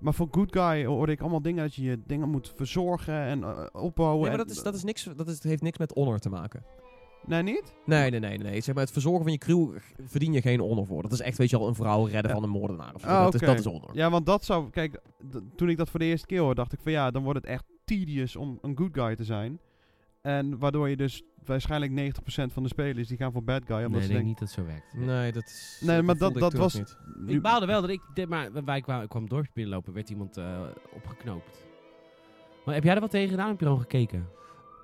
Maar 0.00 0.14
voor 0.14 0.28
good 0.30 0.52
guy 0.52 0.84
hoorde 0.84 1.12
ik 1.12 1.20
allemaal 1.20 1.42
dingen 1.42 1.62
dat 1.62 1.74
je 1.74 1.82
je 1.82 2.00
dingen 2.06 2.28
moet 2.28 2.52
verzorgen 2.56 3.14
en 3.14 3.42
eh, 3.42 3.66
opbouwen. 3.72 4.20
Nee, 4.20 4.28
maar 4.36 4.46
dat, 4.46 4.56
is, 4.56 4.62
dat, 4.62 4.74
is 4.74 4.84
niks, 4.84 5.08
dat 5.16 5.28
is, 5.28 5.42
heeft 5.42 5.62
niks 5.62 5.78
met 5.78 5.92
honor 5.94 6.18
te 6.18 6.28
maken. 6.28 6.64
Nee, 7.26 7.42
niet? 7.42 7.74
Nee, 7.84 8.10
nee, 8.10 8.20
nee, 8.20 8.38
nee. 8.38 8.60
Zeg 8.60 8.74
maar, 8.74 8.84
het 8.84 8.92
verzorgen 8.92 9.22
van 9.22 9.32
je 9.32 9.38
crew 9.38 9.76
verdien 10.06 10.32
je 10.32 10.40
geen 10.40 10.60
honor 10.60 10.86
voor. 10.86 11.02
Dat 11.02 11.12
is 11.12 11.20
echt, 11.20 11.38
weet 11.38 11.50
je 11.50 11.56
al, 11.56 11.68
een 11.68 11.74
vrouw 11.74 12.04
redden 12.04 12.30
Ja. 12.30 12.32
van 12.32 12.42
een 12.42 12.50
moordenaar. 12.50 12.94
Of 12.94 13.00
zo. 13.00 13.06
Ah, 13.06 13.22
dat, 13.24 13.34
is, 13.34 13.40
dat 13.40 13.58
is 13.58 13.64
honor. 13.64 13.90
Ja, 13.92 14.10
want 14.10 14.26
dat 14.26 14.44
zou... 14.44 14.70
Kijk, 14.70 15.00
toen 15.56 15.68
ik 15.68 15.76
dat 15.76 15.90
voor 15.90 16.00
de 16.00 16.06
eerste 16.06 16.26
keer 16.26 16.40
hoorde, 16.40 16.54
dacht 16.54 16.72
ik 16.72 16.80
van 16.80 16.92
ja, 16.92 17.10
dan 17.10 17.22
wordt 17.22 17.38
het 17.38 17.48
echt 17.48 17.64
tedious 17.84 18.36
om 18.36 18.58
een 18.62 18.76
good 18.76 18.90
guy 18.92 19.16
te 19.16 19.24
zijn. 19.24 19.58
En 20.26 20.58
waardoor 20.58 20.88
je 20.88 20.96
dus 20.96 21.22
waarschijnlijk 21.44 21.92
90% 21.92 22.52
van 22.52 22.62
de 22.62 22.68
spelers 22.68 23.08
die 23.08 23.16
gaan 23.16 23.32
voor 23.32 23.42
bad 23.44 23.62
guy. 23.66 23.76
Omdat 23.76 23.90
Nee, 23.90 24.02
ik 24.02 24.14
denk 24.14 24.24
niet 24.24 24.38
dat 24.38 24.48
het 24.48 24.58
zo 24.58 24.64
werkt. 24.66 24.92
Nee, 24.94 25.32
dat 25.32 25.44
is... 25.44 25.80
Nee, 25.84 26.02
maar 26.02 26.16
dat- 26.16 26.34
ik 26.34 26.38
dat 26.38 26.52
was- 26.52 26.74
niet. 26.74 26.96
Ik 27.26 27.42
baalde 27.42 27.66
wel 27.66 27.80
dat 27.80 27.90
ik, 27.90 28.00
dit, 28.14 28.28
maar 28.28 28.64
wij 28.64 28.80
kwamen, 28.80 29.02
ik 29.02 29.08
kwam 29.08 29.22
het 29.22 29.30
dorp 29.30 29.46
binnenlopen, 29.52 29.92
werd 29.92 30.10
iemand 30.10 30.36
eh, 30.36 30.60
opgeknoopt. 30.94 31.64
Maar 32.64 32.74
heb 32.74 32.84
jij 32.84 32.94
er 32.94 33.00
wat 33.00 33.10
tegen 33.10 33.30
gedaan? 33.30 33.48
Heb 33.48 33.60
je 33.60 33.64
er 33.66 33.70
al 33.72 33.78
gekeken? 33.78 34.26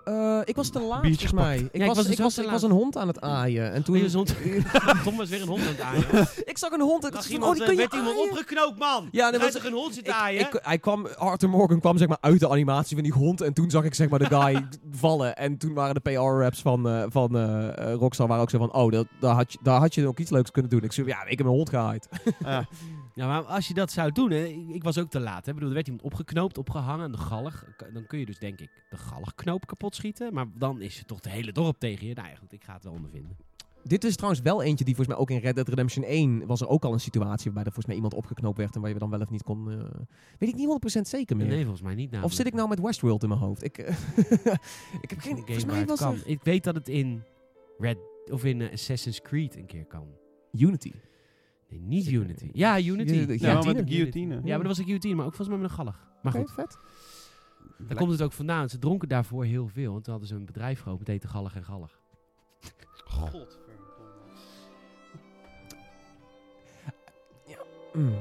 Eh, 0.05 0.39
ik 0.45 0.57
was 0.57 0.69
te 0.69 0.81
laat, 0.81 1.03
Biertje 1.03 1.29
volgens 1.29 1.49
mij. 1.49 1.69
Ik, 1.73 1.87
was, 1.87 1.97
was 1.97 2.07
dus 2.07 2.15
ik, 2.15 2.19
was, 2.23 2.39
ik 2.39 2.45
laat. 2.45 2.53
was 2.53 2.63
een 2.63 2.71
hond 2.71 2.97
aan 2.97 3.07
het 3.09 3.21
aaien. 3.21 3.73
En 3.73 3.83
toen... 3.83 4.11
Hond. 4.13 4.35
Tom 5.05 5.17
was 5.17 5.29
weer 5.29 5.43
een 5.43 5.49
hond 5.49 5.61
aan 5.61 5.67
het 5.67 5.81
aaien. 5.81 6.29
ik 6.45 6.59
zag 6.59 6.71
een 6.71 6.81
hond. 6.81 7.07
Ik 7.07 7.13
Dacht 7.13 7.29
iemand, 7.29 7.51
oh, 7.51 7.55
die 7.55 7.63
eh, 7.63 7.69
kun 7.69 7.77
je 7.77 7.89
werd 7.91 7.95
iemand 8.17 8.31
opgeknoopt, 8.31 8.79
man? 8.79 9.09
Ja, 9.11 9.33
Er 9.33 9.39
was- 9.39 9.53
toch 9.53 9.65
een 9.65 9.73
hond 9.73 9.95
zit 9.95 10.07
Ik, 10.07 10.13
aaien? 10.15 10.41
ik, 10.41 10.61
hij 10.63 10.79
kwam, 10.79 11.07
Arthur 11.07 11.49
Morgan 11.49 11.81
kwam 11.81 11.99
zeg 11.99 12.09
maar 12.09 12.19
uit 12.21 12.41
de 12.41 12.49
animatie 12.49 12.95
van 12.97 13.05
die 13.05 13.13
hond. 13.13 13.41
En 13.41 13.53
toen 13.53 13.71
zag 13.71 13.85
ik 13.85 13.95
zeg 13.95 14.09
maar 14.09 14.19
de 14.19 14.25
guy 14.37 14.67
vallen. 14.91 15.37
En 15.37 15.57
toen 15.59 15.75
waren 15.75 15.95
de 15.95 16.01
PR-raps 16.01 16.61
van, 16.61 16.89
eh, 16.89 17.03
van 17.09 17.37
eh, 17.37 17.69
eh, 17.93 17.95
Rockstar 17.95 18.27
waren 18.27 18.43
ook 18.43 18.51
zo 18.51 18.59
van... 18.59 18.73
Oh, 18.75 18.93
dat, 18.93 19.07
daar, 19.21 19.35
had 19.35 19.53
je, 19.53 19.59
daar 19.63 19.81
had 19.81 19.95
je 19.95 20.07
ook 20.07 20.19
iets 20.19 20.31
leuks 20.31 20.51
kunnen 20.51 20.71
doen. 20.71 20.83
Ik 20.83 20.93
zei, 20.93 21.07
ja, 21.07 21.23
ik 21.25 21.39
heb 21.39 21.47
een 21.47 21.53
hond 21.53 21.69
gehaaid. 21.69 22.09
Ja. 23.15 23.27
Maar 23.27 23.43
als 23.43 23.69
je 23.69 23.75
dat 23.75 23.93
zou 23.93 24.13
doen, 24.13 24.31
hè, 24.31 24.45
ik, 24.45 24.69
ik 24.69 24.83
was 24.83 24.99
ook 24.99 25.11
te 25.11 25.21
laat. 25.21 25.45
Hè. 25.45 25.49
Ik 25.49 25.55
bedoel, 25.55 25.69
er 25.69 25.75
werd 25.75 25.87
iemand 25.87 26.05
opgeknoopt, 26.05 26.59
opgehangen 26.59 27.05
aan 27.05 27.13
de 27.13 27.19
galg. 27.19 27.65
Dan 27.93 28.07
kun 28.07 28.19
je 28.19 28.27
dus 28.27 28.39
denk 28.39 28.61
ik 28.61 28.71
de 28.91 28.97
galgknoop 28.97 29.67
kapot 29.67 29.95
schieten. 29.95 30.35
Maar 30.35 30.47
dan 30.55 30.81
is 30.81 30.99
je 30.99 31.05
toch 31.05 31.21
de 31.21 31.31
hele 31.31 31.53
dorp 31.53 31.79
tegen 31.79 32.07
je. 32.07 32.15
Nou 32.15 32.29
ja, 32.29 32.35
goed, 32.35 32.53
ik 32.53 32.65
ga 32.65 32.75
het 32.75 32.85
wel 32.85 32.93
ondervinden. 32.93 33.37
Dit 33.85 34.05
is 34.05 34.15
trouwens 34.15 34.43
wel 34.43 34.63
eentje 34.63 34.85
die 34.85 34.95
volgens 34.95 35.17
mij 35.17 35.25
ook 35.25 35.31
in 35.31 35.39
Red 35.39 35.55
Dead 35.55 35.69
Redemption 35.69 36.05
1... 36.05 36.47
was 36.47 36.61
er 36.61 36.69
ook 36.69 36.85
al 36.85 36.93
een 36.93 37.01
situatie 37.01 37.45
waarbij 37.45 37.65
er 37.65 37.73
volgens 37.73 37.87
mij 37.87 37.95
iemand 37.95 38.15
opgeknoopt 38.15 38.57
werd... 38.59 38.75
en 38.75 38.81
waar 38.81 38.91
je 38.91 38.99
dan 38.99 39.11
wel 39.11 39.21
of 39.21 39.31
niet 39.31 39.43
kon... 39.43 39.71
eh, 39.71 39.77
weet 40.39 40.49
ik 40.49 40.55
niet 40.55 40.97
100% 40.99 41.01
zeker 41.01 41.37
meer. 41.37 41.47
Nee, 41.47 41.61
volgens 41.61 41.83
mij 41.83 41.95
niet. 41.95 42.07
of 42.07 42.13
namelijk. 42.13 42.35
zit 42.37 42.47
ik 42.47 42.55
nou 42.55 42.69
met 42.69 42.81
Westworld 42.81 43.23
in 43.23 43.29
mijn 43.29 43.41
hoofd? 43.41 43.65
Ik, 43.65 43.79
eh, 43.79 43.97
ik 45.05 45.11
heb 45.11 45.19
geen... 45.19 45.37
Volgens 45.37 45.65
mij 45.65 45.87
was 45.87 45.99
kan. 45.99 46.15
er... 46.15 46.21
Ik 46.25 46.43
weet 46.43 46.65
dat 46.65 46.75
het 46.75 46.89
in 46.89 47.23
Red 47.79 47.99
of 48.31 48.45
in 48.45 48.61
eh, 48.61 48.73
Assassin's 48.73 49.21
Creed 49.21 49.57
een 49.57 49.67
keer 49.67 49.85
kan. 49.85 50.07
Unity. 50.53 50.93
Nee, 51.73 51.81
niet 51.81 52.05
Zeker. 52.05 52.21
Unity. 52.21 52.51
Ja, 52.53 52.81
Unity. 52.81 53.15
Ja, 53.15 53.35
Ja, 53.49 53.55
maar 53.55 53.65
met 53.75 53.87
de 53.87 53.93
Guillotine. 53.93 54.35
Ja, 54.35 54.41
maar 54.41 54.59
dat 54.59 54.67
was 54.67 54.79
een 54.79 54.85
guillotine, 54.85 55.15
maar 55.15 55.27
ook 55.27 55.35
volgens 55.35 55.57
mij 55.57 55.59
met 55.59 55.71
een 55.71 55.85
galg. 55.85 56.11
Maar 56.23 56.33
goed, 56.33 56.53
vet. 56.53 56.79
daar 57.79 57.97
komt 57.97 58.11
het 58.11 58.23
ook 58.23 58.33
vandaan. 58.33 58.59
want 58.59 58.71
Ze 58.71 58.79
dronken 58.79 59.09
daarvoor 59.09 59.45
heel 59.45 59.69
veel. 59.69 59.93
Want 59.93 60.05
toen 60.05 60.13
hadden 60.13 60.31
ze 60.31 60.37
een 60.37 60.45
bedrijf 60.47 60.81
geopend, 60.81 61.01
het 61.01 61.09
heette 61.09 61.29
Gallig 61.29 61.55
en 61.57 61.65
Gallig. 61.65 62.01
God. 63.05 63.59
Mm. 67.93 68.15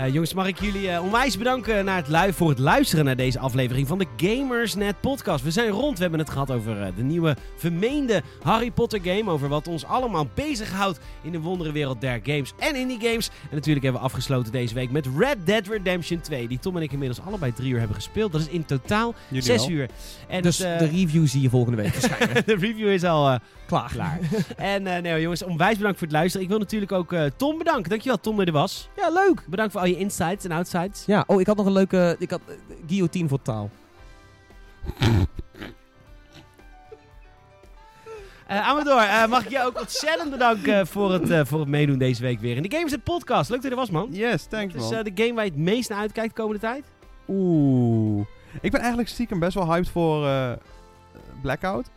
Eh, 0.00 0.12
jongens, 0.12 0.34
mag 0.34 0.46
ik 0.46 0.60
jullie 0.60 0.90
eh, 0.90 1.02
onwijs 1.02 1.38
bedanken 1.38 1.84
naar 1.84 1.96
het 1.96 2.08
lui 2.08 2.32
voor 2.32 2.48
het 2.48 2.58
luisteren 2.58 3.04
naar 3.04 3.16
deze 3.16 3.38
aflevering 3.38 3.86
van 3.86 3.98
de 3.98 4.06
Gamersnet 4.16 5.00
podcast. 5.00 5.44
We 5.44 5.50
zijn 5.50 5.68
rond, 5.68 5.96
we 5.96 6.02
hebben 6.02 6.20
het 6.20 6.30
gehad 6.30 6.50
over 6.50 6.82
eh, 6.82 6.88
de 6.96 7.02
nieuwe 7.02 7.36
vermeende 7.56 8.22
Harry 8.42 8.70
Potter 8.70 9.00
game. 9.02 9.30
Over 9.30 9.48
wat 9.48 9.68
ons 9.68 9.84
allemaal 9.84 10.28
bezighoudt 10.34 11.00
in 11.22 11.32
de 11.32 11.40
wonderenwereld 11.40 12.00
der 12.00 12.20
games 12.22 12.52
en 12.58 12.76
indie 12.76 13.00
games. 13.00 13.28
En 13.28 13.54
natuurlijk 13.54 13.82
hebben 13.84 14.00
we 14.02 14.06
afgesloten 14.06 14.52
deze 14.52 14.74
week 14.74 14.90
met 14.90 15.08
Red 15.16 15.36
Dead 15.44 15.66
Redemption 15.66 16.20
2. 16.20 16.48
Die 16.48 16.58
Tom 16.58 16.76
en 16.76 16.82
ik 16.82 16.92
inmiddels 16.92 17.20
allebei 17.20 17.52
drie 17.52 17.72
uur 17.72 17.78
hebben 17.78 17.96
gespeeld. 17.96 18.32
Dat 18.32 18.40
is 18.40 18.48
in 18.48 18.64
totaal 18.64 19.14
Jullie 19.28 19.44
zes 19.44 19.60
wel? 19.66 19.70
uur. 19.70 19.88
En 20.28 20.42
Dus 20.42 20.58
het, 20.58 20.78
de 20.78 20.86
review 20.86 21.26
zie 21.26 21.40
je 21.40 21.50
volgende 21.50 21.82
week 21.82 21.92
verschijnen. 22.00 22.42
de 22.46 22.56
review 22.56 22.88
is 22.88 23.04
al 23.04 23.38
Klaar. 23.70 23.90
klaar. 23.90 24.18
en 24.56 24.86
eh, 24.86 25.02
nee, 25.02 25.20
jongens, 25.20 25.42
onwijs 25.42 25.76
bedankt 25.76 25.98
voor 25.98 26.06
het 26.06 26.16
luisteren. 26.16 26.42
Ik 26.44 26.50
wil 26.50 26.58
natuurlijk 26.58 26.92
ook 26.92 27.12
eh, 27.12 27.24
Tom 27.36 27.58
bedanken. 27.58 27.90
Dankjewel 27.90 28.20
Tom 28.20 28.36
dat 28.36 28.46
er 28.46 28.52
was. 28.52 28.88
Ja, 28.96 29.10
leuk. 29.10 29.44
Bedankt 29.48 29.72
voor 29.72 29.80
al 29.80 29.86
je 29.86 29.96
insights 29.96 30.44
en 30.44 30.50
outsides. 30.52 31.04
Ja, 31.06 31.24
oh, 31.26 31.40
ik 31.40 31.46
had 31.46 31.56
nog 31.56 31.66
een 31.66 31.72
leuke... 31.72 32.16
Ik 32.18 32.30
had 32.30 32.40
eh, 32.48 32.54
guillotine 32.86 33.28
voor 33.28 33.42
taal. 33.42 33.70
Eh 38.46 38.68
Amador, 38.68 39.00
eh, 39.00 39.26
mag 39.26 39.44
ik 39.44 39.50
je 39.50 39.64
ook 39.64 39.80
ontzettend 39.80 40.30
bedanken 40.30 40.86
voor 40.86 41.12
het, 41.12 41.30
eh, 41.30 41.40
voor 41.44 41.60
het 41.60 41.68
meedoen 41.68 41.98
deze 41.98 42.22
week 42.22 42.40
weer 42.40 42.56
in 42.56 42.62
de 42.62 42.76
Games 42.76 42.94
Podcast. 43.04 43.50
Leuk 43.50 43.62
dat 43.62 43.70
je 43.70 43.76
er 43.76 43.82
was, 43.82 43.90
man. 43.90 44.08
Yes, 44.10 44.44
thanks 44.44 44.72
Het 44.74 44.82
is 44.82 44.90
man. 44.90 44.98
eh, 44.98 45.14
de 45.14 45.22
game 45.22 45.34
waar 45.34 45.44
je 45.44 45.50
het 45.50 45.60
meest 45.60 45.88
naar 45.88 45.98
uitkijkt 45.98 46.36
de 46.36 46.40
komende 46.42 46.60
tijd. 46.60 46.84
Oeh. 47.28 48.26
Ik 48.60 48.70
ben 48.70 48.80
eigenlijk 48.80 49.08
stiekem 49.08 49.38
best 49.38 49.54
wel 49.54 49.72
hyped 49.72 49.88
voor 49.88 50.26
eh, 50.26 50.52
Blackout. 51.42 51.90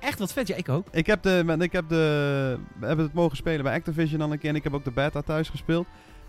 Echt 0.00 0.18
wat 0.18 0.32
vet, 0.32 0.48
ja, 0.48 0.56
ik 0.56 0.68
ook. 0.68 0.86
Ik 0.90 1.06
heb, 1.06 1.22
de, 1.22 1.56
ik 1.58 1.72
heb 1.72 1.88
de... 1.88 2.58
We 2.80 2.86
hebben 2.86 3.04
het 3.04 3.14
mogen 3.14 3.36
spelen 3.36 3.62
bij 3.62 3.74
Activision 3.74 4.18
dan 4.18 4.30
een 4.30 4.38
keer. 4.38 4.50
En 4.50 4.56
ik 4.56 4.64
heb 4.64 4.74
ook 4.74 4.84
de 4.84 4.90
beta 4.90 5.22
thuis 5.22 5.48
gespeeld. 5.48 5.86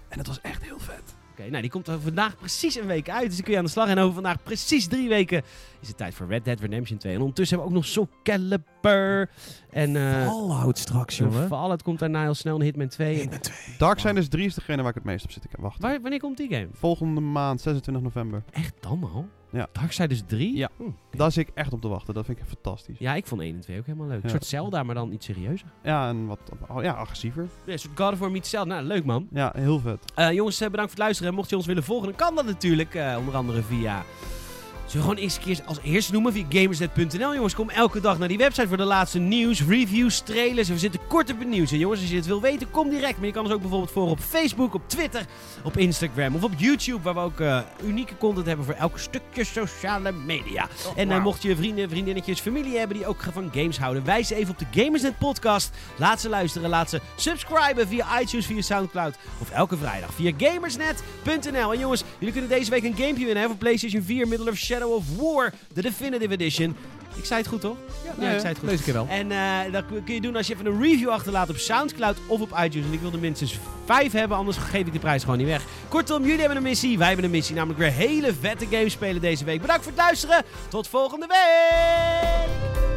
En 0.09 0.17
het 0.17 0.27
was 0.27 0.41
echt 0.41 0.63
heel 0.63 0.79
vet. 0.79 1.15
Oké, 1.31 1.49
nou 1.49 1.61
die 1.61 1.71
komt 1.71 1.87
er 1.87 2.01
vandaag 2.01 2.37
precies 2.37 2.75
een 2.75 2.85
week 2.85 3.09
uit. 3.09 3.25
Dus 3.25 3.35
dan 3.35 3.43
kun 3.43 3.51
je 3.51 3.57
aan 3.59 3.65
de 3.65 3.71
slag. 3.71 3.87
En 3.87 3.97
over 3.97 4.13
vandaag 4.13 4.43
precies 4.43 4.87
drie 4.87 5.09
weken 5.09 5.43
is 5.79 5.87
het 5.87 5.97
tijd 5.97 6.13
voor 6.13 6.27
Red 6.27 6.45
Dead 6.45 6.59
Redemption 6.59 6.97
2. 6.97 7.13
En 7.13 7.19
ondertussen 7.19 7.57
hebben 7.57 7.73
we 7.73 7.79
ook 7.79 7.85
nog 7.85 7.93
Soul 7.93 8.09
Calibur. 8.23 9.29
En 9.69 9.95
eh 9.95 10.25
Fallout 10.25 10.77
straks, 10.77 11.17
jongen. 11.17 11.47
Fallout 11.47 11.83
komt 11.83 11.99
daarna 11.99 12.21
heel 12.21 12.33
snel. 12.33 12.55
En 12.55 12.61
Hitman 12.61 12.87
2. 12.87 13.21
En 13.21 13.39
Darksiders 13.77 14.27
3 14.27 14.45
is 14.45 14.53
degene 14.53 14.81
waar 14.81 14.89
ik 14.89 14.95
het 14.95 15.03
meest 15.03 15.23
op 15.23 15.31
zit 15.31 15.41
te 15.41 15.47
wachten. 15.59 15.81
waar, 15.81 16.01
wanneer 16.01 16.19
komt 16.19 16.37
die 16.37 16.49
game? 16.49 16.67
Volgende 16.73 17.21
maand, 17.21 17.61
26 17.61 18.03
november. 18.03 18.43
Echt 18.51 18.73
dan 18.79 19.09
al? 19.13 19.27
Ja. 19.49 19.67
Darksiders 19.71 20.21
3? 20.27 20.55
Ja. 20.55 20.69
Hm. 20.77 20.83
Daar 21.17 21.31
zit 21.31 21.47
ik 21.47 21.53
echt 21.55 21.73
op 21.73 21.81
te 21.81 21.87
wachten. 21.87 22.13
Dat 22.13 22.25
vind 22.25 22.37
ik 22.39 22.45
fantastisch. 22.45 22.99
Ja, 22.99 23.15
ik 23.15 23.27
vond 23.27 23.41
1 23.41 23.55
en 23.55 23.61
2 23.61 23.77
ook 23.77 23.85
helemaal 23.85 24.07
leuk. 24.07 24.23
Een 24.23 24.29
soort 24.29 24.45
Zelda, 24.45 24.83
maar 24.83 24.95
dan 24.95 25.11
iets 25.11 25.25
serieuzer. 25.25 25.67
Ja, 25.83 26.09
en 26.09 26.25
wat 26.25 26.39
oh, 26.67 26.83
ja, 26.83 26.93
agressiever. 26.93 27.47
Ja, 27.65 27.71
een 27.73 27.79
soort 27.79 27.99
God 27.99 28.11
of 28.13 28.19
War 28.19 28.31
meets 28.31 28.49
Zelda. 28.49 28.73
Nou, 28.73 28.85
leuk 28.87 29.05
man. 29.05 29.27
Ja, 29.31 29.53
heel 29.55 29.79
vet. 29.79 30.11
Eh, 30.15 30.31
jongens, 30.31 30.61
eh, 30.61 30.69
bedankt 30.69 30.91
voor 30.91 30.99
het 30.99 30.99
luisteren. 30.99 31.31
En 31.31 31.37
mocht 31.37 31.49
je 31.49 31.55
ons 31.55 31.65
willen 31.65 31.83
volgen, 31.83 32.07
dan 32.07 32.15
kan 32.15 32.35
dat 32.35 32.45
natuurlijk. 32.45 32.95
eh, 32.95 33.15
onder 33.19 33.35
andere 33.35 33.61
via... 33.61 34.03
Zullen 34.89 35.05
we 35.05 35.11
gewoon 35.11 35.23
eens 35.25 35.35
een 35.35 35.41
keer 35.41 35.59
als 35.65 35.79
eerste 35.83 36.11
noemen 36.11 36.33
via 36.33 36.45
gamersnet.nl. 36.49 37.33
Jongens, 37.33 37.55
kom 37.55 37.69
elke 37.69 37.99
dag 37.99 38.17
naar 38.17 38.27
die 38.27 38.37
website 38.37 38.67
voor 38.67 38.77
de 38.77 38.83
laatste 38.83 39.19
nieuws, 39.19 39.63
reviews, 39.63 40.19
trailers. 40.19 40.67
En 40.67 40.73
we 40.73 40.79
zitten 40.79 40.99
kort 41.07 41.31
op 41.31 41.39
het 41.39 41.47
nieuws. 41.47 41.71
En 41.71 41.77
jongens, 41.77 42.01
als 42.01 42.09
je 42.09 42.15
het 42.15 42.25
wil 42.25 42.41
weten, 42.41 42.71
kom 42.71 42.89
direct. 42.89 43.17
Maar 43.17 43.25
je 43.25 43.33
kan 43.33 43.43
ons 43.43 43.53
ook 43.53 43.61
bijvoorbeeld 43.61 43.91
volgen 43.91 44.11
op 44.11 44.19
Facebook, 44.19 44.73
op 44.73 44.81
Twitter, 44.87 45.25
op 45.63 45.77
Instagram 45.77 46.35
of 46.35 46.43
op 46.43 46.51
YouTube. 46.57 47.01
Waar 47.01 47.13
we 47.13 47.19
ook 47.19 47.39
eh, 47.39 47.59
unieke 47.83 48.17
content 48.17 48.45
hebben 48.45 48.65
voor 48.65 48.73
elk 48.73 48.99
stukje 48.99 49.43
sociale 49.43 50.11
media. 50.11 50.67
En 50.95 51.11
eh, 51.11 51.23
mocht 51.23 51.41
je 51.41 51.55
vrienden, 51.55 51.89
vriendinnetjes, 51.89 52.39
familie 52.39 52.77
hebben 52.77 52.97
die 52.97 53.07
ook 53.07 53.25
van 53.33 53.49
games 53.53 53.77
houden, 53.77 54.05
wijs 54.05 54.29
even 54.29 54.51
op 54.51 54.59
de 54.59 54.81
Gamersnet 54.81 55.17
podcast. 55.17 55.71
Laat 55.97 56.21
ze 56.21 56.29
luisteren, 56.29 56.69
laat 56.69 56.89
ze 56.89 57.01
subscriben 57.15 57.87
via 57.87 58.21
iTunes, 58.21 58.45
via 58.45 58.61
Soundcloud 58.61 59.17
of 59.41 59.49
elke 59.49 59.77
vrijdag 59.77 60.13
via 60.13 60.31
gamersnet.nl. 60.37 61.73
En 61.73 61.79
jongens, 61.79 62.03
jullie 62.17 62.33
kunnen 62.33 62.51
deze 62.51 62.69
week 62.69 62.83
een 62.83 62.95
gamepje 62.95 63.25
winnen 63.25 63.43
hè, 63.43 63.47
voor 63.47 63.57
PlayStation 63.57 64.03
4 64.03 64.27
Middle 64.27 64.49
of 64.49 64.57
Shadow 64.57 64.78
of 64.87 65.03
War, 65.17 65.53
de 65.73 65.81
Definitive 65.81 66.33
Edition. 66.33 66.75
Ik 67.15 67.25
zei 67.25 67.39
het 67.39 67.49
goed 67.49 67.61
toch? 67.61 67.77
Ja, 68.19 68.31
ik 68.31 68.39
zei 68.39 68.47
het 68.47 68.57
goed. 68.59 68.69
Deze 68.69 68.83
keer 68.83 68.93
wel. 68.93 69.07
En 69.09 69.31
eh, 69.31 69.71
dat 69.71 69.83
kun 70.05 70.13
je 70.13 70.21
doen 70.21 70.35
als 70.35 70.47
je 70.47 70.53
even 70.53 70.65
een 70.65 70.81
review 70.81 71.09
achterlaat 71.09 71.49
op 71.49 71.57
Soundcloud 71.57 72.17
of 72.27 72.41
op 72.41 72.59
iTunes. 72.63 72.87
En 72.87 72.93
ik 72.93 72.99
wil 72.99 73.11
er 73.11 73.19
minstens 73.19 73.59
vijf 73.85 74.11
hebben, 74.11 74.37
anders 74.37 74.57
geef 74.57 74.85
ik 74.85 74.93
de 74.93 74.99
prijs 74.99 75.23
gewoon 75.23 75.37
niet 75.37 75.47
weg. 75.47 75.63
Kortom, 75.87 76.23
jullie 76.23 76.39
hebben 76.39 76.57
een 76.57 76.63
missie, 76.63 76.97
wij 76.97 77.07
hebben 77.07 77.25
een 77.25 77.31
missie. 77.31 77.55
Namelijk 77.55 77.79
weer 77.79 77.91
hele 77.91 78.33
vette 78.33 78.65
games 78.69 78.91
spelen 78.93 79.21
deze 79.21 79.43
week. 79.43 79.61
Bedankt 79.61 79.83
voor 79.83 79.91
het 79.91 80.01
luisteren. 80.01 80.43
Tot 80.69 80.87
volgende 80.87 81.27
week! 81.27 82.88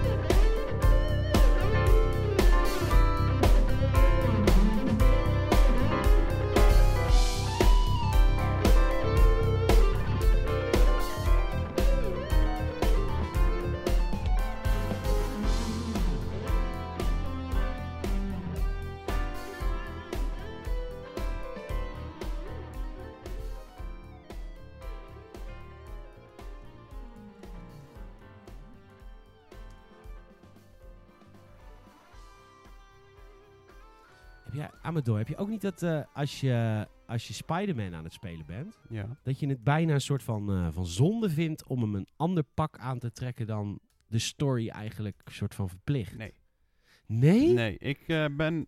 Amador, 34.93 35.19
heb 35.19 35.29
je 35.29 35.37
ook 35.37 35.49
niet 35.49 35.61
dat 35.61 35.83
eh, 35.83 36.01
als 36.15 36.41
je, 36.41 36.87
als 37.07 37.29
je 37.29 37.35
Spider-Man 37.35 37.95
aan 37.95 38.05
het 38.05 38.13
spelen 38.13 38.47
bent, 38.47 38.79
Ja. 38.89 39.19
dat 39.23 39.39
je 39.41 39.47
het 39.47 39.65
bijna 39.65 39.93
een 39.95 40.01
soort 40.01 40.23
van, 40.23 40.51
eh, 40.53 40.69
van 40.71 40.87
zonde 40.87 41.31
vindt 41.31 41.67
om 41.67 41.81
hem 41.81 41.95
een 41.95 42.09
ander 42.17 42.43
pak 42.55 42.79
aan 42.79 42.99
te 42.99 43.13
trekken 43.13 43.47
dan 43.47 43.79
de 44.07 44.19
story 44.19 44.69
eigenlijk 44.69 45.21
een 45.25 45.33
soort 45.33 45.55
van 45.55 45.69
verplicht? 45.69 46.17
Nee. 46.17 46.35
Nee? 47.07 47.53
Nee, 47.53 47.79
ik 47.79 47.99
eh, 48.07 48.25
ben 48.37 48.67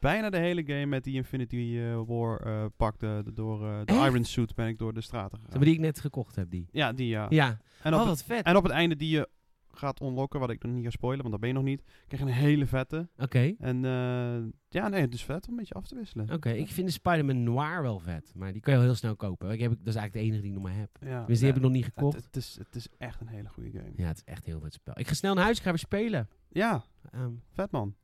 bijna 0.00 0.30
de 0.30 0.38
hele 0.38 0.62
game 0.66 0.86
met 0.86 1.04
die 1.04 1.14
Infinity 1.14 1.80
War 2.06 2.70
pak, 2.70 2.98
de, 2.98 3.20
de- 3.24 3.32
door 3.32 3.58
de 3.58 3.82
Echt? 3.84 4.06
Iron 4.06 4.24
Suit, 4.24 4.54
ben 4.54 4.66
ik 4.68 4.78
door 4.78 4.92
de 4.94 5.00
straten 5.00 5.38
gegaan. 5.38 5.56
maar 5.56 5.64
die 5.64 5.74
ik 5.74 5.80
net 5.80 6.00
gekocht 6.00 6.36
heb, 6.36 6.50
die. 6.50 6.68
Ja, 6.72 6.92
die 6.92 7.08
ja. 7.08 7.26
Ja. 7.28 7.60
En, 7.82 7.94
op 7.94 8.00
oh, 8.00 8.06
het, 8.08 8.08
wat 8.08 8.24
vet. 8.24 8.44
en 8.46 8.56
op 8.56 8.62
het 8.62 8.72
einde 8.72 8.96
die 8.96 9.10
je 9.10 9.28
gaat 9.76 10.00
unlocken, 10.00 10.40
wat 10.40 10.50
ik 10.50 10.62
nog 10.62 10.72
niet 10.72 10.84
ga 10.84 10.90
spoilen, 10.90 11.20
want 11.20 11.30
dat 11.30 11.40
ben 11.40 11.48
je 11.48 11.54
nog 11.54 11.64
niet, 11.64 11.82
krijg 12.06 12.22
je 12.22 12.28
een 12.28 12.34
hele 12.34 12.66
vette. 12.66 13.08
Oké. 13.16 13.54
En 13.58 13.84
eh, 13.84 14.50
ja, 14.68 14.88
nee, 14.88 15.00
het 15.00 15.14
is 15.14 15.24
vet 15.24 15.44
om 15.46 15.50
een 15.52 15.58
beetje 15.58 15.74
af 15.74 15.86
te 15.86 15.94
wisselen. 15.94 16.30
Oké, 16.32 16.50
ik 16.50 16.68
vind 16.68 16.86
de 16.86 16.92
Spider-Man 16.92 17.42
Noir 17.42 17.82
wel 17.82 17.98
vet. 17.98 18.32
Maar 18.34 18.52
die 18.52 18.60
kan 18.62 18.72
je 18.72 18.78
al 18.78 18.84
heel 18.84 18.94
snel 18.94 19.16
kopen. 19.16 19.50
Ik 19.50 19.60
heb, 19.60 19.70
dat 19.70 19.78
is 19.86 19.94
eigenlijk 19.94 20.12
de 20.12 20.20
enige 20.20 20.40
die 20.40 20.50
ik 20.50 20.54
nog 20.56 20.64
maar 20.64 20.76
heb. 20.78 20.90
Ja, 21.00 21.24
Dus 21.24 21.38
die 21.38 21.46
heb 21.46 21.56
ik 21.56 21.62
nog 21.62 21.70
niet 21.72 21.84
gekocht. 21.84 22.24
het, 22.24 22.36
is, 22.36 22.56
het 22.58 22.74
is 22.74 22.88
echt 22.98 23.20
een 23.20 23.26
hele 23.28 23.48
goede 23.48 23.70
game. 23.70 23.92
Ja, 23.96 24.06
het 24.06 24.16
is 24.16 24.24
echt 24.24 24.46
een 24.46 24.52
heel 24.52 24.60
vet 24.60 24.72
spel. 24.72 24.98
Ik 24.98 25.08
ga 25.08 25.14
snel 25.14 25.34
naar 25.34 25.44
huis, 25.44 25.56
ik 25.56 25.62
ga 25.62 25.68
weer 25.70 25.78
spelen. 25.78 26.28
Ja, 26.48 26.84
Ehm, 27.10 27.30
vet 27.50 27.70
man. 27.70 27.94